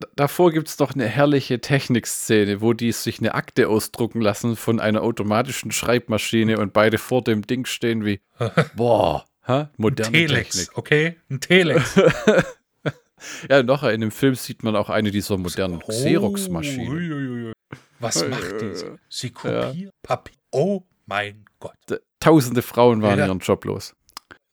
da, 0.00 0.06
davor 0.16 0.52
gibt 0.52 0.68
es 0.68 0.78
noch 0.78 0.94
eine 0.94 1.06
herrliche 1.06 1.60
Technikszene, 1.60 2.60
wo 2.60 2.72
die 2.72 2.92
sich 2.92 3.18
eine 3.18 3.34
Akte 3.34 3.68
ausdrucken 3.68 4.20
lassen 4.20 4.56
von 4.56 4.78
einer 4.80 5.02
automatischen 5.02 5.72
Schreibmaschine 5.72 6.58
und 6.58 6.72
beide 6.72 6.98
vor 6.98 7.22
dem 7.22 7.42
Ding 7.46 7.64
stehen 7.66 8.04
wie, 8.04 8.20
boah, 8.76 9.24
hä? 9.46 9.66
moderne 9.76 10.12
Telex, 10.12 10.56
Technik. 10.56 10.78
okay? 10.78 11.16
Ein 11.30 11.40
Telex. 11.40 11.98
Ja, 13.48 13.62
noch 13.62 13.82
in 13.84 14.02
dem 14.02 14.10
Film 14.10 14.34
sieht 14.34 14.62
man 14.64 14.76
auch 14.76 14.90
eine 14.90 15.10
dieser 15.10 15.38
modernen 15.38 15.80
Xerox-Maschinen. 15.80 16.88
Oh, 16.88 16.92
uiuiui. 16.92 17.52
Was 18.04 18.22
Ui, 18.22 18.28
macht 18.28 18.52
ui, 18.52 18.58
die? 18.58 18.84
ui. 18.84 18.98
Sie 19.08 19.30
kopiert 19.30 19.92
Papier. 20.02 20.36
Oh 20.52 20.82
mein 21.06 21.44
Gott. 21.58 21.76
Tausende 22.20 22.62
Frauen 22.62 23.02
waren 23.02 23.18
Ja. 23.18 23.26
ihren 23.26 23.38
Job 23.40 23.64
los. 23.64 23.94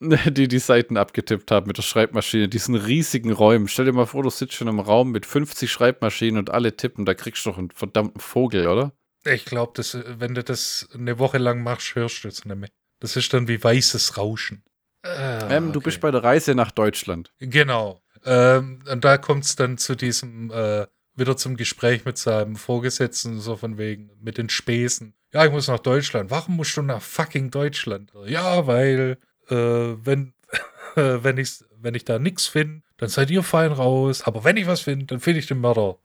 Die 0.00 0.48
die 0.48 0.58
Seiten 0.58 0.96
abgetippt 0.96 1.52
haben 1.52 1.68
mit 1.68 1.78
der 1.78 1.82
Schreibmaschine, 1.82 2.48
diesen 2.48 2.74
riesigen 2.74 3.30
Räumen. 3.30 3.68
Stell 3.68 3.84
dir 3.84 3.92
mal 3.92 4.06
vor, 4.06 4.24
du 4.24 4.30
sitzt 4.30 4.54
schon 4.54 4.66
im 4.66 4.80
Raum 4.80 5.12
mit 5.12 5.26
50 5.26 5.70
Schreibmaschinen 5.70 6.38
und 6.38 6.50
alle 6.50 6.76
tippen, 6.76 7.04
da 7.04 7.14
kriegst 7.14 7.46
du 7.46 7.50
doch 7.50 7.58
einen 7.58 7.70
verdammten 7.70 8.20
Vogel, 8.20 8.66
oder? 8.66 8.92
Ich 9.24 9.44
glaube, 9.44 9.80
wenn 10.18 10.34
du 10.34 10.42
das 10.42 10.88
eine 10.92 11.20
Woche 11.20 11.38
lang 11.38 11.62
machst, 11.62 11.94
hörst 11.94 12.24
du 12.24 12.28
es 12.28 12.44
nicht 12.44 12.56
mehr. 12.56 12.68
Das 12.98 13.14
ist 13.14 13.32
dann 13.32 13.46
wie 13.46 13.62
weißes 13.62 14.16
Rauschen. 14.18 14.64
Ah, 15.04 15.48
ähm, 15.50 15.70
du 15.72 15.78
okay. 15.78 15.84
bist 15.84 16.00
bei 16.00 16.10
der 16.10 16.24
Reise 16.24 16.56
nach 16.56 16.72
Deutschland. 16.72 17.32
Genau. 17.38 18.02
Ähm, 18.24 18.82
und 18.90 19.04
da 19.04 19.18
kommt 19.18 19.44
es 19.44 19.54
dann 19.54 19.78
zu 19.78 19.94
diesem, 19.94 20.50
äh, 20.50 20.86
wieder 21.14 21.36
zum 21.36 21.56
Gespräch 21.56 22.04
mit 22.04 22.18
seinem 22.18 22.56
Vorgesetzten, 22.56 23.40
so 23.40 23.56
von 23.56 23.78
wegen, 23.78 24.10
mit 24.20 24.38
den 24.38 24.48
Spesen. 24.48 25.14
Ja, 25.32 25.44
ich 25.44 25.52
muss 25.52 25.68
nach 25.68 25.78
Deutschland. 25.78 26.30
Warum 26.30 26.56
musst 26.56 26.76
du 26.76 26.82
nach 26.82 27.02
fucking 27.02 27.50
Deutschland? 27.50 28.12
Ja, 28.26 28.66
weil, 28.66 29.18
äh, 29.48 29.54
wenn, 29.54 30.34
wenn, 30.94 31.38
ich, 31.38 31.64
wenn 31.80 31.94
ich 31.94 32.04
da 32.04 32.18
nichts 32.18 32.46
finde, 32.46 32.82
dann 32.98 33.08
seid 33.08 33.30
ihr 33.30 33.42
fein 33.42 33.72
raus. 33.72 34.22
Aber 34.22 34.44
wenn 34.44 34.56
ich 34.56 34.66
was 34.66 34.82
finde, 34.82 35.06
dann 35.06 35.20
finde 35.20 35.40
ich 35.40 35.46
den 35.46 35.60
Mörder. 35.60 35.96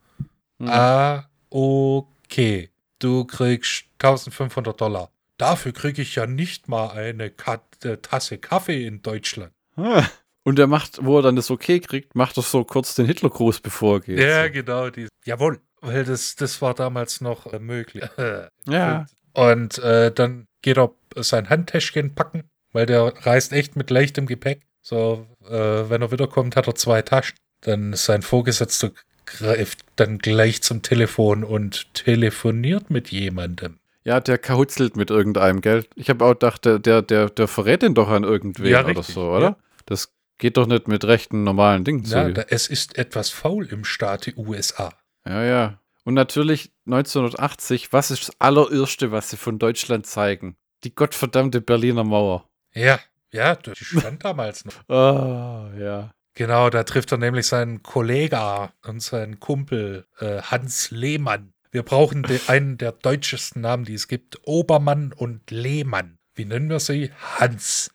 Hm. 0.60 0.68
Ah, 0.70 1.30
okay. 1.50 2.70
Du 3.00 3.26
kriegst 3.26 3.86
1500 4.00 4.80
Dollar. 4.80 5.12
Dafür 5.38 5.72
kriege 5.72 6.02
ich 6.02 6.16
ja 6.16 6.26
nicht 6.26 6.68
mal 6.68 6.90
eine 6.90 7.26
äh, 7.26 7.98
Tasse 7.98 8.38
Kaffee 8.40 8.88
in 8.88 9.02
Deutschland. 9.04 9.54
Und 10.48 10.58
er 10.60 10.68
macht, 10.68 11.00
wo 11.04 11.20
er 11.20 11.24
dann 11.24 11.36
das 11.36 11.52
okay 11.52 11.82
kriegt, 11.82 12.16
macht 12.16 12.38
er 12.38 12.42
so 12.42 12.64
kurz 12.64 12.96
den 12.96 13.06
Hitlergruß, 13.06 13.60
bevor 13.60 13.96
er 13.96 14.00
geht. 14.00 14.20
Ja, 14.20 14.46
so. 14.46 14.52
genau. 14.54 14.90
Die, 14.90 15.10
jawohl. 15.26 15.60
Weil 15.82 16.06
das, 16.06 16.38
das 16.38 16.62
war 16.62 16.74
damals 16.74 17.20
noch 17.20 17.52
äh, 17.52 17.60
möglich. 17.60 18.06
ja. 18.66 19.06
Und 19.34 19.78
äh, 19.80 20.10
dann 20.10 20.48
geht 20.62 20.78
er 20.78 20.94
sein 21.18 21.50
Handtäschchen 21.50 22.16
packen, 22.16 22.46
weil 22.72 22.86
der 22.86 23.14
reist 23.26 23.52
echt 23.52 23.76
mit 23.76 23.90
leichtem 23.90 24.26
Gepäck. 24.26 24.62
So, 24.82 25.28
äh, 25.50 25.50
wenn 25.52 26.02
er 26.02 26.14
wiederkommt, 26.14 26.56
hat 26.56 26.68
er 26.68 26.76
zwei 26.76 27.02
Taschen. 27.02 27.36
Dann 27.60 27.92
sein 27.92 28.22
Vorgesetzter 28.22 28.92
greift 29.26 29.80
dann 29.98 30.18
gleich 30.18 30.64
zum 30.64 30.82
Telefon 30.82 31.44
und 31.44 31.94
telefoniert 31.94 32.90
mit 32.90 33.12
jemandem. 33.12 33.80
Ja, 34.06 34.22
der 34.22 34.38
kahutzelt 34.38 34.96
mit 34.96 35.10
irgendeinem 35.10 35.60
Geld. 35.60 35.90
Ich 35.96 36.10
habe 36.10 36.24
auch 36.24 36.32
gedacht, 36.32 36.64
der, 36.64 36.80
der, 36.80 37.02
der, 37.02 37.30
der 37.32 37.50
verrät 37.50 37.82
den 37.82 37.96
doch 37.96 38.08
an 38.08 38.24
irgendwen 38.24 38.68
Ja, 38.68 38.80
oder 38.80 38.88
richtig, 38.88 39.14
so, 39.14 39.30
oder? 39.30 39.42
ja. 39.42 39.58
Das 39.86 40.14
geht 40.38 40.58
doch 40.58 40.68
nicht 40.68 40.88
mit 40.88 41.04
rechten, 41.06 41.44
normalen 41.44 41.84
Dingen 41.84 42.04
Ja, 42.04 42.26
zu. 42.28 42.34
da, 42.34 42.42
es 42.50 42.68
ist 42.68 42.98
etwas 42.98 43.30
faul 43.30 43.66
im 43.68 43.84
Staate 43.86 44.34
USA. 44.38 44.94
Ja, 45.28 45.44
ja. 45.44 45.80
Und 46.04 46.14
natürlich 46.14 46.72
1980, 46.86 47.92
was 47.92 48.12
ist 48.12 48.30
das 48.30 48.36
allererste, 48.40 49.12
was 49.12 49.30
sie 49.30 49.38
von 49.38 49.60
Deutschland 49.60 50.06
zeigen? 50.06 50.56
Die 50.84 50.96
gottverdammte 50.96 51.60
Berliner 51.60 52.04
Mauer. 52.04 52.48
Ja, 52.74 53.00
ja, 53.32 53.56
die 53.56 53.76
stand 53.76 54.24
damals 54.24 54.64
noch. 54.66 54.90
Ah, 54.90 55.70
ja. 55.78 56.12
Genau, 56.34 56.70
da 56.70 56.84
trifft 56.84 57.12
er 57.12 57.18
nämlich 57.18 57.48
seinen 57.48 57.82
Kollegen 57.82 58.70
und 58.86 59.02
seinen 59.02 59.40
Kumpel 59.40 60.06
äh, 60.20 60.42
Hans 60.44 60.92
Lehmann. 60.92 61.52
Wir 61.72 61.84
brauchen 61.84 62.26
einen 62.48 62.78
der 62.78 62.92
deutschesten 62.94 63.64
Namen, 63.64 63.84
die 63.86 63.96
es 63.96 64.08
gibt. 64.08 64.40
Obermann 64.44 65.14
und 65.14 65.50
Lehmann. 65.52 66.20
Wie 66.36 66.46
nennen 66.46 66.70
wir 66.70 66.80
sie? 66.80 67.12
Hans. 67.40 67.92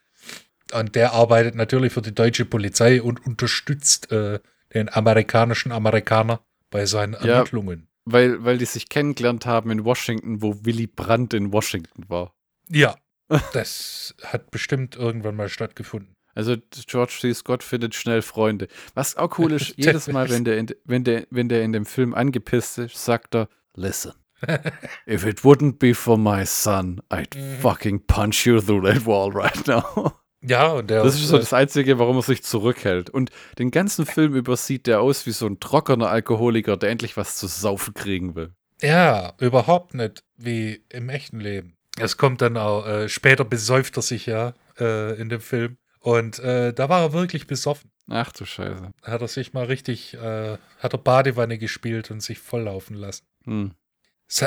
Und 0.73 0.95
der 0.95 1.13
arbeitet 1.13 1.55
natürlich 1.55 1.93
für 1.93 2.03
die 2.03 2.15
deutsche 2.15 2.45
Polizei 2.45 3.03
und 3.03 3.25
unterstützt 3.27 4.11
äh, 4.13 4.41
den 4.75 4.89
amerikanischen 4.89 5.73
Amerikaner 5.73 6.41
bei 6.71 6.87
seinen 6.87 7.15
Ja. 7.23 7.35
Ermittlungen. 7.35 7.89
Weil, 8.05 8.45
weil 8.45 8.59
die 8.59 8.65
sich 8.65 8.89
kennengelernt 8.89 9.47
haben 9.47 9.71
in 9.71 9.85
Washington, 9.85 10.43
wo 10.43 10.65
Willy 10.65 10.87
Brandt 10.89 11.35
in 11.35 11.53
Washington 11.53 12.05
war. 12.09 12.35
Ja, 12.69 12.97
das 13.53 14.15
hat 14.25 14.51
bestimmt 14.51 14.97
irgendwann 14.97 15.37
mal 15.37 15.49
stattgefunden. 15.49 16.17
Also 16.35 16.57
George 16.87 17.19
C. 17.21 17.35
Scott 17.35 17.63
findet 17.63 17.95
schnell 17.95 18.23
Freunde. 18.23 18.69
Was 18.95 19.17
auch 19.17 19.39
cool 19.39 19.53
ist, 19.53 19.75
jedes 19.77 20.09
Mal, 20.09 20.31
wenn 20.31 20.45
der, 20.45 20.57
in, 20.59 20.69
wenn, 20.85 21.05
der, 21.05 21.27
wenn 21.31 21.49
der 21.49 21.63
in 21.63 21.73
dem 21.73 21.85
Film 21.85 22.15
angepisst 22.15 22.79
ist, 22.79 23.05
sagt 23.05 23.35
er, 23.35 23.49
listen, 23.77 24.13
if 25.07 25.25
it 25.27 25.41
wouldn't 25.45 25.79
be 25.79 25.95
for 25.95 26.17
my 26.19 26.45
son, 26.45 27.03
I'd 27.11 27.37
fucking 27.61 28.01
punch 28.07 28.47
you 28.47 28.61
through 28.61 28.83
that 28.91 29.07
wall 29.07 29.31
right 29.31 29.67
now. 29.67 30.15
Ja, 30.43 30.73
und 30.73 30.91
der 30.91 31.03
Das 31.03 31.15
ist 31.15 31.29
so 31.29 31.37
äh, 31.37 31.41
das 31.41 31.53
Einzige, 31.53 31.99
warum 31.99 32.17
er 32.17 32.23
sich 32.23 32.43
zurückhält. 32.43 33.11
Und 33.11 33.31
den 33.59 33.71
ganzen 33.71 34.07
Film 34.07 34.35
über 34.35 34.57
sieht 34.57 34.87
der 34.87 35.01
aus 35.01 35.27
wie 35.27 35.31
so 35.31 35.47
ein 35.47 35.61
trockener 35.61 36.09
Alkoholiker, 36.09 36.77
der 36.77 36.91
endlich 36.91 37.17
was 37.17 37.37
zu 37.37 37.47
saufen 37.47 37.95
kriegen 37.95 38.35
will. 38.35 38.53
Ja, 38.81 39.35
überhaupt 39.39 39.95
nicht 39.95 40.25
wie 40.37 40.85
im 40.89 41.09
echten 41.09 41.39
Leben. 41.39 41.77
Es 41.99 42.17
kommt 42.17 42.43
dann 42.43 42.57
auch, 42.57 42.87
äh, 42.87 43.09
später 43.09 43.45
besäuft 43.45 43.97
er 43.97 44.03
sich 44.03 44.27
ja 44.27 44.55
äh, 44.81 45.19
in 45.21 45.29
dem 45.29 45.41
Film. 45.41 45.77
Und 46.01 46.41
äh, 46.41 46.73
da 46.73 46.89
war 46.89 47.03
er 47.03 47.13
wirklich 47.13 47.47
besoffen. 47.47 47.91
Ach 48.11 48.33
du 48.33 48.45
Scheiße. 48.45 48.91
Hat 49.03 49.21
er 49.21 49.29
sich 49.29 49.53
mal 49.53 49.67
richtig, 49.67 50.15
äh, 50.15 50.59
hat 50.79 50.93
er 50.93 50.99
Badewanne 50.99 51.59
gespielt 51.59 52.11
und 52.11 52.21
sich 52.21 52.41
volllaufen 52.41 52.97
lassen. 52.97 53.25
Hm. 53.45 53.73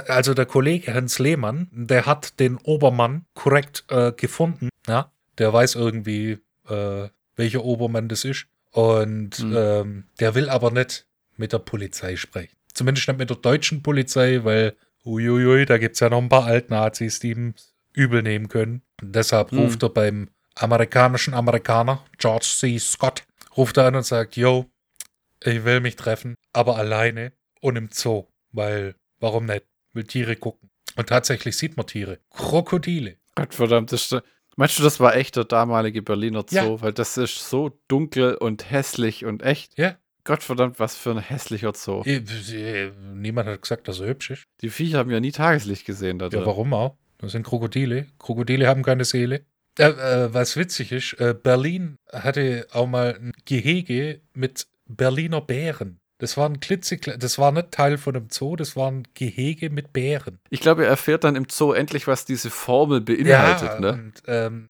Also 0.08 0.34
der 0.34 0.48
Kollege 0.48 0.94
Hans 0.94 1.20
Lehmann, 1.20 1.70
der 1.72 2.06
hat 2.06 2.40
den 2.40 2.58
Obermann 2.58 3.26
korrekt 3.36 3.86
äh, 3.90 4.12
gefunden. 4.12 4.70
Ja, 4.88 5.12
der 5.38 5.52
weiß 5.54 5.76
irgendwie, 5.76 6.40
äh, 6.68 7.10
welcher 7.36 7.64
Obermann 7.64 8.08
das 8.10 8.24
ist. 8.26 8.48
Und 8.72 9.40
Mhm. 9.40 9.56
ähm, 9.58 10.04
der 10.20 10.36
will 10.36 10.50
aber 10.50 10.72
nicht 10.72 11.06
mit 11.38 11.54
der 11.54 11.60
Polizei 11.60 12.16
sprechen. 12.16 12.56
Zumindest 12.74 13.08
nicht 13.08 13.18
mit 13.18 13.30
der 13.30 13.38
deutschen 13.38 13.82
Polizei, 13.84 14.42
weil, 14.44 14.76
uiuiui, 15.06 15.66
da 15.66 15.78
gibt 15.78 15.96
es 15.96 16.00
ja 16.02 16.10
noch 16.10 16.22
ein 16.22 16.30
paar 16.30 16.46
Altnazis, 16.46 17.20
die 17.20 17.32
ihm 17.32 17.54
übel 17.94 18.22
nehmen 18.22 18.50
können. 18.50 18.82
Und 19.02 19.16
deshalb 19.16 19.52
Mhm. 19.52 19.60
ruft 19.60 19.84
er 19.84 19.90
beim 19.90 20.30
amerikanischen 20.56 21.34
Amerikaner, 21.34 22.04
George 22.18 22.46
C. 22.58 22.78
Scott, 22.80 23.24
ruft 23.56 23.78
er 23.78 23.86
an 23.88 23.96
und 23.96 24.04
sagt, 24.06 24.36
yo, 24.36 24.70
ich 25.44 25.64
will 25.64 25.80
mich 25.82 25.96
treffen, 25.96 26.36
aber 26.54 26.78
alleine 26.78 27.32
und 27.62 27.76
im 27.76 27.90
Zoo, 27.92 28.26
weil, 28.52 28.96
warum 29.20 29.46
nicht? 29.46 29.66
Will 29.94 30.04
Tiere 30.06 30.36
gucken. 30.36 30.70
Und 30.98 31.08
tatsächlich 31.10 31.56
sieht 31.58 31.78
man 31.78 31.88
Tiere. 31.88 32.20
Krokodile. 32.30 33.18
Gottverdammt, 33.36 33.92
das 33.92 34.12
ist, 34.12 34.24
meinst 34.56 34.80
du, 34.80 34.84
das 34.84 35.00
war 35.00 35.16
echt 35.16 35.36
der 35.36 35.46
damalige 35.46 36.02
Berliner 36.02 36.46
Zoo? 36.48 36.56
Ja. 36.56 36.82
Weil 36.82 36.94
das 36.94 37.18
ist 37.18 37.50
so 37.50 37.78
dunkel 37.88 38.36
und 38.36 38.70
hässlich 38.70 39.26
und 39.26 39.44
echt. 39.44 39.78
Ja. 39.78 39.96
Gottverdammt, 40.24 40.80
was 40.80 40.98
für 40.98 41.12
ein 41.12 41.20
hässlicher 41.20 41.74
Zoo. 41.76 42.02
Äh, 42.04 42.18
äh, 42.18 42.92
Niemand 43.14 43.48
hat 43.48 43.62
gesagt, 43.62 43.88
dass 43.88 44.00
er 44.00 44.08
hübsch 44.08 44.32
ist. 44.32 44.46
Die 44.62 44.70
Viecher 44.70 44.98
haben 44.98 45.12
ja 45.12 45.20
nie 45.20 45.32
Tageslicht 45.32 45.86
gesehen 45.86 46.18
da 46.18 46.30
drin. 46.30 46.40
Ja, 46.40 46.46
warum 46.48 46.74
auch? 46.74 46.98
Das 47.20 47.32
sind 47.32 47.44
Krokodile. 47.44 48.08
Krokodile 48.18 48.68
haben 48.68 48.82
keine 48.82 49.06
Seele. 49.06 49.46
Äh, 49.78 49.90
äh, 49.90 50.34
was 50.34 50.58
witzig 50.58 50.92
ist, 50.92 51.14
äh, 51.20 51.36
Berlin 51.42 51.98
hatte 52.12 52.68
auch 52.72 52.88
mal 52.88 53.16
ein 53.20 53.34
Gehege 53.46 54.22
mit 54.34 54.68
Berliner 54.88 55.42
Bären. 55.42 56.00
Das 56.18 56.38
war 56.38 56.48
ein 56.48 56.60
klitzekle 56.62 57.18
das 57.18 57.38
war 57.38 57.52
nicht 57.52 57.72
Teil 57.72 57.98
von 57.98 58.16
einem 58.16 58.28
Zoo, 58.32 58.56
das 58.56 58.76
war 58.76 58.90
ein 58.90 59.08
Gehege 59.16 59.70
mit 59.70 59.92
Bären. 59.92 60.40
Ich 60.50 60.62
glaube, 60.62 60.84
er 60.84 60.90
erfährt 60.90 61.24
dann 61.26 61.36
im 61.36 61.48
Zoo 61.50 61.74
endlich, 61.74 62.08
was 62.08 62.24
diese 62.26 62.50
Formel 62.50 63.02
beinhaltet, 63.02 63.80
ne? 63.82 63.94
Und, 63.94 64.24
ähm, 64.28 64.70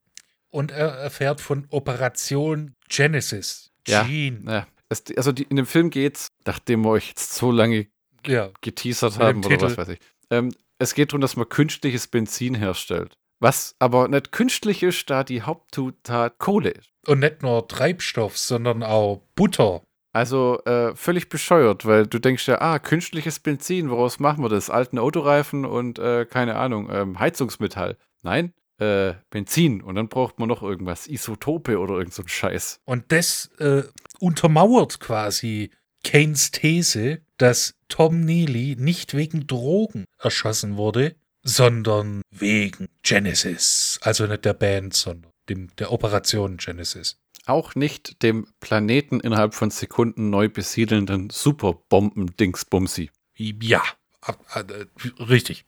und 0.50 0.72
er 0.72 0.88
erfährt 0.88 1.42
von 1.42 1.68
Operation 1.70 2.74
Genesis. 2.90 3.72
Ja. 3.88 4.04
Gene. 4.04 4.52
Ja. 4.52 4.68
Es, 4.90 5.04
also 5.16 5.32
die, 5.32 5.44
in 5.44 5.56
dem 5.58 5.66
Film 5.66 5.90
geht's, 5.90 6.30
nachdem 6.46 6.84
wir 6.84 6.90
euch 6.92 7.10
jetzt 7.10 7.34
so 7.36 7.52
lange 7.52 7.88
Ja. 8.26 8.50
geteasert 8.62 9.20
haben 9.20 9.44
oder 9.46 9.62
was 9.62 9.72
Titel. 9.74 9.78
weiß 9.82 9.90
ich. 9.90 10.00
Ähm, 10.32 10.52
es 10.80 10.94
geht 10.96 11.12
darum, 11.12 11.22
dass 11.22 11.36
man 11.36 11.48
künstliches 11.48 12.08
Benzin 12.08 12.56
herstellt. 12.56 13.14
Was 13.40 13.76
aber 13.80 14.08
nicht 14.08 14.32
künstlich 14.32 14.82
ist, 14.82 15.10
da 15.10 15.24
die 15.24 15.42
Hauptzutat 15.42 16.38
Kohle 16.40 16.70
ist. 16.72 16.90
Und 17.06 17.20
nicht 17.20 17.44
nur 17.44 17.68
Treibstoff, 17.68 18.38
sondern 18.38 18.82
auch 18.82 19.22
Butter. 19.36 19.84
Also 20.16 20.64
äh, 20.64 20.96
völlig 20.96 21.28
bescheuert, 21.28 21.86
weil 21.86 22.08
du 22.08 22.20
denkst 22.20 22.48
ja, 22.48 22.62
ah, 22.62 22.80
künstliches 22.80 23.42
Benzin, 23.42 23.90
woraus 23.90 24.18
machen 24.18 24.42
wir 24.46 24.48
das? 24.48 24.70
Alten 24.70 24.98
Autoreifen 24.98 25.66
und 25.66 26.00
äh, 26.00 26.26
keine 26.26 26.56
Ahnung, 26.56 26.90
ähm, 26.90 27.20
Heizungsmetall. 27.20 27.98
Nein, 28.24 28.54
äh, 28.78 29.16
Benzin 29.30 29.82
und 29.82 29.96
dann 29.96 30.08
braucht 30.08 30.40
man 30.40 30.48
noch 30.48 30.64
irgendwas, 30.64 31.08
Isotope 31.08 31.78
oder 31.78 31.96
irgend 31.96 32.14
so 32.14 32.24
Scheiß. 32.26 32.80
Und 32.86 33.12
das 33.12 33.50
äh, 33.60 33.84
untermauert 34.20 35.02
quasi 35.02 35.72
Keynes 36.06 36.52
These, 36.52 37.20
dass 37.36 37.76
Tom 37.90 38.22
Neely 38.22 38.78
nicht 38.80 39.16
wegen 39.16 39.48
Drogen 39.48 40.06
erschossen 40.18 40.78
wurde, 40.78 41.18
sondern 41.44 42.22
wegen 42.32 42.88
Genesis. 43.04 44.00
Also 44.02 44.28
nicht 44.28 44.46
der 44.46 44.54
Band, 44.54 44.94
sondern 44.94 45.30
dem, 45.50 45.76
der 45.76 45.92
Operation 45.92 46.56
Genesis. 46.56 47.18
Auch 47.46 47.76
nicht 47.76 48.24
dem 48.24 48.48
Planeten 48.60 49.20
innerhalb 49.20 49.54
von 49.54 49.70
Sekunden 49.70 50.30
neu 50.30 50.50
besiedelnden 50.50 51.30
Superbomben-Dingsbumsi. 51.30 53.12
Ja, 53.38 53.84
ab- 54.22 54.44
äh, 54.56 54.86
richtig. 55.24 55.66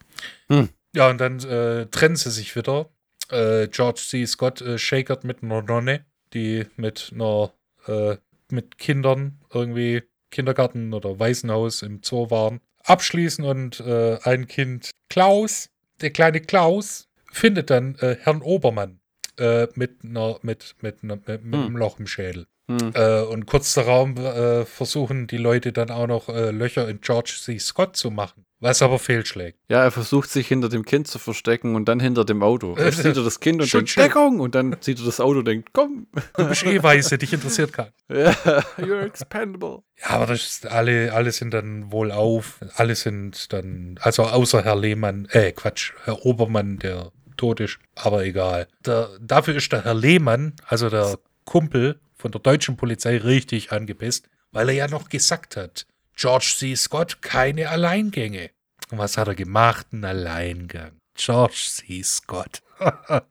Hm. 0.49 0.69
Ja, 0.95 1.09
und 1.09 1.19
dann 1.19 1.39
äh, 1.39 1.85
trennen 1.87 2.15
sie 2.15 2.31
sich 2.31 2.55
wieder. 2.55 2.89
Äh, 3.29 3.67
George 3.67 4.01
C. 4.07 4.25
Scott 4.25 4.61
äh, 4.61 4.77
shakert 4.79 5.23
mit 5.23 5.43
einer 5.43 5.61
Nonne, 5.61 6.05
die 6.33 6.65
mit 6.77 7.11
einer 7.13 7.53
äh, 7.85 8.17
mit 8.49 8.77
Kindern 8.77 9.39
irgendwie 9.53 10.03
Kindergarten 10.31 10.93
oder 10.93 11.19
Waisenhaus 11.19 11.81
im 11.81 12.01
Zoo 12.03 12.31
waren, 12.31 12.61
abschließen 12.85 13.43
und 13.45 13.81
äh, 13.81 14.17
ein 14.23 14.47
Kind, 14.47 14.91
Klaus, 15.09 15.69
der 16.01 16.11
kleine 16.11 16.41
Klaus, 16.41 17.07
findet 17.31 17.69
dann 17.69 17.95
äh, 17.95 18.17
Herrn 18.21 18.41
Obermann 18.41 18.99
äh, 19.37 19.67
mit, 19.75 20.03
einer, 20.03 20.37
mit, 20.41 20.75
mit, 20.81 21.03
einer, 21.03 21.15
mit, 21.15 21.27
mit 21.27 21.53
Hm. 21.53 21.65
einem 21.65 21.77
Loch 21.77 21.99
im 21.99 22.07
Schädel. 22.07 22.47
Hm. 22.69 22.91
Äh, 22.95 23.21
und 23.21 23.45
kurz 23.45 23.73
darauf 23.75 24.09
äh, 24.17 24.65
versuchen 24.65 25.27
die 25.27 25.37
Leute 25.37 25.71
dann 25.71 25.89
auch 25.89 26.07
noch 26.07 26.27
äh, 26.27 26.51
Löcher 26.51 26.87
in 26.89 26.99
George 26.99 27.37
C. 27.41 27.57
Scott 27.59 27.95
zu 27.95 28.11
machen, 28.11 28.43
was 28.59 28.81
aber 28.81 28.99
fehlschlägt. 28.99 29.57
Ja, 29.69 29.83
er 29.85 29.91
versucht 29.91 30.29
sich 30.29 30.49
hinter 30.49 30.67
dem 30.67 30.83
Kind 30.83 31.07
zu 31.07 31.17
verstecken 31.17 31.75
und 31.75 31.85
dann 31.85 32.01
hinter 32.01 32.25
dem 32.25 32.43
Auto. 32.43 32.75
Erst 32.77 32.97
sieht 33.03 33.15
er 33.15 33.23
das 33.23 33.39
Kind 33.39 33.61
und 33.61 33.73
denkt. 33.73 33.95
Deckung! 33.95 34.41
Und 34.41 34.53
dann 34.53 34.75
sieht 34.81 34.99
er 34.99 35.05
das 35.05 35.21
Auto 35.21 35.39
und 35.39 35.45
denkt, 35.45 35.69
komm! 35.71 36.07
Du 36.35 36.45
bist 36.45 36.65
eh 36.65 36.83
weiße, 36.83 37.17
dich 37.17 37.31
interessiert 37.31 37.71
kein. 37.71 37.91
Ja, 38.09 38.31
you're 38.77 39.05
expendable. 39.05 39.83
Ja, 40.01 40.09
aber 40.09 40.25
das 40.25 40.41
ist, 40.45 40.67
alle, 40.67 41.13
alle 41.13 41.31
sind 41.31 41.53
dann 41.53 41.89
wohl 41.93 42.11
auf. 42.11 42.59
Alle 42.75 42.95
sind 42.95 43.53
dann, 43.53 43.97
also 44.01 44.23
außer 44.23 44.61
Herr 44.65 44.75
Lehmann, 44.75 45.25
äh, 45.31 45.53
Quatsch, 45.53 45.93
Herr 46.03 46.25
Obermann, 46.25 46.79
der 46.79 47.13
tot 47.37 47.59
ist, 47.59 47.79
aber 47.95 48.23
egal. 48.25 48.67
Der, 48.85 49.09
dafür 49.19 49.55
ist 49.55 49.71
der 49.71 49.83
Herr 49.83 49.93
Lehmann, 49.93 50.53
also 50.65 50.89
der 50.89 51.19
Kumpel 51.45 51.99
von 52.15 52.31
der 52.31 52.41
deutschen 52.41 52.77
Polizei, 52.77 53.17
richtig 53.17 53.71
angepisst, 53.71 54.27
weil 54.51 54.69
er 54.69 54.75
ja 54.75 54.87
noch 54.87 55.09
gesagt 55.09 55.55
hat, 55.55 55.85
George 56.15 56.53
C. 56.57 56.75
Scott 56.75 57.21
keine 57.21 57.69
Alleingänge. 57.69 58.49
Und 58.89 58.97
was 58.97 59.17
hat 59.17 59.27
er 59.27 59.35
gemacht? 59.35 59.87
Ein 59.91 60.03
Alleingang. 60.03 60.93
George 61.15 61.67
C. 61.67 62.01
Scott. 62.03 62.61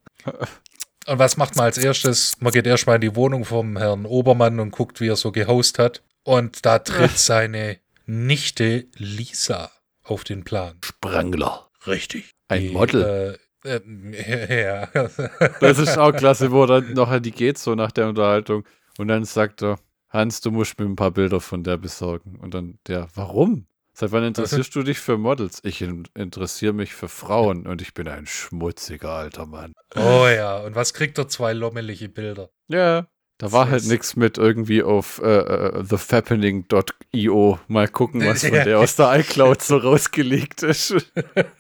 Und 1.06 1.20
was 1.20 1.36
macht 1.36 1.54
man 1.56 1.66
als 1.66 1.78
erstes? 1.78 2.34
Man 2.40 2.52
geht 2.52 2.66
erstmal 2.66 2.96
in 2.96 3.00
die 3.00 3.14
Wohnung 3.14 3.44
vom 3.44 3.76
Herrn 3.76 4.06
Obermann 4.06 4.58
und 4.58 4.72
guckt, 4.72 5.00
wie 5.00 5.08
er 5.08 5.14
so 5.16 5.30
gehost 5.30 5.78
hat. 5.78 6.02
Und 6.24 6.66
da 6.66 6.80
tritt 6.80 7.12
seine 7.16 7.78
Nichte 8.06 8.86
Lisa 8.96 9.70
auf 10.02 10.24
den 10.24 10.42
Plan. 10.42 10.78
Sprangler. 10.84 11.70
Richtig. 11.86 12.30
Ein 12.48 12.60
Die, 12.60 12.68
Model. 12.70 13.38
Äh, 13.38 13.38
ja. 14.48 14.88
Das 15.60 15.78
ist 15.78 15.98
auch 15.98 16.12
klasse, 16.12 16.52
wo 16.52 16.66
dann 16.66 16.92
noch 16.94 17.18
die 17.18 17.32
geht, 17.32 17.58
so 17.58 17.74
nach 17.74 17.92
der 17.92 18.08
Unterhaltung. 18.08 18.64
Und 18.98 19.08
dann 19.08 19.24
sagt 19.24 19.62
er, 19.62 19.78
Hans, 20.08 20.40
du 20.40 20.50
musst 20.50 20.78
mir 20.78 20.86
ein 20.86 20.96
paar 20.96 21.10
Bilder 21.10 21.40
von 21.40 21.62
der 21.62 21.76
besorgen. 21.76 22.36
Und 22.36 22.54
dann 22.54 22.78
der, 22.86 23.08
warum? 23.14 23.66
Seit 23.92 24.12
wann 24.12 24.24
interessierst 24.24 24.74
du 24.74 24.82
dich 24.82 24.98
für 24.98 25.16
Models? 25.16 25.60
Ich 25.64 25.80
in 25.80 26.04
interessiere 26.14 26.74
mich 26.74 26.92
für 26.92 27.08
Frauen 27.08 27.66
und 27.66 27.80
ich 27.80 27.94
bin 27.94 28.08
ein 28.08 28.26
schmutziger 28.26 29.10
alter 29.10 29.46
Mann. 29.46 29.72
oh 29.96 30.26
ja. 30.26 30.58
Und 30.58 30.74
was 30.74 30.92
kriegt 30.92 31.16
er? 31.18 31.28
Zwei 31.28 31.54
lommelige 31.54 32.10
Bilder. 32.10 32.50
Ja, 32.68 33.06
Da 33.38 33.52
war 33.52 33.68
halt 33.68 33.84
nichts 33.86 34.16
mit 34.16 34.38
irgendwie 34.38 34.82
auf 34.82 35.20
äh, 35.22 35.38
äh, 35.38 35.84
thefappening.io 35.84 37.58
mal 37.68 37.88
gucken, 37.88 38.24
was 38.24 38.46
von 38.46 38.52
der 38.52 38.78
aus 38.78 38.96
der 38.96 39.18
iCloud 39.20 39.60
so 39.62 39.76
rausgelegt 39.76 40.62
ist. 40.62 40.94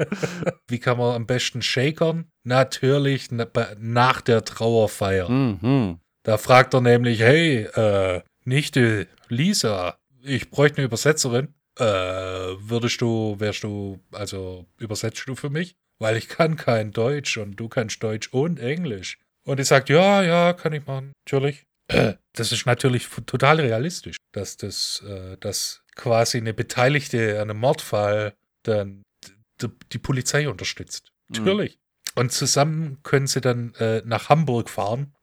Wie 0.68 0.78
kann 0.78 0.96
man 0.96 1.14
am 1.14 1.26
besten 1.26 1.60
shakern? 1.60 2.30
Natürlich 2.44 3.28
nach 3.30 4.20
der 4.22 4.44
Trauerfeier. 4.44 5.28
mhm. 5.28 5.98
Da 6.22 6.38
fragt 6.38 6.74
er 6.74 6.80
nämlich, 6.80 7.20
hey, 7.20 7.66
äh, 7.74 8.20
Nichte, 8.44 9.06
Lisa, 9.28 9.96
ich 10.22 10.50
bräuchte 10.50 10.78
eine 10.78 10.86
Übersetzerin. 10.86 11.54
Äh, 11.78 11.84
würdest 11.84 13.00
du, 13.00 13.36
wärst 13.38 13.62
du, 13.62 14.00
also 14.10 14.66
übersetzt 14.78 15.22
du 15.28 15.36
für 15.36 15.50
mich? 15.50 15.76
Weil 16.00 16.16
ich 16.16 16.28
kann 16.28 16.56
kein 16.56 16.90
Deutsch 16.90 17.36
und 17.36 17.60
du 17.60 17.68
kannst 17.68 18.02
Deutsch 18.02 18.28
und 18.32 18.58
Englisch. 18.58 19.18
Und 19.46 19.58
die 19.58 19.64
sagt, 19.64 19.88
ja, 19.88 20.22
ja, 20.22 20.52
kann 20.52 20.72
ich 20.72 20.84
machen, 20.86 21.12
natürlich. 21.24 21.64
Äh, 21.88 22.14
Das 22.32 22.52
ist 22.52 22.66
natürlich 22.66 23.08
total 23.26 23.60
realistisch, 23.60 24.16
dass 24.32 24.56
das, 24.56 25.02
äh, 25.06 25.36
dass 25.38 25.82
quasi 25.94 26.38
eine 26.38 26.52
Beteiligte 26.52 27.40
an 27.40 27.50
einem 27.50 27.60
Mordfall 27.60 28.34
dann 28.64 29.02
die 29.92 29.98
Polizei 29.98 30.48
unterstützt. 30.48 31.12
Mhm. 31.28 31.38
Natürlich. 31.38 31.78
Und 32.14 32.32
zusammen 32.32 32.98
können 33.02 33.26
sie 33.26 33.40
dann 33.40 33.74
äh, 33.74 34.02
nach 34.04 34.28
Hamburg 34.28 34.68
fahren, 34.68 35.14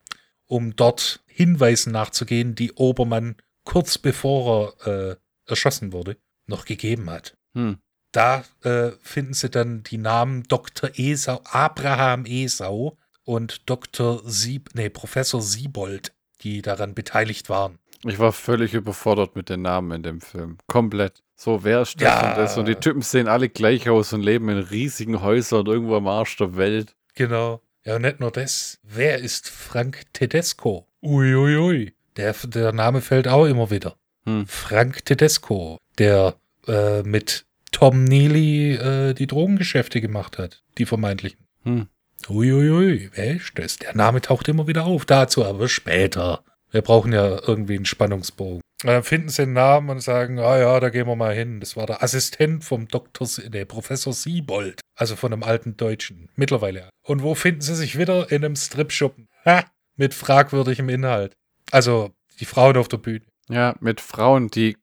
um 0.45 0.75
dort 0.75 1.23
Hinweisen 1.27 1.91
nachzugehen, 1.91 2.55
die 2.55 2.71
Obermann 2.73 3.35
kurz 3.65 3.97
bevor 3.97 4.75
er 4.85 5.11
äh, 5.11 5.15
erschossen 5.47 5.91
wurde, 5.91 6.17
noch 6.47 6.65
gegeben 6.65 7.09
hat. 7.09 7.35
Hm. 7.55 7.79
Da 8.11 8.45
äh, 8.61 8.91
finden 9.01 9.33
sie 9.33 9.49
dann 9.49 9.83
die 9.83 9.97
Namen 9.97 10.43
Dr. 10.43 10.91
Esau, 10.95 11.41
Abraham 11.45 12.25
Esau 12.25 12.97
und 13.23 13.69
Dr. 13.69 14.21
Sieb, 14.25 14.69
nee, 14.73 14.89
Professor 14.89 15.41
Siebold, 15.41 16.13
die 16.41 16.61
daran 16.61 16.93
beteiligt 16.93 17.49
waren. 17.49 17.79
Ich 18.05 18.19
war 18.19 18.33
völlig 18.33 18.73
überfordert 18.73 19.35
mit 19.35 19.49
den 19.49 19.61
Namen 19.61 19.91
in 19.91 20.03
dem 20.03 20.21
Film. 20.21 20.57
Komplett. 20.67 21.23
So, 21.35 21.63
wer 21.63 21.81
ist 21.81 21.95
das 21.95 22.01
Ja. 22.01 22.29
und 22.31 22.37
das? 22.37 22.57
Und 22.57 22.67
die 22.67 22.75
Typen 22.75 23.01
sehen 23.01 23.27
alle 23.27 23.49
gleich 23.49 23.89
aus 23.89 24.11
und 24.13 24.21
leben 24.21 24.49
in 24.49 24.57
riesigen 24.59 25.21
Häusern 25.21 25.65
irgendwo 25.65 25.95
am 25.95 26.07
Arsch 26.07 26.35
der 26.37 26.55
Welt. 26.57 26.95
Genau. 27.15 27.61
Ja, 27.85 27.95
und 27.95 28.01
nicht 28.03 28.19
nur 28.19 28.31
das. 28.31 28.79
Wer 28.83 29.19
ist 29.19 29.49
Frank 29.49 30.01
Tedesco? 30.13 30.87
Uiuiui. 31.01 31.57
Ui, 31.57 31.57
ui. 31.57 31.93
Der, 32.17 32.33
der 32.45 32.71
Name 32.71 33.01
fällt 33.01 33.27
auch 33.27 33.45
immer 33.45 33.71
wieder. 33.71 33.95
Hm. 34.25 34.45
Frank 34.47 35.03
Tedesco, 35.05 35.79
der 35.97 36.35
äh, 36.67 37.03
mit 37.03 37.45
Tom 37.71 38.03
Neely 38.03 38.75
äh, 38.75 39.13
die 39.13 39.27
Drogengeschäfte 39.27 39.99
gemacht 39.99 40.37
hat. 40.37 40.61
Die 40.77 40.85
vermeintlichen. 40.85 41.39
Hm. 41.63 41.87
Uiuiui, 42.29 42.71
ui, 42.71 43.09
wer 43.13 43.35
ist 43.35 43.51
das? 43.55 43.77
Der 43.77 43.95
Name 43.95 44.21
taucht 44.21 44.47
immer 44.47 44.67
wieder 44.67 44.85
auf. 44.85 45.05
Dazu 45.05 45.45
aber 45.45 45.67
später. 45.67 46.43
Wir 46.71 46.81
brauchen 46.81 47.13
ja 47.13 47.39
irgendwie 47.45 47.75
einen 47.75 47.85
Spannungsbogen. 47.85 48.61
Dann 48.83 49.03
finden 49.03 49.29
sie 49.29 49.43
einen 49.43 49.53
Namen 49.53 49.89
und 49.89 49.99
sagen, 50.01 50.39
ah 50.39 50.57
ja, 50.57 50.79
da 50.79 50.89
gehen 50.89 51.07
wir 51.07 51.15
mal 51.15 51.33
hin. 51.33 51.59
Das 51.59 51.77
war 51.77 51.85
der 51.85 52.03
Assistent 52.03 52.63
vom 52.63 52.87
Dr. 52.87 53.27
Sie 53.27 53.49
nee, 53.49 53.65
Professor 53.65 54.11
Siebold. 54.11 54.81
Also 54.95 55.15
von 55.15 55.31
einem 55.31 55.43
alten 55.43 55.77
Deutschen. 55.77 56.29
Mittlerweile. 56.35 56.89
Und 57.03 57.23
wo 57.23 57.35
finden 57.35 57.61
sie 57.61 57.75
sich 57.75 57.97
wieder? 57.97 58.31
In 58.31 58.43
einem 58.43 58.55
Stripschuppen. 58.55 59.27
Ha! 59.45 59.65
Mit 59.95 60.13
fragwürdigem 60.13 60.89
Inhalt. 60.89 61.33
Also 61.71 62.11
die 62.39 62.45
Frauen 62.45 62.77
auf 62.77 62.87
der 62.87 62.97
Bühne. 62.97 63.25
Ja, 63.49 63.75
mit 63.79 64.01
Frauen, 64.01 64.49
die 64.49 64.77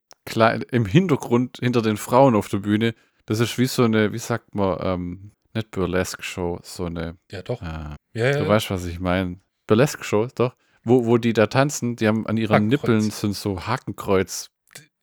im 0.70 0.86
Hintergrund 0.86 1.58
hinter 1.60 1.82
den 1.82 1.96
Frauen 1.96 2.36
auf 2.36 2.48
der 2.48 2.58
Bühne, 2.58 2.94
das 3.26 3.40
ist 3.40 3.58
wie 3.58 3.66
so 3.66 3.84
eine, 3.84 4.12
wie 4.12 4.18
sagt 4.18 4.54
man, 4.54 4.78
ähm, 4.80 5.32
nicht 5.54 5.70
Burlesque-Show, 5.70 6.60
so 6.62 6.84
eine, 6.86 7.16
Ja, 7.30 7.42
doch. 7.42 7.60
äh, 7.62 7.66
Ja, 7.66 7.96
ja. 8.30 8.38
du 8.38 8.48
weißt, 8.48 8.70
was 8.70 8.84
ich 8.86 9.00
meine. 9.00 9.40
Burlesque-Show, 9.66 10.28
doch. 10.34 10.54
Wo, 10.82 11.04
wo 11.06 11.18
die 11.18 11.32
da 11.32 11.46
tanzen, 11.46 11.96
die 11.96 12.08
haben 12.08 12.26
an 12.26 12.36
ihren. 12.36 12.68
Nippeln 12.68 13.10
sind 13.10 13.34
so 13.34 13.66
Hakenkreuz. 13.66 14.50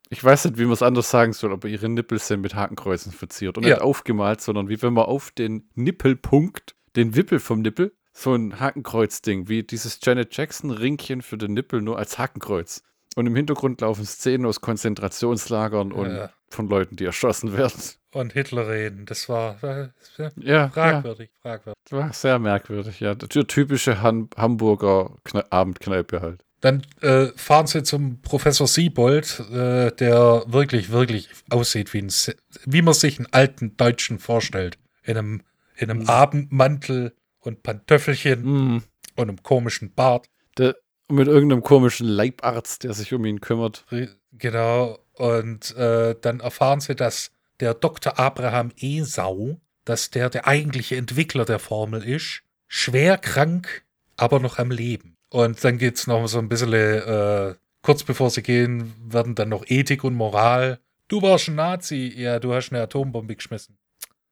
Ich 0.10 0.24
weiß 0.24 0.45
nicht, 0.45 0.57
wie 0.57 0.64
man 0.64 0.72
es 0.74 0.82
anders 0.82 1.10
sagen 1.11 1.34
soll, 1.34 1.52
aber 1.52 1.68
ihre 1.68 1.90
Nippel 1.90 2.18
sind 2.19 2.41
mit 2.41 2.56
Hakenkreuzen 2.56 3.11
verziert. 3.11 3.57
Und 3.57 3.65
Ja. 3.65 3.76
nicht 3.76 3.82
aufgemalt, 3.82 4.41
sondern 4.41 4.69
wie 4.69 4.82
wenn 4.82 4.94
man 4.94 5.06
auf 5.06 5.32
den 5.32 5.69
Nippelpunkt, 5.76 6.76
den 6.95 7.15
Wippel 7.15 7.40
vom 7.40 7.61
Nippel, 7.61 7.94
so 8.14 8.34
ein 8.34 8.60
Hakenkreuz-Ding, 8.60 9.48
wie 9.49 9.64
dieses 9.64 9.99
Janet 10.02 10.36
Jackson-Ringchen 10.36 11.22
für 11.22 11.38
den 11.38 11.53
Nippel, 11.53 11.82
nur 11.82 11.99
als 11.99 12.18
Hakenkreuz. 12.18 12.82
Und 13.18 13.26
im 13.26 13.35
Hintergrund 13.35 13.81
laufen 13.81 14.06
Szenen 14.06 14.45
aus 14.45 14.61
Konzentrationslagern 14.61 15.91
und 15.91 16.15
Ja. 16.15 16.30
von 16.49 16.69
Leuten, 16.69 16.95
die 16.98 17.06
erschossen 17.06 17.57
werden. 17.57 17.73
Und 18.14 18.34
Hitler 18.34 18.68
reden. 18.69 19.06
Das 19.07 19.27
war 19.27 19.61
äh, 19.64 19.89
ja, 20.18 20.30
Ja, 20.38 20.53
ja 20.53 20.69
fragwürdig, 20.69 21.30
fragwürdig. 21.41 21.81
das 21.89 21.99
war 21.99 22.14
sehr 22.14 22.38
merkwürdig, 22.39 22.99
ja. 22.99 23.15
Die 23.15 23.44
typische 23.45 24.02
Han 24.03 24.30
Hamburger 24.38 25.15
Kne 25.23 25.52
Abendkneipe 25.52 26.22
halt. 26.22 26.44
Dann 26.61 26.84
äh, 27.02 27.27
fahren 27.35 27.65
sie 27.68 27.81
zum 27.84 28.22
Professor 28.22 28.68
Siebold, 28.68 29.39
äh, 29.52 29.91
der 29.94 30.44
wirklich, 30.48 30.91
wirklich 30.91 31.30
aussieht 31.49 31.94
wie, 31.94 32.02
ein, 32.03 32.11
wie 32.65 32.81
man 32.84 32.94
sich 32.94 33.18
einen 33.19 33.27
alten 33.31 33.77
Deutschen 33.77 34.19
vorstellt. 34.19 34.77
In 35.03 35.18
einem, 35.18 35.41
in 35.76 35.89
einem 35.89 36.03
Mhm. 36.03 36.10
Abendmantel 36.10 37.14
und 37.39 37.64
Pantöffelchen 37.64 38.44
Mhm. 38.44 38.84
und 39.15 39.30
einem 39.30 39.41
komischen 39.44 39.94
Bart. 39.94 40.27
Der, 40.57 40.76
mit 41.10 41.28
irgendeinem 41.28 41.64
komischen 41.64 42.08
Leibarzt, 42.08 42.84
der 42.84 42.94
sich 42.94 43.14
um 43.14 43.26
ihn 43.26 43.42
kümmert. 43.42 43.86
Genau. 44.34 45.00
Und 45.14 45.76
äh, 45.76 46.16
dann 46.20 46.40
erfahren 46.40 46.80
sie, 46.80 46.96
dass 46.96 47.32
der 47.60 47.74
Dr. 47.74 48.20
Abraham 48.20 48.72
Esau, 48.80 49.60
dass 49.86 50.12
der 50.12 50.30
der 50.30 50.48
eigentliche 50.48 50.96
Entwickler 50.96 51.46
der 51.46 51.60
Formel 51.60 52.04
ist, 52.04 52.44
schwer 52.68 53.18
krank, 53.18 53.84
aber 54.16 54.40
noch 54.40 54.60
am 54.60 54.72
Leben. 54.72 55.16
Und 55.30 55.64
dann 55.64 55.78
geht 55.78 55.96
es 55.96 56.08
noch 56.08 56.28
so 56.28 56.40
ein 56.40 56.50
bisschen, 56.50 56.74
äh, 56.74 57.56
kurz 57.82 58.04
bevor 58.04 58.30
sie 58.30 58.44
gehen, 58.44 58.94
werden 59.12 59.36
dann 59.36 59.50
noch 59.50 59.66
Ethik 59.68 60.04
und 60.04 60.14
Moral. 60.14 60.80
Du 61.08 61.22
warst 61.22 61.48
ein 61.48 61.56
Nazi, 61.56 62.14
ja, 62.16 62.40
du 62.40 62.54
hast 62.54 62.72
eine 62.72 62.82
Atombombe 62.82 63.36
geschmissen. 63.36 63.78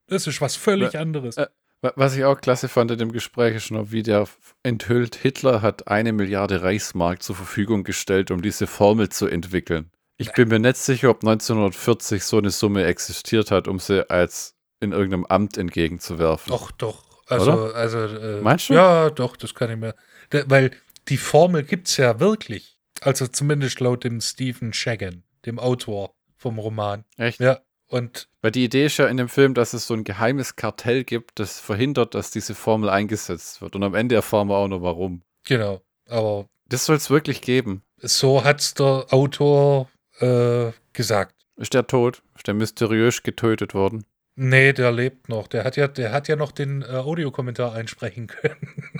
Das 0.07 0.27
ist 0.27 0.41
was 0.41 0.55
völlig 0.55 0.97
anderes. 0.97 1.37
äh, 1.37 1.47
Was 1.81 2.15
ich 2.15 2.23
auch 2.23 2.41
klasse 2.41 2.67
fand 2.67 2.91
in 2.91 2.97
dem 2.97 3.11
Gespräch 3.11 3.55
ist 3.55 3.71
noch, 3.71 3.91
wie 3.91 4.01
der 4.01 4.27
enthüllt, 4.63 5.15
Hitler 5.15 5.61
hat 5.61 5.87
eine 5.87 6.13
Milliarde 6.13 6.63
Reichsmark 6.63 7.21
zur 7.21 7.35
Verfügung 7.35 7.83
gestellt, 7.83 8.31
um 8.31 8.41
diese 8.41 8.65
Formel 8.65 9.09
zu 9.09 9.27
entwickeln. 9.27 9.91
Ich 10.17 10.31
bin 10.31 10.47
mir 10.47 10.59
nicht 10.59 10.77
sicher, 10.77 11.09
ob 11.09 11.23
1940 11.23 12.23
so 12.23 12.37
eine 12.37 12.49
Summe 12.49 12.85
existiert 12.85 13.51
hat, 13.51 13.67
um 13.67 13.79
sie 13.79 14.09
als 14.09 14.55
in 14.79 14.93
irgendeinem 14.93 15.25
Amt 15.25 15.57
entgegenzuwerfen. 15.57 16.51
Doch, 16.51 16.71
doch. 16.71 17.03
Also, 17.27 17.51
Oder? 17.51 17.75
also 17.75 17.97
äh, 17.99 18.41
Meinst 18.41 18.69
du? 18.69 18.75
Ja, 18.75 19.09
doch, 19.09 19.35
das 19.35 19.53
kann 19.55 19.71
ich 19.71 19.77
mir. 19.77 19.95
Da, 20.29 20.43
weil 20.47 20.71
die 21.07 21.17
Formel 21.17 21.63
gibt's 21.63 21.97
ja 21.97 22.19
wirklich. 22.19 22.77
Also 23.01 23.27
zumindest 23.27 23.79
laut 23.79 24.03
dem 24.03 24.21
Stephen 24.21 24.73
Shagan, 24.73 25.23
dem 25.45 25.59
Autor 25.59 26.15
vom 26.37 26.59
Roman. 26.59 27.03
Echt? 27.17 27.39
Ja. 27.39 27.59
Und 27.87 28.27
Weil 28.41 28.51
die 28.51 28.63
Idee 28.65 28.85
ist 28.87 28.97
ja 28.97 29.07
in 29.07 29.17
dem 29.17 29.29
Film, 29.29 29.53
dass 29.53 29.73
es 29.73 29.85
so 29.87 29.93
ein 29.93 30.03
geheimes 30.03 30.55
Kartell 30.55 31.03
gibt, 31.03 31.39
das 31.39 31.59
verhindert, 31.59 32.15
dass 32.15 32.31
diese 32.31 32.55
Formel 32.55 32.89
eingesetzt 32.89 33.61
wird. 33.61 33.75
Und 33.75 33.83
am 33.83 33.93
Ende 33.95 34.15
erfahren 34.15 34.47
wir 34.47 34.55
auch 34.57 34.67
noch 34.67 34.81
warum. 34.81 35.21
genau. 35.43 35.81
Aber 36.07 36.47
Das 36.67 36.85
soll 36.85 36.95
es 36.97 37.09
wirklich 37.09 37.41
geben. 37.41 37.81
so 38.01 38.43
hat's 38.43 38.73
der 38.75 39.07
Autor 39.11 39.89
äh, 40.19 40.71
gesagt. 40.93 41.35
Ist 41.57 41.73
der 41.73 41.87
tot? 41.87 42.21
Ist 42.35 42.47
der 42.47 42.53
mysteriös 42.53 43.23
getötet 43.23 43.73
worden? 43.73 44.03
Nee, 44.35 44.73
der 44.73 44.91
lebt 44.91 45.29
noch. 45.29 45.47
Der 45.47 45.63
hat 45.63 45.77
ja, 45.77 45.87
der 45.87 46.11
hat 46.11 46.27
ja 46.27 46.35
noch 46.35 46.51
den 46.51 46.81
äh, 46.81 46.85
Audiokommentar 46.87 47.73
einsprechen 47.73 48.27
können. 48.41 48.91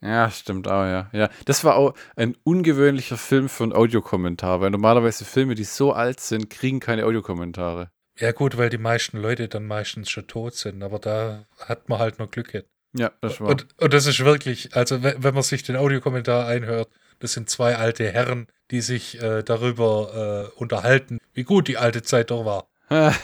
Ja, 0.00 0.30
stimmt 0.30 0.68
auch, 0.68 0.84
ja. 0.84 1.10
ja. 1.12 1.28
Das 1.44 1.64
war 1.64 1.76
auch 1.76 1.94
ein 2.16 2.34
ungewöhnlicher 2.44 3.16
Film 3.18 3.48
für 3.48 3.64
einen 3.64 3.72
Audiokommentar, 3.74 4.60
weil 4.60 4.70
normalerweise 4.70 5.24
Filme, 5.24 5.54
die 5.54 5.64
so 5.64 5.92
alt 5.92 6.20
sind, 6.20 6.50
kriegen 6.50 6.80
keine 6.80 7.04
Audiokommentare. 7.04 7.90
Ja, 8.18 8.32
gut, 8.32 8.56
weil 8.56 8.70
die 8.70 8.78
meisten 8.78 9.18
Leute 9.18 9.48
dann 9.48 9.66
meistens 9.66 10.10
schon 10.10 10.26
tot 10.26 10.54
sind. 10.54 10.82
Aber 10.82 10.98
da 10.98 11.46
hat 11.58 11.88
man 11.88 11.98
halt 11.98 12.18
noch 12.18 12.30
Glück 12.30 12.52
gehabt. 12.52 12.68
Ja, 12.96 13.10
das 13.20 13.40
war. 13.40 13.48
Und, 13.48 13.66
und 13.80 13.92
das 13.92 14.06
ist 14.06 14.24
wirklich, 14.24 14.74
also 14.76 15.02
we- 15.02 15.16
wenn 15.18 15.34
man 15.34 15.42
sich 15.42 15.62
den 15.64 15.76
Audiokommentar 15.76 16.46
einhört, 16.46 16.88
das 17.18 17.32
sind 17.32 17.50
zwei 17.50 17.76
alte 17.76 18.10
Herren, 18.10 18.46
die 18.70 18.80
sich 18.80 19.20
äh, 19.20 19.42
darüber 19.42 20.50
äh, 20.54 20.58
unterhalten, 20.60 21.18
wie 21.32 21.42
gut 21.44 21.66
die 21.68 21.76
alte 21.76 22.02
Zeit 22.02 22.30
doch 22.30 22.44
war. 22.44 22.68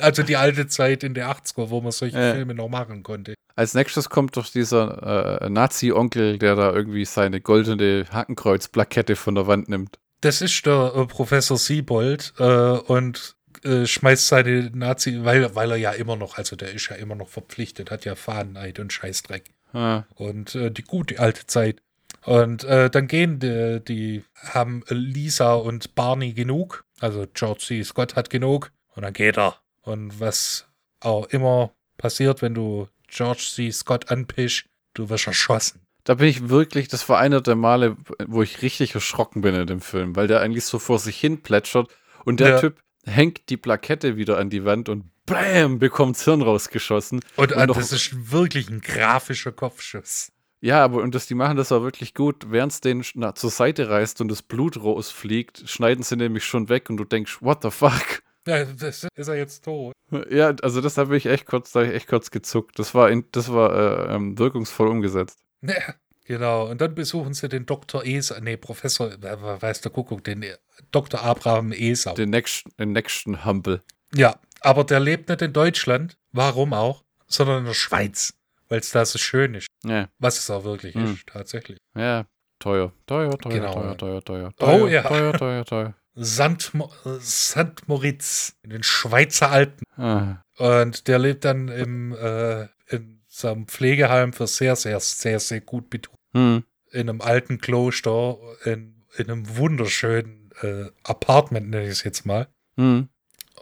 Also 0.00 0.22
die 0.22 0.36
alte 0.36 0.66
Zeit 0.68 1.02
in 1.02 1.14
der 1.14 1.28
80er, 1.30 1.70
wo 1.70 1.80
man 1.80 1.92
solche 1.92 2.18
Ja. 2.18 2.34
Filme 2.34 2.54
noch 2.54 2.68
machen 2.68 3.02
konnte. 3.02 3.34
Als 3.56 3.74
nächstes 3.74 4.08
kommt 4.10 4.36
doch 4.36 4.46
dieser 4.48 5.40
äh, 5.42 5.50
Nazi-Onkel, 5.50 6.38
der 6.38 6.54
da 6.54 6.72
irgendwie 6.72 7.04
seine 7.04 7.40
goldene 7.40 8.04
Hakenkreuz-Plakette 8.12 9.16
von 9.16 9.34
der 9.34 9.46
Wand 9.46 9.68
nimmt. 9.68 9.98
Das 10.20 10.40
ist 10.42 10.64
der 10.66 10.92
äh, 10.94 11.06
Professor 11.06 11.56
Siebold 11.58 12.34
äh, 12.38 12.44
und 12.44 13.34
äh, 13.64 13.86
schmeißt 13.86 14.28
seine 14.28 14.70
Nazi, 14.74 15.20
weil, 15.24 15.54
weil 15.54 15.70
er 15.70 15.76
ja 15.76 15.90
immer 15.92 16.16
noch, 16.16 16.36
also 16.38 16.56
der 16.56 16.72
ist 16.72 16.88
ja 16.88 16.96
immer 16.96 17.14
noch 17.14 17.28
verpflichtet, 17.28 17.90
hat 17.90 18.04
ja 18.04 18.14
Fahneneid 18.14 18.78
und 18.78 18.92
Scheißdreck. 18.92 19.44
Ah, 19.72 20.04
und 20.14 20.54
äh, 20.54 20.70
die 20.70 20.82
gute 20.82 21.18
alte 21.18 21.46
Zeit. 21.46 21.82
Und 22.24 22.64
äh, 22.64 22.90
dann 22.90 23.06
gehen 23.06 23.38
die, 23.38 23.80
die, 23.86 24.24
haben 24.52 24.82
Lisa 24.88 25.54
und 25.54 25.94
Barney 25.94 26.32
genug. 26.32 26.84
Also 27.00 27.26
George 27.32 27.60
C. 27.66 27.82
Scott 27.84 28.16
hat 28.16 28.30
genug. 28.30 28.72
Und 28.94 29.02
dann 29.02 29.12
geht 29.12 29.38
er. 29.38 29.56
Und 29.82 30.18
was 30.20 30.66
auch 31.00 31.26
immer 31.26 31.72
passiert, 31.96 32.42
wenn 32.42 32.54
du 32.54 32.88
George 33.08 33.46
C. 33.54 33.70
Scott 33.70 34.10
anpischst, 34.10 34.66
du 34.94 35.08
wirst 35.10 35.26
erschossen. 35.26 35.80
da 36.04 36.14
bin 36.14 36.28
ich 36.28 36.48
wirklich, 36.48 36.88
das 36.88 37.08
war 37.08 37.18
einer 37.18 37.40
der 37.42 37.54
Male, 37.54 37.96
wo 38.26 38.42
ich 38.42 38.62
richtig 38.62 38.94
erschrocken 38.94 39.42
bin 39.42 39.54
in 39.54 39.66
dem 39.66 39.80
Film, 39.80 40.16
weil 40.16 40.26
der 40.26 40.40
eigentlich 40.40 40.64
so 40.64 40.78
vor 40.78 40.98
sich 40.98 41.18
hin 41.18 41.42
plätschert 41.42 41.88
und 42.24 42.40
der 42.40 42.48
Ja. 42.48 42.60
Typ 42.60 42.80
hängt 43.08 43.48
die 43.48 43.56
Plakette 43.56 44.16
wieder 44.16 44.38
an 44.38 44.50
die 44.50 44.64
Wand 44.64 44.88
und 44.88 45.04
BAM, 45.26 45.78
bekommt's 45.78 46.24
Hirn 46.24 46.42
rausgeschossen. 46.42 47.20
Und, 47.36 47.52
äh, 47.52 47.66
noch- 47.66 47.76
das 47.76 47.92
ist 47.92 48.32
wirklich 48.32 48.70
ein 48.70 48.80
grafischer 48.80 49.52
Kopfschuss. 49.52 50.32
Ja, 50.60 50.82
aber 50.84 51.02
und 51.02 51.14
das, 51.14 51.26
die 51.26 51.34
machen 51.34 51.56
das 51.56 51.70
auch 51.70 51.82
wirklich 51.82 52.14
gut. 52.14 52.46
Während 52.50 52.72
es 52.72 52.80
den 52.80 53.04
na, 53.14 53.34
zur 53.34 53.50
Seite 53.50 53.88
reißt 53.90 54.20
und 54.20 54.28
das 54.28 54.42
Blut 54.42 54.76
rausfliegt, 54.82 55.64
schneiden 55.68 56.02
sie 56.02 56.16
nämlich 56.16 56.44
schon 56.44 56.68
weg 56.68 56.90
und 56.90 56.96
du 56.96 57.04
denkst, 57.04 57.38
what 57.42 57.62
the 57.62 57.70
fuck? 57.70 58.22
Ja, 58.46 58.64
das 58.64 59.04
ist 59.14 59.28
er 59.28 59.36
jetzt 59.36 59.64
tot. 59.64 59.92
Ja, 60.30 60.54
also 60.62 60.80
das 60.80 60.96
habe 60.96 61.16
ich 61.16 61.26
echt 61.26 61.44
kurz, 61.46 61.70
da 61.72 61.82
ich 61.82 61.92
echt 61.94 62.08
kurz 62.08 62.30
gezuckt. 62.30 62.78
Das 62.78 62.94
war, 62.94 63.10
in, 63.10 63.24
das 63.32 63.52
war 63.52 64.08
äh, 64.08 64.14
ähm, 64.16 64.38
wirkungsvoll 64.38 64.88
umgesetzt. 64.88 65.38
Ja, 65.60 65.94
genau. 66.28 66.68
Und 66.70 66.80
dann 66.80 66.94
besuchen 66.94 67.34
sie 67.34 67.48
den 67.48 67.66
Dr. 67.66 68.04
Esau, 68.04 68.38
nee, 68.40 68.56
Professor, 68.56 69.10
weiß 69.20 69.80
der 69.80 69.90
Kuckuck, 69.90 70.22
den 70.22 70.44
äh, 70.44 70.56
Dr. 70.92 71.20
Abraham 71.22 71.72
Esau. 71.72 72.14
Den 72.14 72.30
nächsten, 72.30 72.70
den 72.78 72.92
nächsten 72.92 73.44
Humble. 73.44 73.82
Ja, 74.14 74.38
aber 74.60 74.84
der 74.84 75.00
lebt 75.00 75.28
nicht 75.28 75.42
in 75.42 75.52
Deutschland, 75.52 76.16
warum 76.30 76.72
auch, 76.72 77.02
sondern 77.26 77.58
in 77.60 77.64
der 77.64 77.74
Schweiz, 77.74 78.32
weil 78.68 78.78
es 78.80 78.90
da 78.92 79.04
so 79.04 79.18
schön 79.18 79.54
ist. 79.54 79.66
Ja, 79.84 80.08
Was 80.20 80.38
es 80.38 80.48
auch 80.50 80.62
wirklich 80.64 80.94
Hm. 80.94 81.14
ist, 81.14 81.26
tatsächlich. 81.26 81.78
ja, 81.96 82.26
teuer, 82.60 82.92
teuer, 83.06 83.36
teuer, 83.38 83.52
Genau. 83.52 83.72
teuer, 83.72 83.96
teuer, 83.96 84.22
teuer, 84.24 84.52
Oh, 84.60 84.78
teuer, 84.78 84.88
ja. 84.88 85.02
teuer, 85.02 85.32
teuer, 85.32 85.64
teuer. 85.64 85.94
St. 86.20 86.74
Mo 86.74 86.90
St. 87.20 87.86
Moritz 87.86 88.54
in 88.62 88.70
den 88.70 88.82
Schweizer 88.82 89.50
Alpen. 89.52 89.84
Ah, 89.96 90.42
Und 90.56 91.06
der 91.06 91.18
lebt 91.20 91.44
dann 91.44 91.68
im, 91.68 92.12
äh, 92.12 92.66
in 92.88 93.22
seinem 93.28 93.68
Pflegeheim 93.68 94.32
für 94.32 94.48
sehr, 94.48 94.74
sehr, 94.74 94.98
sehr, 94.98 95.38
sehr 95.38 95.60
gut. 95.60 95.88
Hm, 96.34 96.64
In 96.90 97.00
einem 97.08 97.20
alten 97.20 97.58
Kloster, 97.60 98.38
in, 98.64 99.04
in 99.16 99.30
einem 99.30 99.56
wunderschönen 99.56 100.50
äh, 100.62 100.86
Apartment, 101.04 101.70
nenne 101.70 101.84
ich 101.84 101.90
es 101.90 102.04
jetzt 102.04 102.26
mal. 102.26 102.48
hm. 102.76 103.08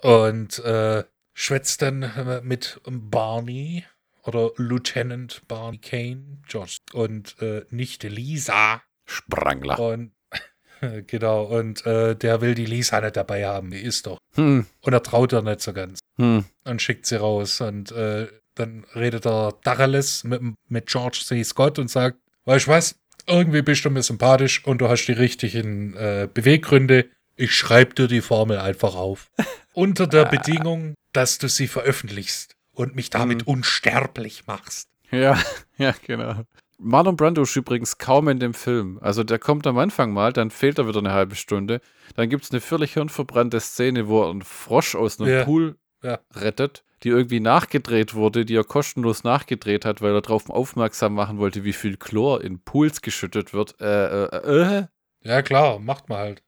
Und 0.02 0.58
äh, 0.60 1.04
schwätzt 1.32 1.80
dann 1.82 2.02
äh, 2.02 2.40
mit 2.42 2.80
Barney 2.84 3.84
oder 4.24 4.50
Lieutenant 4.56 5.42
Barney 5.48 5.78
Kane, 5.78 6.38
George 6.46 6.78
und 6.92 7.40
äh, 7.40 7.64
Nichte 7.70 8.08
Lisa. 8.08 8.82
Sprangler. 9.06 9.78
Und 9.78 10.12
genau, 11.06 11.44
und 11.44 11.86
äh, 11.86 12.14
der 12.14 12.40
will 12.42 12.54
die 12.54 12.66
Lisa 12.66 13.00
nicht 13.00 13.16
dabei 13.16 13.46
haben, 13.46 13.70
die 13.70 13.80
ist 13.80 14.06
doch. 14.06 14.18
Hm, 14.34 14.66
Und 14.82 14.92
er 14.92 15.02
traut 15.02 15.32
ihr 15.32 15.40
nicht 15.42 15.62
so 15.62 15.72
ganz 15.72 16.00
hm. 16.18 16.44
und 16.64 16.82
schickt 16.82 17.06
sie 17.06 17.16
raus. 17.16 17.60
Und 17.62 17.90
äh, 17.92 18.28
dann 18.54 18.84
redet 18.94 19.24
der 19.24 19.54
Dareles 19.62 20.24
mit, 20.24 20.42
mit 20.68 20.86
George 20.86 21.22
C. 21.24 21.42
Scott 21.42 21.78
und 21.78 21.88
sagt, 21.90 22.18
weißt 22.46 22.66
du 22.66 22.70
was, 22.70 22.96
irgendwie 23.26 23.62
bist 23.62 23.84
du 23.84 23.90
mir 23.90 24.02
sympathisch 24.02 24.64
und 24.64 24.78
du 24.80 24.88
hast 24.88 25.06
die 25.06 25.12
richtigen 25.12 25.94
äh, 25.94 26.28
Beweggründe. 26.32 27.08
Ich 27.36 27.54
schreibe 27.54 27.94
dir 27.94 28.08
die 28.08 28.20
Formel 28.22 28.58
einfach 28.58 28.94
auf. 28.94 29.30
Unter 29.74 30.06
der 30.06 30.24
Bedingung, 30.24 30.94
dass 31.12 31.36
du 31.38 31.48
sie 31.48 31.66
veröffentlichst 31.68 32.54
und 32.72 32.96
mich 32.96 33.10
damit 33.10 33.42
Mhm. 33.46 33.52
unsterblich 33.54 34.46
machst. 34.46 34.88
Ja, 35.10 35.38
ja, 35.78 35.94
genau. 36.06 36.42
Marlon 36.78 37.16
Brando 37.16 37.42
ist 37.42 37.56
übrigens 37.56 37.96
kaum 37.98 38.28
in 38.28 38.38
dem 38.38 38.52
Film. 38.54 38.98
Also 39.00 39.24
der 39.24 39.38
kommt 39.38 39.66
am 39.66 39.78
Anfang 39.78 40.12
mal, 40.12 40.32
dann 40.32 40.50
fehlt 40.50 40.78
er 40.78 40.86
wieder 40.86 40.98
eine 40.98 41.12
halbe 41.12 41.34
Stunde. 41.34 41.80
Dann 42.16 42.28
gibt 42.28 42.44
es 42.44 42.50
eine 42.50 42.60
völlig 42.60 42.92
hirnverbrannte 42.94 43.60
Szene, 43.60 44.08
wo 44.08 44.22
er 44.24 44.30
einen 44.30 44.42
Frosch 44.42 44.94
aus 44.94 45.18
einem 45.20 45.30
Ja, 45.30 45.44
Pool 45.44 45.76
ja. 46.02 46.20
rettet, 46.34 46.84
die 47.06 47.12
irgendwie 47.12 47.38
nachgedreht 47.38 48.14
wurde, 48.14 48.44
die 48.44 48.56
er 48.56 48.64
kostenlos 48.64 49.22
nachgedreht 49.22 49.84
hat, 49.84 50.02
weil 50.02 50.12
er 50.12 50.22
darauf 50.22 50.50
aufmerksam 50.50 51.14
machen 51.14 51.38
wollte, 51.38 51.62
wie 51.62 51.72
viel 51.72 51.96
Chlor 51.96 52.42
in 52.42 52.58
Pools 52.58 53.00
geschüttet 53.00 53.52
wird. 53.52 53.80
Äh, 53.80 54.24
äh, 54.24 54.78
äh. 54.78 54.86
Ja, 55.22 55.42
klar, 55.42 55.78
macht 55.78 56.08
man 56.08 56.18
halt. 56.18 56.42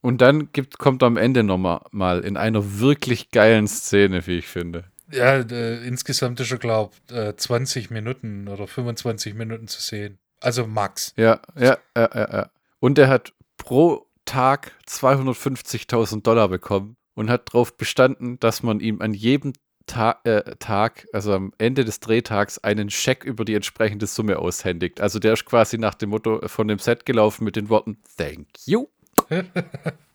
Und 0.00 0.22
dann 0.22 0.50
gibt, 0.52 0.78
kommt 0.78 1.02
am 1.02 1.18
Ende 1.18 1.42
nochmal 1.42 1.82
mal 1.90 2.20
in 2.20 2.38
einer 2.38 2.80
wirklich 2.80 3.32
geilen 3.32 3.68
Szene, 3.68 4.26
wie 4.26 4.38
ich 4.38 4.46
finde. 4.46 4.84
Ja, 5.12 5.40
äh, 5.40 5.86
insgesamt 5.86 6.40
ist 6.40 6.52
er, 6.52 6.58
glaube 6.58 6.94
ich, 7.10 7.14
äh, 7.14 7.36
20 7.36 7.90
Minuten 7.90 8.48
oder 8.48 8.66
25 8.66 9.34
Minuten 9.34 9.68
zu 9.68 9.82
sehen. 9.82 10.18
Also 10.40 10.66
Max. 10.66 11.12
Ja, 11.18 11.42
ja, 11.54 11.76
ja, 11.94 12.10
ja, 12.14 12.32
ja. 12.32 12.50
Und 12.80 12.98
er 12.98 13.08
hat 13.08 13.34
pro 13.58 14.06
Tag 14.24 14.72
250.000 14.86 16.22
Dollar 16.22 16.48
bekommen 16.48 16.96
und 17.12 17.28
hat 17.28 17.52
darauf 17.52 17.76
bestanden, 17.76 18.40
dass 18.40 18.62
man 18.62 18.80
ihm 18.80 19.02
an 19.02 19.12
jedem 19.12 19.52
Ta 19.88 20.20
äh, 20.22 20.54
Tag, 20.60 21.08
also 21.12 21.32
am 21.34 21.52
Ende 21.58 21.84
des 21.84 21.98
Drehtags, 21.98 22.58
einen 22.58 22.88
Scheck 22.90 23.24
über 23.24 23.44
die 23.44 23.54
entsprechende 23.54 24.06
Summe 24.06 24.38
aushändigt. 24.38 25.00
Also 25.00 25.18
der 25.18 25.32
ist 25.32 25.44
quasi 25.44 25.76
nach 25.78 25.94
dem 25.94 26.10
Motto 26.10 26.46
von 26.46 26.68
dem 26.68 26.78
Set 26.78 27.04
gelaufen 27.04 27.42
mit 27.44 27.56
den 27.56 27.68
Worten 27.68 27.98
Thank 28.16 28.46
you. 28.66 28.86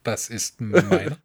Das 0.02 0.28
ist 0.28 0.60
meiner. 0.60 1.16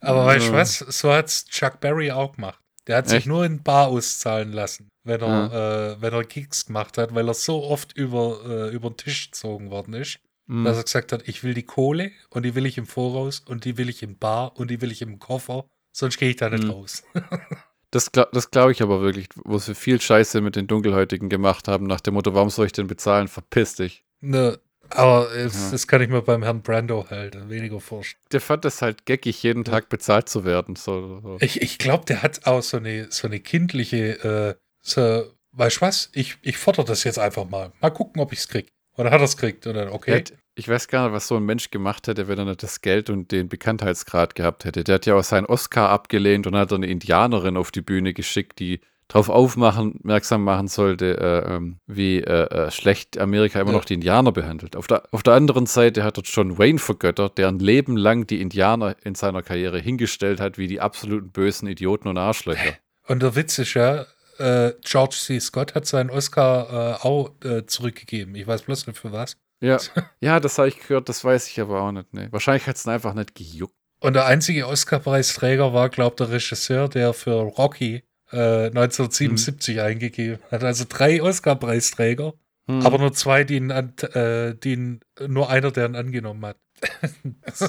Aber 0.00 0.26
weißt 0.26 0.48
du 0.48 0.52
was? 0.52 0.78
So 0.78 1.10
hat's 1.12 1.46
Chuck 1.46 1.80
Berry 1.80 2.10
auch 2.10 2.34
gemacht. 2.36 2.60
Der 2.86 2.98
hat 2.98 3.08
sich 3.08 3.18
Echt? 3.18 3.26
nur 3.26 3.44
in 3.44 3.62
Bar 3.62 3.88
auszahlen 3.88 4.52
lassen, 4.52 4.88
wenn 5.04 5.20
er, 5.22 5.96
äh, 5.96 6.02
wenn 6.02 6.12
er 6.12 6.24
Kicks 6.24 6.66
gemacht 6.66 6.96
hat, 6.98 7.14
weil 7.14 7.26
er 7.28 7.34
so 7.34 7.62
oft 7.64 7.96
über, 7.96 8.40
äh, 8.46 8.74
über 8.74 8.90
den 8.90 8.96
Tisch 8.98 9.30
gezogen 9.30 9.70
worden 9.70 9.94
ist, 9.94 10.20
Hm. 10.46 10.64
dass 10.64 10.76
er 10.78 10.84
gesagt 10.84 11.12
hat, 11.12 11.26
ich 11.28 11.42
will 11.44 11.52
die 11.54 11.62
Kohle 11.64 12.10
und 12.30 12.44
die 12.44 12.54
will 12.54 12.64
ich 12.64 12.78
im 12.78 12.86
Voraus 12.86 13.40
und 13.40 13.64
die 13.66 13.76
will 13.76 13.88
ich 13.90 14.02
im 14.02 14.16
Bar 14.18 14.56
und 14.58 14.70
die 14.70 14.80
will 14.80 14.90
ich 14.92 15.02
im 15.02 15.18
Koffer, 15.18 15.66
sonst 15.92 16.16
gehe 16.18 16.30
ich 16.30 16.36
da 16.36 16.48
nicht 16.48 16.64
Hm. 16.64 16.70
raus. 16.70 17.02
Das, 17.90 18.10
das 18.12 18.50
glaube 18.50 18.72
ich 18.72 18.82
aber 18.82 19.00
wirklich, 19.00 19.28
wo 19.44 19.58
sie 19.58 19.74
viel 19.74 20.00
Scheiße 20.00 20.40
mit 20.40 20.56
den 20.56 20.66
Dunkelhäutigen 20.66 21.28
gemacht 21.28 21.68
haben, 21.68 21.86
nach 21.86 22.00
dem 22.00 22.14
Motto, 22.14 22.34
warum 22.34 22.50
soll 22.50 22.66
ich 22.66 22.72
denn 22.72 22.86
bezahlen? 22.86 23.28
Verpiss 23.28 23.74
dich. 23.76 24.04
ne, 24.20 24.58
aber 24.90 25.30
es, 25.34 25.54
Ja. 25.66 25.70
das 25.72 25.86
kann 25.86 26.00
ich 26.00 26.08
mir 26.08 26.22
beim 26.22 26.42
Herrn 26.42 26.62
Brando 26.62 27.06
halt 27.10 27.48
weniger 27.50 27.78
vorstellen. 27.78 28.22
Der 28.32 28.40
fand 28.40 28.64
es 28.64 28.80
halt 28.80 29.04
geckig, 29.04 29.42
jeden 29.42 29.62
Tag 29.64 29.90
bezahlt 29.90 30.30
zu 30.30 30.44
werden. 30.46 30.76
So, 30.76 31.20
so. 31.20 31.36
Ich, 31.40 31.60
ich 31.60 31.76
glaube, 31.78 32.06
der 32.06 32.22
hat 32.22 32.46
auch 32.46 32.62
so 32.62 32.78
eine, 32.78 33.06
so 33.10 33.26
eine 33.28 33.38
kindliche, 33.40 34.24
äh, 34.24 34.54
so, 34.80 35.30
weißt 35.52 35.76
du 35.76 35.80
was? 35.82 36.08
Ich, 36.14 36.38
ich 36.40 36.56
fordere 36.56 36.86
das 36.86 37.04
jetzt 37.04 37.18
einfach 37.18 37.46
mal. 37.48 37.70
Mal 37.80 37.90
gucken, 37.90 38.22
ob 38.22 38.32
ich 38.32 38.38
es 38.38 38.48
krieg. 38.48 38.72
Oder 38.98 39.10
hat 39.10 39.20
er 39.20 39.24
es 39.24 39.36
kriegt? 39.36 39.66
Oder 39.66 39.92
okay. 39.94 40.12
Hätt- 40.12 40.34
Ich 40.56 40.68
weiß 40.68 40.88
gar 40.88 41.04
nicht, 41.04 41.14
was 41.14 41.28
so 41.28 41.36
ein 41.36 41.44
Mensch 41.44 41.70
gemacht 41.70 42.08
hätte, 42.08 42.28
wenn 42.28 42.38
er 42.38 42.44
nicht 42.44 42.62
das 42.62 42.80
Geld 42.82 43.08
und 43.10 43.30
den 43.32 43.48
Bekanntheitsgrad 43.48 44.34
gehabt 44.34 44.64
hätte. 44.64 44.82
Der 44.84 44.96
hat 44.96 45.06
ja 45.06 45.14
auch 45.14 45.22
seinen 45.24 45.46
Oscar 45.46 45.88
abgelehnt 45.90 46.46
und 46.46 46.56
hat 46.56 46.72
eine 46.72 46.86
Indianerin 46.88 47.56
auf 47.56 47.70
die 47.70 47.80
Bühne 47.80 48.12
geschickt, 48.12 48.58
die 48.58 48.80
darauf 49.06 49.30
aufmachen, 49.30 50.00
merksam 50.02 50.44
machen 50.44 50.68
sollte, 50.68 51.16
äh, 51.16 51.54
ähm, 51.54 51.78
wie 51.86 52.18
äh, 52.18 52.42
äh, 52.66 52.70
schlecht 52.70 53.16
Amerika 53.18 53.58
immer 53.60 53.70
Ja. 53.70 53.76
noch 53.78 53.86
die 53.86 53.94
Indianer 53.94 54.32
behandelt. 54.32 54.76
Auf 54.76 54.86
der, 54.86 55.04
auf 55.12 55.22
der 55.22 55.32
anderen 55.32 55.64
Seite 55.64 56.02
hat 56.04 56.18
er 56.18 56.24
John 56.24 56.58
Wayne 56.58 56.78
vergöttert, 56.78 57.38
der 57.38 57.48
ein 57.48 57.58
Leben 57.58 57.96
lang 57.96 58.26
die 58.26 58.40
Indianer 58.42 58.96
in 59.04 59.14
seiner 59.14 59.42
Karriere 59.42 59.78
hingestellt 59.78 60.40
hat, 60.40 60.58
wie 60.58 60.66
die 60.66 60.80
absoluten 60.82 61.30
bösen 61.30 61.68
Idioten 61.68 62.08
und 62.08 62.18
Arschlöcher. 62.18 62.74
Und 63.06 63.22
der 63.22 63.34
Witz 63.34 63.58
ist 63.58 63.72
ja, 63.72 64.04
äh, 64.38 64.72
George 64.82 65.16
C. 65.18 65.40
Scott 65.40 65.74
hat 65.74 65.86
seinen 65.86 66.10
Oscar 66.10 67.00
äh, 67.02 67.06
auch 67.06 67.32
äh, 67.44 67.66
zurückgegeben. 67.66 68.34
Ich 68.34 68.46
weiß 68.46 68.62
bloß 68.62 68.86
nicht 68.86 68.98
für 68.98 69.12
was. 69.12 69.36
Ja, 69.60 69.78
ja 70.20 70.40
das 70.40 70.58
habe 70.58 70.68
ich 70.68 70.78
gehört, 70.80 71.08
das 71.08 71.24
weiß 71.24 71.48
ich 71.48 71.60
aber 71.60 71.80
auch 71.82 71.92
nicht. 71.92 72.12
Nee. 72.12 72.28
Wahrscheinlich 72.30 72.66
hat 72.66 72.76
es 72.76 72.86
einfach 72.86 73.14
nicht 73.14 73.34
gejuckt. 73.34 73.74
Und 74.00 74.14
der 74.14 74.26
einzige 74.26 74.68
Oscar-Preisträger 74.68 75.72
war, 75.72 75.88
glaube 75.88 76.12
ich, 76.12 76.16
der 76.16 76.30
Regisseur, 76.30 76.88
der 76.88 77.12
für 77.12 77.32
Rocky 77.32 78.04
äh, 78.30 78.66
1977 78.66 79.80
eingegeben 79.80 80.38
hat. 80.50 80.62
Also 80.62 80.84
drei 80.88 81.20
Oscar-Preisträger, 81.20 82.34
Hm. 82.68 82.84
aber 82.84 82.98
nur 82.98 83.12
zwei, 83.14 83.44
die 83.44 83.56
ihn, 83.56 83.72
an, 83.72 83.94
äh, 84.12 84.54
die 84.54 84.72
ihn, 84.74 85.00
nur 85.26 85.48
einer, 85.48 85.70
der 85.70 85.86
ihn 85.86 85.96
angenommen 85.96 86.44
hat. 86.44 86.58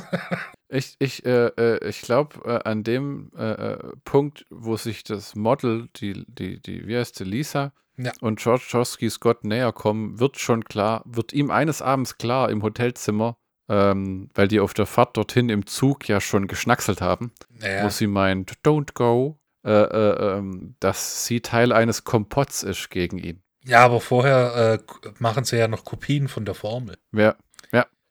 Ich, 0.71 0.95
ich, 0.99 1.25
äh, 1.25 1.47
äh, 1.57 1.89
ich 1.89 2.01
glaube, 2.03 2.41
äh, 2.45 2.69
an 2.69 2.83
dem 2.83 3.31
äh, 3.35 3.43
äh, 3.73 3.77
Punkt, 4.05 4.45
wo 4.51 4.77
sich 4.77 5.03
das 5.03 5.33
Model, 5.35 5.89
die, 5.95 6.25
die, 6.27 6.61
die, 6.61 6.85
wie 6.85 6.95
heißt 6.95 7.15
sie, 7.15 7.23
Lisa 7.23 7.73
Ja. 7.97 8.11
und 8.21 8.39
George 8.39 8.65
Chosky 8.71 9.09
Scott 9.09 9.43
näher 9.43 9.71
kommen, 9.73 10.19
wird 10.19 10.37
schon 10.37 10.63
klar, 10.65 11.01
wird 11.05 11.33
ihm 11.33 11.49
eines 11.49 11.81
Abends 11.81 12.19
klar 12.19 12.51
im 12.51 12.61
Hotelzimmer, 12.61 13.35
ähm, 13.67 14.29
weil 14.35 14.47
die 14.47 14.59
auf 14.59 14.75
der 14.75 14.85
Fahrt 14.85 15.17
dorthin 15.17 15.49
im 15.49 15.65
Zug 15.65 16.07
ja 16.07 16.21
schon 16.21 16.45
geschnackselt 16.47 17.01
haben, 17.01 17.31
Naja. 17.49 17.83
wo 17.85 17.89
sie 17.89 18.05
meint, 18.07 18.53
don't 18.63 18.93
go, 18.93 19.39
äh, 19.65 19.71
äh, 19.71 20.37
ähm, 20.37 20.75
dass 20.79 21.25
sie 21.25 21.41
Teil 21.41 21.71
eines 21.71 22.03
Kompotts 22.03 22.61
ist 22.61 22.91
gegen 22.91 23.17
ihn. 23.17 23.41
Ja, 23.65 23.83
aber 23.85 24.01
vorher 24.01 24.79
machen 25.17 25.43
sie 25.45 25.57
ja 25.57 25.67
noch 25.67 25.83
Kopien 25.83 26.27
von 26.27 26.45
der 26.45 26.53
Formel. 26.55 26.97
Wer, 27.11 27.37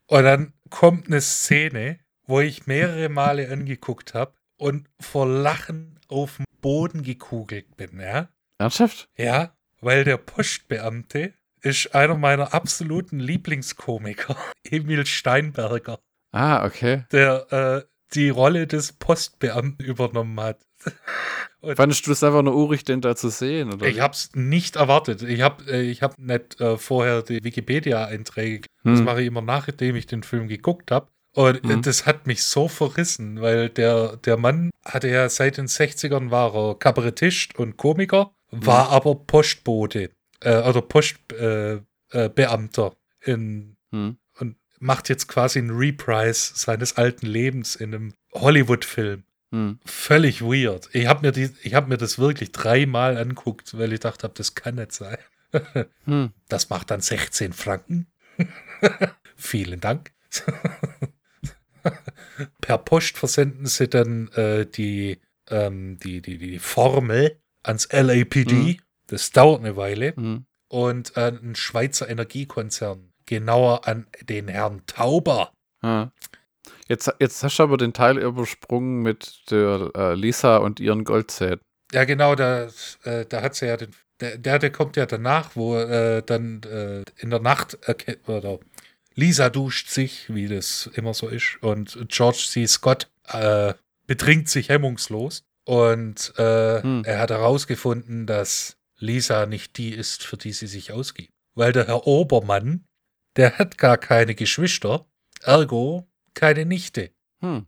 Und 0.08 0.24
dann 0.24 0.54
kommt 0.70 1.06
eine 1.06 1.20
Szene, 1.20 1.98
wo 2.26 2.40
ich 2.40 2.66
mehrere 2.66 3.08
Male 3.10 3.50
angeguckt 3.50 4.14
habe 4.14 4.34
und 4.56 4.88
vor 5.00 5.26
Lachen 5.26 6.00
auf 6.08 6.36
dem 6.36 6.46
Boden 6.60 7.02
gekugelt 7.02 7.76
bin, 7.76 8.00
ja? 8.00 8.28
ernsthaft? 8.58 9.08
Ja, 9.16 9.56
weil 9.80 10.04
der 10.04 10.16
Postbeamte 10.16 11.34
ist 11.60 11.94
einer 11.94 12.16
meiner 12.16 12.54
absoluten 12.54 13.20
Lieblingskomiker, 13.20 14.36
Emil 14.64 15.04
Steinberger. 15.06 15.98
Ah, 16.32 16.64
okay. 16.64 17.04
Der, 17.12 17.52
äh, 17.52 17.97
die 18.14 18.30
Rolle 18.30 18.66
des 18.66 18.92
Postbeamten 18.92 19.84
übernommen 19.84 20.40
hat. 20.40 20.58
Und 21.60 21.76
Fandest 21.76 22.06
du 22.06 22.12
es 22.12 22.22
einfach 22.22 22.42
nur 22.42 22.54
urig, 22.54 22.84
den 22.84 23.00
da 23.00 23.16
zu 23.16 23.30
sehen? 23.30 23.72
Oder? 23.72 23.88
Ich 23.88 23.98
habe 24.00 24.12
es 24.12 24.30
nicht 24.34 24.76
erwartet. 24.76 25.22
Ich 25.22 25.40
habe 25.40 25.64
äh, 25.70 25.82
ich 25.82 26.02
hab 26.02 26.16
nicht 26.16 26.60
äh, 26.60 26.78
vorher 26.78 27.22
die 27.22 27.42
Wikipedia-Einträge. 27.42 28.68
Hm. 28.82 28.94
Das 28.94 29.02
mache 29.02 29.22
ich 29.22 29.26
immer 29.26 29.42
nachdem 29.42 29.96
ich 29.96 30.06
den 30.06 30.22
Film 30.22 30.46
geguckt 30.46 30.92
habe. 30.92 31.08
Und 31.34 31.64
äh, 31.64 31.74
hm. 31.74 31.82
das 31.82 32.06
hat 32.06 32.28
mich 32.28 32.44
so 32.44 32.68
verrissen, 32.68 33.40
weil 33.40 33.70
der, 33.70 34.18
der 34.18 34.36
Mann 34.36 34.70
hatte 34.84 35.08
ja 35.08 35.28
seit 35.28 35.56
den 35.56 35.66
60ern 35.66 36.30
war 36.30 36.54
er 36.54 36.78
Kabarettist 36.78 37.58
und 37.58 37.76
Komiker, 37.76 38.30
war 38.50 38.88
hm. 38.88 38.94
aber 38.94 39.16
Postbote 39.16 40.10
äh, 40.40 40.62
oder 40.62 40.80
Postbeamter 40.80 42.92
äh, 43.20 43.32
in 43.32 43.76
hm. 43.90 44.16
Macht 44.80 45.08
jetzt 45.08 45.28
quasi 45.28 45.58
einen 45.58 45.70
Reprise 45.70 46.52
seines 46.54 46.96
alten 46.96 47.26
Lebens 47.26 47.76
in 47.76 47.94
einem 47.94 48.14
Hollywood-Film. 48.32 49.24
Hm. 49.50 49.78
Völlig 49.84 50.42
weird. 50.42 50.88
Ich 50.92 51.06
habe 51.06 51.26
mir, 51.26 51.32
die, 51.32 51.48
hab 51.74 51.88
mir 51.88 51.96
das 51.96 52.18
wirklich 52.18 52.52
dreimal 52.52 53.16
anguckt, 53.16 53.76
weil 53.78 53.92
ich 53.92 54.00
dachte, 54.00 54.30
das 54.32 54.54
kann 54.54 54.76
nicht 54.76 54.92
sein. 54.92 55.18
hm. 56.04 56.32
Das 56.48 56.68
macht 56.68 56.90
dann 56.90 57.00
16 57.00 57.52
Franken. 57.52 58.06
Vielen 59.36 59.80
Dank. 59.80 60.12
per 62.60 62.78
Post 62.78 63.16
versenden 63.16 63.66
sie 63.66 63.88
dann 63.88 64.28
äh, 64.32 64.66
die, 64.66 65.20
ähm, 65.48 65.98
die, 65.98 66.20
die, 66.20 66.38
die 66.38 66.58
Formel 66.58 67.40
ans 67.62 67.88
LAPD. 67.90 68.52
Mhm. 68.52 68.76
Das 69.06 69.30
dauert 69.30 69.60
eine 69.60 69.76
Weile. 69.76 70.12
Mhm. 70.16 70.44
Und 70.68 71.16
an 71.16 71.38
einen 71.38 71.54
Schweizer 71.54 72.10
Energiekonzern. 72.10 73.07
Genauer 73.28 73.86
an 73.86 74.06
den 74.22 74.48
Herrn 74.48 74.82
Tauber. 74.86 75.52
Mhm. 75.82 76.10
Jetzt, 76.88 77.12
jetzt 77.20 77.42
hast 77.44 77.58
du 77.58 77.62
aber 77.62 77.76
den 77.76 77.92
Teil 77.92 78.18
übersprungen 78.18 79.02
mit 79.02 79.42
der 79.50 79.90
äh, 79.94 80.14
Lisa 80.14 80.56
und 80.56 80.80
ihren 80.80 81.04
Goldzähnen. 81.04 81.60
Ja, 81.92 82.04
genau, 82.04 82.34
da, 82.34 82.68
äh, 83.04 83.26
da 83.28 83.42
hat 83.42 83.54
sie 83.54 83.66
ja 83.66 83.76
den. 83.76 83.90
Der, 84.20 84.36
der, 84.36 84.58
der 84.58 84.72
kommt 84.72 84.96
ja 84.96 85.06
danach, 85.06 85.54
wo 85.54 85.76
äh, 85.76 86.22
dann 86.24 86.62
äh, 86.64 87.04
in 87.18 87.30
der 87.30 87.38
Nacht 87.38 87.78
oder 88.26 88.58
Lisa 89.14 89.48
duscht 89.48 89.90
sich, 89.90 90.34
wie 90.34 90.48
das 90.48 90.90
immer 90.94 91.14
so 91.14 91.28
ist, 91.28 91.58
und 91.60 91.96
George 92.08 92.44
C. 92.48 92.66
Scott 92.66 93.08
äh, 93.28 93.74
betrinkt 94.06 94.48
sich 94.48 94.70
hemmungslos. 94.70 95.44
Und 95.64 96.32
äh, 96.38 96.82
hm. 96.82 97.02
er 97.04 97.18
hat 97.18 97.30
herausgefunden, 97.30 98.26
dass 98.26 98.78
Lisa 98.98 99.44
nicht 99.44 99.76
die 99.76 99.90
ist, 99.90 100.24
für 100.24 100.38
die 100.38 100.52
sie 100.52 100.66
sich 100.66 100.92
ausgibt. 100.92 101.30
Weil 101.54 101.72
der 101.72 101.86
Herr 101.86 102.06
Obermann, 102.06 102.84
der 103.36 103.58
hat 103.58 103.78
gar 103.78 103.98
keine 103.98 104.34
Geschwister, 104.34 105.06
ergo 105.42 106.08
keine 106.34 106.64
Nichte. 106.64 107.10
Hm. 107.40 107.66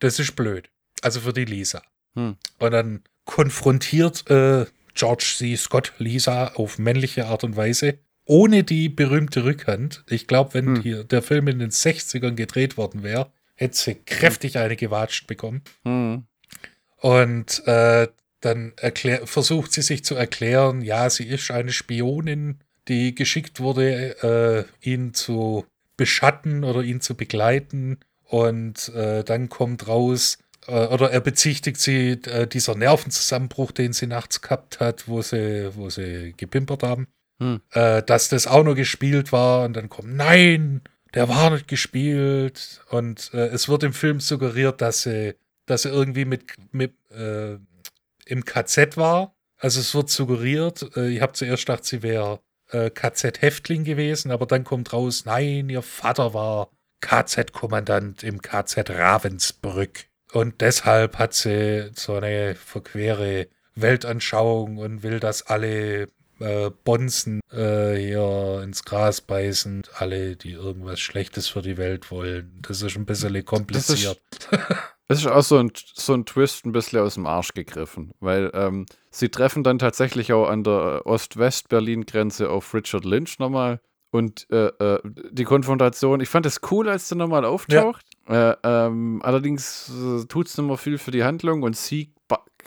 Das 0.00 0.18
ist 0.18 0.34
blöd. 0.34 0.70
Also 1.02 1.20
für 1.20 1.32
die 1.32 1.44
Lisa. 1.44 1.82
Hm. 2.14 2.36
Und 2.58 2.70
dann 2.70 3.02
konfrontiert 3.24 4.28
äh, 4.30 4.66
George 4.94 5.34
C. 5.36 5.56
Scott 5.56 5.92
Lisa 5.98 6.48
auf 6.54 6.78
männliche 6.78 7.26
Art 7.26 7.44
und 7.44 7.56
Weise, 7.56 7.98
ohne 8.24 8.64
die 8.64 8.88
berühmte 8.88 9.44
Rückhand. 9.44 10.04
Ich 10.08 10.26
glaube, 10.26 10.54
wenn 10.54 10.76
hm. 10.76 10.82
hier 10.82 11.04
der 11.04 11.22
Film 11.22 11.48
in 11.48 11.58
den 11.58 11.70
60ern 11.70 12.34
gedreht 12.34 12.76
worden 12.76 13.02
wäre, 13.02 13.32
hätte 13.54 13.76
sie 13.76 13.94
kräftig 13.94 14.58
eine 14.58 14.76
gewatscht 14.76 15.26
bekommen. 15.26 15.62
Hm. 15.84 16.26
Und 16.96 17.66
äh, 17.66 18.08
dann 18.40 18.72
erklär, 18.76 19.26
versucht 19.26 19.72
sie 19.72 19.82
sich 19.82 20.04
zu 20.04 20.14
erklären, 20.14 20.82
ja, 20.82 21.08
sie 21.10 21.26
ist 21.26 21.50
eine 21.50 21.72
Spionin, 21.72 22.58
die 22.92 23.14
geschickt 23.14 23.58
wurde, 23.58 24.66
äh, 24.82 24.88
ihn 24.88 25.14
zu 25.14 25.64
beschatten 25.96 26.62
oder 26.62 26.82
ihn 26.82 27.00
zu 27.00 27.16
begleiten. 27.16 27.98
Und 28.24 28.90
äh, 28.90 29.24
dann 29.24 29.48
kommt 29.48 29.88
raus, 29.88 30.38
äh, 30.66 30.86
oder 30.86 31.10
er 31.10 31.20
bezichtigt 31.20 31.80
sie 31.80 32.12
äh, 32.26 32.46
dieser 32.46 32.74
Nervenzusammenbruch, 32.74 33.72
den 33.72 33.94
sie 33.94 34.06
nachts 34.06 34.42
gehabt 34.42 34.80
hat, 34.80 35.08
wo 35.08 35.22
sie, 35.22 35.70
wo 35.74 35.88
sie 35.88 36.34
gepimpert 36.36 36.82
haben, 36.82 37.08
hm. 37.40 37.60
Äh, 37.72 38.02
dass 38.02 38.28
das 38.28 38.46
auch 38.46 38.62
noch 38.62 38.74
gespielt 38.74 39.32
war. 39.32 39.64
Und 39.64 39.74
dann 39.74 39.88
kommt, 39.88 40.14
nein, 40.14 40.82
der 41.14 41.28
war 41.30 41.50
nicht 41.50 41.68
gespielt. 41.68 42.82
Und 42.90 43.30
äh, 43.32 43.46
es 43.46 43.68
wird 43.68 43.84
im 43.84 43.94
Film 43.94 44.20
suggeriert, 44.20 44.82
dass 44.82 45.02
sie, 45.02 45.34
dass 45.66 45.82
sie 45.82 45.88
irgendwie 45.88 46.24
mit, 46.24 46.44
mit 46.72 46.92
im 48.24 48.44
KZ 48.44 48.96
war. 48.96 49.34
Also 49.58 49.80
es 49.80 49.94
wird 49.94 50.08
suggeriert, 50.08 50.96
ich 50.96 51.20
habe 51.20 51.34
zuerst 51.34 51.66
gedacht, 51.66 51.84
sie 51.84 52.02
wäre 52.02 52.40
äh, 52.72 52.90
KZ-Häftling 52.90 53.84
gewesen, 53.84 54.30
aber 54.30 54.46
dann 54.46 54.64
kommt 54.64 54.92
raus, 54.92 55.24
nein, 55.24 55.68
ihr 55.68 55.82
Vater 55.82 56.34
war 56.34 56.68
KZ-Kommandant 57.00 58.22
im 58.22 58.40
KZ 58.40 58.90
Ravensbrück. 58.90 60.06
Und 60.32 60.60
deshalb 60.60 61.18
hat 61.18 61.34
sie 61.34 61.90
so 61.94 62.14
eine 62.14 62.54
verquere 62.54 63.48
Weltanschauung 63.74 64.78
und 64.78 65.02
will, 65.02 65.20
dass 65.20 65.42
alle 65.42 66.08
äh, 66.38 66.70
Bonzen 66.84 67.40
äh, 67.52 67.94
hier 67.94 68.60
ins 68.64 68.84
Gras 68.84 69.20
beißen, 69.20 69.82
alle, 69.94 70.36
die 70.36 70.52
irgendwas 70.52 71.00
Schlechtes 71.00 71.48
für 71.48 71.62
die 71.62 71.76
Welt 71.76 72.10
wollen. 72.10 72.58
Das 72.62 72.82
ist 72.82 72.96
ein 72.96 73.04
bisschen 73.04 73.44
kompliziert. 73.44 74.20
Das 74.50 74.60
ist, 74.60 74.68
das 75.08 75.18
ist 75.18 75.26
auch 75.26 75.42
so 75.42 75.58
ein, 75.58 75.72
so 75.74 76.14
ein 76.14 76.24
Twist 76.24 76.64
ein 76.64 76.72
bisschen 76.72 77.00
aus 77.00 77.14
dem 77.14 77.26
Arsch 77.26 77.52
gegriffen, 77.52 78.12
weil 78.20 78.50
ähm, 78.54 78.86
sie 79.10 79.28
treffen 79.28 79.62
dann 79.62 79.78
tatsächlich 79.78 80.32
auch 80.32 80.48
an 80.48 80.64
der 80.64 81.02
Ost-West-Berlin-Grenze 81.04 82.48
auf 82.50 82.72
Richard 82.72 83.04
Lynch 83.04 83.38
nochmal. 83.38 83.80
Und 84.10 84.46
äh, 84.50 84.66
äh, 84.66 85.00
die 85.30 85.44
Konfrontation, 85.44 86.20
ich 86.20 86.28
fand 86.28 86.44
es 86.44 86.60
cool, 86.70 86.88
als 86.88 87.08
der 87.08 87.16
nochmal 87.16 87.46
auftaucht. 87.46 88.04
Ja. 88.28 88.52
Äh, 88.52 88.56
ähm, 88.62 89.20
allerdings 89.22 89.90
äh, 89.90 90.26
tut 90.26 90.48
es 90.48 90.58
nicht 90.58 90.66
mehr 90.66 90.76
viel 90.76 90.98
für 90.98 91.10
die 91.10 91.24
Handlung 91.24 91.62
und 91.62 91.76
sie 91.76 92.12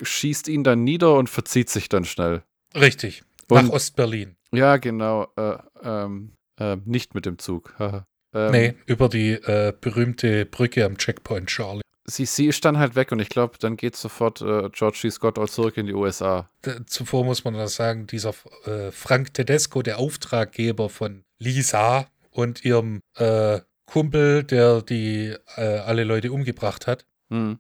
schießt 0.02 0.48
ihn 0.48 0.64
dann 0.64 0.84
nieder 0.84 1.16
und 1.16 1.30
verzieht 1.30 1.70
sich 1.70 1.88
dann 1.88 2.03
schnell. 2.03 2.44
Richtig. 2.76 3.24
Nach 3.49 3.70
Ostberlin. 3.70 4.36
Ja, 4.52 4.78
genau. 4.78 5.28
Äh, 5.36 5.57
ähm, 5.84 6.34
äh, 6.60 6.78
nicht 6.84 7.14
mit 7.14 7.28
dem 7.28 7.38
Zug. 7.38 7.76
ähm, 7.80 8.52
nee, 8.52 8.74
über 8.88 9.07
die 9.07 9.38
berühmte 9.82 10.45
Brücke 10.45 10.84
am 10.84 10.98
Checkpoint 10.98 11.48
Charlie 11.48 11.85
sie, 12.06 12.26
sie 12.26 12.48
ist 12.48 12.64
dann 12.65 12.77
halt 12.77 12.95
weg 12.95 13.11
und 13.11 13.19
ich 13.19 13.30
glaube, 13.30 13.57
dann 13.60 13.77
geht 13.77 13.95
sofort 13.95 14.41
äh, 14.41 14.69
George 14.69 14.98
C. 15.02 15.10
Scott 15.10 15.38
auch 15.38 15.49
zurück 15.49 15.77
in 15.77 15.88
die 15.88 15.94
USA. 15.94 16.49
Zuvor 16.86 17.26
muss 17.26 17.44
man 17.44 17.53
das 17.56 17.76
sagen, 17.76 18.07
dieser 18.07 18.34
äh, 18.65 18.91
Frank 18.91 19.34
Tedesco, 19.34 19.82
der 19.82 19.99
Auftraggeber 19.99 20.90
von 20.90 21.23
Lisa 21.40 22.07
und 22.32 22.64
ihrem 22.64 23.02
äh, 23.15 23.60
Kumpel, 23.86 24.44
der 24.44 24.82
die 24.82 25.36
äh, 25.56 25.61
alle 25.61 26.03
Leute 26.03 26.32
umgebracht 26.32 26.88
hat, 26.88 27.06
hm. 27.30 27.60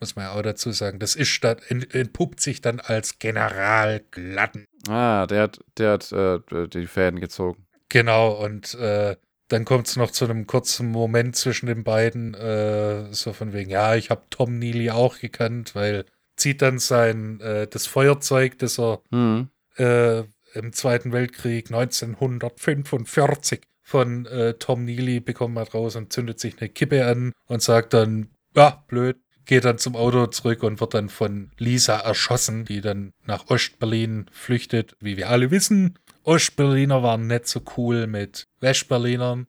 muss 0.00 0.16
man 0.16 0.26
ja 0.26 0.32
auch 0.32 0.42
dazu 0.42 0.70
sagen, 0.72 0.98
das 0.98 1.16
ist 1.16 1.42
dann, 1.42 1.58
entpuppt 1.68 2.40
sich 2.40 2.60
dann 2.60 2.80
als 2.80 3.18
General 3.18 4.02
Glatten. 4.10 4.66
Ah, 4.88 5.26
der 5.26 5.42
hat, 5.42 5.60
der 5.78 5.92
hat 5.92 6.12
äh, 6.12 6.68
die 6.68 6.86
Fäden 6.86 7.20
gezogen. 7.20 7.66
Genau, 7.88 8.32
und 8.32 8.74
äh, 8.74 9.16
dann 9.48 9.64
kommt 9.64 9.86
es 9.86 9.96
noch 9.96 10.10
zu 10.10 10.24
einem 10.24 10.46
kurzen 10.46 10.90
Moment 10.90 11.36
zwischen 11.36 11.66
den 11.66 11.84
beiden, 11.84 12.34
äh, 12.34 13.12
so 13.12 13.32
von 13.32 13.52
wegen, 13.52 13.70
ja, 13.70 13.94
ich 13.94 14.10
habe 14.10 14.22
Tom 14.30 14.58
Neely 14.58 14.90
auch 14.90 15.18
gekannt, 15.18 15.74
weil 15.74 16.04
zieht 16.36 16.62
dann 16.62 16.78
sein, 16.78 17.40
äh, 17.40 17.66
das 17.66 17.86
Feuerzeug, 17.86 18.58
das 18.58 18.78
er 18.78 19.00
mhm. 19.10 19.48
äh, 19.76 20.20
im 20.54 20.72
Zweiten 20.72 21.12
Weltkrieg 21.12 21.66
1945 21.66 23.62
von 23.82 24.26
äh, 24.26 24.54
Tom 24.54 24.84
Neely 24.84 25.20
bekommen 25.20 25.58
hat 25.58 25.74
raus 25.74 25.96
und 25.96 26.12
zündet 26.12 26.40
sich 26.40 26.60
eine 26.60 26.68
Kippe 26.68 27.06
an 27.06 27.32
und 27.46 27.62
sagt 27.62 27.94
dann, 27.94 28.30
ja, 28.54 28.84
blöd, 28.88 29.16
geht 29.44 29.64
dann 29.64 29.78
zum 29.78 29.94
Auto 29.94 30.26
zurück 30.26 30.62
und 30.62 30.80
wird 30.80 30.94
dann 30.94 31.08
von 31.08 31.52
Lisa 31.56 31.98
erschossen, 31.98 32.64
die 32.64 32.80
dann 32.80 33.12
nach 33.24 33.48
Ostberlin 33.48 34.26
flüchtet, 34.32 34.96
wie 35.00 35.16
wir 35.16 35.30
alle 35.30 35.50
wissen. 35.50 35.98
Ostberliner 36.26 37.02
waren 37.02 37.28
nicht 37.28 37.46
so 37.46 37.62
cool 37.76 38.06
mit 38.06 38.48
Westberlinern. 38.60 39.46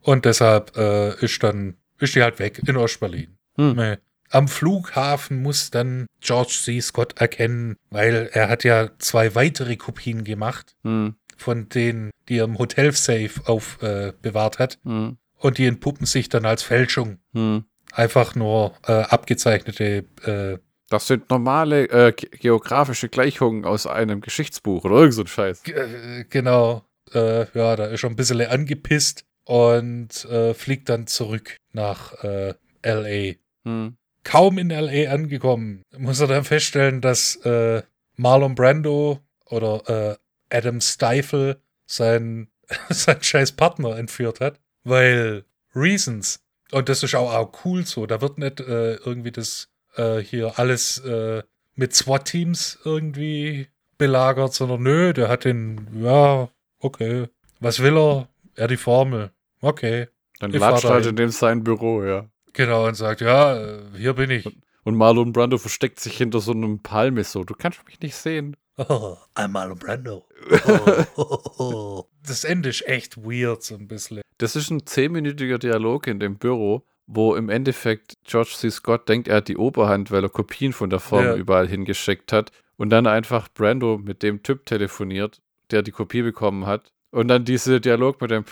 Und 0.00 0.24
deshalb 0.24 0.76
äh, 0.76 1.16
ist 1.16 1.42
dann, 1.42 1.74
ist 1.98 2.14
die 2.14 2.22
halt 2.22 2.38
weg 2.38 2.62
in 2.64 2.76
Ostberlin. 2.76 3.36
Hm. 3.56 3.96
Am 4.30 4.48
Flughafen 4.48 5.42
muss 5.42 5.70
dann 5.70 6.06
George 6.20 6.56
C. 6.62 6.80
Scott 6.80 7.20
erkennen, 7.20 7.76
weil 7.90 8.30
er 8.32 8.48
hat 8.48 8.64
ja 8.64 8.90
zwei 8.98 9.34
weitere 9.34 9.76
Kopien 9.76 10.22
gemacht 10.22 10.76
hm. 10.82 11.16
von 11.36 11.68
denen, 11.68 12.10
die 12.28 12.38
er 12.38 12.44
im 12.44 12.58
Hotel-Safe 12.58 13.30
aufbewahrt 13.46 14.56
äh, 14.56 14.58
hat. 14.58 14.78
Hm. 14.84 15.16
Und 15.38 15.58
die 15.58 15.66
entpuppen 15.66 16.06
sich 16.06 16.28
dann 16.28 16.46
als 16.46 16.62
Fälschung. 16.62 17.18
Hm. 17.32 17.64
Einfach 17.92 18.36
nur 18.36 18.74
äh, 18.86 18.92
abgezeichnete 18.92 20.04
äh, 20.24 20.58
das 20.88 21.06
sind 21.06 21.30
normale 21.30 21.88
äh, 21.88 22.12
geografische 22.12 23.08
Gleichungen 23.08 23.64
aus 23.64 23.86
einem 23.86 24.20
Geschichtsbuch 24.20 24.84
oder 24.84 24.96
irgend 24.96 25.14
so 25.14 25.22
ein 25.22 25.26
Scheiß. 25.26 25.62
G 25.64 25.72
äh, 25.72 26.24
genau. 26.28 26.84
Äh, 27.12 27.46
ja, 27.56 27.76
da 27.76 27.86
ist 27.86 28.00
schon 28.00 28.12
ein 28.12 28.16
bisschen 28.16 28.40
angepisst 28.40 29.24
und 29.44 30.24
äh, 30.26 30.54
fliegt 30.54 30.88
dann 30.88 31.06
zurück 31.06 31.56
nach 31.72 32.12
äh, 32.24 32.54
L.A. 32.82 33.34
Hm. 33.64 33.96
Kaum 34.24 34.58
in 34.58 34.70
L.A. 34.70 35.12
angekommen, 35.12 35.82
muss 35.96 36.20
er 36.20 36.26
dann 36.26 36.44
feststellen, 36.44 37.00
dass 37.00 37.36
äh, 37.44 37.82
Marlon 38.16 38.54
Brando 38.54 39.20
oder 39.48 40.18
Adam 40.50 40.80
Stifle 40.80 41.60
seinen, 41.86 42.48
seinen 42.88 43.22
scheiß 43.22 43.52
Partner 43.52 43.96
entführt 43.96 44.40
hat, 44.40 44.58
weil 44.82 45.44
Reasons 45.76 46.40
Und 46.72 46.88
das 46.88 47.04
ist 47.04 47.14
auch, 47.14 47.32
auch 47.32 47.64
cool 47.64 47.86
so. 47.86 48.06
Da 48.06 48.20
wird 48.20 48.38
nicht 48.38 48.58
irgendwie 48.58 49.30
das 49.30 49.68
äh, 49.96 50.18
hier 50.18 50.58
alles 50.58 50.98
äh, 50.98 51.42
mit 51.74 51.94
SWAT-Teams 51.94 52.80
irgendwie 52.84 53.68
belagert, 53.98 54.54
sondern 54.54 54.82
nö, 54.82 55.12
der 55.12 55.28
hat 55.28 55.44
den, 55.44 55.88
ja, 56.02 56.48
okay. 56.78 57.28
Was 57.60 57.80
will 57.80 57.96
er? 57.96 58.28
Er 58.54 58.68
die 58.68 58.76
Formel. 58.76 59.30
Okay. 59.60 60.08
Dann 60.38 60.52
latscht 60.52 60.84
halt 60.84 61.06
in 61.06 61.16
dem 61.16 61.30
sein 61.30 61.64
Büro, 61.64 62.04
ja. 62.04 62.26
Genau, 62.52 62.86
und 62.86 62.94
sagt, 62.94 63.20
ja, 63.20 63.56
äh, 63.56 63.82
hier 63.96 64.14
bin 64.14 64.30
ich. 64.30 64.46
Und 64.84 64.94
Marlon 64.94 65.32
Brando 65.32 65.58
versteckt 65.58 66.00
sich 66.00 66.16
hinter 66.16 66.40
so 66.40 66.52
einem 66.52 66.78
Palme 66.80 67.24
so. 67.24 67.44
Du 67.44 67.54
kannst 67.54 67.84
mich 67.86 68.00
nicht 68.00 68.16
sehen. 68.16 68.56
Oh, 68.78 69.16
I'm 69.34 69.48
Marlon 69.48 69.78
Brando. 69.78 70.26
das 72.26 72.44
Ende 72.44 72.68
ist 72.68 72.86
echt 72.86 73.16
weird, 73.16 73.62
so 73.62 73.74
ein 73.74 73.88
bisschen. 73.88 74.20
Das 74.36 74.54
ist 74.54 74.68
ein 74.68 74.84
zehnminütiger 74.84 75.58
Dialog 75.58 76.06
in 76.06 76.20
dem 76.20 76.36
Büro, 76.36 76.86
wo 77.06 77.34
im 77.36 77.48
Endeffekt 77.48 78.14
George 78.24 78.50
C. 78.56 78.70
Scott 78.70 79.08
denkt, 79.08 79.28
er 79.28 79.36
hat 79.36 79.48
die 79.48 79.56
Oberhand, 79.56 80.10
weil 80.10 80.22
er 80.24 80.28
Kopien 80.28 80.72
von 80.72 80.90
der 80.90 81.00
Formel 81.00 81.26
Ja. 81.32 81.36
überall 81.36 81.68
hingeschickt 81.68 82.32
hat. 82.32 82.50
Und 82.76 82.90
dann 82.90 83.06
einfach 83.06 83.48
Brando 83.54 83.96
mit 83.98 84.22
dem 84.22 84.42
Typ 84.42 84.66
telefoniert, 84.66 85.40
der 85.70 85.82
die 85.82 85.92
Kopie 85.92 86.22
bekommen 86.22 86.66
hat. 86.66 86.92
Und 87.10 87.28
dann 87.28 87.44
dieser 87.44 87.80
Dialog 87.80 88.20
mit 88.20 88.30
dem, 88.30 88.44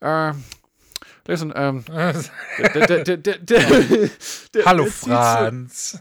äh, 0.00 0.32
listen, 1.26 1.52
ähm, 1.54 1.84
der, 1.88 2.86
der, 2.86 3.04
der, 3.04 3.16
der, 3.16 3.38
der, 3.38 4.10
der, 4.54 4.64
Hallo 4.66 4.84
zieht 4.84 4.92
so- 5.04 5.10
Franz. 5.10 6.00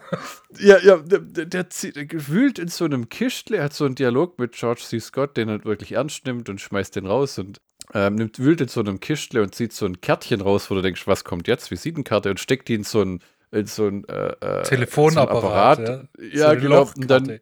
Ja, 0.57 0.77
ja, 0.79 0.97
der, 0.97 1.69
zieht, 1.69 1.95
der 1.95 2.05
gewühlt 2.05 2.59
in 2.59 2.67
so 2.67 2.83
einem 2.85 3.07
Kistle, 3.07 3.57
er 3.57 3.65
hat 3.65 3.73
so 3.73 3.85
einen 3.85 3.95
Dialog 3.95 4.39
mit 4.39 4.53
George 4.53 4.81
C. 4.83 4.99
Scott, 4.99 5.37
den 5.37 5.47
er 5.47 5.63
wirklich 5.63 5.93
ernst 5.93 6.25
nimmt 6.25 6.49
und 6.49 6.59
schmeißt 6.59 6.95
den 6.95 7.05
raus 7.05 7.37
und 7.39 7.59
ähm, 7.93 8.15
nimmt, 8.15 8.39
wühlt 8.39 8.61
in 8.61 8.67
so 8.67 8.79
einem 8.79 8.99
Kistle 8.99 9.41
und 9.41 9.55
zieht 9.55 9.73
so 9.73 9.85
ein 9.85 9.99
Kärtchen 10.01 10.41
raus, 10.41 10.69
wo 10.69 10.75
du 10.75 10.81
denkst, 10.81 11.07
was 11.07 11.23
kommt 11.23 11.47
jetzt? 11.47 11.71
Visitenkarte 11.71 12.29
und 12.29 12.39
steckt 12.39 12.67
die 12.67 12.75
in 12.75 12.83
so 12.83 13.01
ein, 13.01 13.19
in 13.51 13.65
so 13.65 13.87
ein 13.87 14.07
äh, 14.07 14.27
äh, 14.41 14.63
Telefonapparat, 14.63 15.77
so 15.87 15.93
ein 15.93 16.09
ja. 16.19 16.53
Ja, 16.53 16.53
So 16.55 16.59
genau. 16.61 16.81
Und 16.95 17.07
dann, 17.09 17.39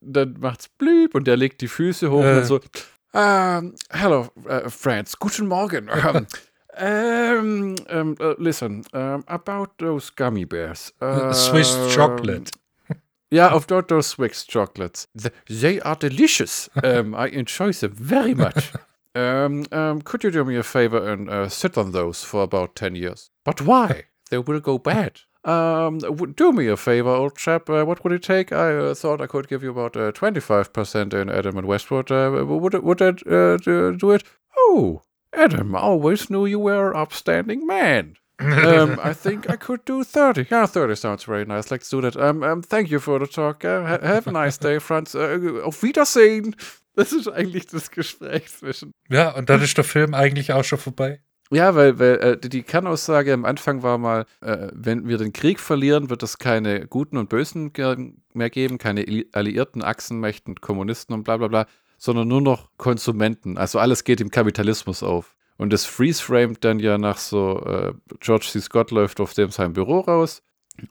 dann 0.00 0.36
macht's 0.40 0.68
blieb 0.68 1.14
und 1.14 1.26
der 1.26 1.36
legt 1.36 1.60
die 1.62 1.68
Füße 1.68 2.10
hoch 2.10 2.22
Äh. 2.24 2.38
und 2.38 2.44
so, 2.44 2.60
ähm, 3.14 3.74
hello, 3.90 4.28
äh, 4.46 4.68
friends, 4.68 5.18
guten 5.18 5.46
Morgen. 5.46 5.88
Ähm, 6.80 7.74
ähm, 7.88 8.14
äh, 8.20 8.34
listen, 8.38 8.84
um, 8.92 9.24
about 9.26 9.66
those 9.78 10.12
gummy 10.14 10.44
bears. 10.46 10.94
Swiss 11.32 11.74
ähm, 11.76 11.88
chocolate. 11.90 12.52
Yeah, 13.32 13.52
of 13.52 13.66
tho- 13.66 13.82
those 13.82 14.10
Swiss 14.10 14.46
chocolates. 14.46 15.08
Th- 15.20 15.32
they 15.48 15.80
are 15.82 15.96
delicious. 15.96 16.70
um, 16.84 17.14
I 17.18 17.26
enjoy 17.30 17.72
them 17.72 17.92
very 17.94 18.34
much. 18.34 18.72
Um, 19.18 19.66
um, 19.72 20.02
could 20.02 20.22
you 20.24 20.30
do 20.30 20.44
me 20.44 20.56
a 20.56 20.62
favor 20.62 21.08
and 21.12 21.28
uh, 21.28 21.48
sit 21.48 21.76
on 21.76 21.92
those 21.92 22.24
for 22.24 22.42
about 22.42 22.74
10 22.76 22.94
years? 22.94 23.30
But 23.44 23.60
why? 23.60 24.04
They 24.30 24.38
will 24.38 24.60
go 24.60 24.78
bad. 24.78 25.20
Um, 25.44 25.98
w- 25.98 26.32
do 26.34 26.52
me 26.52 26.66
a 26.68 26.76
favor, 26.76 27.08
old 27.10 27.36
chap. 27.36 27.70
Uh, 27.70 27.84
what 27.84 28.04
would 28.04 28.12
it 28.12 28.22
take? 28.22 28.52
I 28.52 28.76
uh, 28.76 28.94
thought 28.94 29.20
I 29.20 29.26
could 29.26 29.48
give 29.48 29.62
you 29.62 29.70
about 29.70 29.96
uh, 29.96 30.12
25% 30.12 31.14
in 31.14 31.30
Adam 31.30 31.56
and 31.56 31.66
Westwood. 31.66 32.10
Uh, 32.10 32.44
would, 32.46 32.74
it, 32.74 32.84
would 32.84 32.98
that 32.98 33.26
uh, 33.26 33.56
do 33.64 33.96
do 33.96 34.10
it? 34.10 34.24
Oh, 34.56 35.02
Adam, 35.32 35.74
I 35.74 35.80
always 35.80 36.28
knew 36.30 36.44
you 36.46 36.58
were 36.58 36.90
an 36.90 36.96
upstanding 36.96 37.66
man. 37.66 38.16
um, 38.40 39.00
I 39.02 39.12
think 39.24 39.48
I 39.48 39.56
could 39.56 39.84
do 39.84 40.04
30. 40.04 40.46
Yeah, 40.50 40.66
30 40.66 40.94
sounds 40.96 41.24
very 41.24 41.44
nice. 41.44 41.70
Let's 41.70 41.88
do 41.88 42.00
that. 42.02 42.16
Um, 42.16 42.42
um, 42.42 42.62
thank 42.62 42.90
you 42.90 42.98
for 43.00 43.18
the 43.18 43.26
talk. 43.26 43.64
Uh, 43.64 43.84
ha 43.84 43.98
have 44.02 44.26
a 44.26 44.32
nice 44.32 44.58
day, 44.58 44.78
Franz. 44.78 45.14
Uh, 45.14 45.62
auf 45.64 45.82
Wiedersehen. 45.82 46.54
Das 46.98 47.12
ist 47.12 47.28
eigentlich 47.28 47.66
das 47.66 47.90
Gespräch 47.92 48.48
zwischen. 48.48 48.90
Ja, 49.08 49.30
und 49.36 49.48
dann 49.48 49.62
ist 49.62 49.76
der 49.76 49.84
Film 49.84 50.14
eigentlich 50.14 50.52
auch 50.52 50.64
schon 50.64 50.78
vorbei. 50.80 51.20
Ja, 51.50 51.74
weil, 51.76 51.98
weil 51.98 52.16
äh, 52.16 52.36
die- 52.38 52.62
Kernaussage 52.64 53.32
am 53.32 53.44
Anfang 53.44 53.82
war 53.84 53.98
mal, 53.98 54.26
äh, 54.40 54.68
wenn 54.72 55.06
wir 55.08 55.16
den 55.16 55.32
Krieg 55.32 55.60
verlieren, 55.60 56.10
wird 56.10 56.22
es 56.22 56.38
keine 56.38 56.86
Guten 56.88 57.16
und 57.16 57.28
Bösen 57.28 57.72
mehr 58.34 58.50
geben, 58.50 58.78
keine 58.78 59.02
Alli- 59.02 59.28
alliierten 59.32 59.82
Achsenmächten, 59.82 60.56
Kommunisten 60.56 61.14
und 61.14 61.22
bla 61.22 61.36
bla 61.36 61.46
bla, 61.48 61.66
sondern 61.98 62.26
nur 62.28 62.40
noch 62.42 62.68
Konsumenten. 62.76 63.56
Also 63.56 63.78
alles 63.78 64.02
geht 64.04 64.20
im 64.20 64.30
Kapitalismus 64.30 65.02
auf. 65.02 65.36
Und 65.56 65.72
das 65.72 65.84
freeze-framed 65.86 66.64
dann 66.64 66.80
ja 66.80 66.98
nach 66.98 67.18
so, 67.18 67.60
äh, 67.64 67.92
George 68.20 68.46
C. 68.50 68.60
Scott 68.60 68.90
läuft 68.90 69.20
auf 69.20 69.34
dem 69.34 69.50
sein 69.50 69.72
Büro 69.72 70.00
raus 70.00 70.42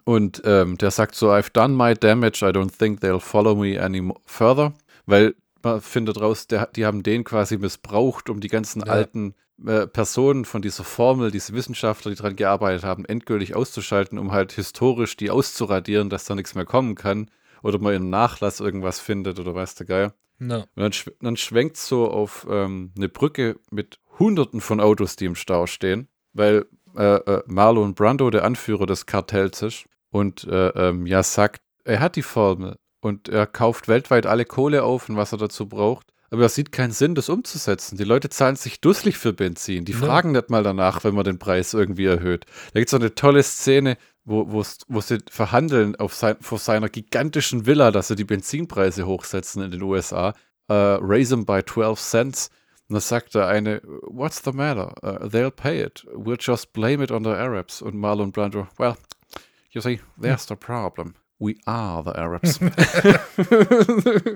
und 0.06 0.42
ähm, 0.46 0.78
der 0.78 0.92
sagt 0.92 1.16
so, 1.16 1.32
I've 1.32 1.52
done 1.54 1.76
my 1.76 1.94
damage, 1.94 2.40
I 2.44 2.50
don't 2.52 2.72
think 2.78 3.02
they'll 3.02 3.20
follow 3.20 3.56
me 3.56 3.80
any 3.82 4.02
further, 4.26 4.74
weil 5.06 5.36
man 5.68 5.82
findet 5.82 6.20
raus, 6.22 6.48
der, 6.48 6.68
die 6.68 6.86
haben 6.86 7.04
den 7.04 7.24
quasi 7.24 7.58
missbraucht, 7.58 8.30
um 8.30 8.40
die 8.40 8.48
ganzen 8.48 8.82
Ja. 8.86 8.92
alten 8.94 9.36
äh, 9.66 9.88
Personen 9.88 10.46
von 10.46 10.62
dieser 10.62 10.84
Formel, 10.84 11.32
diese 11.32 11.54
Wissenschaftler, 11.54 12.12
die 12.12 12.18
daran 12.18 12.36
gearbeitet 12.36 12.84
haben, 12.84 13.06
endgültig 13.06 13.56
auszuschalten, 13.56 14.20
um 14.20 14.32
halt 14.32 14.52
historisch 14.52 15.18
die 15.18 15.32
auszuradieren, 15.32 16.10
dass 16.10 16.26
da 16.26 16.36
nichts 16.36 16.54
mehr 16.56 16.66
kommen 16.66 16.96
kann 16.96 17.32
oder 17.64 17.80
man 17.80 17.94
im 17.96 18.10
Nachlass 18.10 18.60
irgendwas 18.60 19.00
findet 19.00 19.40
oder 19.40 19.56
weiß 19.56 19.76
der 19.76 19.88
Geier. 19.88 20.14
No. 20.40 20.58
Und 20.60 20.68
dann, 20.76 20.94
schw 20.94 21.12
dann 21.22 21.38
schwenkt 21.38 21.78
so 21.78 22.10
auf 22.12 22.46
ähm, 22.50 22.92
eine 22.96 23.10
Brücke 23.10 23.60
mit 23.72 24.00
Hunderten 24.20 24.62
von 24.62 24.80
Autos, 24.80 25.16
die 25.16 25.26
im 25.26 25.36
Stau 25.36 25.66
stehen, 25.66 26.08
weil 26.34 26.66
äh, 26.96 27.16
äh, 27.16 27.44
Marlon 27.48 27.96
Brando 27.96 28.30
der 28.30 28.44
Anführer 28.44 28.86
des 28.86 29.08
Kartells 29.08 29.62
ist 29.64 29.86
und 30.12 30.44
äh, 30.44 30.70
ähm, 30.70 31.08
ja 31.08 31.24
sagt, 31.24 31.62
er 31.84 32.00
hat 32.00 32.16
die 32.16 32.22
Formel 32.22 32.78
und 33.08 33.30
er 33.30 33.48
kauft 33.48 33.88
weltweit 33.88 34.26
alle 34.26 34.46
Kohle 34.46 34.84
auf 34.84 35.10
und 35.10 35.18
was 35.18 35.32
er 35.32 35.40
dazu 35.40 35.68
braucht. 35.68 36.08
Aber 36.30 36.42
er 36.44 36.50
sieht 36.50 36.72
keinen 36.74 36.92
Sinn, 36.92 37.16
das 37.16 37.30
umzusetzen. 37.30 37.98
Die 37.98 38.04
Leute 38.04 38.30
zahlen 38.30 38.58
sich 38.58 38.82
dusselig 38.82 39.18
für 39.18 39.32
Benzin. 39.34 39.86
Die 39.86 39.94
Ja. 39.94 39.98
fragen 40.00 40.34
nicht 40.34 40.50
mal 40.50 40.62
danach, 40.62 41.04
wenn 41.06 41.16
man 41.16 41.24
den 41.24 41.40
Preis 41.40 41.74
irgendwie 41.74 42.06
erhöht. 42.06 42.46
Da 42.74 42.80
gibt 42.82 42.88
es 42.88 42.92
so 42.92 42.98
eine 42.98 43.16
tolle 43.16 43.42
Szene, 43.44 43.98
wo, 44.26 44.46
wo 44.90 45.02
sie 45.02 45.20
verhandeln 45.32 45.96
auf 45.96 46.14
sein, 46.14 46.36
vor 46.42 46.60
seiner 46.60 46.90
gigantischen 46.90 47.66
Villa, 47.66 47.92
dass 47.92 48.10
sie 48.10 48.16
die 48.16 48.26
Benzinpreise 48.26 49.08
hochsetzen 49.08 49.64
in 49.64 49.72
den 49.72 49.82
USA. 49.82 50.34
Uh, 50.70 51.00
raise 51.00 51.30
them 51.30 51.46
by 51.46 51.62
12 51.64 51.98
cents. 51.98 52.50
Und 52.90 52.96
da 52.96 53.00
sagt 53.00 53.36
der 53.36 53.48
eine, 53.48 53.82
what's 54.04 54.42
the 54.44 54.52
matter? 54.52 54.94
Uh, 55.02 55.28
they'll 55.30 55.50
pay 55.50 55.82
it. 55.82 56.06
We'll 56.14 56.38
just 56.38 56.74
blame 56.74 57.02
it 57.02 57.10
on 57.10 57.24
the 57.24 57.30
Arabs. 57.30 57.82
Und 57.82 57.96
Marlon 57.96 58.34
Brando, 58.34 58.68
well, 58.78 58.98
you 59.72 59.80
see, 59.80 60.02
there's 60.22 60.46
the 60.46 60.56
problem. 60.56 61.14
We 61.40 61.56
are 61.66 62.04
the 62.04 62.12
Arabs. 62.12 62.60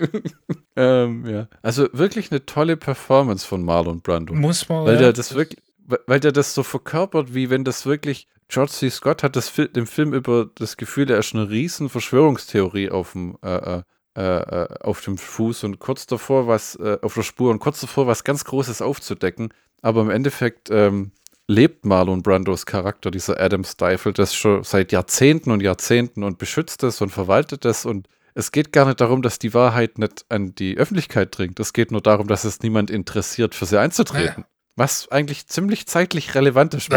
ähm, 0.76 1.26
ja. 1.26 1.48
Also 1.62 1.88
wirklich 1.92 2.30
eine 2.30 2.46
tolle 2.46 2.76
Performance 2.76 3.46
von 3.46 3.64
Marlon 3.64 4.00
Brando. 4.00 4.34
Muss 4.34 4.68
man. 4.68 4.84
Weil 4.84 4.94
ja, 4.94 5.00
der 5.00 5.12
das 5.12 5.34
wirklich, 5.34 5.60
weil- 6.06 6.20
der 6.20 6.32
das 6.32 6.54
so 6.54 6.62
verkörpert, 6.62 7.34
wie 7.34 7.50
wenn 7.50 7.64
das 7.64 7.86
wirklich. 7.86 8.28
George 8.48 8.72
C. 8.72 8.90
Scott 8.90 9.22
hat 9.22 9.34
das 9.34 9.48
Fil 9.48 9.68
dem 9.68 9.86
Film 9.86 10.12
über 10.12 10.50
das 10.56 10.76
Gefühl, 10.76 11.10
er 11.10 11.18
ist 11.18 11.34
eine 11.34 11.48
riesen 11.48 11.88
Verschwörungstheorie 11.88 12.90
auf 12.90 13.12
dem, 13.12 13.38
äh, 13.42 13.82
äh, 14.14 14.20
äh, 14.20 14.68
auf 14.82 15.00
dem 15.00 15.16
Fuß 15.16 15.64
und 15.64 15.78
kurz 15.78 16.06
davor 16.06 16.46
was, 16.48 16.74
äh, 16.76 16.98
auf 17.00 17.14
der 17.14 17.22
Spur 17.22 17.50
und 17.50 17.60
kurz 17.60 17.80
davor 17.80 18.06
was 18.06 18.24
ganz 18.24 18.44
Großes 18.44 18.82
aufzudecken. 18.82 19.54
Aber 19.80 20.02
im 20.02 20.10
Endeffekt 20.10 20.68
ähm, 20.70 21.12
lebt 21.52 21.84
Marlon 21.84 22.22
Brandos 22.22 22.66
Charakter, 22.66 23.10
dieser 23.10 23.38
Adam 23.38 23.64
Stifle, 23.64 24.12
das 24.12 24.34
schon 24.34 24.64
seit 24.64 24.92
Jahrzehnten 24.92 25.50
und 25.50 25.60
Jahrzehnten 25.60 26.24
und 26.24 26.38
beschützt 26.38 26.82
es 26.82 27.00
und 27.00 27.10
verwaltet 27.10 27.64
es 27.64 27.84
und 27.84 28.08
es 28.34 28.50
geht 28.50 28.72
gar 28.72 28.86
nicht 28.86 29.00
darum, 29.00 29.20
dass 29.20 29.38
die 29.38 29.52
Wahrheit 29.52 29.98
nicht 29.98 30.24
an 30.30 30.54
die 30.54 30.78
Öffentlichkeit 30.78 31.36
dringt. 31.36 31.60
Es 31.60 31.74
geht 31.74 31.92
nur 31.92 32.00
darum, 32.00 32.28
dass 32.28 32.44
es 32.44 32.62
niemand 32.62 32.90
interessiert, 32.90 33.54
für 33.54 33.66
sie 33.66 33.78
einzutreten. 33.78 34.46
Was 34.74 35.10
eigentlich 35.10 35.48
ziemlich 35.48 35.86
zeitlich 35.86 36.34
relevant 36.34 36.72
ist. 36.72 36.90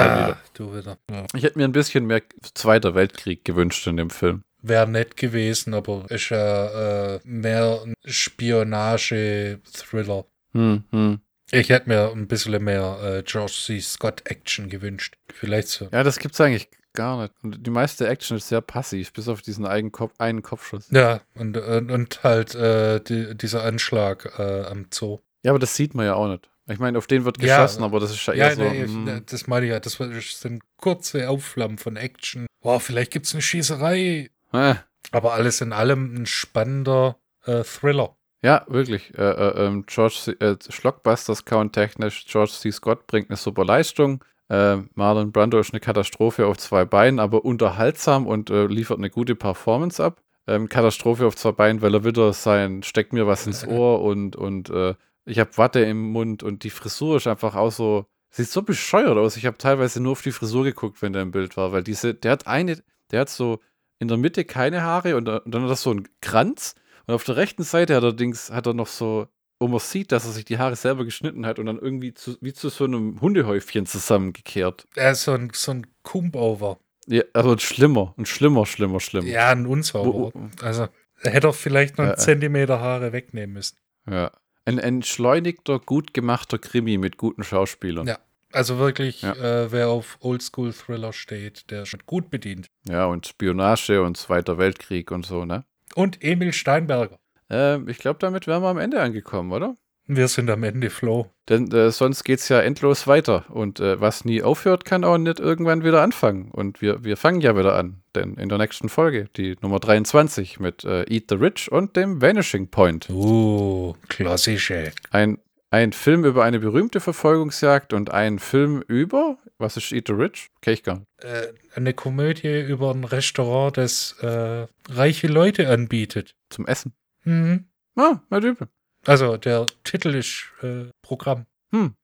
du 0.53 0.73
wieder. 0.73 0.98
Ja. 1.11 1.26
Ich 1.34 1.44
hätte 1.44 1.57
mir 1.57 1.65
ein 1.65 1.73
bisschen 1.73 2.06
mehr 2.06 2.22
Zweiter 2.53 2.95
Weltkrieg 2.95 3.44
gewünscht 3.44 3.86
in 3.86 3.98
dem 3.98 4.10
Film. 4.10 4.44
Wäre 4.61 4.90
nett 4.90 5.18
gewesen, 5.18 5.73
aber 5.73 6.06
ist 6.10 6.30
ja 6.30 7.15
äh, 7.15 7.19
mehr 7.26 7.82
ein 7.86 7.95
Spionage-Thriller. 8.06 10.23
Hm, 10.53 10.86
hm. 10.90 11.19
Ich 11.51 11.69
hätte 11.69 11.89
mir 11.89 12.11
ein 12.11 12.27
bisschen 12.27 12.63
mehr 12.63 12.99
äh, 13.03 13.23
George 13.23 13.53
C. 13.65 13.80
Scott-Action 13.80 14.69
gewünscht. 14.69 15.15
Vielleicht 15.34 15.67
so. 15.67 15.88
Ja, 15.91 16.03
das 16.03 16.19
gibt's 16.19 16.41
eigentlich 16.41 16.69
gar 16.93 17.22
nicht. 17.22 17.34
Und 17.43 17.65
die 17.65 17.69
meiste 17.69 18.07
Action 18.07 18.38
ist 18.38 18.47
sehr 18.47 18.61
passiv, 18.61 19.13
bis 19.13 19.27
auf 19.27 19.41
diesen 19.41 19.65
einen, 19.65 19.91
Kopf, 19.91 20.13
einen 20.17 20.41
Kopfschuss. 20.41 20.88
Ja, 20.91 21.22
und, 21.35 21.57
und, 21.57 21.91
und 21.91 22.23
halt 22.23 22.55
äh, 22.55 22.99
die, 23.01 23.35
dieser 23.35 23.63
Anschlag 23.63 24.34
äh, 24.39 24.63
am 24.63 24.88
Zoo. 24.91 25.19
Ja, 25.43 25.51
aber 25.51 25.59
das 25.59 25.76
sieht 25.76 25.93
man 25.93 26.05
ja 26.05 26.15
auch 26.15 26.27
nicht. 26.27 26.49
Ich 26.67 26.80
meine, 26.80 26.97
auf 26.97 27.05
den 27.05 27.26
wird 27.26 27.39
Ja. 27.43 27.57
geschossen, 27.63 27.84
aber 27.84 27.99
das 27.99 28.11
ist 28.11 28.26
ja 28.26 28.34
eher 28.34 28.49
Ja, 28.49 28.55
so. 28.55 28.63
nee, 28.63 28.84
hm. 28.85 29.22
das 29.27 29.45
meine 29.45 29.67
ich 29.67 29.72
ja. 29.72 29.80
Das 29.80 29.97
sind 30.39 30.63
kurze 30.77 31.30
Aufflammen 31.30 31.77
von 31.77 31.95
Action. 31.95 32.47
Wow, 32.61 32.81
vielleicht 32.81 33.11
gibt 33.11 33.27
es 33.27 33.34
eine 33.34 33.43
Schießerei. 33.43 34.31
äh, 34.53 34.76
Aber 35.11 35.34
alles 35.34 35.61
in 35.61 35.73
allem 35.73 36.15
ein 36.15 36.26
spannender 36.26 37.19
äh, 37.45 37.63
Thriller. 37.63 38.14
Ja, 38.45 38.63
wirklich. 38.67 39.11
Äh, 39.17 39.23
äh, 39.23 39.65
ähm, 39.65 39.85
George 39.88 40.17
C. 40.22 40.31
Äh, 40.34 40.55
Schlockbusters 40.69 41.45
count-technisch. 41.45 42.26
George 42.27 42.51
C. 42.51 42.72
Scott 42.72 43.07
bringt 43.07 43.31
eine 43.31 43.38
super 43.38 43.65
Leistung. 43.65 44.23
Äh, 44.49 44.77
Marlon 44.93 45.31
Brando 45.31 45.57
ist 45.57 45.73
eine 45.73 45.80
Katastrophe 45.80 46.45
auf 46.45 46.57
zwei 46.59 46.85
Beinen, 46.85 47.19
aber 47.19 47.43
unterhaltsam 47.43 48.27
und 48.27 48.51
äh, 48.51 48.67
liefert 48.67 48.99
eine 48.99 49.09
gute 49.09 49.34
Performance 49.34 50.03
ab. 50.03 50.22
Ähm, 50.45 50.69
Katastrophe 50.69 51.26
auf 51.26 51.35
zwei 51.35 51.53
Beinen, 51.53 51.81
weil 51.81 51.95
er 51.95 52.05
wieder 52.05 52.34
sein 52.34 52.84
steckt 52.84 53.13
mir 53.13 53.26
was 53.26 53.47
ins 53.47 53.65
Ohr 53.65 54.01
und, 54.03 54.35
und 54.35 54.69
äh, 54.69 54.93
ich 55.26 55.39
habe 55.39 55.57
Watte 55.57 55.80
im 55.80 56.11
Mund 56.11 56.43
und 56.43 56.63
die 56.63 56.69
Frisur 56.69 57.17
ist 57.17 57.26
einfach 57.26 57.55
auch 57.55 57.72
so 57.72 58.05
Sieht 58.30 58.49
so 58.49 58.61
bescheuert 58.61 59.17
aus. 59.17 59.38
Ich 59.38 59.45
habe 59.45 59.57
teilweise 59.57 60.03
nur 60.03 60.11
auf 60.11 60.22
die 60.22 60.34
Frisur 60.34 60.65
geguckt, 60.65 61.01
wenn 61.01 61.13
der 61.13 61.22
im 61.23 61.31
Bild 61.31 61.57
war, 61.57 61.72
weil 61.72 61.84
diese, 61.84 62.13
der 62.13 62.34
hat 62.34 62.45
eine, 62.45 62.84
der 63.09 63.22
hat 63.22 63.30
so 63.30 63.59
in 63.97 64.09
der 64.09 64.17
Mitte 64.17 64.45
keine 64.45 64.84
Haare 64.84 65.15
und, 65.15 65.30
und 65.30 65.55
dann 65.55 65.63
hat 65.63 65.69
er 65.69 65.76
so 65.77 65.89
einen 65.89 66.07
Kranz 66.22 66.76
und 67.07 67.14
auf 67.14 67.23
der 67.23 67.36
rechten 67.38 67.64
Seite 67.64 67.95
hat 67.95 68.03
er, 68.03 68.14
Dings, 68.14 68.52
hat 68.52 68.68
er 68.68 68.73
noch 68.73 68.88
so, 68.88 69.27
wo 69.60 69.68
man 69.68 69.80
sieht, 69.80 70.11
dass 70.11 70.26
er 70.26 70.32
sich 70.32 70.45
die 70.45 70.57
Haare 70.57 70.76
selber 70.76 71.06
geschnitten 71.06 71.45
hat 71.45 71.60
und 71.60 71.65
dann 71.68 71.80
irgendwie 71.80 72.14
zu, 72.14 72.38
wie 72.41 72.53
zu 72.53 72.69
so 72.69 72.84
einem 72.86 73.22
Hundehäufchen 73.22 73.86
zusammengekehrt. 73.86 74.86
Er 74.95 75.11
ist 75.11 75.23
so 75.23 75.32
ein, 75.34 75.52
so 75.53 75.72
ein 75.72 75.88
Kump-Over. 76.03 76.77
Ja, 77.07 77.23
also 77.34 77.57
schlimmer 77.57 78.14
und 78.18 78.27
schlimmer, 78.27 78.65
schlimmer, 78.65 78.99
schlimmer. 78.99 79.27
Ja, 79.27 79.49
ein 79.52 79.65
Unsauberer. 79.68 80.32
Also, 80.61 80.88
er 81.22 81.32
hätte 81.32 81.49
auch 81.49 81.56
vielleicht 81.56 81.98
noch 81.98 82.03
einen 82.06 82.14
Ja, 82.14 82.18
ja. 82.18 82.23
Zentimeter 82.23 82.80
Haare 82.80 83.14
wegnehmen 83.14 83.53
müssen. 83.53 83.77
Ja. 84.10 84.32
Ein 84.65 84.80
entschleunigter, 84.80 85.80
gut 85.80 86.14
gemachter 86.15 86.57
Krimi 86.57 86.98
mit 86.98 87.18
guten 87.18 87.44
Schauspielern. 87.44 88.07
Ja. 88.07 88.18
Also 88.52 88.77
wirklich, 88.80 89.22
Ja. 89.22 89.34
äh, 89.34 89.72
wer 89.72 89.90
auf 89.90 90.18
Oldschool-Thriller 90.22 91.14
steht, 91.14 91.69
der 91.72 91.84
ist 91.84 91.90
schon 91.90 92.02
gut 92.06 92.30
bedient. 92.30 92.68
Ja, 92.88 93.06
und 93.06 93.27
Spionage 93.27 94.02
und 94.02 94.18
Zweiter 94.18 94.57
Weltkrieg 94.57 95.11
und 95.11 95.26
so, 95.26 95.45
ne? 95.45 95.65
Und 95.95 96.23
Emil 96.23 96.53
Steinberger. 96.53 97.17
Ähm, 97.49 97.88
ich 97.88 97.97
glaube, 97.97 98.19
damit 98.19 98.45
wären 98.45 98.61
wir 98.61 98.69
am 98.69 98.77
Ende 98.77 99.01
angekommen, 99.01 99.51
oder? 99.51 99.76
Wir 100.07 100.27
sind 100.27 100.51
am 100.51 100.61
Ende, 100.61 100.91
Flo. 100.91 101.31
Denn 101.49 101.72
äh, 101.72 101.89
sonst 101.89 102.23
geht's 102.23 102.47
ja 102.49 102.59
endlos 102.59 103.07
weiter. 103.07 103.45
Und 103.49 103.80
äh, 103.80 103.99
was 103.99 104.23
nie 104.23 104.43
aufhört, 104.43 104.85
kann 104.85 105.03
auch 105.03 105.17
nicht 105.17 105.39
irgendwann 105.39 105.84
wieder 105.84 106.01
anfangen. 106.03 106.51
Und 106.51 106.81
wir, 106.81 107.03
wir 107.03 107.17
fangen 107.17 107.41
ja 107.41 107.57
wieder 107.57 107.76
an. 107.76 108.03
Denn 108.13 108.35
in 108.35 108.49
der 108.49 108.59
nächsten 108.59 108.88
Folge, 108.88 109.30
die 109.35 109.55
Nummer 109.61 109.80
23 109.80 110.59
mit 110.59 110.84
äh, 110.84 111.05
Eat 111.11 111.26
the 111.30 111.35
Rich 111.35 111.72
und 111.72 111.95
dem 111.95 112.22
Vanishing 112.22 112.67
Point. 112.67 113.09
Uh, 113.09 113.93
klassische. 114.07 114.91
Ein, 115.09 115.39
ein 115.72 115.91
Film 115.91 116.23
über 116.23 116.43
eine 116.43 116.59
berühmte 116.59 116.99
Verfolgungsjagd 116.99 117.91
und 117.93 118.11
ein 118.11 118.38
Film 118.38 118.84
über, 118.88 119.38
was 119.57 119.77
ist 119.77 119.91
Eat 119.91 120.07
the 120.07 120.14
Rich? 120.14 120.49
Kenn 120.61 120.73
ich 120.73 120.84
gar 120.84 120.95
nicht. 120.95 121.07
Äh, 121.23 121.53
eine 121.76 121.94
Komödie 121.94 122.61
über 122.61 122.91
ein 122.91 123.03
Restaurant, 123.03 123.77
das 123.77 124.14
äh, 124.22 124.68
reiche 124.90 125.27
Leute 125.27 125.69
anbietet. 125.69 126.36
Zum 126.49 126.68
Essen. 126.68 126.94
Mhm. 127.23 127.65
Ah, 127.95 128.22
na 128.30 128.40
übel. 128.40 128.68
Also, 129.06 129.38
der 129.38 129.68
Titel 129.84 130.15
ist 130.15 130.52
äh, 130.61 130.86
Programm. 131.02 131.45
Hm. 131.72 131.95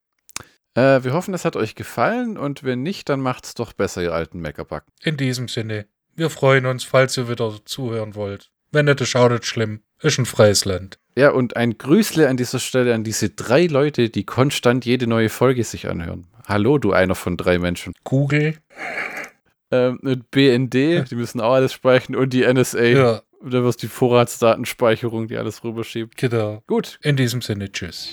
Äh, 0.75 1.03
wir 1.03 1.13
hoffen, 1.13 1.33
es 1.33 1.45
hat 1.45 1.55
euch 1.55 1.75
gefallen 1.75 2.37
und 2.37 2.63
wenn 2.63 2.83
nicht, 2.83 3.09
dann 3.09 3.19
macht's 3.19 3.55
doch 3.55 3.73
besser, 3.73 4.01
ihr 4.01 4.13
alten 4.13 4.39
Meckerback. 4.39 4.83
In 5.01 5.17
diesem 5.17 5.47
Sinne, 5.47 5.87
wir 6.15 6.29
freuen 6.29 6.65
uns, 6.65 6.83
falls 6.83 7.17
ihr 7.17 7.27
wieder 7.27 7.53
zuhören 7.65 8.15
wollt. 8.15 8.51
Wenn 8.71 8.85
nicht, 8.85 9.01
ist 9.01 9.09
schaut 9.09 9.31
nicht 9.31 9.45
schlimm. 9.45 9.81
Ist 10.01 10.17
ein 10.17 10.25
freies 10.25 10.65
Land. 10.65 10.97
Ja, 11.15 11.31
und 11.31 11.57
ein 11.57 11.77
Grüßle 11.77 12.29
an 12.29 12.37
dieser 12.37 12.59
Stelle 12.59 12.95
an 12.95 13.03
diese 13.03 13.29
drei 13.29 13.65
Leute, 13.65 14.09
die 14.09 14.25
konstant 14.25 14.85
jede 14.85 15.07
neue 15.07 15.29
Folge 15.29 15.63
sich 15.63 15.89
anhören. 15.89 16.27
Hallo, 16.51 16.77
du 16.77 16.91
einer 16.91 17.15
von 17.15 17.37
drei 17.37 17.57
Menschen. 17.59 17.93
Google. 18.03 18.55
Ähm, 19.71 19.99
mit 20.01 20.31
BND, 20.31 20.73
die 21.09 21.15
müssen 21.15 21.39
auch 21.39 21.53
alles 21.53 21.71
speichern 21.71 22.13
und 22.17 22.33
die 22.33 22.41
NSA. 22.45 22.83
Ja, 22.83 23.21
Da 23.41 23.63
wirst 23.63 23.81
die 23.83 23.87
Vorratsdatenspeicherung, 23.87 25.29
die 25.29 25.37
alles 25.37 25.63
rüberschiebt. 25.63 26.17
genau. 26.17 26.61
Gut, 26.67 26.99
In 27.03 27.15
diesem 27.15 27.41
Sinne, 27.41 27.71
tschüss. 27.71 28.09